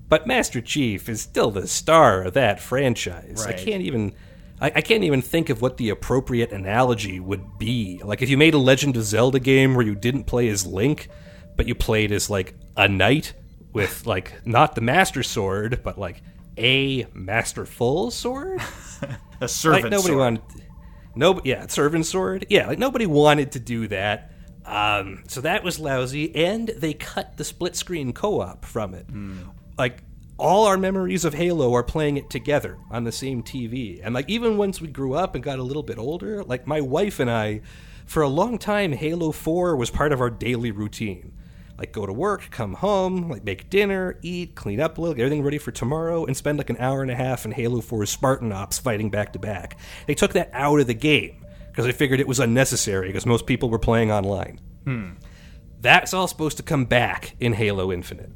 But 0.08 0.26
Master 0.26 0.60
Chief 0.60 1.08
is 1.08 1.20
still 1.20 1.52
the 1.52 1.68
star 1.68 2.22
of 2.22 2.34
that 2.34 2.60
franchise. 2.60 3.46
I 3.46 3.52
can't 3.52 3.82
even 3.82 4.12
I, 4.60 4.72
I 4.76 4.80
can't 4.80 5.04
even 5.04 5.22
think 5.22 5.48
of 5.48 5.62
what 5.62 5.76
the 5.76 5.88
appropriate 5.88 6.52
analogy 6.52 7.18
would 7.20 7.58
be. 7.58 8.00
Like 8.04 8.22
if 8.22 8.28
you 8.28 8.36
made 8.36 8.54
a 8.54 8.58
Legend 8.58 8.96
of 8.96 9.04
Zelda 9.04 9.38
game 9.38 9.74
where 9.74 9.86
you 9.86 9.94
didn't 9.94 10.24
play 10.24 10.48
as 10.48 10.66
Link, 10.66 11.08
but 11.56 11.66
you 11.66 11.74
played 11.74 12.12
as 12.12 12.28
like 12.28 12.54
a 12.76 12.88
knight 12.88 13.32
with 13.72 14.06
like 14.06 14.44
not 14.44 14.74
the 14.74 14.80
Master 14.80 15.22
Sword, 15.22 15.80
but 15.82 15.98
like 15.98 16.22
a 16.58 17.06
masterful 17.14 18.10
sword. 18.10 18.60
A 19.42 19.48
servant. 19.48 19.84
like 19.84 19.90
nobody 19.90 20.08
sword. 20.08 20.18
wanted. 20.18 20.42
No, 21.14 21.40
yeah, 21.44 21.66
servant 21.66 22.06
sword. 22.06 22.46
Yeah, 22.48 22.66
like 22.66 22.78
nobody 22.78 23.06
wanted 23.06 23.52
to 23.52 23.60
do 23.60 23.88
that. 23.88 24.32
Um, 24.64 25.24
so 25.26 25.40
that 25.40 25.64
was 25.64 25.80
lousy, 25.80 26.34
and 26.36 26.68
they 26.68 26.92
cut 26.94 27.36
the 27.36 27.44
split 27.44 27.74
screen 27.74 28.12
co-op 28.12 28.64
from 28.64 28.94
it. 28.94 29.06
Like 29.76 30.02
all 30.38 30.66
our 30.66 30.76
memories 30.76 31.24
of 31.24 31.34
Halo 31.34 31.74
are 31.74 31.82
playing 31.82 32.16
it 32.16 32.30
together 32.30 32.78
on 32.90 33.04
the 33.04 33.12
same 33.12 33.42
TV, 33.42 34.00
and 34.02 34.14
like 34.14 34.28
even 34.28 34.56
once 34.56 34.80
we 34.80 34.88
grew 34.88 35.14
up 35.14 35.34
and 35.34 35.42
got 35.42 35.58
a 35.58 35.62
little 35.62 35.82
bit 35.82 35.98
older, 35.98 36.44
like 36.44 36.66
my 36.66 36.80
wife 36.80 37.18
and 37.20 37.30
I, 37.30 37.62
for 38.06 38.22
a 38.22 38.28
long 38.28 38.58
time, 38.58 38.92
Halo 38.92 39.32
Four 39.32 39.76
was 39.76 39.90
part 39.90 40.12
of 40.12 40.20
our 40.20 40.30
daily 40.30 40.70
routine 40.70 41.32
like 41.80 41.92
go 41.92 42.04
to 42.04 42.12
work, 42.12 42.50
come 42.50 42.74
home, 42.74 43.30
like 43.30 43.42
make 43.42 43.70
dinner, 43.70 44.18
eat, 44.22 44.54
clean 44.54 44.80
up 44.80 44.98
a 44.98 45.00
little, 45.00 45.14
get 45.14 45.22
everything 45.22 45.42
ready 45.42 45.58
for 45.58 45.72
tomorrow, 45.72 46.26
and 46.26 46.36
spend 46.36 46.58
like 46.58 46.70
an 46.70 46.76
hour 46.76 47.02
and 47.02 47.10
a 47.10 47.14
half 47.14 47.46
in 47.46 47.52
Halo 47.52 47.80
4's 47.80 48.10
Spartan 48.10 48.52
Ops 48.52 48.78
fighting 48.78 49.10
back 49.10 49.32
to 49.32 49.38
back. 49.38 49.78
They 50.06 50.14
took 50.14 50.34
that 50.34 50.50
out 50.52 50.78
of 50.78 50.86
the 50.86 50.94
game 50.94 51.44
because 51.68 51.86
they 51.86 51.92
figured 51.92 52.20
it 52.20 52.28
was 52.28 52.38
unnecessary 52.38 53.08
because 53.08 53.24
most 53.24 53.46
people 53.46 53.70
were 53.70 53.78
playing 53.78 54.12
online. 54.12 54.60
Hmm. 54.84 55.12
That's 55.80 56.12
all 56.12 56.28
supposed 56.28 56.58
to 56.58 56.62
come 56.62 56.84
back 56.84 57.34
in 57.40 57.54
Halo 57.54 57.90
Infinite. 57.90 58.30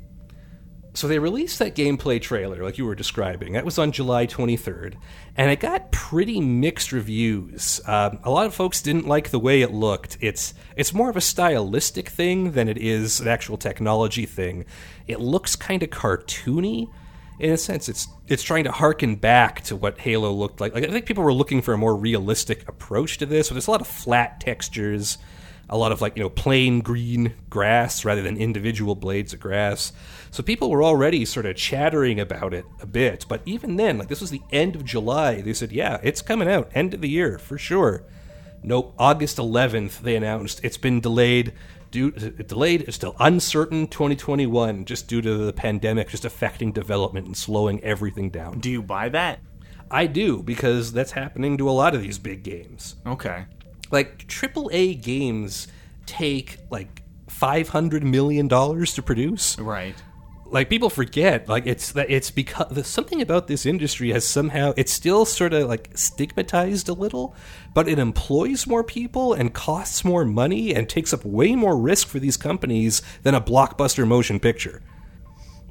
So 0.94 1.08
they 1.08 1.18
released 1.18 1.58
that 1.58 1.74
gameplay 1.74 2.22
trailer, 2.22 2.62
like 2.62 2.78
you 2.78 2.86
were 2.86 2.94
describing. 2.94 3.54
That 3.54 3.64
was 3.64 3.78
on 3.78 3.90
July 3.90 4.28
23rd, 4.28 4.94
and 5.36 5.50
it 5.50 5.58
got 5.58 5.90
pretty 5.90 6.40
mixed 6.40 6.92
reviews. 6.92 7.80
Um, 7.84 8.20
a 8.22 8.30
lot 8.30 8.46
of 8.46 8.54
folks 8.54 8.80
didn't 8.80 9.08
like 9.08 9.30
the 9.30 9.40
way 9.40 9.60
it 9.62 9.72
looked. 9.72 10.16
It's 10.20 10.54
it's 10.76 10.94
more 10.94 11.10
of 11.10 11.16
a 11.16 11.20
stylistic 11.20 12.08
thing 12.08 12.52
than 12.52 12.68
it 12.68 12.78
is 12.78 13.20
an 13.20 13.26
actual 13.26 13.56
technology 13.56 14.24
thing. 14.24 14.66
It 15.08 15.18
looks 15.18 15.56
kind 15.56 15.82
of 15.82 15.90
cartoony. 15.90 16.88
In 17.40 17.50
a 17.50 17.56
sense, 17.56 17.88
it's 17.88 18.06
it's 18.28 18.44
trying 18.44 18.62
to 18.62 18.70
harken 18.70 19.16
back 19.16 19.62
to 19.62 19.74
what 19.74 19.98
Halo 19.98 20.30
looked 20.30 20.60
like. 20.60 20.74
Like 20.74 20.84
I 20.84 20.92
think 20.92 21.06
people 21.06 21.24
were 21.24 21.34
looking 21.34 21.60
for 21.60 21.74
a 21.74 21.78
more 21.78 21.96
realistic 21.96 22.68
approach 22.68 23.18
to 23.18 23.26
this, 23.26 23.48
but 23.48 23.54
there's 23.54 23.66
a 23.66 23.72
lot 23.72 23.80
of 23.80 23.88
flat 23.88 24.38
textures 24.38 25.18
a 25.68 25.76
lot 25.76 25.92
of 25.92 26.00
like 26.00 26.16
you 26.16 26.22
know 26.22 26.30
plain 26.30 26.80
green 26.80 27.34
grass 27.48 28.04
rather 28.04 28.22
than 28.22 28.36
individual 28.36 28.94
blades 28.94 29.32
of 29.32 29.40
grass 29.40 29.92
so 30.30 30.42
people 30.42 30.70
were 30.70 30.82
already 30.82 31.24
sort 31.24 31.46
of 31.46 31.56
chattering 31.56 32.20
about 32.20 32.52
it 32.52 32.64
a 32.80 32.86
bit 32.86 33.24
but 33.28 33.40
even 33.44 33.76
then 33.76 33.98
like 33.98 34.08
this 34.08 34.20
was 34.20 34.30
the 34.30 34.42
end 34.52 34.76
of 34.76 34.84
july 34.84 35.40
they 35.40 35.54
said 35.54 35.72
yeah 35.72 35.98
it's 36.02 36.22
coming 36.22 36.48
out 36.48 36.70
end 36.74 36.94
of 36.94 37.00
the 37.00 37.08
year 37.08 37.38
for 37.38 37.56
sure 37.58 38.04
nope 38.62 38.94
august 38.98 39.38
11th 39.38 40.00
they 40.00 40.16
announced 40.16 40.60
it's 40.62 40.76
been 40.76 41.00
delayed 41.00 41.52
due 41.90 42.10
delayed 42.10 42.82
it's 42.82 42.96
still 42.96 43.16
uncertain 43.20 43.86
2021 43.86 44.84
just 44.84 45.08
due 45.08 45.22
to 45.22 45.36
the 45.38 45.52
pandemic 45.52 46.08
just 46.08 46.24
affecting 46.24 46.72
development 46.72 47.26
and 47.26 47.36
slowing 47.36 47.82
everything 47.82 48.30
down 48.30 48.58
Do 48.58 48.70
you 48.70 48.82
buy 48.82 49.08
that? 49.10 49.40
I 49.90 50.06
do 50.06 50.42
because 50.42 50.92
that's 50.92 51.12
happening 51.12 51.56
to 51.58 51.68
a 51.68 51.72
lot 51.72 51.94
of 51.94 52.02
these 52.02 52.18
big 52.18 52.42
games. 52.42 52.96
Okay. 53.06 53.44
Like 53.90 54.26
AAA 54.26 55.00
games 55.02 55.68
take 56.06 56.58
like 56.70 57.02
500 57.28 58.04
million 58.04 58.48
dollars 58.48 58.94
to 58.94 59.02
produce. 59.02 59.58
Right. 59.58 59.96
Like 60.46 60.68
people 60.68 60.90
forget 60.90 61.48
like 61.48 61.66
it's 61.66 61.92
that 61.92 62.10
it's 62.10 62.30
because 62.30 62.86
something 62.86 63.20
about 63.20 63.48
this 63.48 63.66
industry 63.66 64.12
has 64.12 64.24
somehow 64.26 64.72
it's 64.76 64.92
still 64.92 65.24
sort 65.24 65.52
of 65.52 65.68
like 65.68 65.90
stigmatized 65.94 66.88
a 66.88 66.92
little, 66.92 67.34
but 67.74 67.88
it 67.88 67.98
employs 67.98 68.66
more 68.66 68.84
people 68.84 69.32
and 69.32 69.52
costs 69.52 70.04
more 70.04 70.24
money 70.24 70.74
and 70.74 70.88
takes 70.88 71.12
up 71.12 71.24
way 71.24 71.56
more 71.56 71.76
risk 71.76 72.06
for 72.06 72.20
these 72.20 72.36
companies 72.36 73.02
than 73.22 73.34
a 73.34 73.40
blockbuster 73.40 74.06
motion 74.06 74.38
picture. 74.38 74.80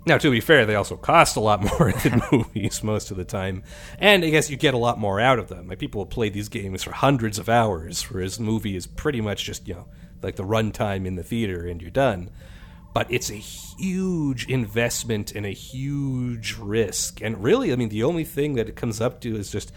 Now, 0.06 0.18
to 0.18 0.32
be 0.32 0.42
fair, 0.42 0.66
they 0.66 0.76
also 0.76 0.98
cost 0.98 1.38
a 1.38 1.40
lot 1.40 1.62
more 1.80 1.92
than 1.92 2.22
movies 2.32 2.84
most 2.84 3.12
of 3.12 3.18
the 3.18 3.24
time, 3.24 3.64
and 3.98 4.24
I 4.24 4.30
guess 4.30 4.50
you 4.50 4.58
get 4.58 4.74
a 4.74 4.78
lot 4.78 5.00
more 5.00 5.20
out 5.20 5.40
of 5.40 5.48
them. 5.48 5.68
Like 5.68 5.80
people 5.80 6.00
will 6.00 6.06
play 6.06 6.30
these 6.30 6.50
games 6.50 6.84
for 6.84 6.92
hundreds 6.92 7.40
of 7.40 7.50
hours, 7.50 8.04
whereas 8.10 8.40
movie 8.40 8.76
is 8.76 8.88
pretty 8.88 9.22
much 9.22 9.46
just 9.46 9.68
you 9.68 9.76
know 9.76 9.88
like 10.22 10.36
the 10.36 10.44
runtime 10.44 11.06
in 11.06 11.16
the 11.16 11.24
theater 11.24 11.66
and 11.68 11.82
you're 11.82 11.92
done. 11.92 12.30
But 12.94 13.12
it's 13.12 13.32
a 13.32 13.36
huge 13.36 14.48
investment 14.48 15.32
and 15.32 15.48
a 15.48 15.52
huge 15.52 16.58
risk, 16.60 17.22
and 17.22 17.44
really, 17.44 17.72
I 17.72 17.76
mean, 17.76 17.90
the 17.90 18.04
only 18.04 18.24
thing 18.24 18.54
that 18.54 18.70
it 18.70 18.76
comes 18.76 19.02
up 19.02 19.20
to 19.22 19.36
is 19.36 19.52
just 19.52 19.72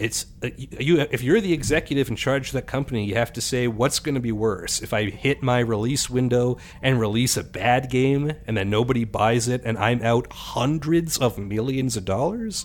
it's 0.00 0.24
uh, 0.42 0.48
you 0.56 0.98
if 1.10 1.22
you're 1.22 1.40
the 1.40 1.52
executive 1.52 2.08
in 2.08 2.16
charge 2.16 2.48
of 2.48 2.52
that 2.54 2.66
company 2.66 3.04
you 3.04 3.14
have 3.14 3.32
to 3.32 3.40
say 3.40 3.68
what's 3.68 3.98
going 3.98 4.14
to 4.14 4.20
be 4.20 4.32
worse 4.32 4.80
if 4.80 4.92
i 4.94 5.04
hit 5.04 5.42
my 5.42 5.58
release 5.58 6.08
window 6.08 6.56
and 6.82 6.98
release 6.98 7.36
a 7.36 7.44
bad 7.44 7.90
game 7.90 8.32
and 8.46 8.56
then 8.56 8.70
nobody 8.70 9.04
buys 9.04 9.46
it 9.46 9.60
and 9.64 9.76
i'm 9.78 10.02
out 10.02 10.26
hundreds 10.32 11.18
of 11.18 11.38
millions 11.38 11.96
of 11.96 12.04
dollars 12.04 12.64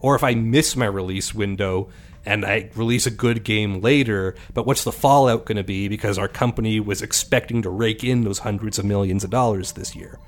or 0.00 0.14
if 0.14 0.22
i 0.22 0.32
miss 0.34 0.76
my 0.76 0.86
release 0.86 1.34
window 1.34 1.88
and 2.24 2.44
i 2.44 2.70
release 2.76 3.06
a 3.06 3.10
good 3.10 3.42
game 3.42 3.80
later 3.80 4.36
but 4.54 4.64
what's 4.64 4.84
the 4.84 4.92
fallout 4.92 5.44
going 5.44 5.56
to 5.56 5.64
be 5.64 5.88
because 5.88 6.18
our 6.18 6.28
company 6.28 6.78
was 6.78 7.02
expecting 7.02 7.62
to 7.62 7.70
rake 7.70 8.04
in 8.04 8.22
those 8.22 8.38
hundreds 8.38 8.78
of 8.78 8.84
millions 8.84 9.24
of 9.24 9.30
dollars 9.30 9.72
this 9.72 9.96
year 9.96 10.18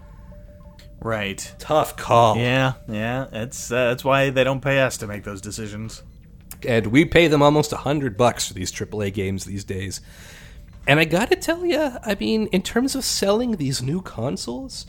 Right. 1.01 1.55
tough 1.61 1.97
call 1.97 2.37
Yeah, 2.37 2.73
yeah. 2.89 3.27
It's 3.31 3.71
uh, 3.71 3.91
that's 3.91 4.05
why 4.05 4.31
they 4.31 4.43
don't 4.43 4.61
pay 4.61 4.81
us 4.81 4.97
to 4.97 5.07
make 5.07 5.23
those 5.23 5.41
decisions. 5.41 6.03
And 6.67 6.89
we 6.89 7.05
pay 7.05 7.29
them 7.29 7.43
almost 7.43 7.73
a 7.73 7.79
hundred 7.79 8.17
bucks 8.17 8.49
for 8.49 8.55
these 8.55 8.73
AAA 8.73 9.13
games 9.13 9.45
these 9.45 9.65
days. 9.65 10.01
And 10.87 10.99
I 10.99 11.05
gotta 11.05 11.37
tell 11.37 11.67
you, 11.67 11.93
I 12.03 12.17
mean, 12.19 12.47
in 12.47 12.63
terms 12.63 12.95
of 12.95 13.05
selling 13.05 13.57
these 13.57 13.83
new 13.83 14.01
consoles, 14.01 14.87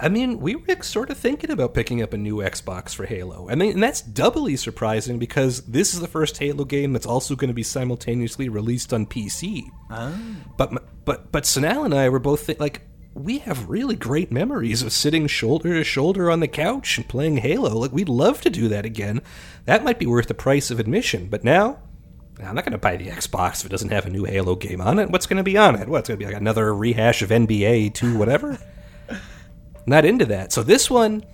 I 0.00 0.08
mean, 0.08 0.40
we 0.40 0.56
were 0.56 0.82
sort 0.82 1.10
of 1.10 1.18
thinking 1.18 1.50
about 1.50 1.72
picking 1.72 2.02
up 2.02 2.12
a 2.12 2.16
new 2.16 2.38
Xbox 2.38 2.94
for 2.94 3.06
Halo. 3.06 3.48
I 3.48 3.54
mean, 3.54 3.72
and 3.72 3.82
that's 3.82 4.02
doubly 4.02 4.56
surprising 4.56 5.18
because 5.18 5.62
this 5.62 5.94
is 5.94 6.00
the 6.00 6.08
first 6.08 6.36
Halo 6.38 6.64
game 6.64 6.92
that's 6.92 7.06
also 7.06 7.36
going 7.36 7.48
to 7.48 7.54
be 7.54 7.62
simultaneously 7.62 8.48
released 8.48 8.92
on 8.92 9.06
PC. 9.06 9.62
Ah. 9.90 10.12
But 10.56 11.04
but 11.04 11.30
but 11.30 11.44
Sanal 11.44 11.84
and 11.84 11.94
I 11.94 12.08
were 12.08 12.18
both 12.18 12.46
thi- 12.46 12.56
like, 12.58 12.82
we 13.14 13.38
have 13.38 13.68
really 13.68 13.94
great 13.94 14.32
memories 14.32 14.82
of 14.82 14.92
sitting 14.92 15.28
shoulder 15.28 15.74
to 15.74 15.84
shoulder 15.84 16.30
on 16.30 16.40
the 16.40 16.48
couch 16.48 16.98
and 16.98 17.08
playing 17.08 17.38
Halo. 17.38 17.78
Like 17.78 17.92
we'd 17.92 18.08
love 18.08 18.40
to 18.40 18.50
do 18.50 18.68
that 18.68 18.84
again. 18.84 19.22
That 19.66 19.84
might 19.84 20.00
be 20.00 20.06
worth 20.06 20.26
the 20.26 20.34
price 20.34 20.70
of 20.70 20.80
admission. 20.80 21.28
But 21.28 21.44
now, 21.44 21.78
I'm 22.40 22.56
not 22.56 22.64
going 22.64 22.72
to 22.72 22.78
buy 22.78 22.96
the 22.96 23.08
Xbox 23.08 23.60
if 23.60 23.66
it 23.66 23.70
doesn't 23.70 23.92
have 23.92 24.06
a 24.06 24.10
new 24.10 24.24
Halo 24.24 24.56
game 24.56 24.80
on 24.80 24.98
it. 24.98 25.10
What's 25.10 25.26
going 25.26 25.36
to 25.36 25.44
be 25.44 25.56
on 25.56 25.76
it? 25.76 25.88
What's 25.88 26.08
going 26.08 26.18
to 26.18 26.24
be 26.24 26.30
like 26.30 26.40
another 26.40 26.74
rehash 26.74 27.22
of 27.22 27.30
NBA 27.30 27.94
2 27.94 28.18
whatever? 28.18 28.58
not 29.86 30.04
into 30.04 30.26
that. 30.26 30.52
So 30.52 30.64
this 30.64 30.90
one 30.90 31.24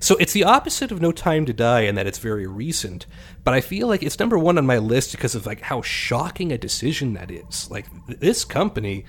so 0.00 0.16
it's 0.16 0.32
the 0.32 0.44
opposite 0.44 0.92
of 0.92 1.00
No 1.00 1.12
Time 1.12 1.46
to 1.46 1.52
Die 1.52 1.80
in 1.80 1.94
that 1.94 2.06
it's 2.06 2.18
very 2.18 2.46
recent, 2.46 3.06
but 3.42 3.54
I 3.54 3.60
feel 3.60 3.88
like 3.88 4.02
it's 4.02 4.18
number 4.18 4.38
1 4.38 4.58
on 4.58 4.66
my 4.66 4.78
list 4.78 5.12
because 5.12 5.34
of 5.34 5.46
like 5.46 5.62
how 5.62 5.82
shocking 5.82 6.52
a 6.52 6.58
decision 6.58 7.14
that 7.14 7.30
is. 7.30 7.70
Like 7.70 7.86
this 8.06 8.44
company 8.44 9.04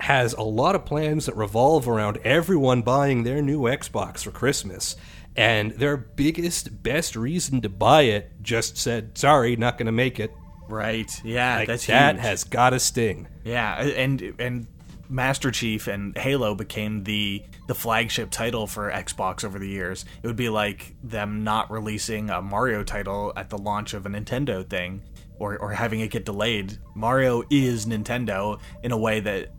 has 0.00 0.32
a 0.32 0.42
lot 0.42 0.74
of 0.74 0.84
plans 0.84 1.26
that 1.26 1.36
revolve 1.36 1.88
around 1.88 2.18
everyone 2.24 2.82
buying 2.82 3.22
their 3.22 3.42
new 3.42 3.62
Xbox 3.62 4.24
for 4.24 4.30
Christmas. 4.30 4.96
And 5.36 5.70
their 5.72 5.96
biggest, 5.96 6.82
best 6.82 7.14
reason 7.16 7.60
to 7.60 7.68
buy 7.68 8.02
it 8.02 8.32
just 8.42 8.76
said, 8.76 9.16
"Sorry, 9.16 9.54
not 9.56 9.78
going 9.78 9.86
to 9.86 9.92
make 9.92 10.18
it." 10.18 10.32
Right. 10.68 11.10
Yeah, 11.24 11.56
Like 11.56 11.68
that's 11.68 11.86
that 11.86 12.16
huge. 12.16 12.22
has 12.22 12.44
got 12.44 12.70
to 12.70 12.80
sting. 12.80 13.28
Yeah, 13.44 13.80
and 13.80 14.34
and 14.38 14.66
Master 15.08 15.50
Chief 15.50 15.86
and 15.86 16.16
Halo 16.18 16.54
became 16.54 17.04
the 17.04 17.42
the 17.68 17.74
flagship 17.74 18.30
title 18.30 18.66
for 18.66 18.90
Xbox 18.90 19.44
over 19.44 19.58
the 19.58 19.68
years. 19.68 20.04
It 20.22 20.26
would 20.26 20.36
be 20.36 20.48
like 20.48 20.94
them 21.04 21.44
not 21.44 21.70
releasing 21.70 22.30
a 22.30 22.42
Mario 22.42 22.82
title 22.82 23.32
at 23.36 23.50
the 23.50 23.58
launch 23.58 23.94
of 23.94 24.06
a 24.06 24.08
Nintendo 24.08 24.68
thing 24.68 25.02
or 25.38 25.56
or 25.58 25.70
having 25.72 26.00
it 26.00 26.10
get 26.10 26.24
delayed. 26.24 26.78
Mario 26.94 27.42
is 27.50 27.86
Nintendo 27.86 28.60
in 28.82 28.90
a 28.92 28.98
way 28.98 29.20
that 29.20 29.50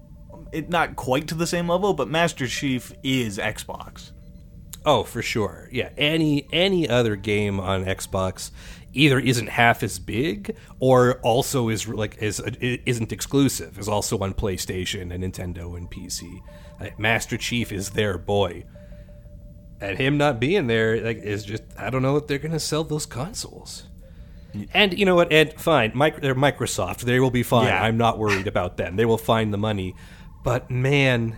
it 0.51 0.69
not 0.69 0.95
quite 0.95 1.27
to 1.27 1.35
the 1.35 1.47
same 1.47 1.69
level, 1.69 1.93
but 1.93 2.07
Master 2.07 2.47
Chief 2.47 2.93
is 3.03 3.37
Xbox. 3.37 4.11
Oh, 4.85 5.03
for 5.03 5.21
sure. 5.21 5.69
Yeah, 5.71 5.89
any 5.97 6.47
any 6.51 6.89
other 6.89 7.15
game 7.15 7.59
on 7.59 7.85
Xbox 7.85 8.51
either 8.93 9.19
isn't 9.19 9.47
half 9.47 9.83
as 9.83 9.99
big 9.99 10.55
or 10.79 11.19
also 11.21 11.69
is 11.69 11.87
like 11.87 12.17
is 12.21 12.39
isn't 12.39 13.11
exclusive. 13.11 13.77
Is 13.77 13.87
also 13.87 14.17
on 14.19 14.33
PlayStation 14.33 15.13
and 15.13 15.23
Nintendo 15.23 15.77
and 15.77 15.89
PC. 15.89 16.41
Like, 16.79 16.99
Master 16.99 17.37
Chief 17.37 17.71
is 17.71 17.91
their 17.91 18.17
boy. 18.17 18.65
And 19.79 19.97
him 19.97 20.17
not 20.17 20.39
being 20.39 20.67
there 20.67 21.01
like 21.01 21.17
is 21.17 21.43
just 21.43 21.63
I 21.77 21.89
don't 21.89 22.01
know 22.01 22.17
if 22.17 22.27
they're 22.27 22.39
going 22.39 22.51
to 22.51 22.59
sell 22.59 22.83
those 22.83 23.05
consoles. 23.05 23.83
And 24.73 24.97
you 24.97 25.05
know 25.05 25.15
what? 25.15 25.31
And 25.31 25.53
fine, 25.53 25.93
mic- 25.95 26.21
they're 26.21 26.35
Microsoft. 26.35 27.01
They 27.01 27.19
will 27.19 27.31
be 27.31 27.43
fine. 27.43 27.67
Yeah. 27.67 27.83
I'm 27.83 27.97
not 27.97 28.17
worried 28.19 28.47
about 28.47 28.77
them. 28.77 28.95
They 28.97 29.05
will 29.05 29.17
find 29.17 29.53
the 29.53 29.57
money. 29.57 29.95
But 30.43 30.71
man, 30.71 31.37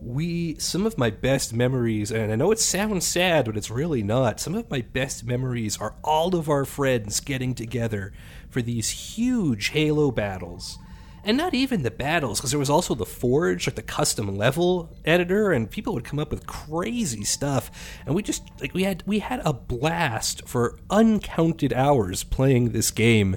we 0.00 0.56
some 0.58 0.86
of 0.86 0.98
my 0.98 1.10
best 1.10 1.52
memories, 1.52 2.10
and 2.10 2.32
I 2.32 2.36
know 2.36 2.50
it 2.50 2.58
sounds 2.58 3.06
sad, 3.06 3.46
but 3.46 3.56
it's 3.56 3.70
really 3.70 4.02
not. 4.02 4.40
Some 4.40 4.54
of 4.54 4.70
my 4.70 4.80
best 4.80 5.24
memories 5.24 5.78
are 5.78 5.94
all 6.02 6.34
of 6.34 6.48
our 6.48 6.64
friends 6.64 7.20
getting 7.20 7.54
together 7.54 8.12
for 8.48 8.62
these 8.62 8.90
huge 8.90 9.68
Halo 9.68 10.10
battles. 10.10 10.78
And 11.22 11.36
not 11.36 11.52
even 11.52 11.82
the 11.82 11.90
battles, 11.90 12.38
because 12.38 12.50
there 12.50 12.58
was 12.58 12.70
also 12.70 12.94
the 12.94 13.04
Forge, 13.04 13.66
like 13.66 13.76
the 13.76 13.82
custom 13.82 14.36
level 14.36 14.96
editor, 15.04 15.52
and 15.52 15.70
people 15.70 15.92
would 15.92 16.04
come 16.04 16.18
up 16.18 16.30
with 16.30 16.46
crazy 16.46 17.24
stuff. 17.24 17.70
And 18.06 18.14
we 18.14 18.22
just 18.22 18.42
like 18.58 18.72
we 18.72 18.84
had 18.84 19.02
we 19.06 19.18
had 19.18 19.42
a 19.44 19.52
blast 19.52 20.48
for 20.48 20.78
uncounted 20.88 21.74
hours 21.74 22.24
playing 22.24 22.70
this 22.70 22.90
game. 22.90 23.36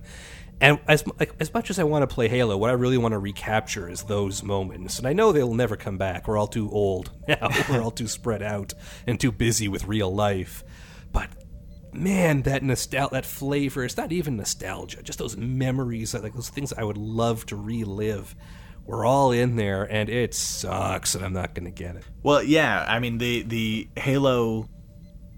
And 0.63 0.79
as 0.87 1.03
as 1.41 1.53
much 1.53 1.69
as 1.69 1.77
I 1.77 1.83
want 1.83 2.03
to 2.09 2.15
play 2.15 2.29
Halo, 2.29 2.55
what 2.55 2.69
I 2.69 2.73
really 2.73 2.97
want 2.97 3.11
to 3.11 3.19
recapture 3.19 3.89
is 3.89 4.03
those 4.03 4.43
moments. 4.43 4.97
And 4.97 5.05
I 5.05 5.11
know 5.11 5.33
they'll 5.33 5.53
never 5.53 5.75
come 5.75 5.97
back. 5.97 6.25
We're 6.25 6.37
all 6.37 6.47
too 6.47 6.71
old 6.71 7.11
now. 7.27 7.49
We're 7.69 7.81
all 7.81 7.91
too 7.91 8.07
spread 8.07 8.41
out 8.41 8.73
and 9.05 9.19
too 9.19 9.33
busy 9.33 9.67
with 9.67 9.83
real 9.83 10.15
life. 10.15 10.63
But 11.11 11.27
man, 11.91 12.43
that 12.43 12.63
nostal 12.63 13.11
that 13.11 13.25
flavor, 13.25 13.83
it's 13.83 13.97
not 13.97 14.13
even 14.13 14.37
nostalgia, 14.37 15.03
just 15.03 15.19
those 15.19 15.35
memories, 15.35 16.13
like 16.13 16.33
those 16.33 16.47
things 16.47 16.71
I 16.71 16.85
would 16.85 16.97
love 16.97 17.45
to 17.47 17.57
relive. 17.57 18.33
We're 18.85 19.05
all 19.05 19.33
in 19.33 19.57
there, 19.57 19.83
and 19.83 20.09
it 20.09 20.33
sucks 20.33 21.11
that 21.11 21.23
I'm 21.23 21.33
not 21.33 21.55
going 21.55 21.65
to 21.65 21.71
get 21.71 21.97
it. 21.97 22.05
Well, 22.21 22.41
yeah, 22.41 22.85
I 22.87 22.99
mean 22.99 23.17
the 23.17 23.41
the 23.41 23.89
Halo. 23.97 24.69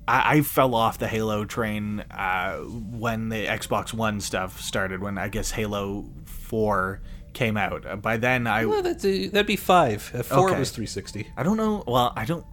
I, 0.08 0.38
I 0.38 0.42
fell 0.42 0.76
off 0.76 0.98
the 0.98 1.08
Halo 1.08 1.46
train 1.46 2.02
uh, 2.12 2.58
when 2.58 3.30
the 3.30 3.46
Xbox 3.46 3.94
One 3.94 4.22
stuff 4.22 4.62
started. 4.62 5.02
When 5.02 5.18
I 5.18 5.30
guess 5.30 5.52
Halo 5.52 6.06
Four 6.26 7.02
came 7.34 7.58
out. 7.58 7.86
Uh, 7.86 7.96
By 7.98 8.18
then, 8.18 8.48
I 8.48 8.66
Well, 8.66 8.82
that's 8.82 9.04
a, 9.06 9.28
that'd 9.28 9.46
be 9.48 9.56
five. 9.56 10.10
Uh, 10.14 10.24
Four 10.24 10.50
Okay. 10.50 10.60
was 10.60 10.72
360. 10.72 11.28
I 11.36 11.44
don't 11.44 11.58
know. 11.58 11.84
Well, 11.88 12.14
I 12.16 12.26
don't. 12.26 12.46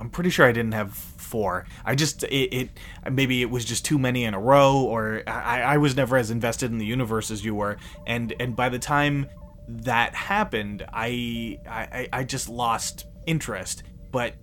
I'm 0.00 0.10
pretty 0.10 0.28
sure 0.30 0.46
I 0.46 0.52
didn't 0.52 0.72
have 0.72 0.92
four. 0.94 1.64
I 1.84 1.94
just 1.94 2.22
it, 2.24 2.54
it 2.54 2.70
maybe 3.10 3.40
it 3.40 3.48
was 3.50 3.64
just 3.64 3.84
too 3.84 3.98
many 3.98 4.24
in 4.24 4.34
a 4.34 4.38
row, 4.40 4.82
or 4.82 5.22
I, 5.26 5.62
I 5.62 5.76
was 5.78 5.96
never 5.96 6.18
as 6.18 6.30
invested 6.30 6.70
in 6.70 6.76
the 6.78 6.84
universe 6.84 7.30
as 7.30 7.42
you 7.44 7.54
were. 7.54 7.78
And 8.06 8.34
and 8.38 8.54
by 8.54 8.68
the 8.68 8.78
time 8.78 9.26
that 9.68 10.14
happened, 10.14 10.84
I 10.92 11.58
I, 11.66 12.08
I 12.12 12.24
just 12.24 12.48
lost 12.50 13.06
interest. 13.26 13.84
But 14.12 14.34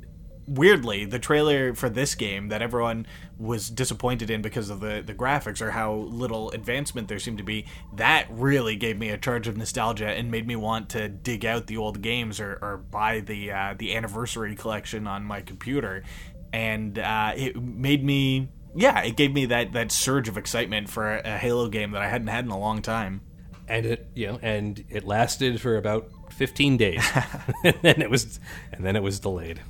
weirdly, 0.48 1.06
the 1.06 1.20
trailer 1.20 1.74
for 1.74 1.90
this 1.90 2.16
game 2.16 2.50
that 2.50 2.62
everyone 2.62 3.06
was 3.38 3.70
disappointed 3.70 4.30
in 4.30 4.42
because 4.42 4.70
of 4.70 4.80
the, 4.80 5.04
the 5.06 5.14
graphics 5.14 5.62
or 5.62 5.72
how 5.72 5.94
little 5.94 6.50
advancement 6.52 7.08
there 7.08 7.20
seemed 7.20 7.38
to 7.38 7.44
be, 7.44 7.66
that 7.96 8.28
really 8.30 8.76
gave 8.76 8.98
me 8.98 9.10
a 9.10 9.18
charge 9.18 9.48
of 9.48 9.58
nostalgia 9.58 10.08
and 10.08 10.30
made 10.32 10.48
me 10.48 10.56
want 10.56 10.90
to 10.90 11.10
dig 11.10 11.46
out 11.46 11.68
the 11.68 11.78
old 11.78 12.02
games 12.02 12.40
or, 12.40 12.60
or 12.62 12.78
buy 12.78 13.20
the 13.20 13.52
uh, 13.52 13.74
the 13.78 13.96
anniversary 13.96 14.56
collection 14.56 15.08
on 15.08 15.24
my 15.24 15.42
computer. 15.42 16.04
And 16.52 17.00
uh, 17.00 17.34
it 17.36 17.62
made 17.62 18.04
me, 18.04 18.50
yeah, 18.76 19.02
it 19.02 19.16
gave 19.16 19.34
me 19.34 19.48
that, 19.48 19.74
that 19.74 19.92
surge 19.92 20.28
of 20.28 20.38
excitement 20.38 20.90
for 20.90 21.18
a, 21.18 21.38
Halo 21.38 21.68
game 21.68 21.92
that 21.92 22.02
I 22.02 22.08
hadn't 22.08 22.28
had 22.28 22.46
in 22.46 22.52
a 22.52 22.60
long 22.60 22.82
time. 22.82 23.22
and 23.68 23.86
it 23.86 24.08
you 24.14 24.28
know 24.28 24.40
and 24.42 24.84
it 24.90 25.06
lasted 25.06 25.62
for 25.62 25.78
about 25.78 26.10
15 26.32 26.76
days 26.78 27.02
and 27.64 27.76
then 27.82 28.02
it 28.02 28.10
was 28.10 28.40
and 28.74 28.86
then 28.86 28.96
it 28.96 29.04
was 29.04 29.20
delayed 29.20 29.62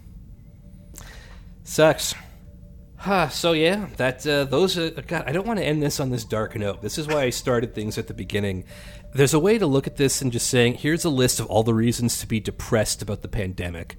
sucks 1.63 2.15
Uh, 3.05 3.27
so 3.27 3.51
yeah, 3.51 3.87
that 3.97 4.25
uh, 4.25 4.45
those 4.45 4.77
are 4.77 4.89
God. 4.89 5.25
I 5.27 5.33
don't 5.33 5.45
want 5.45 5.59
to 5.59 5.65
end 5.65 5.83
this 5.83 5.99
on 5.99 6.09
this 6.09 6.23
dark 6.23 6.55
note. 6.55 6.81
This 6.81 6.97
is 6.97 7.05
why 7.05 7.23
I 7.23 7.31
started 7.31 7.75
things 7.75 7.97
at 7.97 8.07
the 8.07 8.13
beginning. 8.13 8.63
There's 9.13 9.33
a 9.33 9.39
way 9.39 9.57
to 9.57 9.67
look 9.67 9.87
at 9.87 9.97
this 9.97 10.21
and 10.21 10.31
just 10.31 10.47
saying, 10.47 10.75
here's 10.75 11.03
a 11.03 11.09
list 11.09 11.41
of 11.41 11.47
all 11.47 11.63
the 11.63 11.73
reasons 11.73 12.19
to 12.19 12.27
be 12.27 12.39
depressed 12.39 13.01
about 13.01 13.21
the 13.21 13.27
pandemic. 13.27 13.97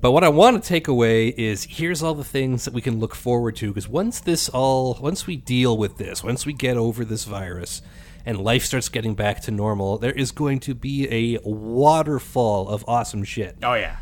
But 0.00 0.10
what 0.10 0.24
I 0.24 0.28
want 0.30 0.60
to 0.60 0.68
take 0.68 0.88
away 0.88 1.28
is 1.28 1.64
here's 1.64 2.02
all 2.02 2.14
the 2.14 2.24
things 2.24 2.64
that 2.64 2.74
we 2.74 2.82
can 2.82 2.98
look 2.98 3.14
forward 3.14 3.54
to 3.56 3.68
because 3.68 3.88
once 3.88 4.18
this 4.20 4.48
all, 4.48 4.98
once 5.00 5.26
we 5.28 5.36
deal 5.36 5.78
with 5.78 5.96
this, 5.96 6.24
once 6.24 6.44
we 6.44 6.52
get 6.52 6.76
over 6.76 7.04
this 7.04 7.24
virus, 7.24 7.82
and 8.26 8.38
life 8.40 8.64
starts 8.64 8.88
getting 8.88 9.14
back 9.14 9.42
to 9.42 9.50
normal, 9.50 9.98
there 9.98 10.12
is 10.12 10.32
going 10.32 10.58
to 10.60 10.74
be 10.74 11.08
a 11.10 11.38
waterfall 11.44 12.68
of 12.68 12.84
awesome 12.88 13.22
shit. 13.22 13.56
Oh 13.62 13.74
yeah. 13.74 13.96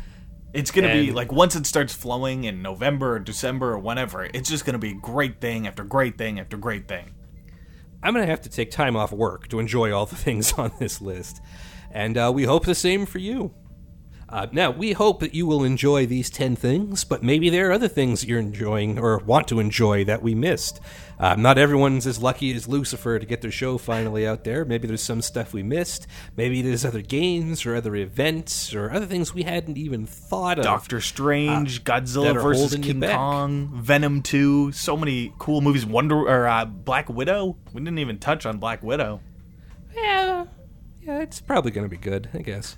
It's 0.53 0.71
gonna 0.71 0.93
be 0.93 1.11
like 1.11 1.31
once 1.31 1.55
it 1.55 1.65
starts 1.65 1.93
flowing 1.93 2.43
in 2.43 2.61
November 2.61 3.15
or 3.15 3.19
December 3.19 3.73
or 3.73 3.79
whenever, 3.79 4.23
it's 4.23 4.49
just 4.49 4.65
gonna 4.65 4.77
be 4.77 4.93
great 4.93 5.41
thing 5.41 5.67
after 5.67 5.83
great 5.83 6.17
thing 6.17 6.39
after 6.39 6.57
great 6.57 6.87
thing. 6.87 7.15
I'm 8.03 8.13
going 8.13 8.25
to 8.25 8.29
have 8.29 8.41
to 8.41 8.49
take 8.49 8.69
time 8.69 8.97
off 8.97 9.13
work 9.13 9.47
to 9.47 9.59
enjoy 9.59 9.93
all 9.93 10.05
the 10.05 10.15
things 10.17 10.53
on 10.53 10.71
this 10.77 11.01
list. 11.01 11.41
And 11.89 12.17
uh, 12.17 12.31
we 12.35 12.43
hope 12.43 12.65
the 12.65 12.75
same 12.75 13.05
for 13.05 13.19
you. 13.19 13.53
Uh, 14.33 14.47
now, 14.51 14.71
we 14.71 14.93
hope 14.93 15.19
that 15.19 15.35
you 15.35 15.45
will 15.45 15.63
enjoy 15.63 16.07
these 16.07 16.27
10 16.31 16.55
things, 16.55 17.03
but 17.03 17.21
maybe 17.21 17.51
there 17.51 17.69
are 17.69 17.71
other 17.71 17.87
things 17.87 18.25
you're 18.25 18.39
enjoying 18.39 18.97
or 18.97 19.19
want 19.19 19.47
to 19.47 19.59
enjoy 19.59 20.03
that 20.03 20.23
we 20.23 20.33
missed. 20.33 20.79
Uh, 21.19 21.35
not 21.35 21.59
everyone's 21.59 22.07
as 22.07 22.17
lucky 22.19 22.51
as 22.55 22.67
Lucifer 22.67 23.19
to 23.19 23.27
get 23.27 23.41
their 23.41 23.51
show 23.51 23.77
finally 23.77 24.25
out 24.25 24.43
there. 24.43 24.65
Maybe 24.65 24.87
there's 24.87 25.03
some 25.03 25.21
stuff 25.21 25.53
we 25.53 25.61
missed. 25.61 26.07
Maybe 26.35 26.63
there's 26.63 26.83
other 26.83 27.03
games 27.03 27.63
or 27.63 27.75
other 27.75 27.95
events 27.95 28.73
or 28.73 28.91
other 28.91 29.05
things 29.05 29.35
we 29.35 29.43
hadn't 29.43 29.77
even 29.77 30.07
thought 30.07 30.57
of. 30.57 30.63
Doctor 30.65 30.99
Strange, 30.99 31.81
Uh, 31.81 31.83
Godzilla 31.83 32.33
versus 32.33 32.73
King. 32.73 33.01
Kong, 33.01 33.69
Venom 33.75 34.23
2, 34.23 34.71
so 34.71 34.97
many 34.97 35.31
cool 35.37 35.61
movies. 35.61 35.85
Wonder 35.85 36.15
or 36.27 36.47
uh, 36.47 36.65
Black 36.65 37.07
Widow. 37.07 37.55
We 37.71 37.81
didn't 37.81 37.99
even 37.99 38.17
touch 38.17 38.47
on 38.47 38.57
Black 38.57 38.81
Widow. 38.81 39.21
Yeah, 39.95 40.45
yeah, 41.03 41.19
it's 41.19 41.39
probably 41.39 41.69
going 41.69 41.85
to 41.85 41.89
be 41.89 41.97
good, 41.97 42.29
I 42.33 42.39
guess. 42.39 42.77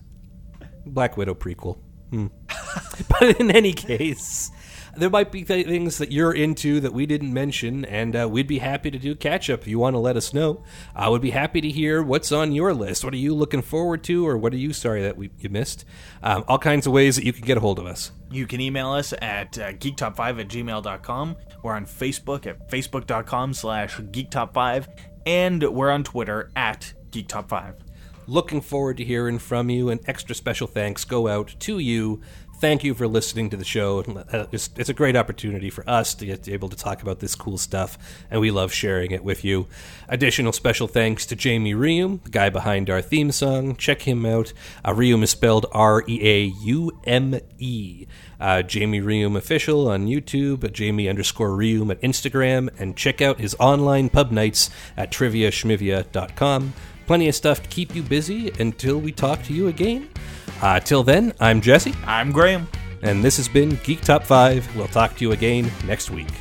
Black 0.85 1.17
Widow 1.17 1.33
prequel. 1.33 1.77
Hmm. 2.09 2.27
but 3.09 3.39
in 3.39 3.51
any 3.51 3.73
case, 3.73 4.51
there 4.95 5.09
might 5.09 5.31
be 5.31 5.43
things 5.43 5.97
that 5.97 6.11
you're 6.11 6.33
into 6.33 6.79
that 6.79 6.93
we 6.93 7.05
didn't 7.05 7.33
mention, 7.33 7.83
and 7.85 8.15
uh, 8.15 8.29
we'd 8.29 8.47
be 8.47 8.59
happy 8.59 8.91
to 8.91 8.97
do 8.97 9.15
catch 9.15 9.49
up 9.49 9.61
if 9.61 9.67
you 9.67 9.79
want 9.79 9.95
to 9.95 9.99
let 9.99 10.15
us 10.15 10.33
know. 10.33 10.63
I 10.95 11.09
would 11.09 11.21
be 11.21 11.31
happy 11.31 11.61
to 11.61 11.69
hear 11.69 12.01
what's 12.01 12.31
on 12.31 12.51
your 12.51 12.73
list. 12.73 13.03
What 13.03 13.13
are 13.13 13.17
you 13.17 13.35
looking 13.35 13.61
forward 13.61 14.03
to, 14.05 14.25
or 14.27 14.37
what 14.37 14.53
are 14.53 14.57
you 14.57 14.73
sorry 14.73 15.01
that 15.01 15.17
we, 15.17 15.31
you 15.39 15.49
missed? 15.49 15.85
Um, 16.23 16.45
all 16.47 16.59
kinds 16.59 16.87
of 16.87 16.93
ways 16.93 17.15
that 17.17 17.25
you 17.25 17.33
can 17.33 17.45
get 17.45 17.57
a 17.57 17.59
hold 17.59 17.79
of 17.79 17.85
us. 17.85 18.11
You 18.31 18.47
can 18.47 18.61
email 18.61 18.91
us 18.91 19.13
at 19.21 19.57
uh, 19.57 19.73
geektop5 19.73 20.41
at 20.41 20.47
gmail.com. 20.47 21.35
We're 21.63 21.73
on 21.73 21.85
Facebook 21.85 22.45
at 22.45 22.69
facebook.com 22.69 23.53
slash 23.53 23.97
geektop5. 23.97 24.87
And 25.25 25.63
we're 25.63 25.89
on 25.89 26.03
Twitter 26.03 26.51
at 26.55 26.93
geektop5. 27.09 27.84
Looking 28.27 28.61
forward 28.61 28.97
to 28.97 29.05
hearing 29.05 29.39
from 29.39 29.69
you, 29.69 29.89
and 29.89 29.99
extra 30.07 30.35
special 30.35 30.67
thanks 30.67 31.05
go 31.05 31.27
out 31.27 31.55
to 31.59 31.79
you. 31.79 32.21
Thank 32.61 32.85
you 32.85 32.93
for 32.93 33.05
listening 33.05 33.49
to 33.49 33.57
the 33.57 33.65
show. 33.65 33.99
Uh, 34.31 34.45
It's, 34.51 34.69
it's 34.77 34.87
a 34.89 34.93
great 34.93 35.17
opportunity 35.17 35.69
for 35.69 35.87
us 35.89 36.15
to 36.15 36.25
get 36.25 36.47
able 36.47 36.69
to 36.69 36.77
talk 36.77 37.01
about 37.01 37.19
this 37.19 37.35
cool 37.35 37.57
stuff, 37.57 37.97
and 38.31 38.39
we 38.39 38.49
love 38.49 38.71
sharing 38.71 39.11
it 39.11 39.25
with 39.25 39.43
you. 39.43 39.67
Additional 40.07 40.53
special 40.53 40.87
thanks 40.87 41.25
to 41.27 41.35
Jamie 41.35 41.73
Reaume, 41.73 42.23
the 42.23 42.29
guy 42.29 42.49
behind 42.49 42.89
our 42.89 43.01
theme 43.01 43.31
song. 43.31 43.75
Check 43.75 44.03
him 44.03 44.25
out. 44.25 44.53
Uh, 44.85 44.93
Reaume 44.93 45.23
is 45.23 45.31
spelled 45.31 45.65
R 45.73 46.03
E 46.07 46.19
A 46.23 46.43
U 46.63 46.97
M 47.03 47.39
E. 47.59 48.07
Uh, 48.39 48.61
Jamie 48.61 49.01
Reaume 49.01 49.35
official 49.37 49.89
on 49.89 50.07
YouTube, 50.07 50.71
Jamie 50.71 51.09
underscore 51.09 51.49
Reaume 51.49 51.91
at 51.91 52.01
Instagram, 52.01 52.69
and 52.79 52.95
check 52.95 53.21
out 53.21 53.39
his 53.39 53.53
online 53.59 54.09
pub 54.09 54.31
nights 54.31 54.69
at 54.95 55.11
triviaschmivia.com. 55.11 56.73
Plenty 57.07 57.27
of 57.27 57.35
stuff 57.35 57.61
to 57.61 57.69
keep 57.69 57.95
you 57.95 58.01
busy 58.03 58.51
until 58.59 58.99
we 58.99 59.11
talk 59.11 59.43
to 59.43 59.53
you 59.53 59.67
again. 59.67 60.09
Uh, 60.61 60.79
till 60.79 61.03
then, 61.03 61.33
I'm 61.39 61.61
Jesse, 61.61 61.93
I'm 62.05 62.31
Graham. 62.31 62.67
and 63.01 63.23
this 63.23 63.37
has 63.37 63.47
been 63.47 63.77
Geek 63.83 64.01
Top 64.01 64.23
5. 64.23 64.75
We'll 64.75 64.87
talk 64.87 65.15
to 65.17 65.25
you 65.25 65.31
again 65.31 65.69
next 65.85 66.09
week. 66.09 66.31